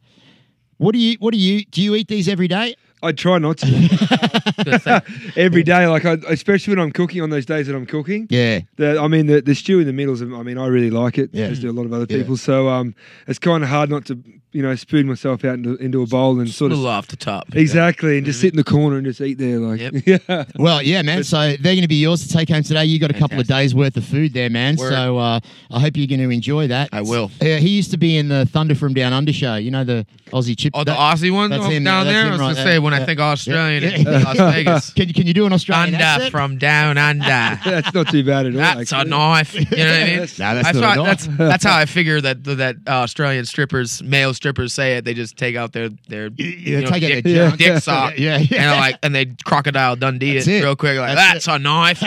what 0.78 0.94
do 0.94 1.00
you 1.00 1.18
what 1.20 1.34
do 1.34 1.40
you 1.40 1.66
do 1.66 1.82
you 1.84 1.94
eat 1.96 2.08
these 2.08 2.28
every 2.28 2.48
day? 2.48 2.76
I 3.04 3.12
try 3.12 3.38
not 3.38 3.58
to 3.60 3.68
every 5.36 5.64
day, 5.64 5.88
like 5.88 6.06
I, 6.06 6.14
especially 6.30 6.76
when 6.76 6.84
I'm 6.84 6.92
cooking 6.92 7.22
on 7.22 7.30
those 7.30 7.46
days 7.46 7.68
that 7.68 7.76
I'm 7.76 7.86
cooking. 7.86 8.28
Yeah. 8.30 8.62
The, 8.78 9.00
I 9.00 9.08
mean, 9.08 9.28
the, 9.28 9.42
the 9.42 9.54
stew 9.56 9.80
in 9.80 9.86
the 9.88 9.94
middles. 9.94 10.22
I 10.22 10.26
mean, 10.26 10.58
I 10.58 10.68
really 10.68 10.90
like 10.90 11.18
it. 11.18 11.30
Yeah. 11.34 11.46
As 11.46 11.60
do 11.60 11.70
a 11.70 11.72
lot 11.72 11.86
of 11.86 11.94
other 11.94 12.08
Yeah. 12.10 12.18
people. 12.18 12.38
So 12.38 12.70
um, 12.70 12.96
it's 13.28 13.40
kind 13.40 13.64
of 13.64 13.70
hard 13.70 13.90
not 13.90 14.06
to, 14.06 14.16
you 14.58 14.64
know, 14.64 14.74
spoon 14.74 15.06
myself 15.06 15.46
out 15.46 15.54
into, 15.54 15.76
into 15.76 16.02
a 16.02 16.08
bowl 16.08 16.40
and 16.40 16.50
sort 16.50 16.72
of 16.72 16.80
Little 16.80 16.92
off 16.92 17.06
the 17.08 17.16
top. 17.16 17.56
exactly, 17.56 18.18
and 18.18 18.26
just 18.26 18.42
sit 18.42 18.52
in 18.52 18.58
the 18.58 18.64
corner 18.64 18.98
and 18.98 19.06
just 19.06 19.22
eat 19.22 19.38
there, 19.38 19.60
like 19.60 19.80
Yep. 19.80 19.94
yeah. 20.28 20.46
Well, 20.56 20.82
yeah, 20.82 21.04
man. 21.04 21.24
So 21.24 21.38
they're 21.38 21.76
going 21.76 21.82
to 21.84 21.88
be 21.88 22.02
yours 22.02 22.26
to 22.28 22.34
take 22.34 22.50
home 22.50 22.64
today. 22.64 22.86
You 22.86 22.98
got 23.00 23.12
a 23.12 23.14
couple 23.14 23.40
of 23.40 23.46
days 23.46 23.76
worth 23.76 23.96
of 23.98 24.04
food 24.06 24.34
there, 24.34 24.50
man. 24.50 24.76
Word. 24.78 24.90
So 24.92 25.18
uh, 25.20 25.40
I 25.70 25.80
hope 25.80 25.96
you're 25.96 26.08
going 26.08 26.28
to 26.28 26.32
enjoy 26.34 26.68
that. 26.70 26.90
I 26.92 27.02
will. 27.02 27.30
Uh, 27.40 27.46
he 27.58 27.70
used 27.70 27.92
to 27.92 27.98
be 27.98 28.18
in 28.18 28.30
the 28.30 28.48
Thunder 28.48 28.74
from 28.74 28.96
Down 28.96 29.14
Under 29.14 29.32
show. 29.32 29.56
You 29.58 29.70
know 29.70 29.84
the 29.84 30.08
Aussie 30.32 30.58
chip. 30.58 30.72
Oh, 30.76 30.80
the 30.80 30.86
that- 30.92 30.98
Aussie 30.98 31.32
one 31.32 31.52
that's 31.52 31.64
oh, 31.64 31.70
him, 31.70 31.84
down 31.84 32.06
that's 32.06 32.14
there. 32.16 32.26
him 32.26 32.28
I 32.28 32.32
was 32.32 32.40
right 32.40 32.46
gonna 32.48 32.56
there. 32.56 32.66
say 32.76 32.80
when 32.80 32.94
Yeah. 32.94 33.02
I 33.02 33.06
think 33.06 33.20
Australian, 33.20 33.84
Yeah. 33.84 33.90
it's 33.94 34.26
Las 34.26 34.38
Vegas. 34.56 34.94
Can 34.94 35.08
you 35.08 35.14
can 35.14 35.28
you 35.28 35.34
do 35.36 35.46
an 35.46 35.54
Australian 35.54 35.94
Under 35.96 36.04
accent? 36.06 36.32
from 36.32 36.58
down 36.58 36.98
under. 36.98 37.24
That's 37.64 37.94
not 37.94 38.08
too 38.10 38.24
bad 38.24 38.48
at 38.48 38.54
all. 38.54 38.58
That's 38.58 38.92
a 38.92 38.96
actually. 38.98 39.10
knife. 39.12 39.54
You 39.54 39.62
know 39.62 39.86
what 39.86 39.94
I 40.02 40.04
mean? 40.06 40.18
No, 40.18 40.24
that's 40.26 40.38
that's, 40.38 40.78
not 40.78 40.98
a 40.98 41.02
why- 41.02 41.08
knife. 41.08 41.22
that's 41.26 41.38
that's 41.38 41.64
how 41.64 41.78
I 41.78 41.86
figure 41.86 42.20
that 42.22 42.44
that 42.46 42.76
uh, 42.88 42.92
Australian 42.92 43.46
strippers, 43.46 44.02
male 44.02 44.34
strippers. 44.48 44.74
say 44.74 44.98
it. 44.98 45.06
They 45.06 45.14
just 45.14 45.38
take 45.38 45.56
out 45.56 45.74
their 45.74 45.90
their 46.08 46.30
yeah, 46.36 46.46
you 46.46 46.82
know, 46.82 46.90
take 46.90 47.02
dick, 47.02 47.24
their 47.24 47.50
junk. 47.50 47.60
dick 47.60 47.84
sock. 47.84 48.18
Yeah, 48.18 48.38
yeah. 48.38 48.72
And 48.72 48.80
like 48.80 49.00
and 49.04 49.16
they 49.16 49.26
crocodile 49.46 49.96
Dundee 49.96 50.36
That's 50.36 50.48
it, 50.48 50.64
real 50.64 50.76
quick. 50.76 50.98
Like 50.98 51.16
That's 51.16 51.46
that's, 51.46 51.48
a 51.48 51.60
knife. 51.60 52.02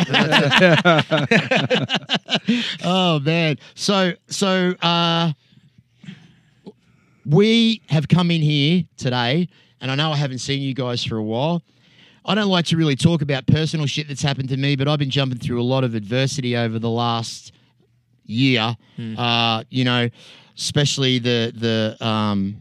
oh 2.84 3.20
man. 3.20 3.58
So 3.74 4.12
so 4.28 4.74
uh 4.82 5.32
we 7.26 7.82
have 7.88 8.08
come 8.08 8.30
in 8.30 8.40
here 8.40 8.84
today, 8.96 9.48
and 9.80 9.90
I 9.90 9.94
know 9.94 10.12
I 10.12 10.16
haven't 10.16 10.38
seen 10.38 10.62
you 10.62 10.74
guys 10.74 11.04
for 11.04 11.16
a 11.16 11.22
while. 11.22 11.62
I 12.24 12.34
don't 12.34 12.48
like 12.48 12.66
to 12.66 12.76
really 12.76 12.96
talk 12.96 13.22
about 13.22 13.46
personal 13.46 13.86
shit 13.86 14.08
that's 14.08 14.22
happened 14.22 14.48
to 14.50 14.56
me, 14.56 14.76
but 14.76 14.88
I've 14.88 14.98
been 14.98 15.10
jumping 15.10 15.38
through 15.38 15.60
a 15.60 15.64
lot 15.64 15.84
of 15.84 15.94
adversity 15.94 16.56
over 16.56 16.78
the 16.78 16.90
last 16.90 17.52
year. 18.24 18.76
Uh, 19.16 19.64
you 19.70 19.84
know, 19.84 20.08
especially 20.60 21.18
the 21.18 21.52
the 21.56 22.06
um 22.06 22.56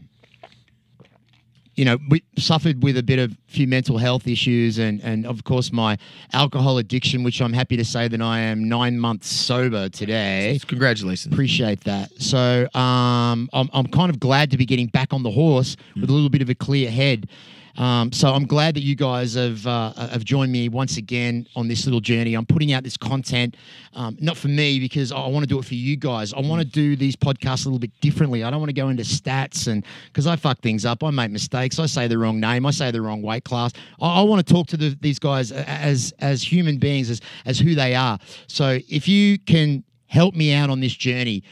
you 1.80 1.86
know, 1.86 1.96
we 2.10 2.22
suffered 2.36 2.82
with 2.82 2.98
a 2.98 3.02
bit 3.02 3.18
of 3.18 3.34
few 3.46 3.66
mental 3.66 3.96
health 3.96 4.26
issues 4.26 4.76
and, 4.76 5.00
and 5.02 5.24
of 5.24 5.44
course 5.44 5.72
my 5.72 5.96
alcohol 6.34 6.76
addiction, 6.76 7.22
which 7.22 7.40
I'm 7.40 7.54
happy 7.54 7.74
to 7.78 7.86
say 7.86 8.06
that 8.06 8.20
I 8.20 8.40
am 8.40 8.68
nine 8.68 8.98
months 8.98 9.30
sober 9.30 9.88
today. 9.88 10.60
Congratulations. 10.66 11.32
Appreciate 11.32 11.84
that. 11.84 12.10
So 12.20 12.68
um, 12.74 13.48
I'm, 13.54 13.70
I'm 13.72 13.86
kind 13.86 14.10
of 14.10 14.20
glad 14.20 14.50
to 14.50 14.58
be 14.58 14.66
getting 14.66 14.88
back 14.88 15.14
on 15.14 15.22
the 15.22 15.30
horse 15.30 15.78
with 15.94 16.10
a 16.10 16.12
little 16.12 16.28
bit 16.28 16.42
of 16.42 16.50
a 16.50 16.54
clear 16.54 16.90
head. 16.90 17.30
Um, 17.76 18.12
so 18.12 18.32
I'm 18.32 18.46
glad 18.46 18.74
that 18.74 18.82
you 18.82 18.94
guys 18.94 19.34
have 19.34 19.66
uh, 19.66 19.92
have 19.94 20.24
joined 20.24 20.52
me 20.52 20.68
once 20.68 20.96
again 20.96 21.46
on 21.56 21.68
this 21.68 21.84
little 21.84 22.00
journey. 22.00 22.34
I'm 22.34 22.46
putting 22.46 22.72
out 22.72 22.82
this 22.82 22.96
content, 22.96 23.56
um, 23.94 24.16
not 24.20 24.36
for 24.36 24.48
me 24.48 24.80
because 24.80 25.12
I 25.12 25.26
want 25.26 25.44
to 25.44 25.46
do 25.46 25.58
it 25.58 25.64
for 25.64 25.74
you 25.74 25.96
guys. 25.96 26.32
I 26.32 26.40
want 26.40 26.60
to 26.62 26.68
do 26.68 26.96
these 26.96 27.16
podcasts 27.16 27.64
a 27.64 27.68
little 27.68 27.78
bit 27.78 27.92
differently. 28.00 28.44
I 28.44 28.50
don't 28.50 28.60
want 28.60 28.70
to 28.70 28.74
go 28.74 28.88
into 28.88 29.02
stats 29.02 29.68
and 29.68 29.84
because 30.06 30.26
I 30.26 30.36
fuck 30.36 30.60
things 30.60 30.84
up, 30.84 31.02
I 31.04 31.10
make 31.10 31.30
mistakes. 31.30 31.78
I 31.78 31.86
say 31.86 32.08
the 32.08 32.18
wrong 32.18 32.40
name. 32.40 32.66
I 32.66 32.70
say 32.70 32.90
the 32.90 33.02
wrong 33.02 33.22
weight 33.22 33.44
class. 33.44 33.72
I, 34.00 34.20
I 34.20 34.22
want 34.22 34.46
to 34.46 34.52
talk 34.52 34.66
to 34.68 34.76
the, 34.76 34.96
these 35.00 35.18
guys 35.18 35.52
as 35.52 36.12
as 36.18 36.42
human 36.42 36.78
beings, 36.78 37.10
as 37.10 37.20
as 37.46 37.58
who 37.58 37.74
they 37.74 37.94
are. 37.94 38.18
So 38.46 38.78
if 38.88 39.08
you 39.08 39.38
can 39.38 39.84
help 40.10 40.34
me 40.34 40.52
out 40.52 40.70
on 40.70 40.80
this 40.80 40.94
journey. 40.94 41.42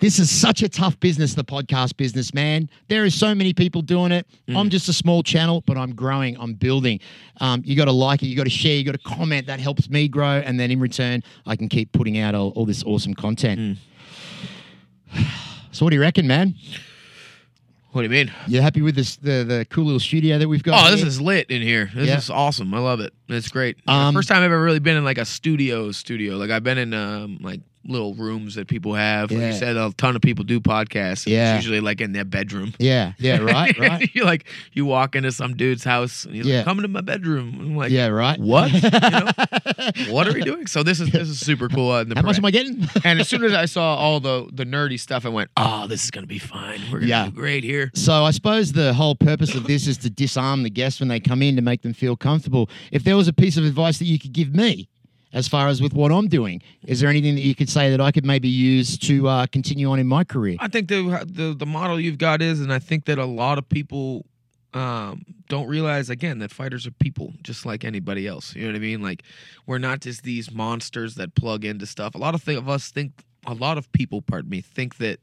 This 0.00 0.20
is 0.20 0.30
such 0.30 0.62
a 0.62 0.68
tough 0.68 0.98
business, 1.00 1.34
the 1.34 1.42
podcast 1.44 1.96
business, 1.96 2.32
man. 2.32 2.70
There 2.86 3.04
is 3.04 3.18
so 3.18 3.34
many 3.34 3.52
people 3.52 3.82
doing 3.82 4.12
it. 4.12 4.26
I'm 4.48 4.70
just 4.70 4.88
a 4.88 4.92
small 4.92 5.24
channel, 5.24 5.62
but 5.66 5.76
I'm 5.76 5.92
growing, 5.94 6.36
I'm 6.38 6.54
building. 6.54 7.00
Um, 7.40 7.62
you 7.64 7.74
got 7.74 7.86
to 7.86 7.92
like 7.92 8.22
it, 8.22 8.26
you 8.26 8.36
got 8.36 8.44
to 8.44 8.50
share, 8.50 8.76
you 8.76 8.84
got 8.84 8.92
to 8.92 8.98
comment. 8.98 9.48
That 9.48 9.58
helps 9.58 9.90
me 9.90 10.06
grow. 10.06 10.40
And 10.44 10.58
then 10.60 10.70
in 10.70 10.78
return, 10.78 11.22
I 11.46 11.56
can 11.56 11.68
keep 11.68 11.90
putting 11.92 12.16
out 12.18 12.36
all, 12.36 12.50
all 12.50 12.64
this 12.64 12.84
awesome 12.84 13.14
content. 13.14 13.78
So, 15.70 15.84
what 15.84 15.90
do 15.90 15.96
you 15.96 16.00
reckon, 16.02 16.26
man? 16.26 16.54
What 17.92 18.00
do 18.00 18.04
you 18.06 18.10
mean? 18.10 18.32
You 18.48 18.60
happy 18.62 18.82
with 18.82 18.96
this 18.96 19.16
the, 19.16 19.44
the 19.44 19.66
cool 19.70 19.84
little 19.84 20.00
studio 20.00 20.38
that 20.38 20.48
we've 20.48 20.62
got? 20.62 20.88
Oh, 20.88 20.90
this 20.90 21.02
is 21.04 21.20
lit 21.20 21.50
in 21.50 21.62
here. 21.62 21.90
This 21.94 22.08
Yeah. 22.08 22.16
is 22.16 22.30
awesome. 22.30 22.72
I 22.74 22.78
love 22.78 23.00
it. 23.00 23.12
It's 23.28 23.48
great. 23.48 23.76
Um, 23.86 24.14
First 24.14 24.28
time 24.28 24.38
I've 24.38 24.44
ever 24.44 24.60
really 24.62 24.78
been 24.80 24.96
in 24.96 25.04
like 25.04 25.18
a 25.18 25.24
studio 25.24 25.92
studio. 25.92 26.36
Like 26.36 26.50
I've 26.50 26.64
been 26.64 26.78
in 26.78 26.94
um, 26.94 27.38
like 27.42 27.60
little 27.88 28.14
rooms 28.14 28.54
that 28.56 28.68
people 28.68 28.94
have. 28.94 29.30
Like 29.30 29.40
Yeah. 29.40 29.46
you 29.48 29.52
said, 29.58 29.76
a 29.76 29.92
ton 29.96 30.14
of 30.14 30.22
people 30.22 30.44
do 30.44 30.60
podcasts. 30.60 31.24
and 31.26 31.32
Yeah. 31.34 31.56
It's 31.56 31.64
usually 31.64 31.80
like 31.80 32.00
in 32.00 32.12
their 32.12 32.24
bedroom. 32.24 32.74
Yeah, 32.78 33.12
yeah, 33.18 33.38
right, 33.42 33.76
right. 33.78 34.08
you 34.14 34.24
like 34.24 34.44
you 34.72 34.84
walk 34.84 35.16
into 35.16 35.32
some 35.32 35.56
dude's 35.56 35.84
house 35.84 36.24
and 36.24 36.34
he's 36.34 36.46
Yeah. 36.46 36.56
like, 36.58 36.64
"Come 36.66 36.78
into 36.78 36.88
my 36.88 37.00
bedroom." 37.00 37.56
I'm 37.60 37.76
like, 37.76 37.90
yeah, 37.90 38.08
right. 38.08 38.38
What? 38.38 38.72
You 38.72 38.80
know? 38.90 39.30
what 40.10 40.28
are 40.28 40.32
we 40.32 40.42
doing? 40.42 40.66
So 40.66 40.82
this 40.82 41.00
is 41.00 41.10
this 41.10 41.28
is 41.28 41.40
super 41.40 41.68
cool. 41.68 41.90
Uh, 41.90 42.04
How 42.14 42.22
much 42.22 42.38
am 42.38 42.44
I 42.44 42.50
getting? 42.50 42.86
and 43.04 43.20
as 43.20 43.28
soon 43.28 43.42
as 43.44 43.52
I 43.52 43.64
saw 43.64 43.94
all 43.96 44.20
the 44.20 44.48
the 44.52 44.64
nerdy 44.64 44.98
stuff, 45.00 45.24
I 45.24 45.30
went, 45.30 45.50
"Oh, 45.56 45.86
this 45.86 46.04
is 46.04 46.10
gonna 46.10 46.26
be 46.26 46.38
fine. 46.38 46.80
We're 46.92 47.00
gonna 47.00 47.08
Yeah. 47.10 47.24
do 47.26 47.30
great 47.32 47.64
here." 47.64 47.90
So 47.94 48.24
I 48.24 48.30
suppose 48.30 48.72
the 48.72 48.92
whole 48.94 49.14
purpose 49.14 49.54
of 49.54 49.64
this 49.66 49.86
is 49.86 49.96
to 49.98 50.10
disarm 50.10 50.62
the 50.62 50.70
guests 50.70 51.00
when 51.00 51.08
they 51.08 51.20
come 51.20 51.42
in 51.42 51.56
to 51.56 51.62
make 51.62 51.82
them 51.82 51.92
feel 51.94 52.16
comfortable. 52.16 52.68
If 52.92 53.04
there 53.04 53.16
was 53.16 53.28
a 53.28 53.32
piece 53.32 53.56
of 53.56 53.64
advice 53.64 53.98
that 53.98 54.04
you 54.06 54.18
could 54.18 54.32
give 54.32 54.54
me, 54.54 54.88
as 55.32 55.46
far 55.48 55.68
as 55.68 55.82
with 55.82 55.92
what 55.92 56.10
I'm 56.10 56.28
doing, 56.28 56.62
is 56.86 57.00
there 57.00 57.10
anything 57.10 57.34
that 57.34 57.42
you 57.42 57.54
could 57.54 57.68
say 57.68 57.90
that 57.90 58.00
I 58.00 58.10
could 58.12 58.24
maybe 58.24 58.48
use 58.48 58.96
to 58.98 59.28
uh, 59.28 59.46
continue 59.46 59.90
on 59.90 59.98
in 59.98 60.06
my 60.06 60.24
career? 60.24 60.56
I 60.60 60.68
think 60.68 60.88
the 60.88 61.24
the 61.26 61.54
the 61.54 61.66
model 61.66 62.00
you've 62.00 62.18
got 62.18 62.42
is, 62.42 62.60
and 62.60 62.72
I 62.72 62.78
think 62.78 63.04
that 63.06 63.18
a 63.18 63.26
lot 63.26 63.58
of 63.58 63.68
people 63.68 64.24
um, 64.74 65.24
don't 65.48 65.66
realize 65.66 66.10
again 66.10 66.38
that 66.38 66.50
fighters 66.50 66.86
are 66.86 66.92
people 66.92 67.32
just 67.42 67.64
like 67.66 67.84
anybody 67.84 68.26
else. 68.26 68.54
You 68.54 68.62
know 68.62 68.68
what 68.68 68.76
I 68.76 68.80
mean? 68.80 69.02
Like 69.02 69.22
we're 69.66 69.78
not 69.78 70.00
just 70.00 70.22
these 70.22 70.52
monsters 70.52 71.14
that 71.16 71.34
plug 71.34 71.64
into 71.64 71.86
stuff. 71.86 72.14
A 72.14 72.18
lot 72.18 72.34
of, 72.34 72.44
th- 72.44 72.58
of 72.58 72.68
us 72.68 72.90
think, 72.90 73.12
a 73.46 73.54
lot 73.54 73.78
of 73.78 73.90
people, 73.92 74.20
pardon 74.22 74.50
me, 74.50 74.60
think 74.60 74.96
that 74.96 75.20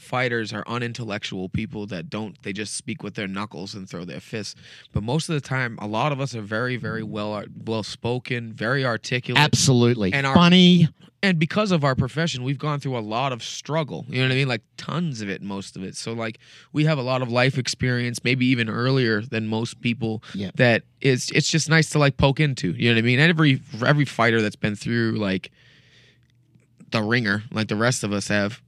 fighters 0.00 0.52
are 0.52 0.64
unintellectual 0.66 1.48
people 1.48 1.86
that 1.86 2.10
don't 2.10 2.40
they 2.42 2.52
just 2.52 2.74
speak 2.76 3.02
with 3.02 3.14
their 3.14 3.28
knuckles 3.28 3.74
and 3.74 3.88
throw 3.88 4.04
their 4.04 4.20
fists. 4.20 4.54
But 4.92 5.02
most 5.02 5.28
of 5.28 5.34
the 5.34 5.40
time 5.40 5.78
a 5.80 5.86
lot 5.86 6.12
of 6.12 6.20
us 6.20 6.34
are 6.34 6.42
very 6.42 6.76
very 6.76 7.02
well 7.02 7.34
uh, 7.34 7.44
well 7.64 7.82
spoken 7.82 8.52
very 8.52 8.84
articulate. 8.84 9.42
Absolutely. 9.42 10.12
And 10.12 10.26
our- 10.26 10.34
Funny. 10.34 10.88
and 11.22 11.38
because 11.38 11.70
of 11.70 11.84
our 11.84 11.94
profession 11.94 12.42
we've 12.44 12.58
gone 12.58 12.80
through 12.80 12.96
a 12.96 13.00
lot 13.00 13.32
of 13.32 13.42
struggle. 13.42 14.06
You 14.08 14.22
know 14.22 14.28
what 14.28 14.32
i 14.32 14.36
mean? 14.36 14.48
Like 14.48 14.62
tons 14.76 15.20
of 15.20 15.28
it 15.28 15.42
most 15.42 15.76
of 15.76 15.82
it. 15.84 15.94
So 15.96 16.12
like 16.12 16.38
we 16.72 16.84
have 16.86 16.98
a 16.98 17.02
lot 17.02 17.22
of 17.22 17.30
life 17.30 17.58
experience 17.58 18.24
maybe 18.24 18.46
even 18.46 18.68
earlier 18.68 19.20
than 19.22 19.46
most 19.46 19.80
people 19.80 20.22
Yeah. 20.34 20.50
that 20.56 20.82
is 21.00 21.30
it's 21.34 21.48
just 21.50 21.68
nice 21.68 21.90
to 21.90 21.98
like 21.98 22.16
poke 22.16 22.40
into. 22.40 22.72
You 22.72 22.88
know 22.90 22.94
what 22.96 22.98
i 22.98 23.02
mean? 23.06 23.20
Every 23.20 23.60
every 23.86 24.04
fighter 24.04 24.40
that's 24.42 24.56
been 24.56 24.76
through 24.76 25.12
like 25.18 25.50
the 26.90 27.02
ringer 27.02 27.42
like 27.52 27.68
the 27.68 27.76
rest 27.76 28.02
of 28.04 28.12
us 28.12 28.28
have 28.28 28.60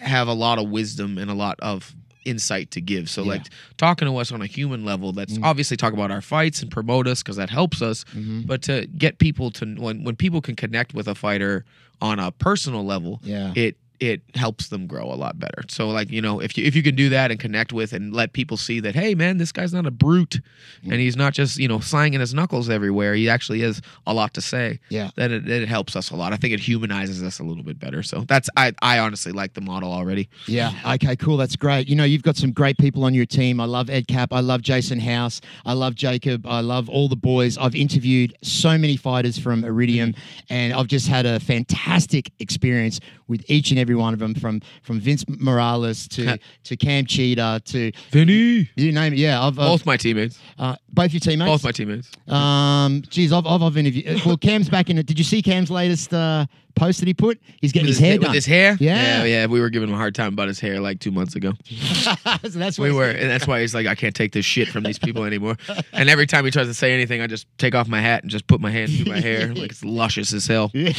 have 0.00 0.28
a 0.28 0.32
lot 0.32 0.58
of 0.58 0.68
wisdom 0.70 1.18
and 1.18 1.30
a 1.30 1.34
lot 1.34 1.58
of 1.60 1.94
insight 2.24 2.70
to 2.70 2.80
give 2.80 3.08
so 3.08 3.22
Yeah. 3.22 3.28
like 3.28 3.46
talking 3.78 4.06
to 4.06 4.16
us 4.18 4.30
on 4.30 4.42
a 4.42 4.46
human 4.46 4.84
level 4.84 5.12
that's 5.12 5.38
Mm. 5.38 5.44
obviously 5.44 5.76
talk 5.76 5.92
about 5.94 6.10
our 6.10 6.20
fights 6.20 6.60
and 6.62 6.70
promote 6.70 7.06
us 7.06 7.22
because 7.22 7.36
that 7.36 7.48
helps 7.50 7.80
us 7.82 8.04
Mhm. 8.14 8.46
but 8.46 8.60
to 8.62 8.86
get 8.98 9.18
people 9.18 9.50
to 9.52 9.66
when 9.76 10.04
when 10.04 10.16
people 10.16 10.40
can 10.42 10.54
connect 10.54 10.92
with 10.94 11.08
a 11.08 11.14
fighter 11.14 11.64
on 12.02 12.18
a 12.18 12.30
personal 12.30 12.84
level 12.84 13.20
Yeah. 13.24 13.52
it 13.56 13.76
it 14.00 14.22
helps 14.34 14.68
them 14.68 14.86
grow 14.86 15.04
a 15.12 15.14
lot 15.14 15.38
better 15.38 15.62
so 15.68 15.88
like 15.88 16.10
you 16.10 16.20
know 16.20 16.40
if 16.40 16.56
you 16.56 16.64
if 16.64 16.74
you 16.74 16.82
can 16.82 16.94
do 16.94 17.08
that 17.08 17.30
and 17.30 17.38
connect 17.38 17.72
with 17.72 17.92
and 17.92 18.12
let 18.12 18.32
people 18.32 18.56
see 18.56 18.80
that 18.80 18.94
hey 18.94 19.14
man 19.14 19.38
this 19.38 19.52
guy's 19.52 19.72
not 19.72 19.86
a 19.86 19.90
brute 19.90 20.40
and 20.82 20.92
mm. 20.92 20.98
he's 20.98 21.16
not 21.16 21.32
just 21.32 21.58
you 21.58 21.68
know 21.68 21.80
slanging 21.80 22.20
his 22.20 22.34
knuckles 22.34 22.68
everywhere 22.68 23.14
he 23.14 23.28
actually 23.28 23.60
has 23.60 23.80
a 24.06 24.14
lot 24.14 24.34
to 24.34 24.40
say 24.40 24.80
Yeah. 24.88 25.10
then 25.16 25.32
it, 25.32 25.48
it 25.48 25.68
helps 25.68 25.96
us 25.96 26.10
a 26.10 26.16
lot 26.16 26.32
i 26.32 26.36
think 26.36 26.54
it 26.54 26.60
humanizes 26.60 27.22
us 27.22 27.38
a 27.38 27.44
little 27.44 27.62
bit 27.64 27.78
better 27.78 28.02
so 28.02 28.24
that's 28.26 28.48
i 28.56 28.72
i 28.82 28.98
honestly 28.98 29.32
like 29.32 29.54
the 29.54 29.60
model 29.60 29.92
already 29.92 30.28
Yeah. 30.46 30.72
Okay, 30.94 31.16
cool. 31.16 31.36
That's 31.36 31.56
great. 31.56 31.88
You 31.88 31.96
know, 31.96 32.04
you've 32.04 32.22
got 32.22 32.36
some 32.36 32.52
great 32.52 32.78
people 32.78 33.04
on 33.04 33.14
your 33.14 33.26
team. 33.26 33.60
I 33.60 33.64
love 33.64 33.90
Ed 33.90 34.08
Cap. 34.08 34.32
I 34.32 34.40
love 34.40 34.62
Jason 34.62 34.98
House. 34.98 35.40
I 35.64 35.72
love 35.72 35.94
Jacob. 35.94 36.46
I 36.46 36.60
love 36.60 36.88
all 36.88 37.08
the 37.08 37.16
boys. 37.16 37.56
I've 37.58 37.74
interviewed 37.74 38.36
so 38.42 38.76
many 38.76 38.96
fighters 38.96 39.38
from 39.38 39.64
Iridium, 39.64 40.12
mm-hmm. 40.12 40.52
and 40.52 40.72
I've 40.72 40.88
just 40.88 41.06
had 41.06 41.26
a 41.26 41.38
fantastic 41.40 42.32
experience 42.38 43.00
with 43.28 43.44
each 43.48 43.70
and 43.70 43.78
every 43.78 43.89
one 43.94 44.12
of 44.12 44.18
them 44.20 44.34
from 44.34 44.60
from 44.82 45.00
Vince 45.00 45.24
Morales 45.28 46.08
to 46.08 46.38
to 46.64 46.76
Cam 46.76 47.06
Cheetah 47.06 47.62
to 47.66 47.92
vinny 48.10 48.70
you 48.76 48.92
name 48.92 49.12
it. 49.12 49.18
Yeah, 49.18 49.40
I've, 49.40 49.58
I've 49.58 49.66
both 49.68 49.86
my 49.86 49.96
teammates 49.96 50.38
uh, 50.58 50.76
both 50.92 51.12
your 51.12 51.20
teammates. 51.20 51.50
both 51.50 51.64
my 51.64 51.72
teammates 51.72 52.10
Um, 52.28 53.02
geez, 53.08 53.32
I've, 53.32 53.46
I've, 53.46 53.62
I've 53.62 53.76
interviewed. 53.76 54.24
Well, 54.24 54.36
Cam's 54.36 54.68
back 54.68 54.90
in 54.90 54.98
it. 54.98 55.06
Did 55.06 55.18
you 55.18 55.24
see 55.24 55.42
Cam's 55.42 55.70
latest 55.70 56.12
uh, 56.12 56.46
post 56.74 57.00
that 57.00 57.06
he 57.06 57.14
put? 57.14 57.40
He's 57.60 57.72
getting 57.72 57.88
his, 57.88 57.98
hair 57.98 58.14
with 58.14 58.22
done. 58.26 58.34
his 58.34 58.46
hair 58.46 58.76
Yeah. 58.80 59.22
yeah 59.22 59.24
yeah 59.24 59.46
we 59.46 59.60
were 59.60 59.70
giving 59.70 59.88
him 59.88 59.94
a 59.94 59.98
hard 59.98 60.14
time 60.14 60.32
about 60.32 60.48
his 60.48 60.60
hair 60.60 60.80
like 60.80 61.00
two 61.00 61.10
months 61.10 61.34
ago 61.36 61.52
so 61.64 62.12
that's 62.42 62.78
what 62.78 62.88
We 62.88 62.92
were, 62.92 63.10
and 63.10 63.30
that's 63.30 63.46
why 63.46 63.60
he's 63.60 63.74
like, 63.74 63.86
I 63.86 63.94
can't 63.94 64.14
take 64.14 64.32
this 64.32 64.44
shit 64.44 64.68
from 64.68 64.82
these 64.84 64.98
people 64.98 65.24
anymore. 65.24 65.56
And 65.92 66.08
every 66.08 66.26
time 66.26 66.44
he 66.44 66.50
tries 66.50 66.66
to 66.66 66.74
say 66.74 66.92
anything, 66.92 67.20
I 67.20 67.26
just 67.26 67.46
take 67.58 67.74
off 67.74 67.88
my 67.88 68.00
hat 68.00 68.22
and 68.22 68.30
just 68.30 68.46
put 68.46 68.60
my 68.60 68.70
hand 68.70 68.90
through 68.92 69.12
my 69.12 69.20
hair, 69.28 69.54
like 69.54 69.70
it's 69.70 69.84
luscious 69.84 70.32
as 70.32 70.46
hell. 70.46 70.70
Yeah. 70.74 70.92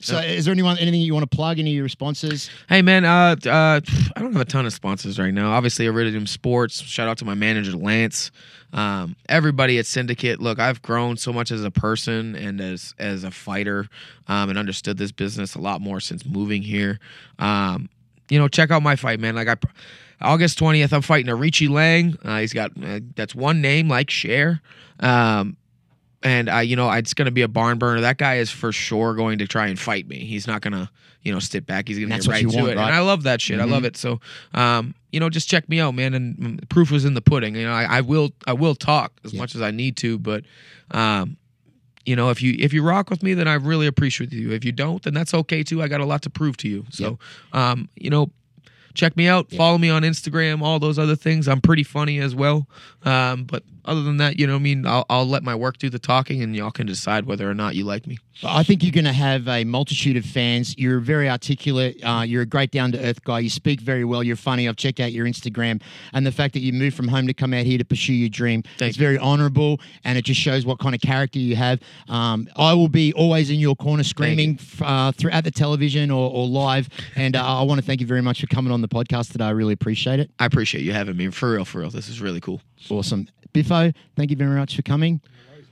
So, 0.00 0.18
is 0.18 0.44
there 0.44 0.52
anyone 0.52 0.78
anything 0.78 1.00
you 1.00 1.14
want 1.14 1.28
to 1.28 1.36
plug? 1.36 1.58
Any 1.58 1.70
of 1.70 1.74
your 1.74 1.82
responses? 1.84 2.50
Hey 2.68 2.82
man, 2.82 3.04
uh, 3.04 3.36
uh, 3.46 3.80
I 4.16 4.20
don't 4.20 4.32
have 4.32 4.42
a 4.42 4.44
ton 4.44 4.66
of 4.66 4.72
sponsors 4.72 5.18
right 5.18 5.32
now. 5.34 5.52
Obviously, 5.52 5.86
Iridium 5.86 6.26
Sports. 6.26 6.80
Shout 6.82 7.08
out 7.08 7.18
to 7.18 7.24
my 7.24 7.34
manager 7.34 7.72
Lance. 7.76 8.30
Um, 8.74 9.14
everybody 9.28 9.78
at 9.78 9.86
Syndicate. 9.86 10.40
Look, 10.40 10.58
I've 10.58 10.82
grown 10.82 11.16
so 11.16 11.32
much 11.32 11.50
as 11.50 11.64
a 11.64 11.70
person 11.70 12.34
and 12.34 12.60
as 12.60 12.92
as 12.98 13.24
a 13.24 13.30
fighter, 13.30 13.88
um, 14.28 14.50
and 14.50 14.58
understood 14.58 14.98
this 14.98 15.12
business 15.12 15.54
a 15.54 15.60
lot 15.60 15.80
more 15.80 16.00
since 16.00 16.26
moving 16.26 16.60
here. 16.60 16.98
Um, 17.38 17.88
you 18.28 18.38
know, 18.38 18.48
check 18.48 18.70
out 18.70 18.82
my 18.82 18.96
fight, 18.96 19.20
man. 19.20 19.36
Like 19.36 19.48
I, 19.48 19.54
August 20.20 20.58
twentieth, 20.58 20.92
I'm 20.92 21.02
fighting 21.02 21.28
a 21.28 21.36
Richie 21.36 21.68
Lang. 21.68 22.18
Uh, 22.24 22.38
he's 22.38 22.52
got 22.52 22.72
uh, 22.82 23.00
that's 23.14 23.34
one 23.34 23.60
name 23.60 23.88
like 23.88 24.10
Share. 24.10 24.60
Um, 24.98 25.56
and 26.24 26.48
I, 26.48 26.62
you 26.62 26.74
know, 26.74 26.90
it's 26.90 27.14
going 27.14 27.26
to 27.26 27.32
be 27.32 27.42
a 27.42 27.48
barn 27.48 27.78
burner. 27.78 28.00
That 28.00 28.16
guy 28.18 28.36
is 28.36 28.50
for 28.50 28.72
sure 28.72 29.14
going 29.14 29.38
to 29.38 29.46
try 29.46 29.66
and 29.66 29.78
fight 29.78 30.08
me. 30.08 30.24
He's 30.24 30.46
not 30.46 30.62
going 30.62 30.72
to, 30.72 30.88
you 31.22 31.32
know, 31.32 31.38
sit 31.38 31.66
back. 31.66 31.86
He's 31.86 31.98
going 31.98 32.08
to 32.08 32.16
get 32.16 32.26
right 32.26 32.40
to 32.40 32.46
want, 32.46 32.70
it. 32.72 32.76
right? 32.76 32.86
And 32.86 32.94
I 32.94 33.00
love 33.00 33.24
that 33.24 33.40
shit. 33.42 33.60
I 33.60 33.64
love 33.64 33.84
it. 33.84 33.96
So, 33.96 34.20
um, 34.54 34.94
you 35.12 35.20
know, 35.20 35.28
just 35.28 35.48
check 35.48 35.68
me 35.68 35.80
out, 35.80 35.94
man. 35.94 36.14
And 36.14 36.36
mm, 36.36 36.68
proof 36.70 36.90
is 36.92 37.04
in 37.04 37.12
the 37.14 37.20
pudding. 37.20 37.54
You 37.54 37.66
know, 37.66 37.72
I, 37.72 37.98
I 37.98 38.00
will, 38.00 38.30
I 38.46 38.54
will 38.54 38.74
talk 38.74 39.12
as 39.24 39.34
Yeah. 39.34 39.40
much 39.40 39.54
as 39.54 39.60
I 39.62 39.70
need 39.70 39.96
to, 39.98 40.18
but, 40.18 40.44
um, 40.90 41.36
you 42.06 42.16
know, 42.16 42.28
if 42.28 42.42
you 42.42 42.54
if 42.58 42.74
you 42.74 42.82
rock 42.82 43.08
with 43.08 43.22
me, 43.22 43.32
then 43.32 43.48
I 43.48 43.54
really 43.54 43.86
appreciate 43.86 44.30
you. 44.30 44.52
If 44.52 44.62
you 44.62 44.72
don't, 44.72 45.02
then 45.02 45.14
that's 45.14 45.32
okay 45.32 45.62
too. 45.62 45.80
I 45.82 45.88
got 45.88 46.00
a 46.00 46.04
lot 46.04 46.20
to 46.22 46.30
prove 46.30 46.54
to 46.58 46.68
you. 46.68 46.84
So, 46.90 47.18
um, 47.54 47.88
you 47.96 48.10
know, 48.10 48.30
check 48.94 49.16
me 49.16 49.28
out. 49.28 49.50
Follow 49.50 49.78
me 49.78 49.90
on 49.90 50.02
Instagram. 50.02 50.62
All 50.62 50.78
those 50.78 50.98
other 50.98 51.16
things. 51.16 51.48
I'm 51.48 51.60
pretty 51.60 51.82
funny 51.82 52.18
as 52.18 52.34
well. 52.34 52.68
Um, 53.04 53.44
but 53.44 53.62
other 53.84 54.02
than 54.02 54.16
that, 54.16 54.38
you 54.38 54.46
know, 54.46 54.54
what 54.54 54.60
I 54.60 54.62
mean, 54.62 54.86
I'll, 54.86 55.04
I'll 55.10 55.26
let 55.26 55.42
my 55.42 55.54
work 55.54 55.76
do 55.78 55.90
the 55.90 55.98
talking, 55.98 56.42
and 56.42 56.56
y'all 56.56 56.70
can 56.70 56.86
decide 56.86 57.26
whether 57.26 57.48
or 57.50 57.54
not 57.54 57.74
you 57.74 57.84
like 57.84 58.06
me. 58.06 58.18
I 58.42 58.62
think 58.62 58.82
you're 58.82 58.92
going 58.92 59.04
to 59.04 59.12
have 59.12 59.46
a 59.46 59.62
multitude 59.64 60.16
of 60.16 60.24
fans. 60.24 60.76
You're 60.76 60.98
very 61.00 61.28
articulate. 61.28 62.02
Uh, 62.02 62.24
you're 62.26 62.42
a 62.42 62.46
great 62.46 62.70
down 62.72 62.92
to 62.92 62.98
earth 62.98 63.22
guy. 63.22 63.40
You 63.40 63.50
speak 63.50 63.80
very 63.80 64.04
well. 64.04 64.22
You're 64.24 64.36
funny. 64.36 64.68
I've 64.68 64.76
checked 64.76 65.00
out 65.00 65.12
your 65.12 65.26
Instagram, 65.26 65.82
and 66.12 66.26
the 66.26 66.32
fact 66.32 66.54
that 66.54 66.60
you 66.60 66.72
moved 66.72 66.96
from 66.96 67.08
home 67.08 67.26
to 67.26 67.34
come 67.34 67.52
out 67.52 67.66
here 67.66 67.78
to 67.78 67.84
pursue 67.84 68.14
your 68.14 68.30
dream 68.30 68.62
Thank 68.78 68.90
is 68.90 68.96
very 68.96 69.18
honourable, 69.18 69.80
and 70.02 70.16
it 70.16 70.24
just 70.24 70.40
shows 70.40 70.64
what 70.64 70.78
kind 70.78 70.94
of 70.94 71.00
character 71.02 71.38
you 71.38 71.54
have. 71.56 71.80
Um, 72.08 72.48
I 72.56 72.72
will 72.72 72.88
be 72.88 73.12
always 73.12 73.50
in 73.50 73.60
your 73.60 73.76
corner, 73.76 74.02
screaming 74.02 74.58
f- 74.60 74.82
uh, 74.82 75.12
through 75.12 75.32
at 75.32 75.44
the 75.44 75.50
television 75.50 76.10
or, 76.10 76.30
or 76.30 76.46
live. 76.46 76.88
And 77.16 77.36
uh, 77.36 77.44
I 77.44 77.62
want 77.62 77.80
to 77.80 77.86
thank 77.86 78.00
you 78.00 78.06
very 78.06 78.22
much 78.22 78.40
for 78.40 78.46
coming 78.46 78.72
on 78.72 78.80
the 78.84 78.94
podcast 78.94 79.32
today. 79.32 79.44
I 79.44 79.50
really 79.50 79.72
appreciate 79.72 80.20
it. 80.20 80.30
I 80.38 80.46
appreciate 80.46 80.84
you 80.84 80.92
having 80.92 81.16
me. 81.16 81.30
For 81.30 81.52
real, 81.52 81.64
for 81.64 81.80
real. 81.80 81.90
This 81.90 82.08
is 82.08 82.20
really 82.20 82.40
cool. 82.40 82.60
Awesome, 82.90 83.28
Biffo. 83.52 83.92
Thank 84.16 84.30
you 84.30 84.36
very 84.36 84.56
much 84.56 84.76
for 84.76 84.82
coming. 84.82 85.20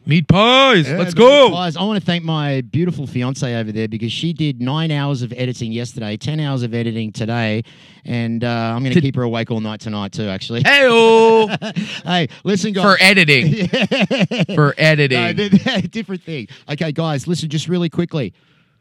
Meat 0.05 0.27
pies. 0.27 0.89
Yeah, 0.89 0.97
Let's 0.97 1.15
but 1.15 1.21
go. 1.21 1.51
Guys, 1.51 1.77
I 1.77 1.85
want 1.85 2.01
to 2.01 2.05
thank 2.05 2.25
my 2.25 2.63
beautiful 2.63 3.07
fiance 3.07 3.55
over 3.55 3.71
there 3.71 3.87
because 3.87 4.11
she 4.11 4.33
did 4.33 4.61
nine 4.61 4.91
hours 4.91 5.23
of 5.23 5.33
editing 5.37 5.71
yesterday, 5.71 6.17
10 6.17 6.41
hours 6.41 6.65
of 6.65 6.75
editing 6.75 7.13
today, 7.13 7.63
and 8.05 8.43
uh, 8.43 8.49
I'm 8.49 8.83
going 8.83 8.95
to 8.95 9.01
keep 9.01 9.15
her 9.15 9.23
awake 9.23 9.53
all 9.53 9.61
night 9.61 9.81
tonight, 9.81 10.11
too, 10.11 10.27
actually. 10.27 10.63
Hey, 10.73 11.57
hey, 12.05 12.29
listen, 12.43 12.73
guys. 12.73 12.83
for 12.83 12.97
editing. 13.01 13.47
Yeah. 13.47 14.45
For 14.57 14.75
editing. 14.77 15.21
No, 15.21 15.33
th- 15.35 15.63
th- 15.63 15.91
different 15.93 16.23
thing. 16.25 16.49
Okay, 16.69 16.91
guys, 16.91 17.29
listen 17.29 17.49
just 17.49 17.69
really 17.69 17.89
quickly. 17.89 18.35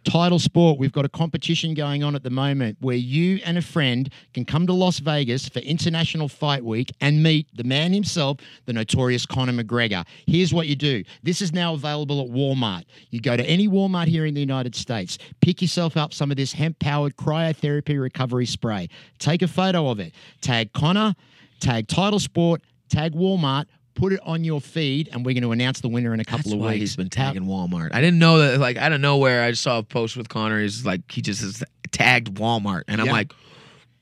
Title 0.04 0.39
Sport, 0.39 0.80
we've 0.80 0.91
got 0.91 1.06
a 1.06 1.10
competition 1.10 1.76
going 1.76 2.04
on 2.04 2.16
at 2.16 2.24
the 2.24 2.32
moment 2.32 2.78
where 2.80 2.95
you 2.95 3.39
and 3.45 3.58
a 3.58 3.62
friend 3.62 4.12
can 4.34 4.45
come 4.45 4.66
to 4.66 4.74
Las 4.74 4.97
Vegas 4.99 5.47
for 5.47 5.60
International 5.60 6.28
Fight 6.28 6.66
Week 6.66 6.91
and 7.02 7.22
meet 7.22 7.47
the 7.56 7.64
man 7.64 7.93
himself, 7.93 8.38
the 8.66 8.74
notorious 8.74 9.28
Conor 9.28 9.54
McGregor. 9.54 10.04
Here's 10.26 10.54
what 10.54 10.68
you 10.68 10.76
do 10.76 11.04
this 11.22 11.41
is 11.41 11.54
now 11.54 11.76
available 11.76 12.20
at 12.22 12.32
Walmart. 12.32 12.86
You 13.12 13.22
go 13.22 13.38
to 13.38 13.43
any 13.43 13.68
Walmart 13.68 14.08
here 14.08 14.26
in 14.26 14.34
the 14.34 14.39
United 14.39 14.76
States, 14.76 15.20
pick 15.39 15.62
yourself 15.62 15.95
up 15.95 16.14
some 16.14 16.32
of 16.32 16.38
this 16.38 16.54
hemp 16.54 16.80
powered 16.80 17.16
cryotherapy 17.16 18.02
recovery 18.02 18.47
spray, 18.47 18.89
take 19.20 19.43
a 19.43 19.47
photo 19.47 19.89
of 19.89 19.99
it, 19.99 20.14
tag 20.41 20.74
Conor, 20.74 21.14
tag 21.60 21.88
Title 21.88 22.20
Sport, 22.20 22.62
tag 22.89 23.14
Walmart. 23.14 23.66
Put 23.94 24.14
it 24.14 24.20
on 24.24 24.44
your 24.44 24.62
feed, 24.62 25.10
and 25.12 25.26
we're 25.26 25.34
going 25.34 25.44
to 25.44 25.52
announce 25.52 25.82
the 25.82 25.89
winner 25.89 26.14
in 26.14 26.20
a 26.20 26.24
couple 26.26 26.44
That's 26.44 26.54
of 26.54 26.60
why 26.60 26.70
weeks. 26.72 26.80
he's 26.80 26.96
been 26.96 27.10
tagging 27.10 27.44
Walmart. 27.44 27.89
I 27.94 28.00
didn't 28.02 28.20
know 28.20 28.39
that. 28.39 28.60
Like, 28.60 28.78
I 28.78 28.88
don't 28.89 29.02
know 29.02 29.18
where 29.18 29.44
I 29.44 29.52
just 29.52 29.64
saw 29.64 29.80
a 29.80 29.84
post 29.84 30.16
with 30.18 30.30
Conor. 30.30 30.62
He's 30.62 30.86
like, 30.86 31.02
he 31.12 31.22
just 31.22 31.42
has 31.42 31.64
tagged 31.92 32.34
Walmart, 32.36 32.84
and 32.88 33.02
I'm 33.02 33.08
Yeah. 33.08 33.14
like, 33.14 33.34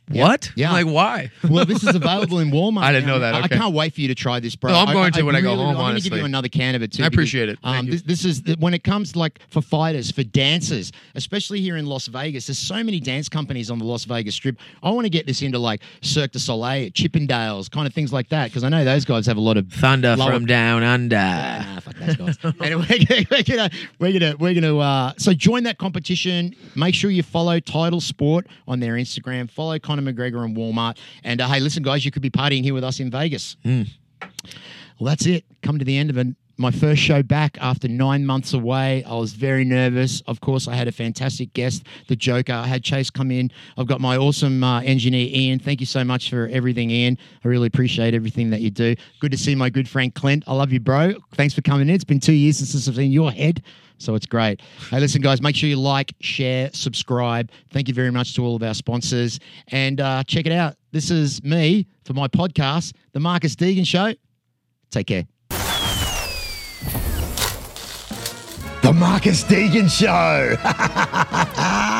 what? 0.09 0.51
Yeah. 0.55 0.71
Like, 0.71 0.85
why? 0.87 1.31
Well, 1.49 1.65
this 1.65 1.83
is 1.83 1.95
available 1.95 2.39
in 2.39 2.51
Walmart. 2.51 2.81
I 2.83 2.91
didn't 2.91 3.07
know 3.07 3.19
that. 3.19 3.35
I- 3.35 3.39
Okay. 3.39 3.55
I 3.55 3.57
can't 3.57 3.73
wait 3.73 3.93
for 3.93 4.01
you 4.01 4.07
to 4.09 4.15
try 4.15 4.39
this, 4.39 4.55
bro. 4.55 4.71
No, 4.71 4.79
I'm 4.79 4.93
going 4.93 5.11
to 5.13 5.23
when 5.23 5.35
I 5.35 5.41
go 5.41 5.55
home, 5.55 5.69
I'm 5.69 5.75
going 5.75 5.95
to 5.95 6.01
give 6.01 6.11
honestly. 6.11 6.19
you 6.19 6.25
another 6.25 6.49
can 6.49 6.75
of 6.75 6.81
it 6.83 6.91
too. 6.91 7.03
I 7.03 7.07
appreciate 7.07 7.47
it. 7.49 7.57
Thank 7.63 7.77
Um, 7.77 7.85
you. 7.85 7.91
this, 7.93 8.01
this 8.03 8.25
is 8.25 8.55
when 8.57 8.73
it 8.73 8.83
comes 8.83 9.15
like 9.15 9.39
for 9.49 9.61
fighters, 9.61 10.11
for 10.11 10.23
dancers, 10.23 10.91
especially 11.15 11.61
here 11.61 11.77
in 11.77 11.85
Las 11.85 12.07
Vegas. 12.07 12.47
There's 12.47 12.57
so 12.59 12.83
many 12.83 12.99
dance 12.99 13.29
companies 13.29 13.71
on 13.71 13.79
the 13.79 13.85
Las 13.85 14.05
Vegas 14.05 14.35
Strip. 14.35 14.57
I 14.83 14.91
want 14.91 15.05
to 15.05 15.09
get 15.09 15.25
this 15.25 15.41
into 15.41 15.57
like 15.57 15.81
Cirque 16.01 16.31
du 16.33 16.39
Soleil, 16.39 16.89
Chippendales, 16.91 17.69
kind 17.71 17.87
of 17.87 17.93
things 17.93 18.11
like 18.13 18.29
that, 18.29 18.49
because 18.49 18.63
I 18.63 18.69
know 18.69 18.83
those 18.83 19.05
guys 19.05 19.25
have 19.25 19.37
a 19.37 19.41
lot 19.41 19.57
of 19.57 19.67
Thunder 19.71 20.15
Lower- 20.15 20.31
from 20.31 20.45
down 20.45 20.83
under. 20.83 21.15
Ah, 21.17 21.79
fuck 21.81 21.95
those 21.95 22.15
guys. 22.37 22.53
anyway, 22.61 23.25
we're 23.31 23.43
gonna 23.43 23.69
we're 23.99 24.13
gonna 24.13 24.35
we're 24.37 24.53
gonna 24.53 24.77
uh, 24.77 25.13
so 25.17 25.33
join 25.33 25.63
that 25.63 25.77
competition. 25.77 26.55
Make 26.75 26.93
sure 26.95 27.09
you 27.11 27.23
follow 27.23 27.59
Title 27.59 28.01
Sport 28.01 28.47
on 28.67 28.79
their 28.79 28.93
Instagram. 28.95 29.49
Follow 29.49 29.79
Conor 29.99 30.13
McGregor 30.13 30.43
and 30.45 30.55
Walmart. 30.55 30.97
And 31.23 31.41
uh, 31.41 31.47
hey, 31.47 31.59
listen, 31.59 31.83
guys, 31.83 32.05
you 32.05 32.11
could 32.11 32.21
be 32.21 32.29
partying 32.29 32.63
here 32.63 32.73
with 32.73 32.83
us 32.83 32.99
in 32.99 33.11
Vegas. 33.11 33.57
Well, 34.99 35.07
that's 35.07 35.25
it. 35.25 35.45
Come 35.61 35.79
to 35.79 35.85
the 35.85 35.97
end 35.97 36.09
of 36.09 36.17
it. 36.17 36.27
My 36.61 36.71
first 36.71 37.01
show 37.01 37.23
back 37.23 37.57
after 37.61 37.87
nine 37.87 38.25
months 38.25 38.51
away. 38.51 39.01
I 39.05 39.15
was 39.15 39.31
very 39.31 39.63
nervous. 39.63 40.19
Of 40.27 40.41
course, 40.41 40.67
I 40.67 40.75
had 40.75 40.89
a 40.89 40.91
fantastic 40.91 41.53
guest, 41.53 41.83
the 42.09 42.17
Joker. 42.17 42.51
I 42.51 42.67
had 42.67 42.83
Chase 42.83 43.09
come 43.09 43.31
in. 43.31 43.49
I've 43.77 43.87
got 43.87 44.01
my 44.01 44.17
awesome 44.17 44.61
uh, 44.61 44.81
engineer, 44.81 45.29
Ian. 45.31 45.59
Thank 45.59 45.79
you 45.79 45.85
so 45.85 46.03
much 46.03 46.29
for 46.29 46.49
everything, 46.51 46.89
Ian. 46.91 47.17
I 47.45 47.47
really 47.47 47.67
appreciate 47.67 48.13
everything 48.13 48.49
that 48.49 48.59
you 48.59 48.71
do. 48.71 48.93
Good 49.21 49.31
to 49.31 49.37
see 49.37 49.55
my 49.55 49.69
good 49.69 49.87
friend 49.87 50.13
Clint. 50.13 50.43
I 50.47 50.53
love 50.53 50.73
you, 50.73 50.81
bro. 50.81 51.13
Thanks 51.35 51.53
for 51.53 51.61
coming 51.61 51.87
in. 51.87 51.95
It's 51.95 52.03
been 52.03 52.19
two 52.19 52.33
years 52.33 52.57
since 52.57 52.89
I've 52.89 52.95
seen 52.97 53.13
your 53.13 53.31
head. 53.31 53.63
So 53.97 54.15
it's 54.15 54.25
great. 54.25 54.61
Hey, 54.89 54.99
listen, 54.99 55.21
guys, 55.21 55.41
make 55.41 55.55
sure 55.55 55.69
you 55.69 55.77
like, 55.77 56.13
share, 56.19 56.71
subscribe. 56.73 57.51
Thank 57.71 57.87
you 57.87 57.93
very 57.93 58.11
much 58.11 58.35
to 58.35 58.43
all 58.43 58.57
of 58.57 58.63
our 58.63 58.73
sponsors. 58.73 59.39
And 59.69 60.01
uh, 60.01 60.25
check 60.25 60.45
it 60.45 60.51
out. 60.51 60.75
This 60.91 61.09
is 61.09 61.41
me 61.41 61.87
for 62.03 62.11
my 62.11 62.27
podcast, 62.27 62.95
The 63.13 63.21
Marcus 63.21 63.55
Deegan 63.55 63.87
Show. 63.87 64.13
Take 64.91 65.07
care. 65.07 65.38
The 68.81 68.93
Marcus 68.93 69.43
Deegan 69.43 69.89
Show. 69.89 70.55